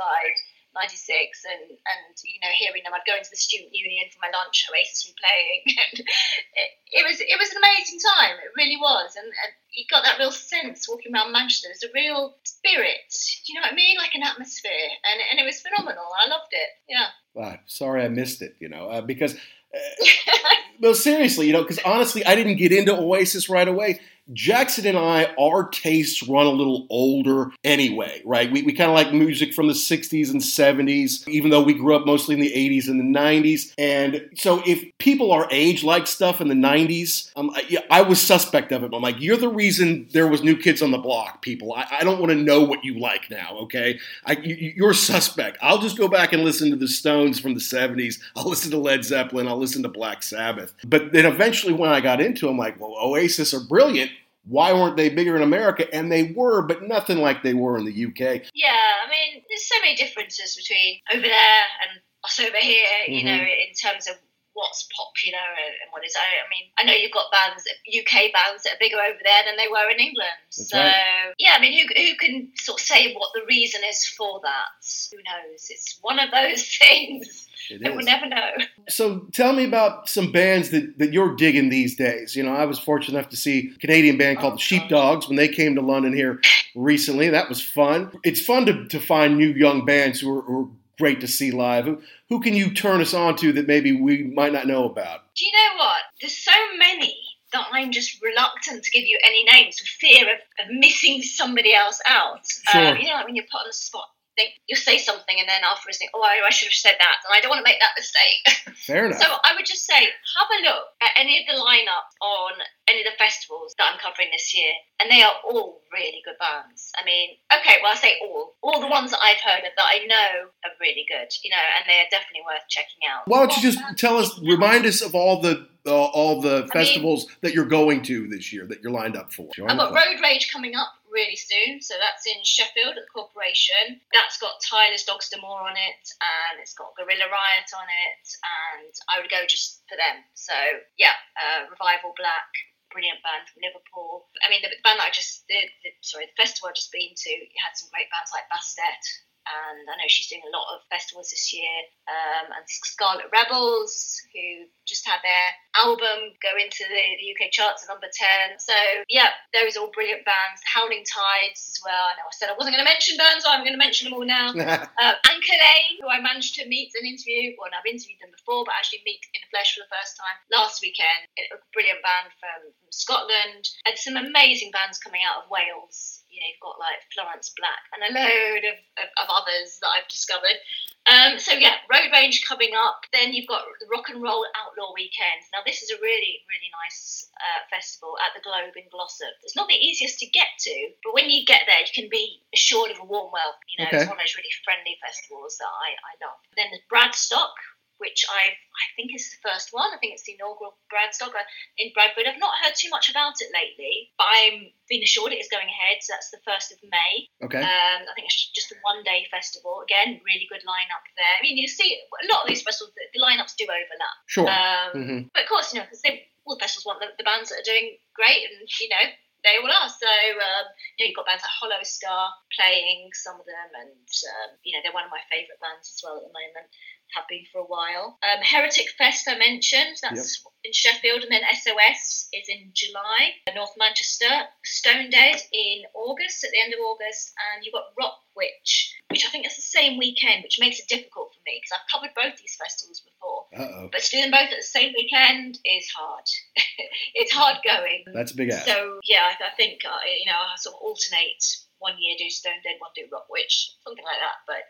96, 0.74 1.46
and, 1.46 1.70
and, 1.70 2.14
you 2.26 2.38
know, 2.42 2.50
hearing 2.58 2.82
them. 2.82 2.94
I'd 2.94 3.06
go 3.06 3.14
into 3.14 3.30
the 3.30 3.38
student 3.38 3.70
union 3.70 4.10
for 4.10 4.18
my 4.22 4.30
lunch, 4.34 4.66
Oasis 4.66 5.06
were 5.06 5.18
playing. 5.18 5.62
and 5.86 5.96
it, 6.02 6.70
it, 6.98 7.02
was 7.06 7.22
it 7.22 7.38
was 7.38 7.50
an 7.54 7.62
amazing 7.62 8.02
time. 8.02 8.34
It 8.42 8.54
really 8.58 8.78
was. 8.78 9.14
And, 9.14 9.26
and 9.26 9.50
you 9.70 9.86
got 9.86 10.02
that 10.02 10.18
real 10.18 10.34
sense 10.34 10.86
walking 10.90 11.14
around 11.14 11.30
Manchester. 11.30 11.70
There's 11.70 11.86
a 11.86 11.94
real 11.94 12.34
spirit, 12.42 13.10
you 13.46 13.54
know 13.54 13.62
what 13.62 13.72
I 13.72 13.78
mean? 13.78 13.98
Like 13.98 14.14
an 14.18 14.26
atmosphere. 14.26 14.90
And, 15.06 15.18
and 15.30 15.36
it 15.38 15.46
was 15.46 15.62
phenomenal. 15.62 16.10
I 16.10 16.26
loved 16.30 16.50
it. 16.50 16.70
Yeah. 16.90 17.10
Wow. 17.34 17.58
Sorry 17.66 18.02
I 18.02 18.10
missed 18.10 18.42
it, 18.42 18.58
you 18.58 18.68
know, 18.68 18.90
uh, 18.90 19.02
because. 19.02 19.34
Uh, 19.74 20.06
no, 20.78 20.92
seriously, 20.92 21.46
you 21.46 21.52
know, 21.52 21.62
because 21.62 21.80
honestly, 21.86 22.24
I 22.26 22.34
didn't 22.34 22.56
get 22.56 22.70
into 22.70 22.94
Oasis 22.94 23.48
right 23.48 23.66
away. 23.66 24.00
Jackson 24.32 24.86
and 24.86 24.96
I, 24.96 25.34
our 25.38 25.68
tastes 25.68 26.26
run 26.26 26.46
a 26.46 26.50
little 26.50 26.86
older 26.88 27.50
anyway, 27.62 28.22
right? 28.24 28.50
We, 28.50 28.62
we 28.62 28.72
kind 28.72 28.90
of 28.90 28.94
like 28.94 29.12
music 29.12 29.52
from 29.52 29.66
the 29.66 29.74
60s 29.74 30.30
and 30.30 30.40
70s, 30.40 31.28
even 31.28 31.50
though 31.50 31.62
we 31.62 31.74
grew 31.74 31.94
up 31.94 32.06
mostly 32.06 32.34
in 32.34 32.40
the 32.40 32.50
80s 32.50 32.88
and 32.88 32.98
the 32.98 33.18
90s. 33.18 33.74
And 33.76 34.30
so 34.34 34.62
if 34.64 34.82
people 34.98 35.30
our 35.30 35.46
age 35.50 35.84
like 35.84 36.06
stuff 36.06 36.40
in 36.40 36.48
the 36.48 36.54
90s, 36.54 37.30
um, 37.36 37.50
I, 37.54 37.78
I, 37.90 38.02
was 38.02 38.20
suspect 38.20 38.72
of 38.72 38.82
it. 38.82 38.92
I'm 38.94 39.02
like, 39.02 39.20
you're 39.20 39.36
the 39.36 39.48
reason 39.48 40.08
there 40.12 40.28
was 40.28 40.42
New 40.42 40.56
Kids 40.56 40.80
on 40.80 40.90
the 40.90 40.98
Block, 40.98 41.42
people. 41.42 41.74
I, 41.74 41.86
I 42.00 42.04
don't 42.04 42.18
want 42.18 42.30
to 42.30 42.36
know 42.36 42.62
what 42.62 42.84
you 42.84 42.98
like 42.98 43.30
now, 43.30 43.58
okay? 43.62 43.98
I, 44.24 44.32
you, 44.32 44.72
you're 44.76 44.94
suspect. 44.94 45.58
I'll 45.60 45.78
just 45.78 45.98
go 45.98 46.08
back 46.08 46.32
and 46.32 46.44
listen 46.44 46.70
to 46.70 46.76
the 46.76 46.88
Stones 46.88 47.38
from 47.38 47.54
the 47.54 47.60
70s. 47.60 48.20
I'll 48.36 48.48
listen 48.48 48.70
to 48.70 48.78
Led 48.78 49.04
Zeppelin. 49.04 49.48
I'll 49.48 49.58
listen 49.58 49.82
to 49.82 49.88
Black 49.88 50.22
Sabbath. 50.22 50.74
But 50.86 51.12
then 51.12 51.26
eventually 51.26 51.74
when 51.74 51.90
I 51.90 52.00
got 52.00 52.20
into 52.20 52.46
them, 52.46 52.56
like, 52.56 52.80
well, 52.80 52.94
Oasis 52.98 53.52
are 53.52 53.60
brilliant 53.60 54.10
why 54.46 54.72
weren't 54.72 54.96
they 54.96 55.08
bigger 55.08 55.36
in 55.36 55.42
America? 55.42 55.92
And 55.92 56.10
they 56.12 56.34
were, 56.36 56.62
but 56.62 56.82
nothing 56.82 57.18
like 57.18 57.42
they 57.42 57.54
were 57.54 57.78
in 57.78 57.84
the 57.84 58.06
UK. 58.06 58.42
Yeah, 58.54 58.76
I 59.04 59.10
mean, 59.10 59.42
there's 59.48 59.66
so 59.66 59.80
many 59.80 59.96
differences 59.96 60.56
between 60.56 61.00
over 61.12 61.22
there 61.22 61.64
and 61.88 62.00
us 62.24 62.40
over 62.40 62.56
here, 62.58 62.86
you 63.08 63.18
mm-hmm. 63.18 63.26
know, 63.26 63.42
in 63.42 63.74
terms 63.82 64.06
of 64.08 64.16
what's 64.54 64.88
popular 64.94 65.38
and 65.38 65.90
what 65.90 66.04
is. 66.04 66.14
I, 66.16 66.42
I 66.42 66.48
mean, 66.48 66.70
I 66.78 66.84
know 66.84 66.94
you've 66.94 67.12
got 67.12 67.30
bands, 67.30 67.64
UK 67.86 68.32
bands 68.32 68.62
that 68.62 68.74
are 68.74 68.80
bigger 68.80 68.96
over 68.96 69.18
there 69.22 69.42
than 69.46 69.56
they 69.56 69.68
were 69.68 69.90
in 69.90 69.98
England. 69.98 70.38
That's 70.46 70.70
so 70.70 70.78
right. 70.78 71.34
yeah, 71.38 71.54
I 71.56 71.60
mean, 71.60 71.74
who, 71.74 71.86
who 71.94 72.16
can 72.16 72.50
sort 72.56 72.80
of 72.80 72.86
say 72.86 73.14
what 73.14 73.30
the 73.34 73.44
reason 73.46 73.82
is 73.88 74.06
for 74.06 74.40
that? 74.42 74.70
Who 75.12 75.18
knows? 75.18 75.66
It's 75.68 75.98
one 76.00 76.18
of 76.18 76.30
those 76.30 76.76
things. 76.80 77.48
It 77.70 77.82
is. 77.82 77.88
We'll 77.94 78.04
never 78.04 78.26
know. 78.26 78.50
So 78.88 79.26
tell 79.32 79.52
me 79.52 79.64
about 79.64 80.08
some 80.08 80.30
bands 80.30 80.70
that, 80.70 80.98
that 80.98 81.12
you're 81.12 81.34
digging 81.34 81.70
these 81.70 81.96
days. 81.96 82.36
You 82.36 82.42
know, 82.42 82.54
I 82.54 82.64
was 82.66 82.78
fortunate 82.78 83.18
enough 83.18 83.30
to 83.30 83.36
see 83.36 83.72
a 83.74 83.78
Canadian 83.78 84.18
band 84.18 84.38
called 84.38 84.54
oh, 84.54 84.56
the 84.56 84.62
Sheepdogs 84.62 85.28
when 85.28 85.36
they 85.36 85.48
came 85.48 85.74
to 85.74 85.80
London 85.80 86.12
here 86.12 86.40
recently. 86.74 87.30
That 87.30 87.48
was 87.48 87.62
fun. 87.62 88.12
It's 88.22 88.40
fun 88.40 88.66
to, 88.66 88.86
to 88.88 89.00
find 89.00 89.38
new 89.38 89.50
young 89.50 89.84
bands 89.84 90.20
who 90.20 90.38
are, 90.38 90.42
who 90.42 90.60
are 90.60 90.68
great 90.98 91.20
to 91.20 91.28
see 91.28 91.50
live. 91.50 91.84
Who, 91.84 92.02
who 92.28 92.40
can 92.40 92.54
you 92.54 92.72
turn 92.72 93.00
us 93.00 93.14
on 93.14 93.36
to 93.36 93.52
that 93.52 93.66
maybe 93.66 93.92
we 93.92 94.24
might 94.24 94.52
not 94.52 94.66
know 94.66 94.84
about? 94.84 95.22
Do 95.36 95.44
you 95.44 95.52
know 95.52 95.78
what? 95.78 96.02
There's 96.20 96.36
so 96.36 96.52
many 96.78 97.14
that 97.52 97.66
I'm 97.72 97.92
just 97.92 98.20
reluctant 98.22 98.82
to 98.82 98.90
give 98.90 99.04
you 99.04 99.18
any 99.24 99.44
names 99.44 99.78
for 99.78 99.86
fear 99.86 100.24
of, 100.24 100.66
of 100.66 100.74
missing 100.74 101.22
somebody 101.22 101.74
else 101.74 102.00
out. 102.08 102.40
Sure. 102.70 102.88
Um, 102.88 102.96
you 102.98 103.08
know, 103.08 103.14
like 103.14 103.26
when 103.26 103.36
you're 103.36 103.44
put 103.50 103.60
on 103.60 103.68
the 103.68 103.72
spot 103.72 104.08
think 104.36 104.58
you'll 104.66 104.80
say 104.80 104.98
something 104.98 105.36
and 105.38 105.48
then 105.48 105.62
afterwards 105.62 105.98
think, 105.98 106.10
oh, 106.14 106.22
I, 106.22 106.42
I 106.46 106.50
should 106.50 106.66
have 106.68 106.76
said 106.76 106.96
that, 106.98 107.16
and 107.24 107.32
I 107.32 107.40
don't 107.40 107.50
want 107.50 107.64
to 107.64 107.68
make 107.68 107.80
that 107.80 107.96
mistake. 107.96 108.76
Fair 108.86 109.06
enough. 109.06 109.22
So 109.22 109.28
I 109.30 109.54
would 109.54 109.66
just 109.66 109.86
say, 109.86 109.96
have 110.04 110.50
a 110.50 110.60
look 110.62 110.84
at 111.02 111.14
any 111.16 111.40
of 111.40 111.44
the 111.46 111.56
lineup 111.58 112.08
on 112.20 112.52
any 112.88 113.00
of 113.00 113.08
the 113.08 113.16
festivals 113.18 113.74
that 113.78 113.88
I'm 113.90 113.98
covering 113.98 114.28
this 114.32 114.54
year, 114.54 114.72
and 115.00 115.10
they 115.10 115.22
are 115.22 115.34
all 115.46 115.80
really 115.92 116.20
good 116.24 116.38
bands. 116.38 116.92
I 117.00 117.04
mean, 117.04 117.38
okay, 117.54 117.78
well 117.82 117.92
I 117.92 117.98
say 117.98 118.18
all, 118.22 118.54
all 118.62 118.80
the 118.80 118.90
ones 118.90 119.10
that 119.10 119.20
I've 119.22 119.40
heard 119.40 119.64
of 119.64 119.72
that 119.76 119.88
I 119.88 120.06
know 120.06 120.50
are 120.64 120.74
really 120.80 121.06
good, 121.08 121.30
you 121.42 121.50
know, 121.50 121.64
and 121.78 121.84
they 121.88 122.00
are 122.02 122.10
definitely 122.10 122.44
worth 122.44 122.66
checking 122.68 123.08
out. 123.08 123.26
Why 123.26 123.40
don't 123.40 123.56
you 123.56 123.62
just 123.62 123.80
tell 123.96 124.18
us, 124.18 124.38
remind 124.40 124.86
us 124.86 125.02
of 125.02 125.14
all 125.14 125.40
the 125.40 125.68
uh, 125.86 125.92
all 125.92 126.40
the 126.40 126.64
I 126.64 126.72
festivals 126.72 127.26
that 127.42 127.52
you're 127.52 127.66
going 127.66 128.02
to 128.02 128.26
this 128.28 128.52
year 128.52 128.66
that 128.66 128.82
you're 128.82 128.92
lined 128.92 129.16
up 129.16 129.32
for? 129.32 129.48
I've 129.68 129.76
got 129.76 129.94
Road 129.94 130.20
Rage 130.22 130.50
coming 130.50 130.74
up 130.74 130.88
really 131.14 131.38
soon, 131.38 131.78
so 131.78 131.94
that's 131.96 132.26
in 132.26 132.42
Sheffield 132.42 132.98
at 132.98 133.06
the 133.06 133.14
Corporation. 133.14 134.02
That's 134.10 134.36
got 134.42 134.58
Tyla's 134.58 135.06
Dogs 135.06 135.30
D'Amour 135.30 135.62
on 135.62 135.78
it, 135.78 136.04
and 136.18 136.58
it's 136.58 136.74
got 136.74 136.98
Gorilla 136.98 137.30
Riot 137.30 137.70
on 137.72 137.86
it, 137.86 138.26
and 138.42 138.92
I 139.06 139.22
would 139.22 139.30
go 139.30 139.46
just 139.46 139.86
for 139.86 139.94
them. 139.94 140.26
So 140.34 140.54
yeah, 140.98 141.14
uh, 141.38 141.70
Revival 141.70 142.12
Black, 142.18 142.50
brilliant 142.90 143.22
band 143.22 143.46
from 143.46 143.62
Liverpool. 143.62 144.26
I 144.42 144.50
mean, 144.50 144.60
the, 144.66 144.74
band 144.82 144.98
that 144.98 145.08
I 145.08 145.14
just 145.14 145.46
did, 145.46 145.70
the, 145.86 145.94
sorry, 146.02 146.26
the 146.26 146.38
festival 146.38 146.70
I 146.70 146.78
just 146.78 146.94
been 146.94 147.14
to, 147.14 147.32
had 147.62 147.78
some 147.78 147.90
great 147.94 148.10
bands 148.10 148.34
like 148.34 148.50
Bastet. 148.50 149.02
And 149.44 149.84
I 149.84 149.94
know 150.00 150.08
she's 150.08 150.28
doing 150.28 150.44
a 150.44 150.54
lot 150.56 150.72
of 150.72 150.80
festivals 150.88 151.28
this 151.28 151.52
year. 151.52 151.76
Um, 152.08 152.52
and 152.56 152.64
Scarlet 152.66 153.28
Rebels, 153.28 154.16
who 154.32 154.68
just 154.88 155.04
had 155.04 155.20
their 155.20 155.48
album 155.76 156.32
go 156.40 156.52
into 156.56 156.84
the, 156.88 157.02
the 157.20 157.26
UK 157.32 157.52
charts 157.52 157.84
at 157.84 157.92
number 157.92 158.08
10. 158.08 158.56
So, 158.56 158.76
yeah, 159.08 159.36
those 159.52 159.76
are 159.76 159.84
all 159.84 159.92
brilliant 159.92 160.24
bands. 160.24 160.64
Howling 160.64 161.04
Tides 161.04 161.76
as 161.76 161.78
well. 161.84 162.08
I 162.08 162.16
know 162.16 162.28
I 162.28 162.32
said 162.32 162.48
I 162.48 162.56
wasn't 162.56 162.76
going 162.76 162.84
to 162.84 162.90
mention 162.90 163.20
bands, 163.20 163.44
so 163.44 163.52
I'm 163.52 163.64
going 163.64 163.76
to 163.76 163.80
mention 163.80 164.08
them 164.08 164.16
all 164.16 164.24
now. 164.26 164.52
uh, 164.56 165.14
Anchor 165.32 165.58
Lane, 165.60 166.00
who 166.00 166.08
I 166.08 166.24
managed 166.24 166.56
to 166.60 166.68
meet 166.68 166.96
and 166.96 167.04
interview. 167.04 167.52
Well, 167.60 167.72
I've 167.72 167.84
interviewed 167.84 168.24
them 168.24 168.32
before, 168.32 168.64
but 168.64 168.76
actually 168.80 169.04
meet 169.04 169.20
in 169.36 169.44
the 169.44 169.52
flesh 169.52 169.76
for 169.76 169.84
the 169.84 169.92
first 169.92 170.16
time 170.16 170.36
last 170.48 170.80
weekend. 170.80 171.28
A 171.52 171.60
brilliant 171.76 172.00
band 172.00 172.32
from, 172.40 172.72
from 172.72 172.90
Scotland. 172.92 173.68
And 173.84 173.96
some 174.00 174.16
amazing 174.16 174.72
bands 174.72 174.96
coming 174.96 175.20
out 175.20 175.44
of 175.44 175.52
Wales. 175.52 176.23
You 176.34 176.42
know, 176.42 176.50
you've 176.50 176.66
got 176.66 176.82
like 176.82 176.98
Florence 177.14 177.54
Black 177.54 177.82
and 177.94 178.02
a 178.02 178.10
load 178.10 178.62
of, 178.66 178.76
of, 178.98 179.08
of 179.22 179.26
others 179.30 179.78
that 179.80 179.90
I've 179.94 180.10
discovered. 180.10 180.58
Um, 181.06 181.38
so 181.38 181.52
yeah, 181.54 181.78
Road 181.86 182.10
Rage 182.10 182.42
coming 182.42 182.74
up. 182.74 183.06
Then 183.14 183.30
you've 183.32 183.46
got 183.46 183.62
the 183.78 183.86
Rock 183.86 184.10
and 184.10 184.18
Roll 184.18 184.42
Outlaw 184.58 184.90
Weekend. 184.98 185.46
Now 185.54 185.62
this 185.62 185.80
is 185.84 185.94
a 185.94 185.98
really, 186.02 186.42
really 186.50 186.70
nice 186.82 187.30
uh, 187.38 187.60
festival 187.70 188.18
at 188.24 188.34
the 188.34 188.42
Globe 188.42 188.74
in 188.74 188.90
Glossop. 188.90 189.30
It's 189.46 189.54
not 189.54 189.68
the 189.70 189.78
easiest 189.78 190.18
to 190.20 190.26
get 190.34 190.50
to, 190.66 190.74
but 191.06 191.14
when 191.14 191.30
you 191.30 191.44
get 191.46 191.68
there, 191.70 191.80
you 191.80 191.92
can 191.94 192.08
be 192.10 192.42
assured 192.50 192.90
of 192.90 192.98
a 192.98 193.06
warm 193.06 193.30
welcome. 193.30 193.62
You 193.70 193.84
know, 193.84 193.88
Okay. 193.94 194.02
it's 194.02 194.08
one 194.10 194.16
of 194.18 194.22
those 194.24 194.34
really 194.34 194.54
friendly 194.66 194.96
festivals 194.98 195.54
that 195.62 195.70
I, 195.70 195.94
I 195.94 196.12
love. 196.24 196.40
Then 196.56 196.72
there's 196.72 196.86
Bradstock, 196.90 197.52
which 197.98 198.24
I 198.28 198.54
I 198.54 198.84
think 198.96 199.14
is 199.14 199.30
the 199.30 199.40
first 199.44 199.70
one. 199.70 199.90
I 199.94 199.98
think 199.98 200.14
it's 200.14 200.26
the 200.26 200.34
inaugural 200.34 200.76
Bradstock 200.90 201.30
uh, 201.34 201.46
in 201.78 201.94
Bradford. 201.94 202.26
I've 202.26 202.42
not 202.42 202.58
heard 202.62 202.74
too 202.74 202.90
much 202.90 203.08
about 203.10 203.38
it 203.40 203.50
lately, 203.54 204.10
but 204.18 204.26
I'm 204.28 204.70
being 204.90 205.02
assured 205.02 205.32
it 205.32 205.40
is 205.40 205.48
going 205.50 205.66
ahead. 205.70 206.02
So 206.02 206.12
that's 206.12 206.30
the 206.34 206.42
first 206.44 206.72
of 206.74 206.78
May. 206.82 207.30
Okay. 207.46 207.62
Um, 207.62 208.00
I 208.06 208.12
think 208.14 208.26
it's 208.26 208.50
just 208.52 208.72
a 208.72 208.76
one 208.82 209.02
day 209.06 209.26
festival. 209.30 209.80
Again, 209.86 210.20
really 210.26 210.46
good 210.50 210.66
lineup 210.66 211.04
there. 211.16 211.34
I 211.38 211.40
mean, 211.42 211.56
you 211.56 211.68
see 211.70 211.94
a 211.94 212.26
lot 212.32 212.42
of 212.42 212.48
these 212.50 212.62
festivals, 212.62 212.92
the, 212.98 213.06
the 213.14 213.22
lineups 213.22 213.54
do 213.56 213.64
overlap. 213.64 214.16
Sure. 214.26 214.48
Um, 214.50 214.90
Mhm. 214.94 215.20
But 215.32 215.44
of 215.44 215.48
course, 215.48 215.72
you 215.72 215.80
know, 215.80 215.86
because 215.86 216.02
all 216.44 216.54
the 216.56 216.60
festivals 216.60 216.86
want 216.86 217.00
the, 217.00 217.08
the 217.16 217.24
bands 217.24 217.48
that 217.50 217.60
are 217.60 217.66
doing 217.66 217.96
great, 218.14 218.44
and 218.50 218.68
you 218.80 218.88
know, 218.88 219.04
they 219.42 219.56
all 219.60 219.68
are. 219.70 219.88
So 219.88 220.08
um, 220.08 220.66
you 220.96 221.04
know, 221.04 221.06
you've 221.08 221.16
got 221.16 221.26
bands 221.26 221.42
like 221.42 221.52
Hollow 221.56 221.82
Star 221.82 222.32
playing 222.52 223.10
some 223.12 223.40
of 223.40 223.46
them, 223.46 223.70
and 223.80 223.92
um, 224.04 224.50
you 224.62 224.72
know, 224.72 224.80
they're 224.82 224.94
one 224.96 225.04
of 225.04 225.12
my 225.12 225.20
favourite 225.30 225.60
bands 225.60 225.88
as 225.88 226.00
well 226.04 226.16
at 226.20 226.24
the 226.24 226.32
moment. 226.32 226.68
Have 227.14 227.28
been 227.28 227.44
for 227.52 227.60
a 227.60 227.64
while. 227.64 228.18
Um, 228.22 228.42
Heretic 228.42 228.86
Fest 228.98 229.28
I 229.28 229.38
mentioned. 229.38 229.98
That's 230.02 230.42
in 230.64 230.72
Sheffield, 230.72 231.22
and 231.22 231.30
then 231.30 231.42
SOS 231.52 232.28
is 232.32 232.48
in 232.48 232.72
July. 232.72 233.36
North 233.54 233.76
Manchester, 233.78 234.48
Stone 234.64 235.10
Dead 235.10 235.36
in 235.52 235.84
August, 235.94 236.42
at 236.42 236.50
the 236.50 236.60
end 236.60 236.72
of 236.74 236.80
August, 236.80 237.32
and 237.36 237.64
you've 237.64 237.74
got 237.74 237.92
Rock 237.96 238.18
Witch, 238.34 238.96
which 239.10 239.24
I 239.26 239.30
think 239.30 239.46
is 239.46 239.56
the 239.56 239.62
same 239.62 239.98
weekend, 239.98 240.42
which 240.42 240.58
makes 240.58 240.80
it 240.80 240.88
difficult 240.88 241.30
for 241.30 241.42
me 241.46 241.60
because 241.60 241.76
I've 241.76 241.92
covered 241.92 242.14
both 242.16 242.40
these 242.40 242.56
festivals 242.56 243.04
before. 243.04 243.46
Uh 243.54 243.68
oh. 243.84 243.88
But 243.92 244.02
to 244.02 244.10
do 244.10 244.22
them 244.22 244.32
both 244.32 244.50
at 244.50 244.58
the 244.58 244.66
same 244.66 244.92
weekend 244.96 245.58
is 245.64 245.86
hard. 245.94 246.26
it's 247.14 247.32
hard 247.32 247.58
going. 247.62 248.04
That's 248.12 248.32
a 248.32 248.36
big 248.36 248.50
ask. 248.50 248.66
So 248.66 248.98
yeah, 249.04 249.30
I, 249.30 249.38
I 249.38 249.54
think 249.56 249.84
uh, 249.84 250.02
you 250.18 250.26
know 250.26 250.38
I 250.38 250.56
sort 250.56 250.74
of 250.76 250.82
alternate. 250.82 251.44
One 251.78 252.00
year 252.00 252.16
do 252.16 252.30
Stone 252.30 252.64
Dead, 252.64 252.80
one 252.80 252.96
do 252.96 253.04
Rock 253.12 253.28
Witch, 253.28 253.76
something 253.84 254.04
like 254.04 254.16
that. 254.16 254.40
But 254.48 254.64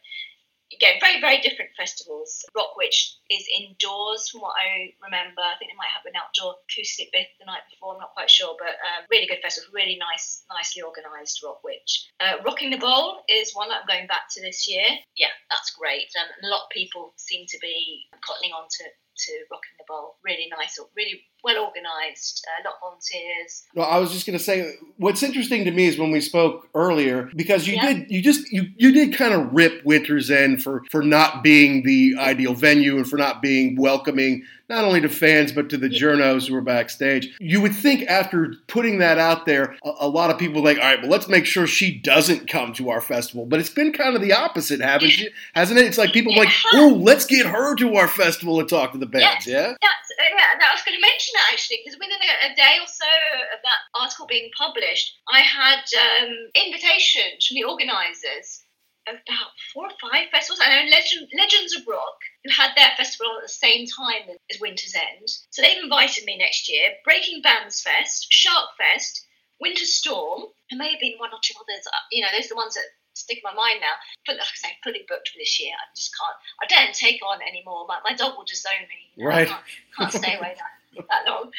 again, 0.77 0.99
very 1.01 1.21
very 1.21 1.41
different 1.41 1.71
festivals. 1.77 2.45
Rock 2.55 2.77
Witch 2.77 3.17
is 3.31 3.47
indoors, 3.49 4.29
from 4.29 4.43
what 4.43 4.55
I 4.59 4.93
remember. 5.03 5.41
I 5.41 5.57
think 5.59 5.71
they 5.71 5.81
might 5.81 5.95
have 5.95 6.07
an 6.07 6.19
outdoor 6.19 6.57
acoustic 6.67 7.13
bit 7.13 7.29
the 7.39 7.47
night 7.47 7.63
before. 7.71 7.95
I'm 7.95 8.01
not 8.01 8.15
quite 8.15 8.31
sure, 8.31 8.57
but 8.59 8.77
um, 8.83 9.07
really 9.11 9.27
good 9.27 9.43
festival, 9.43 9.73
really 9.73 9.99
nice, 9.99 10.45
nicely 10.51 10.83
organised 10.83 11.43
Rock 11.43 11.63
Witch. 11.65 12.11
Uh, 12.21 12.43
Rocking 12.45 12.71
the 12.71 12.79
Bowl 12.79 13.23
is 13.29 13.55
one 13.55 13.69
that 13.69 13.83
I'm 13.83 13.91
going 13.91 14.07
back 14.07 14.29
to 14.35 14.41
this 14.41 14.69
year. 14.69 14.87
Yeah, 15.17 15.33
that's 15.51 15.71
great. 15.79 16.11
Um, 16.19 16.29
a 16.45 16.49
lot 16.51 16.67
of 16.67 16.71
people 16.71 17.15
seem 17.17 17.47
to 17.49 17.59
be 17.61 18.07
cottoning 18.23 18.55
on 18.55 18.67
to 18.69 18.85
to 19.17 19.33
Rocking 19.51 19.77
the 19.79 19.85
Bowl. 19.89 20.17
Really 20.25 20.49
nice, 20.57 20.79
really 20.97 21.23
well 21.43 21.65
organised. 21.65 22.47
A 22.47 22.63
uh, 22.63 22.71
lot 22.71 22.75
of 22.77 22.81
volunteers. 22.81 23.65
Well, 23.75 23.87
I 23.87 23.99
was 23.99 24.13
just 24.13 24.27
going 24.27 24.39
to 24.39 24.45
say, 24.45 24.75
what's 24.97 25.23
interesting 25.23 25.65
to 25.65 25.71
me 25.71 25.87
is 25.87 25.99
when 25.99 26.11
we 26.11 26.21
spoke 26.21 26.69
earlier, 26.75 27.31
because 27.37 27.67
you 27.67 27.75
Yeah. 27.75 27.93
did, 27.93 28.11
you 28.11 28.23
just, 28.23 28.51
you, 28.51 28.69
you 28.77 28.93
did 28.93 29.15
kind 29.17 29.35
of 29.35 29.53
rip 29.53 29.85
Winter's 29.85 30.31
End 30.31 30.63
for 30.63 30.83
for 30.91 31.03
not 31.03 31.43
being 31.43 31.85
the 31.85 32.15
ideal 32.19 32.55
venue 32.55 32.97
and 32.97 33.09
for 33.09 33.17
not 33.17 33.43
being 33.43 33.77
welcoming 33.77 34.45
not 34.69 34.85
only 34.85 35.01
to 35.01 35.09
fans 35.09 35.53
but 35.53 35.69
to 35.71 35.77
the 35.77 35.89
journos 35.89 36.49
who 36.49 36.55
were 36.55 36.61
backstage. 36.61 37.35
You 37.41 37.61
would 37.61 37.75
think 37.75 38.09
after 38.09 38.55
putting 38.67 38.99
that 38.99 39.19
out 39.19 39.47
there, 39.47 39.77
a, 39.85 39.93
a 40.01 40.09
lot 40.09 40.31
of 40.31 40.39
people 40.39 40.63
were 40.63 40.69
like, 40.69 40.79
all 40.79 40.85
right, 40.85 41.01
well, 41.01 41.11
let's 41.11 41.29
make 41.29 41.47
sure 41.47 41.67
she 41.67 41.99
doesn't 41.99 42.49
come 42.49 42.73
to 42.75 42.91
our 42.91 43.01
festival. 43.01 43.47
But 43.47 43.61
it's 43.61 43.71
been 43.71 43.93
kind 43.93 44.17
of 44.17 44.23
the 44.23 44.33
opposite, 44.33 44.81
haven't 44.81 45.19
you? 45.19 45.31
Hasn't 45.55 45.79
it? 45.79 45.87
It's 45.87 45.99
like 45.99 46.13
people 46.13 46.33
are 46.35 46.45
like, 46.45 46.55
oh, 46.73 46.99
let's 47.01 47.27
get 47.27 47.47
her 47.47 47.75
to 47.77 47.97
our 47.97 48.09
festival 48.09 48.61
and 48.61 48.69
talk 48.69 48.93
to 48.93 48.99
the 48.99 49.07
bands. 49.07 49.47
Yeah. 49.47 49.75
That's 49.81 50.09
uh, 50.19 50.25
yeah. 50.37 50.69
I 50.69 50.75
was 50.75 50.83
going 50.83 50.97
to 50.97 51.03
mention 51.03 51.33
that 51.35 51.53
actually 51.53 51.81
because 51.85 51.99
within 51.99 52.19
a, 52.19 52.53
a 52.53 52.55
day 52.57 52.81
or 52.81 52.89
so 52.89 53.13
of 53.53 53.61
that 53.63 53.81
article 53.95 54.27
being 54.27 54.51
published, 54.57 55.15
I 55.29 55.41
had 55.41 55.85
um, 55.95 56.33
invitations 56.55 57.47
from 57.47 57.55
the 57.55 57.65
organisers 57.65 58.64
about 59.09 59.53
four 59.73 59.87
or 59.87 59.97
five 60.11 60.29
festivals. 60.31 60.61
I 60.63 60.69
know 60.71 60.91
Legend, 60.91 61.29
Legends 61.37 61.77
of 61.77 61.87
Rock, 61.87 62.19
who 62.45 62.51
had 62.51 62.73
their 62.77 62.91
festival 62.97 63.37
at 63.37 63.43
the 63.43 63.49
same 63.53 63.87
time 63.87 64.29
as 64.51 64.61
Winter's 64.61 64.95
End. 64.95 65.29
So 65.51 65.63
they've 65.63 65.83
invited 65.83 66.25
me 66.25 66.39
next 66.39 66.69
year. 66.69 66.91
Breaking 67.05 67.43
Bands 67.43 67.81
Fest, 67.83 68.27
Shark 68.31 68.71
Fest, 68.79 69.27
Winter 69.61 69.85
Storm, 69.85 70.45
and 70.71 70.79
may 70.79 70.91
have 70.93 71.01
been 71.01 71.19
one 71.19 71.31
or 71.33 71.39
two 71.43 71.55
others. 71.61 71.87
uh, 71.87 72.05
You 72.13 72.23
know, 72.23 72.29
those 72.33 72.47
are 72.47 72.55
the 72.55 72.57
ones 72.57 72.75
that 72.75 72.85
stick 73.15 73.39
in 73.39 73.43
my 73.45 73.55
mind 73.55 73.81
now. 73.81 73.95
But 74.27 74.37
like 74.37 74.49
I 74.49 74.57
say, 74.57 74.77
fully 74.83 75.05
booked 75.09 75.29
for 75.29 75.39
this 75.39 75.61
year. 75.61 75.73
I 75.73 75.85
just 75.95 76.13
can't. 76.19 76.37
I 76.63 76.67
don't 76.67 76.95
take 76.95 77.21
on 77.25 77.41
anymore. 77.43 77.87
My, 77.87 77.99
my 78.05 78.15
dog 78.15 78.37
will 78.37 78.45
disown 78.45 78.89
me. 78.89 79.23
Right. 79.25 79.47
I 79.49 79.51
can't, 79.53 79.65
can't 79.97 80.13
stay 80.13 80.37
away 80.37 80.55
that 80.59 80.75
that 81.11 81.27
long. 81.27 81.51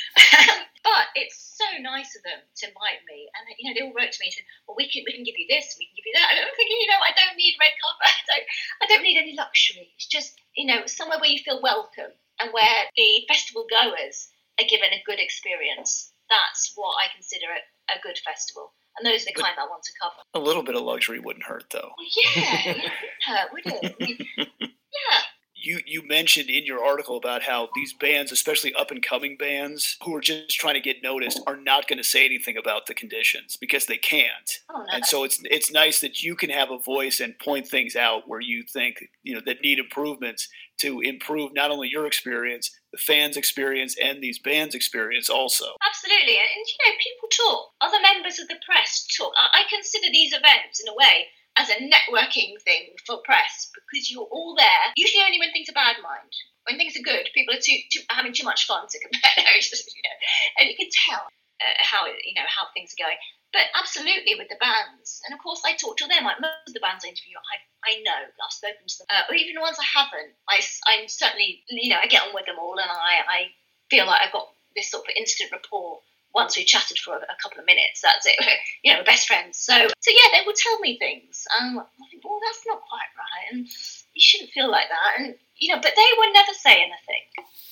but 0.88 1.05
it's 1.15 1.38
so 1.57 1.67
nice 1.81 2.15
of 2.15 2.23
them 2.23 2.39
to 2.61 2.63
invite 2.69 3.01
me, 3.09 3.27
and 3.36 3.43
you 3.57 3.65
know 3.65 3.73
they 3.73 3.83
all 3.86 3.95
wrote 3.95 4.11
to 4.11 4.19
me 4.21 4.31
and 4.31 4.36
said, 4.36 4.47
"Well, 4.67 4.79
we 4.79 4.88
can 4.88 5.03
we 5.03 5.15
can 5.15 5.27
give 5.27 5.38
you 5.38 5.47
this, 5.49 5.75
we 5.79 5.88
can 5.88 5.95
give 5.97 6.07
you 6.07 6.15
that." 6.15 6.29
And 6.31 6.45
I'm 6.45 6.55
thinking, 6.55 6.79
you 6.79 6.89
know, 6.89 7.01
I 7.01 7.13
don't 7.15 7.38
need 7.38 7.59
red 7.59 7.75
carpet. 7.79 8.11
I 8.15 8.23
don't 8.27 8.45
I 8.81 8.86
don't 8.88 9.05
need 9.05 9.19
any 9.19 9.36
luxury. 9.36 9.91
It's 9.95 10.07
just 10.07 10.39
you 10.55 10.67
know 10.67 10.86
somewhere 10.86 11.19
where 11.19 11.31
you 11.31 11.43
feel 11.43 11.61
welcome 11.61 12.13
and 12.39 12.51
where 12.51 12.79
the 12.95 13.25
festival 13.27 13.67
goers 13.67 14.29
are 14.59 14.67
given 14.67 14.91
a 14.91 15.03
good 15.05 15.19
experience. 15.19 16.11
That's 16.29 16.73
what 16.75 16.95
I 16.97 17.13
consider 17.13 17.47
a, 17.51 17.61
a 17.93 18.01
good 18.01 18.17
festival. 18.19 18.73
And 18.97 19.05
those 19.05 19.23
are 19.23 19.25
the 19.25 19.33
kind 19.33 19.55
I 19.59 19.67
want 19.67 19.83
to 19.83 19.91
cover. 20.01 20.23
A 20.33 20.39
little 20.39 20.63
bit 20.63 20.75
of 20.75 20.83
luxury 20.83 21.19
wouldn't 21.19 21.45
hurt, 21.45 21.65
though. 21.69 21.91
Yeah, 22.15 22.61
it 22.65 22.75
wouldn't 22.77 22.93
hurt, 23.27 23.51
would 23.51 23.65
it? 23.65 23.95
I 23.99 24.03
mean, 24.03 24.17
yeah. 24.69 25.19
You 25.66 25.80
you 25.88 26.07
mentioned 26.07 26.51
in 26.51 26.63
your 26.63 26.86
article 26.86 27.18
about 27.18 27.41
how 27.41 27.70
these 27.74 27.91
bands, 27.91 28.32
especially 28.32 28.74
up 28.76 28.91
and 28.91 29.01
coming 29.01 29.36
bands 29.36 29.97
who 30.03 30.16
are 30.16 30.22
just 30.22 30.51
trying 30.51 30.76
to 30.76 30.80
get 30.80 31.01
noticed, 31.01 31.41
are 31.47 31.57
not 31.57 31.88
going 31.88 31.97
to 31.97 32.03
say 32.03 32.24
anything 32.24 32.55
about 32.55 32.86
the 32.86 32.93
conditions 32.93 33.57
because 33.57 33.88
they 33.88 33.97
can't. 33.97 34.59
Oh, 34.70 34.78
no. 34.78 34.86
And 34.93 35.05
so 35.05 35.24
it's 35.24 35.41
it's 35.45 35.72
nice 35.72 36.01
that 36.01 36.22
you 36.22 36.36
can 36.36 36.51
have 36.51 36.70
a 36.70 36.78
voice 36.78 37.20
and 37.20 37.39
point 37.39 37.68
things 37.68 37.95
out 37.95 38.28
where 38.28 38.41
you 38.41 38.63
think 38.72 38.97
you 39.24 39.34
know 39.34 39.41
that 39.47 39.61
need 39.63 39.80
improvements 39.80 40.47
to 40.78 41.01
improve 41.01 41.51
not 41.55 41.72
only 41.72 41.89
your 41.91 42.05
experience, 42.05 42.70
the 42.91 42.99
fans' 42.99 43.36
experience, 43.36 43.95
and 43.99 44.22
these 44.22 44.38
bands' 44.38 44.76
experience 44.76 45.30
also. 45.32 45.66
Absolutely, 45.88 46.36
and, 46.36 46.49
and 46.55 46.66
you 46.68 46.78
know, 46.86 46.95
people 47.01 47.30
talk. 47.32 47.72
Other 47.82 48.01
members 48.03 48.38
of 48.38 48.47
the 48.49 48.61
press 48.63 49.07
talk. 49.18 49.34
I, 49.41 49.61
I 49.61 49.63
consider 49.68 50.11
these 50.11 50.32
events 50.32 50.80
in 50.80 50.88
a 50.89 50.95
way 50.95 51.28
as 51.58 51.70
a 51.70 51.80
networking 51.80 52.60
thing 52.64 52.91
for 53.06 53.24
press 53.24 53.72
because 53.74 54.12
you're 54.12 54.28
all 54.28 54.56
there. 54.56 54.86
Usually, 54.95 55.24
only 55.24 55.39
when 55.39 55.51
things 55.51 55.70
are 55.70 55.78
bad, 55.78 55.95
mind. 56.03 56.32
When 56.68 56.78
things 56.78 56.97
are 56.97 57.06
good, 57.06 57.30
people 57.34 57.53
are 57.53 57.62
too, 57.62 57.78
too 57.91 58.01
having 58.10 58.34
too 58.34 58.43
much 58.43 58.66
fun 58.66 58.88
to 58.89 58.99
compare 59.06 59.45
notes, 59.45 59.72
you 59.72 60.03
know, 60.03 60.18
and 60.60 60.70
you 60.70 60.76
can 60.76 60.89
tell 60.91 61.24
uh, 61.62 61.78
how 61.80 62.06
you 62.08 62.36
know 62.36 62.47
how 62.47 62.68
things 62.74 62.91
are 62.93 63.03
going. 63.06 63.20
But 63.53 63.72
absolutely 63.72 64.36
with 64.36 64.51
the 64.51 64.60
bands, 64.60 65.24
and 65.24 65.32
of 65.32 65.39
course 65.39 65.64
I 65.64 65.80
talk 65.80 65.95
to 66.03 66.08
them. 66.08 66.28
Like 66.28 66.43
most 66.43 66.68
of 66.68 66.76
the 66.76 66.84
bands 66.84 67.06
I 67.06 67.16
interview, 67.16 67.39
I 67.39 67.56
I 67.88 67.91
know 68.03 68.20
I've 68.20 68.51
spoken 68.51 68.84
to 68.84 68.95
them, 68.99 69.08
uh, 69.08 69.24
or 69.32 69.36
even 69.36 69.56
the 69.56 69.64
ones 69.64 69.80
I 69.80 69.88
haven't. 69.88 70.36
I 70.49 70.60
I'm 70.91 71.08
certainly 71.08 71.64
you 71.70 71.89
know 71.89 72.01
I 72.01 72.12
get 72.12 72.28
on 72.28 72.36
with 72.36 72.45
them 72.45 72.60
all, 72.60 72.76
and 72.76 72.89
I 72.89 73.24
I 73.24 73.39
feel 73.88 74.08
like 74.08 74.20
I've 74.20 74.36
got 74.36 74.51
this 74.76 74.91
sort 74.91 75.08
of 75.08 75.16
instant 75.16 75.56
rapport 75.56 76.03
once 76.36 76.57
we 76.57 76.65
chatted 76.65 76.99
for 76.99 77.15
a, 77.15 77.17
a, 77.17 77.38
couple 77.41 77.59
of 77.59 77.65
minutes, 77.65 78.01
that's 78.01 78.25
it. 78.25 78.36
you 78.83 78.91
know, 78.91 78.99
we're 78.99 79.05
best 79.05 79.27
friends. 79.27 79.57
So, 79.57 79.73
so 79.73 80.11
yeah, 80.11 80.29
they 80.38 80.45
would 80.45 80.55
tell 80.55 80.77
me 80.79 80.99
things, 80.99 81.47
and 81.59 81.79
I 81.79 81.83
think, 82.11 82.23
well, 82.23 82.39
that's 82.45 82.67
not 82.67 82.81
quite 82.81 83.09
right, 83.17 83.51
and 83.51 83.65
you 83.65 84.21
shouldn't 84.21 84.51
feel 84.51 84.69
like 84.69 84.89
that, 84.89 85.19
and 85.19 85.36
you 85.57 85.73
know, 85.73 85.81
but 85.81 85.93
they 85.95 86.09
would 86.17 86.33
never 86.33 86.53
say 86.53 86.75
anything, 86.75 87.23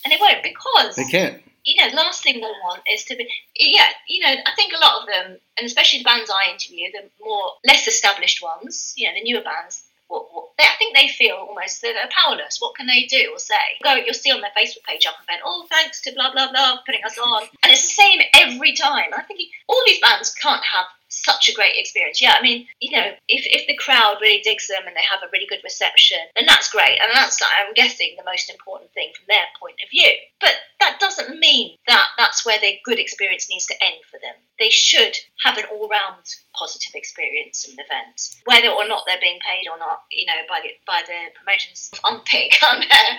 and 0.03 0.11
they 0.11 0.17
won't 0.19 0.41
because 0.41 0.95
they 0.95 1.05
can't. 1.05 1.43
You 1.65 1.79
know, 1.79 1.95
last 1.95 2.23
thing 2.23 2.35
they 2.35 2.41
want 2.41 2.81
is 2.93 3.05
to 3.05 3.15
be, 3.15 3.29
yeah, 3.55 3.87
you 4.09 4.19
know, 4.19 4.33
I 4.33 4.51
think 4.55 4.73
a 4.73 4.79
lot 4.79 5.01
of 5.01 5.07
them, 5.07 5.37
and 5.57 5.65
especially 5.65 5.99
the 5.99 6.03
bands 6.03 6.29
I 6.29 6.51
interview, 6.51 6.91
the 6.91 7.09
more 7.23 7.51
less 7.65 7.87
established 7.87 8.43
ones, 8.43 8.93
you 8.97 9.07
know, 9.07 9.13
the 9.13 9.23
newer 9.23 9.43
bands, 9.43 9.83
what, 10.13 10.29
what, 10.31 10.45
they, 10.59 10.63
I 10.63 10.77
think 10.77 10.95
they 10.95 11.07
feel 11.07 11.35
almost 11.35 11.81
they're 11.81 11.95
powerless. 12.13 12.61
What 12.61 12.75
can 12.75 12.85
they 12.85 13.05
do 13.09 13.31
or 13.33 13.39
say? 13.39 13.81
Go, 13.83 13.95
you'll 13.95 14.13
see 14.13 14.31
on 14.31 14.41
their 14.41 14.53
Facebook 14.55 14.83
page 14.87 15.05
up 15.07 15.15
event, 15.23 15.41
oh, 15.43 15.65
thanks 15.69 16.01
to 16.01 16.13
blah, 16.13 16.31
blah, 16.31 16.51
blah, 16.51 16.77
putting 16.85 17.03
us 17.03 17.17
on. 17.17 17.43
And 17.63 17.71
it's 17.71 17.81
the 17.81 18.01
same 18.01 18.21
every 18.35 18.73
time. 18.73 19.09
I 19.17 19.23
think 19.23 19.39
all 19.67 19.81
these 19.87 19.99
bands 19.99 20.33
can't 20.35 20.63
have 20.63 20.85
such 21.13 21.49
a 21.49 21.53
great 21.53 21.75
experience. 21.75 22.21
Yeah, 22.21 22.35
I 22.37 22.41
mean, 22.41 22.67
you 22.79 22.91
know, 22.91 23.13
if, 23.27 23.45
if 23.45 23.67
the 23.67 23.77
crowd 23.77 24.17
really 24.21 24.41
digs 24.41 24.67
them 24.67 24.83
and 24.87 24.95
they 24.95 25.05
have 25.05 25.21
a 25.21 25.31
really 25.31 25.45
good 25.47 25.61
reception, 25.63 26.17
then 26.35 26.45
that's 26.45 26.71
great. 26.71 26.99
And 27.01 27.11
that's, 27.13 27.41
I'm 27.41 27.73
guessing, 27.73 28.15
the 28.17 28.25
most 28.25 28.49
important 28.49 28.91
thing 28.93 29.11
from 29.15 29.25
their 29.27 29.45
point 29.59 29.77
of 29.83 29.89
view. 29.89 30.11
But 30.39 30.55
that 30.79 30.99
doesn't 30.99 31.39
mean 31.39 31.77
that 31.87 32.07
that's 32.17 32.45
where 32.45 32.59
their 32.59 32.81
good 32.83 32.99
experience 32.99 33.49
needs 33.49 33.65
to 33.67 33.83
end 33.83 34.01
for 34.09 34.19
them. 34.19 34.35
They 34.59 34.69
should 34.69 35.17
have 35.45 35.57
an 35.57 35.65
all 35.71 35.87
round 35.87 36.25
positive 36.55 36.95
experience 36.95 37.67
in 37.67 37.75
the 37.75 37.83
event, 37.83 38.35
whether 38.45 38.69
or 38.69 38.87
not 38.87 39.03
they're 39.05 39.21
being 39.21 39.39
paid 39.39 39.69
or 39.69 39.77
not, 39.77 40.03
you 40.11 40.25
know, 40.25 40.41
by 40.49 40.59
the, 40.63 40.69
by 40.85 41.01
the 41.05 41.31
promotions 41.37 41.91
unpick 42.03 42.59
on 42.63 42.79
there 42.79 43.17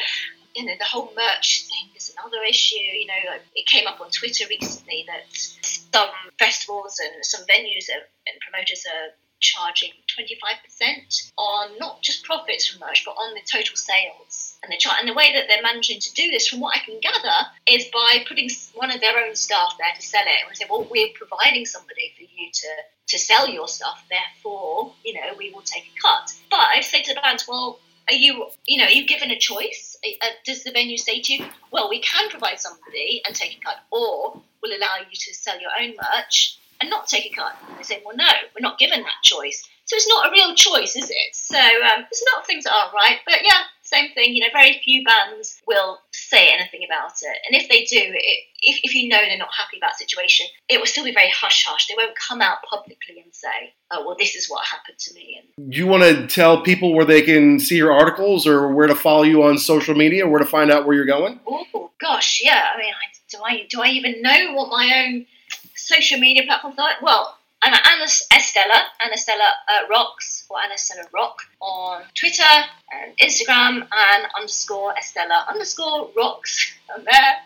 you 0.54 0.64
know, 0.64 0.72
the 0.78 0.84
whole 0.84 1.12
merch 1.16 1.66
thing 1.68 1.90
is 1.96 2.14
another 2.18 2.42
issue. 2.48 2.76
You 2.76 3.06
know, 3.06 3.38
it 3.54 3.66
came 3.66 3.86
up 3.86 4.00
on 4.00 4.10
Twitter 4.10 4.44
recently 4.48 5.04
that 5.06 5.24
some 5.32 6.08
festivals 6.38 7.00
and 7.02 7.24
some 7.24 7.42
venues 7.42 7.90
are, 7.90 8.04
and 8.26 8.40
promoters 8.40 8.84
are 8.86 9.10
charging 9.40 9.90
25% 10.16 11.32
on 11.36 11.78
not 11.78 12.00
just 12.02 12.24
profits 12.24 12.66
from 12.66 12.80
merch, 12.80 13.04
but 13.04 13.12
on 13.12 13.34
the 13.34 13.40
total 13.50 13.76
sales. 13.76 14.56
And, 14.62 14.72
char- 14.78 14.96
and 14.98 15.08
the 15.08 15.12
way 15.14 15.32
that 15.34 15.44
they're 15.48 15.62
managing 15.62 16.00
to 16.00 16.14
do 16.14 16.30
this, 16.30 16.48
from 16.48 16.60
what 16.60 16.76
I 16.76 16.80
can 16.84 16.98
gather, 17.00 17.46
is 17.66 17.84
by 17.92 18.24
putting 18.26 18.48
one 18.74 18.90
of 18.90 19.00
their 19.00 19.18
own 19.18 19.36
staff 19.36 19.74
there 19.78 19.92
to 19.94 20.02
sell 20.02 20.22
it. 20.24 20.40
And 20.40 20.48
we 20.48 20.54
say, 20.54 20.64
well, 20.70 20.88
we're 20.90 21.12
providing 21.14 21.66
somebody 21.66 22.14
for 22.16 22.22
you 22.22 22.50
to, 22.50 22.68
to 23.08 23.18
sell 23.18 23.48
your 23.48 23.68
stuff, 23.68 24.06
therefore, 24.08 24.94
you 25.04 25.14
know, 25.14 25.34
we 25.36 25.52
will 25.52 25.62
take 25.62 25.84
a 25.84 26.00
cut. 26.00 26.32
But 26.50 26.60
I 26.60 26.80
say 26.80 27.02
to 27.02 27.14
the 27.14 27.20
bands, 27.20 27.46
well, 27.46 27.78
are 28.08 28.14
you, 28.14 28.46
you 28.66 28.78
know, 28.78 28.84
are 28.84 28.90
you 28.90 29.06
given 29.06 29.30
a 29.30 29.38
choice? 29.38 29.96
Uh, 30.22 30.26
does 30.44 30.62
the 30.64 30.70
venue 30.70 30.96
say 30.96 31.20
to 31.20 31.32
you, 31.34 31.44
well, 31.70 31.88
we 31.88 32.00
can 32.00 32.28
provide 32.28 32.60
somebody 32.60 33.22
and 33.26 33.34
take 33.34 33.56
a 33.56 33.60
cut, 33.60 33.76
or 33.90 34.40
we'll 34.62 34.76
allow 34.76 34.96
you 34.98 35.14
to 35.14 35.34
sell 35.34 35.58
your 35.60 35.70
own 35.80 35.94
merch 35.96 36.58
and 36.80 36.90
not 36.90 37.06
take 37.06 37.26
a 37.26 37.34
cut? 37.34 37.56
And 37.68 37.78
they 37.78 37.82
say, 37.82 38.02
well, 38.04 38.16
no, 38.16 38.28
we're 38.54 38.62
not 38.62 38.78
given 38.78 39.00
that 39.02 39.22
choice. 39.22 39.68
So 39.86 39.96
it's 39.96 40.08
not 40.08 40.28
a 40.28 40.32
real 40.32 40.54
choice, 40.54 40.96
is 40.96 41.10
it? 41.10 41.34
So 41.34 41.58
um, 41.58 42.04
there's 42.10 42.22
a 42.22 42.34
lot 42.34 42.40
of 42.42 42.46
things 42.46 42.64
that 42.64 42.72
aren't 42.72 42.94
right, 42.94 43.18
but 43.26 43.40
yeah, 43.42 43.62
same 43.84 44.12
thing. 44.12 44.34
You 44.34 44.40
know, 44.40 44.52
very 44.52 44.80
few 44.84 45.04
bands 45.04 45.60
will 45.66 45.98
say 46.12 46.48
anything 46.48 46.80
about 46.84 47.12
it, 47.22 47.38
and 47.46 47.60
if 47.60 47.68
they 47.68 47.84
do, 47.84 48.12
it, 48.12 48.44
if, 48.62 48.80
if 48.82 48.94
you 48.94 49.08
know 49.08 49.18
they're 49.18 49.38
not 49.38 49.54
happy 49.56 49.76
about 49.76 49.92
the 49.98 50.04
situation, 50.04 50.46
it 50.68 50.78
will 50.78 50.86
still 50.86 51.04
be 51.04 51.12
very 51.12 51.30
hush 51.30 51.64
hush. 51.66 51.86
They 51.86 51.94
won't 51.96 52.16
come 52.16 52.40
out 52.40 52.58
publicly 52.68 53.20
and 53.22 53.34
say, 53.34 53.72
"Oh, 53.90 54.06
well, 54.06 54.16
this 54.18 54.34
is 54.34 54.48
what 54.48 54.64
happened 54.66 54.98
to 54.98 55.14
me." 55.14 55.40
And 55.56 55.70
do 55.70 55.78
you 55.78 55.86
want 55.86 56.02
to 56.02 56.26
tell 56.26 56.62
people 56.62 56.94
where 56.94 57.04
they 57.04 57.22
can 57.22 57.60
see 57.60 57.76
your 57.76 57.92
articles 57.92 58.46
or 58.46 58.72
where 58.72 58.86
to 58.86 58.94
follow 58.94 59.22
you 59.22 59.44
on 59.44 59.58
social 59.58 59.94
media, 59.94 60.26
where 60.26 60.40
to 60.40 60.46
find 60.46 60.70
out 60.70 60.86
where 60.86 60.96
you're 60.96 61.04
going? 61.04 61.40
Oh 61.46 61.90
gosh, 62.00 62.40
yeah. 62.42 62.66
I 62.74 62.78
mean, 62.78 62.92
do 63.30 63.38
I 63.44 63.66
do 63.68 63.82
I 63.82 63.88
even 63.88 64.22
know 64.22 64.54
what 64.54 64.70
my 64.70 65.04
own 65.06 65.26
social 65.74 66.18
media 66.18 66.42
platforms 66.44 66.78
are? 66.78 66.90
Well, 67.02 67.36
I'm 67.66 67.72
Anna 67.72 68.04
Estella, 68.04 68.84
Anna 69.00 69.16
Stella 69.16 69.50
uh, 69.68 69.86
Rocks, 69.88 70.44
or 70.50 70.60
Anna 70.60 70.76
Stella 70.76 71.08
Rock 71.14 71.38
on 71.60 72.02
Twitter 72.14 72.44
and 72.92 73.16
Instagram, 73.16 73.88
and 73.90 74.26
underscore 74.36 74.92
Estella 74.98 75.46
underscore 75.48 76.10
Rocks 76.14 76.74
on 76.94 77.04
there. 77.10 77.36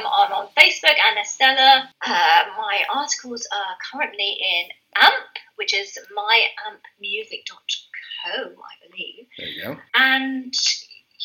I'm 0.00 0.32
on 0.34 0.48
Facebook, 0.48 0.98
Anna 1.02 1.24
Stella. 1.24 1.88
Uh, 2.04 2.44
my 2.58 2.84
articles 2.94 3.48
are 3.50 3.76
currently 3.90 4.36
in 4.38 4.66
AMP, 5.02 5.38
which 5.56 5.72
is 5.72 5.98
myampmusic.co, 6.14 8.34
I 8.34 8.86
believe. 8.86 9.28
There 9.38 9.48
you 9.48 9.62
go. 9.62 9.78
And 9.94 10.52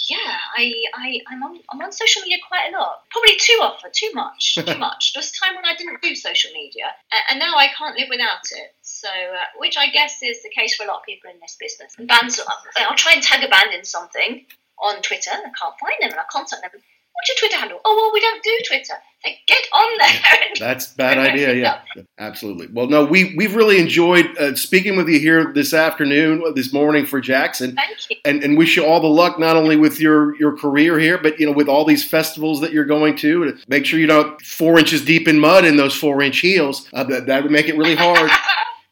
yeah, 0.10 0.38
I, 0.58 0.74
I, 0.94 1.20
I'm 1.30 1.44
on, 1.44 1.60
I'm 1.72 1.82
on 1.82 1.92
social 1.92 2.22
media 2.24 2.38
quite 2.48 2.74
a 2.74 2.78
lot. 2.78 3.04
Probably 3.10 3.36
too 3.40 3.60
often, 3.62 3.92
too 3.94 4.12
much, 4.14 4.56
too 4.66 4.78
much. 4.78 5.14
There 5.14 5.20
was 5.20 5.32
a 5.32 5.46
time 5.46 5.56
when 5.56 5.66
I 5.66 5.76
didn't 5.76 6.02
do 6.02 6.16
social 6.16 6.52
media, 6.54 6.86
and 7.30 7.40
now 7.40 7.56
I 7.56 7.68
can't 7.68 7.98
live 7.98 8.10
without 8.10 8.44
it. 8.52 8.76
So, 8.82 9.08
uh, 9.08 9.46
which 9.58 9.78
I 9.78 9.90
guess 9.90 10.22
is 10.22 10.44
the 10.44 10.50
case 10.50 10.76
for 10.76 10.84
a 10.84 10.88
lot 10.88 11.00
of 11.00 11.06
people 11.06 11.30
in 11.30 11.40
this 11.42 11.56
business. 11.60 11.94
And 11.98 12.08
bands, 12.08 12.40
I'll 12.78 12.96
try 12.96 13.14
and 13.14 13.24
tag 13.24 13.44
a 13.44 13.48
band 13.48 13.74
in 13.74 13.84
something 13.86 14.46
on 14.80 15.02
Twitter, 15.02 15.32
and 15.34 15.44
I 15.46 15.52
can't 15.58 15.80
find 15.80 15.98
them, 16.02 16.12
and 16.12 16.20
I 16.20 16.24
contact 16.30 16.62
them. 16.62 16.82
What's 17.24 17.42
your 17.42 17.48
Twitter 17.48 17.60
handle? 17.62 17.80
Oh, 17.86 17.96
well, 17.96 18.12
we 18.14 18.20
don't 18.20 18.44
do 18.44 18.52
Twitter. 18.68 18.96
Like, 19.24 19.38
get 19.48 19.64
on 19.72 19.98
there. 19.98 20.50
That's 20.60 20.88
bad 20.88 21.18
idea. 21.18 21.54
Yeah, 21.54 21.80
absolutely. 22.20 22.68
Well, 22.68 22.88
no, 22.88 23.06
we 23.06 23.34
we've 23.38 23.56
really 23.56 23.80
enjoyed 23.80 24.38
uh, 24.38 24.56
speaking 24.56 24.98
with 24.98 25.08
you 25.08 25.22
here 25.22 25.54
this 25.54 25.74
afternoon, 25.74 26.44
this 26.54 26.74
morning 26.74 27.06
for 27.06 27.22
Jackson. 27.22 27.76
Thank 27.76 28.10
you. 28.10 28.18
And 28.26 28.44
and 28.44 28.58
wish 28.58 28.76
you 28.76 28.86
all 28.86 29.00
the 29.00 29.08
luck 29.08 29.40
not 29.40 29.56
only 29.56 29.78
with 29.78 30.02
your 30.02 30.38
your 30.38 30.58
career 30.58 31.00
here, 31.00 31.18
but 31.18 31.40
you 31.40 31.46
know 31.46 31.54
with 31.54 31.70
all 31.70 31.86
these 31.86 32.06
festivals 32.06 32.60
that 32.60 32.74
you're 32.74 32.84
going 32.84 33.16
to. 33.20 33.58
Make 33.70 33.86
sure 33.86 34.00
you're 34.00 34.10
not 34.10 34.42
four 34.42 34.78
inches 34.78 35.06
deep 35.06 35.30
in 35.30 35.40
mud 35.40 35.64
in 35.64 35.78
those 35.78 35.96
four 35.96 36.22
inch 36.22 36.40
heels. 36.40 36.90
Uh, 36.92 37.06
that 37.06 37.28
that 37.28 37.44
would 37.44 37.54
make 37.54 37.70
it 37.70 37.78
really 37.78 37.96
hard. 37.96 38.30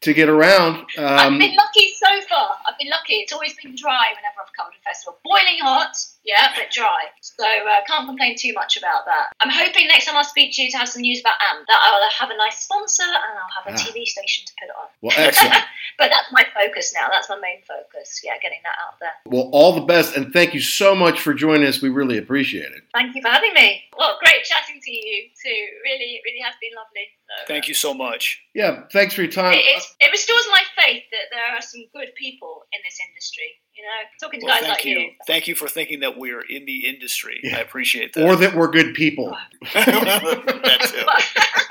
to 0.02 0.14
get 0.14 0.30
around. 0.30 0.78
Um, 0.98 1.06
I've 1.06 1.40
been 1.40 1.56
lucky 1.56 1.94
so 1.94 2.22
far. 2.28 2.58
I've 2.68 2.78
been 2.80 2.90
lucky. 2.90 3.14
It's 3.16 3.32
always 3.32 3.54
been 3.62 3.76
dry 3.76 4.06
whenever 4.16 4.42
I've 4.42 4.54
come 4.58 4.72
to 4.72 4.78
a 4.78 4.84
festival. 4.84 5.20
Boiling 5.24 5.60
hot, 5.62 5.96
yeah, 6.26 6.54
but 6.56 6.72
dry. 6.72 7.06
So 7.42 7.50
uh, 7.50 7.82
can't 7.88 8.06
complain 8.06 8.38
too 8.38 8.54
much 8.54 8.78
about 8.78 9.04
that. 9.06 9.34
I'm 9.42 9.50
hoping 9.50 9.88
next 9.88 10.06
time 10.06 10.16
I 10.16 10.22
speak 10.22 10.54
to 10.54 10.62
you 10.62 10.70
to 10.70 10.78
have 10.78 10.88
some 10.88 11.02
news 11.02 11.22
about 11.22 11.42
AMP, 11.50 11.66
that 11.66 11.82
I'll 11.82 12.06
have 12.14 12.30
a 12.30 12.38
nice 12.38 12.60
sponsor 12.60 13.02
and 13.02 13.34
I'll 13.34 13.56
have 13.58 13.66
a 13.66 13.74
ah. 13.74 13.82
TV 13.82 14.06
station 14.06 14.46
to 14.46 14.54
put 14.62 14.70
it 14.70 14.76
on. 14.78 14.88
Well, 15.02 15.16
excellent. 15.18 15.66
but 15.98 16.14
that's 16.14 16.30
my 16.32 16.46
focus 16.54 16.94
now. 16.94 17.08
That's 17.10 17.30
my 17.30 17.40
main 17.42 17.66
focus. 17.66 18.22
Yeah, 18.24 18.38
getting 18.44 18.60
that 18.62 18.78
out 18.78 19.00
there. 19.02 19.18
Well, 19.26 19.50
all 19.54 19.74
the 19.74 19.82
best, 19.82 20.16
and 20.16 20.32
thank 20.32 20.54
you 20.54 20.62
so 20.62 20.94
much 20.94 21.20
for 21.20 21.34
joining 21.34 21.66
us. 21.66 21.82
We 21.82 21.90
really 21.90 22.20
appreciate 22.20 22.74
it. 22.78 22.84
Thank 22.94 23.16
you 23.16 23.24
for 23.24 23.30
having 23.30 23.56
me. 23.56 23.86
Well, 23.98 24.20
great 24.24 24.44
chatting 24.44 24.80
to 24.80 24.92
you 24.92 25.26
too. 25.34 25.62
Really, 25.84 26.14
it 26.14 26.22
really 26.24 26.42
has 26.46 26.54
been 26.62 26.78
lovely. 26.78 27.10
So, 27.40 27.46
thank 27.48 27.68
you 27.68 27.74
so 27.74 27.94
much. 27.94 28.42
Yeah, 28.54 28.84
thanks 28.92 29.14
for 29.14 29.22
your 29.22 29.32
time. 29.32 29.54
It, 29.54 29.84
it 30.00 30.12
restores 30.12 30.48
my 30.52 30.62
faith 30.84 31.04
that 31.12 31.32
there 31.32 31.56
are 31.56 31.62
some 31.62 31.82
good 31.96 32.10
people 32.16 32.64
in 32.74 32.80
this 32.84 32.98
industry. 33.10 33.56
You 33.76 33.84
know, 33.84 33.90
talking 34.20 34.40
to 34.42 34.46
well, 34.46 34.60
guys 34.60 34.70
like 34.70 34.86
you. 34.86 35.00
you. 35.00 35.12
Thank 35.26 35.48
you 35.48 35.56
for 35.56 35.70
thinking 35.70 36.02
that 36.02 36.18
we're 36.18 36.42
in 36.42 36.66
the 36.66 36.88
industry. 36.88 37.40
Yeah. 37.42 37.58
I 37.58 37.62
appreciate 37.62 38.14
that. 38.14 38.28
Or 38.28 38.36
that 38.36 38.54
we're 38.54 38.70
good 38.70 38.94
people. 38.94 39.36
that 39.74 40.82
too. 40.92 41.62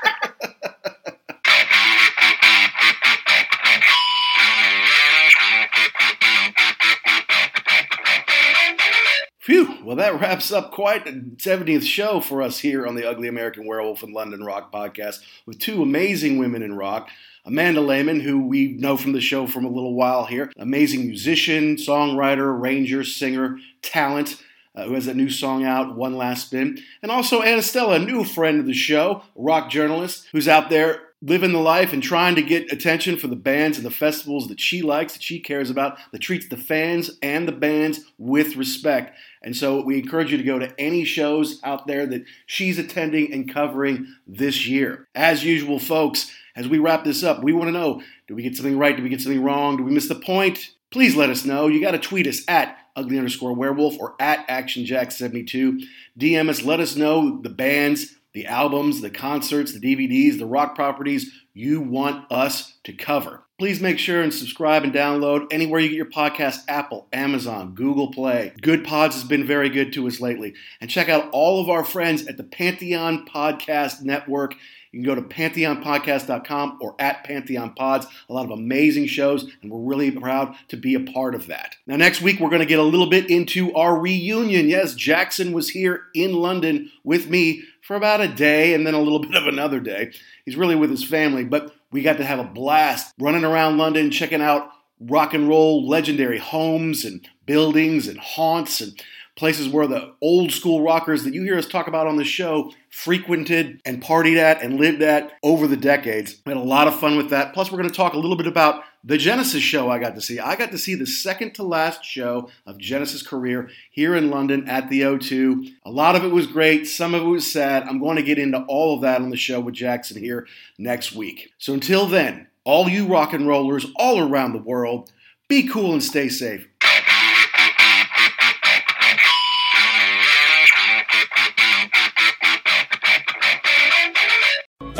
Phew. 9.51 9.79
Well, 9.83 9.97
that 9.97 10.17
wraps 10.21 10.53
up 10.53 10.71
quite 10.71 11.05
a 11.05 11.11
70th 11.11 11.83
show 11.83 12.21
for 12.21 12.41
us 12.41 12.59
here 12.59 12.87
on 12.87 12.95
the 12.95 13.05
Ugly 13.05 13.27
American 13.27 13.65
Werewolf 13.65 14.01
in 14.01 14.13
London 14.13 14.45
Rock 14.45 14.71
podcast 14.71 15.19
with 15.45 15.59
two 15.59 15.81
amazing 15.81 16.37
women 16.37 16.63
in 16.63 16.77
rock. 16.77 17.09
Amanda 17.43 17.81
Lehmann, 17.81 18.21
who 18.21 18.47
we 18.47 18.69
know 18.79 18.95
from 18.95 19.11
the 19.11 19.19
show 19.19 19.47
from 19.47 19.65
a 19.65 19.69
little 19.69 19.93
while 19.93 20.25
here, 20.25 20.53
amazing 20.55 21.05
musician, 21.05 21.75
songwriter, 21.75 22.45
arranger, 22.45 23.03
singer, 23.03 23.57
talent, 23.81 24.41
uh, 24.73 24.85
who 24.85 24.93
has 24.93 25.07
a 25.07 25.13
new 25.13 25.29
song 25.29 25.65
out, 25.65 25.97
One 25.97 26.15
Last 26.15 26.45
Spin. 26.45 26.81
And 27.03 27.11
also 27.11 27.41
Anna 27.41 27.61
Stella, 27.61 27.95
a 27.95 27.99
new 27.99 28.23
friend 28.23 28.61
of 28.61 28.65
the 28.65 28.73
show, 28.73 29.23
rock 29.35 29.69
journalist, 29.69 30.29
who's 30.31 30.47
out 30.47 30.69
there 30.69 31.01
living 31.21 31.51
the 31.51 31.59
life 31.59 31.93
and 31.93 32.01
trying 32.01 32.35
to 32.35 32.41
get 32.41 32.71
attention 32.71 33.15
for 33.15 33.27
the 33.27 33.35
bands 33.35 33.77
and 33.77 33.85
the 33.85 33.91
festivals 33.91 34.47
that 34.47 34.59
she 34.59 34.81
likes, 34.81 35.13
that 35.13 35.21
she 35.21 35.39
cares 35.39 35.69
about, 35.69 35.97
that 36.11 36.19
treats 36.19 36.47
the 36.47 36.57
fans 36.57 37.11
and 37.21 37.47
the 37.47 37.51
bands 37.51 37.99
with 38.17 38.55
respect. 38.55 39.15
And 39.41 39.55
so 39.55 39.81
we 39.83 39.97
encourage 39.97 40.31
you 40.31 40.37
to 40.37 40.43
go 40.43 40.59
to 40.59 40.73
any 40.79 41.03
shows 41.03 41.59
out 41.63 41.87
there 41.87 42.05
that 42.05 42.25
she's 42.45 42.77
attending 42.77 43.33
and 43.33 43.51
covering 43.51 44.07
this 44.27 44.67
year. 44.67 45.07
As 45.15 45.43
usual, 45.43 45.79
folks, 45.79 46.31
as 46.55 46.67
we 46.67 46.77
wrap 46.79 47.03
this 47.03 47.23
up, 47.23 47.43
we 47.43 47.53
want 47.53 47.67
to 47.67 47.71
know 47.71 48.01
do 48.27 48.35
we 48.35 48.43
get 48.43 48.55
something 48.55 48.77
right? 48.77 48.95
Do 48.95 49.03
we 49.03 49.09
get 49.09 49.21
something 49.21 49.43
wrong? 49.43 49.77
Do 49.77 49.83
we 49.83 49.91
miss 49.91 50.07
the 50.07 50.15
point? 50.15 50.71
Please 50.91 51.15
let 51.15 51.29
us 51.29 51.45
know. 51.45 51.67
You 51.67 51.81
got 51.81 51.91
to 51.91 51.99
tweet 51.99 52.27
us 52.27 52.43
at 52.47 52.77
ugly 52.95 53.17
underscore 53.17 53.53
werewolf 53.53 53.97
or 53.99 54.15
at 54.19 54.47
actionjack72. 54.47 55.81
DM 56.19 56.49
us, 56.49 56.63
let 56.63 56.79
us 56.79 56.95
know 56.95 57.41
the 57.41 57.49
bands 57.49 58.15
the 58.33 58.45
albums, 58.45 59.01
the 59.01 59.09
concerts, 59.09 59.73
the 59.73 59.79
DVDs, 59.79 60.39
the 60.39 60.45
rock 60.45 60.75
properties 60.75 61.31
you 61.53 61.81
want 61.81 62.31
us 62.31 62.77
to 62.83 62.93
cover. 62.93 63.43
Please 63.61 63.79
make 63.79 63.99
sure 63.99 64.23
and 64.23 64.33
subscribe 64.33 64.83
and 64.83 64.91
download 64.91 65.45
anywhere 65.51 65.79
you 65.79 65.89
get 65.89 65.95
your 65.95 66.07
podcast 66.07 66.63
Apple, 66.67 67.07
Amazon, 67.13 67.75
Google 67.75 68.11
Play. 68.11 68.53
Goodpods 68.59 69.13
has 69.13 69.23
been 69.23 69.45
very 69.45 69.69
good 69.69 69.93
to 69.93 70.07
us 70.07 70.19
lately. 70.19 70.55
And 70.81 70.89
check 70.89 71.09
out 71.09 71.29
all 71.31 71.61
of 71.61 71.69
our 71.69 71.83
friends 71.83 72.25
at 72.25 72.37
the 72.37 72.43
Pantheon 72.43 73.23
Podcast 73.27 74.01
Network. 74.01 74.55
You 74.91 75.03
can 75.03 75.03
go 75.03 75.13
to 75.13 75.21
pantheonpodcast.com 75.21 76.79
or 76.81 76.95
at 76.97 77.23
Pantheon 77.23 77.75
Pods. 77.75 78.07
A 78.29 78.33
lot 78.33 78.45
of 78.45 78.49
amazing 78.49 79.05
shows, 79.05 79.47
and 79.61 79.71
we're 79.71 79.87
really 79.87 80.09
proud 80.09 80.55
to 80.69 80.75
be 80.75 80.95
a 80.95 80.99
part 80.99 81.35
of 81.35 81.45
that. 81.45 81.75
Now, 81.85 81.97
next 81.97 82.23
week, 82.23 82.39
we're 82.39 82.49
going 82.49 82.61
to 82.61 82.65
get 82.65 82.79
a 82.79 82.83
little 82.83 83.11
bit 83.11 83.29
into 83.29 83.71
our 83.75 83.95
reunion. 83.95 84.69
Yes, 84.69 84.95
Jackson 84.95 85.51
was 85.51 85.69
here 85.69 86.05
in 86.15 86.33
London 86.33 86.89
with 87.03 87.29
me 87.29 87.61
for 87.83 87.95
about 87.95 88.21
a 88.21 88.27
day 88.27 88.73
and 88.73 88.87
then 88.87 88.95
a 88.95 89.01
little 89.01 89.19
bit 89.21 89.35
of 89.35 89.45
another 89.45 89.79
day. 89.79 90.13
He's 90.45 90.55
really 90.55 90.75
with 90.75 90.89
his 90.89 91.03
family, 91.03 91.43
but 91.43 91.75
we 91.91 92.01
got 92.01 92.17
to 92.17 92.25
have 92.25 92.39
a 92.39 92.43
blast 92.43 93.13
running 93.19 93.43
around 93.43 93.77
London, 93.77 94.11
checking 94.11 94.41
out 94.41 94.69
rock 94.99 95.33
and 95.33 95.47
roll 95.47 95.87
legendary 95.87 96.37
homes 96.37 97.05
and 97.05 97.27
buildings 97.45 98.07
and 98.07 98.19
haunts 98.19 98.81
and 98.81 99.01
places 99.35 99.67
where 99.67 99.87
the 99.87 100.13
old 100.21 100.51
school 100.51 100.83
rockers 100.83 101.23
that 101.23 101.33
you 101.33 101.43
hear 101.43 101.57
us 101.57 101.65
talk 101.65 101.87
about 101.87 102.05
on 102.05 102.17
the 102.17 102.23
show 102.23 102.71
frequented 102.89 103.81
and 103.85 104.03
partied 104.03 104.37
at 104.37 104.61
and 104.61 104.79
lived 104.79 105.01
at 105.01 105.31
over 105.41 105.67
the 105.67 105.77
decades. 105.77 106.41
We 106.45 106.51
had 106.51 106.61
a 106.61 106.65
lot 106.65 106.87
of 106.87 106.99
fun 106.99 107.17
with 107.17 107.29
that. 107.29 107.53
Plus, 107.53 107.71
we're 107.71 107.79
going 107.79 107.89
to 107.89 107.95
talk 107.95 108.13
a 108.13 108.19
little 108.19 108.37
bit 108.37 108.47
about 108.47 108.83
the 109.03 109.17
Genesis 109.17 109.63
show 109.63 109.89
I 109.89 109.99
got 109.99 110.15
to 110.15 110.21
see. 110.21 110.39
I 110.39 110.55
got 110.55 110.71
to 110.71 110.77
see 110.77 110.95
the 110.95 111.07
second 111.07 111.53
to 111.55 111.63
last 111.63 112.05
show 112.05 112.49
of 112.65 112.77
Genesis' 112.77 113.23
career 113.25 113.69
here 113.89 114.15
in 114.15 114.29
London 114.29 114.67
at 114.67 114.89
the 114.89 115.01
O2. 115.01 115.73
A 115.85 115.91
lot 115.91 116.15
of 116.15 116.23
it 116.23 116.31
was 116.31 116.47
great, 116.47 116.87
some 116.87 117.13
of 117.13 117.23
it 117.23 117.27
was 117.27 117.51
sad. 117.51 117.83
I'm 117.83 117.99
going 117.99 118.17
to 118.17 118.23
get 118.23 118.39
into 118.39 118.63
all 118.67 118.95
of 118.95 119.01
that 119.01 119.21
on 119.21 119.29
the 119.29 119.37
show 119.37 119.59
with 119.59 119.75
Jackson 119.75 120.21
here 120.21 120.47
next 120.77 121.13
week. 121.13 121.51
So 121.57 121.73
until 121.73 122.05
then, 122.05 122.47
all 122.63 122.87
you 122.87 123.07
rock 123.07 123.33
and 123.33 123.47
rollers 123.47 123.87
all 123.95 124.19
around 124.19 124.53
the 124.53 124.59
world, 124.59 125.11
be 125.47 125.67
cool 125.67 125.93
and 125.93 126.03
stay 126.03 126.29
safe. 126.29 126.67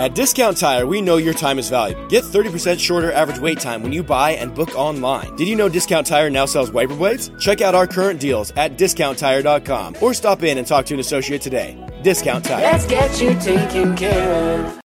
At 0.02 0.16
Discount 0.16 0.58
Tire, 0.58 0.88
we 0.88 1.00
know 1.00 1.18
your 1.18 1.36
time 1.36 1.60
is 1.60 1.70
valuable. 1.70 2.08
Get 2.08 2.24
30% 2.24 2.80
shorter 2.80 3.12
average 3.12 3.38
wait 3.38 3.60
time 3.60 3.84
when 3.84 3.94
you 3.94 4.02
buy 4.02 4.32
and 4.32 4.52
book 4.52 4.76
online. 4.76 5.36
Did 5.36 5.48
you 5.48 5.56
know 5.56 5.70
Discount 5.70 6.08
Tire 6.08 6.32
now 6.32 6.48
sells 6.48 6.72
wiper 6.72 6.96
blades? 6.96 7.30
Check 7.40 7.62
out 7.62 7.76
our 7.76 7.86
current 7.86 8.20
deals 8.20 8.50
at 8.58 8.80
discounttire.com 8.80 9.98
or 10.02 10.16
stop 10.16 10.42
in 10.42 10.58
and 10.58 10.66
talk 10.66 10.88
to 10.88 10.96
an 10.96 11.00
associate 11.00 11.40
today. 11.44 11.78
Discount 12.02 12.46
Tire. 12.46 12.64
Let's 12.64 12.88
get 12.88 13.22
you 13.22 13.40
taken 13.40 13.96
care 13.96 14.66
of. 14.66 14.82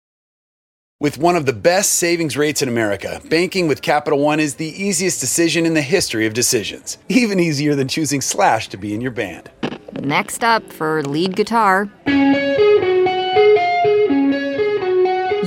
With 0.98 1.18
one 1.18 1.36
of 1.36 1.44
the 1.44 1.52
best 1.52 1.97
savings 1.97 2.34
rates 2.39 2.62
in 2.62 2.70
America, 2.70 3.20
banking 3.28 3.68
with 3.68 3.82
Capital 3.82 4.18
One 4.18 4.40
is 4.40 4.55
the 4.55 4.68
easiest 4.82 5.20
decision 5.20 5.66
in 5.66 5.74
the 5.74 5.82
history 5.82 6.24
of 6.24 6.32
decisions. 6.32 6.97
Even 7.10 7.39
easier 7.39 7.74
than 7.74 7.86
choosing 7.86 8.22
Slash 8.22 8.68
to 8.68 8.78
be 8.78 8.94
in 8.94 9.02
your 9.02 9.10
band. 9.10 9.51
Next 10.01 10.43
up 10.43 10.72
for 10.72 11.02
lead 11.02 11.36
guitar. 11.36 11.90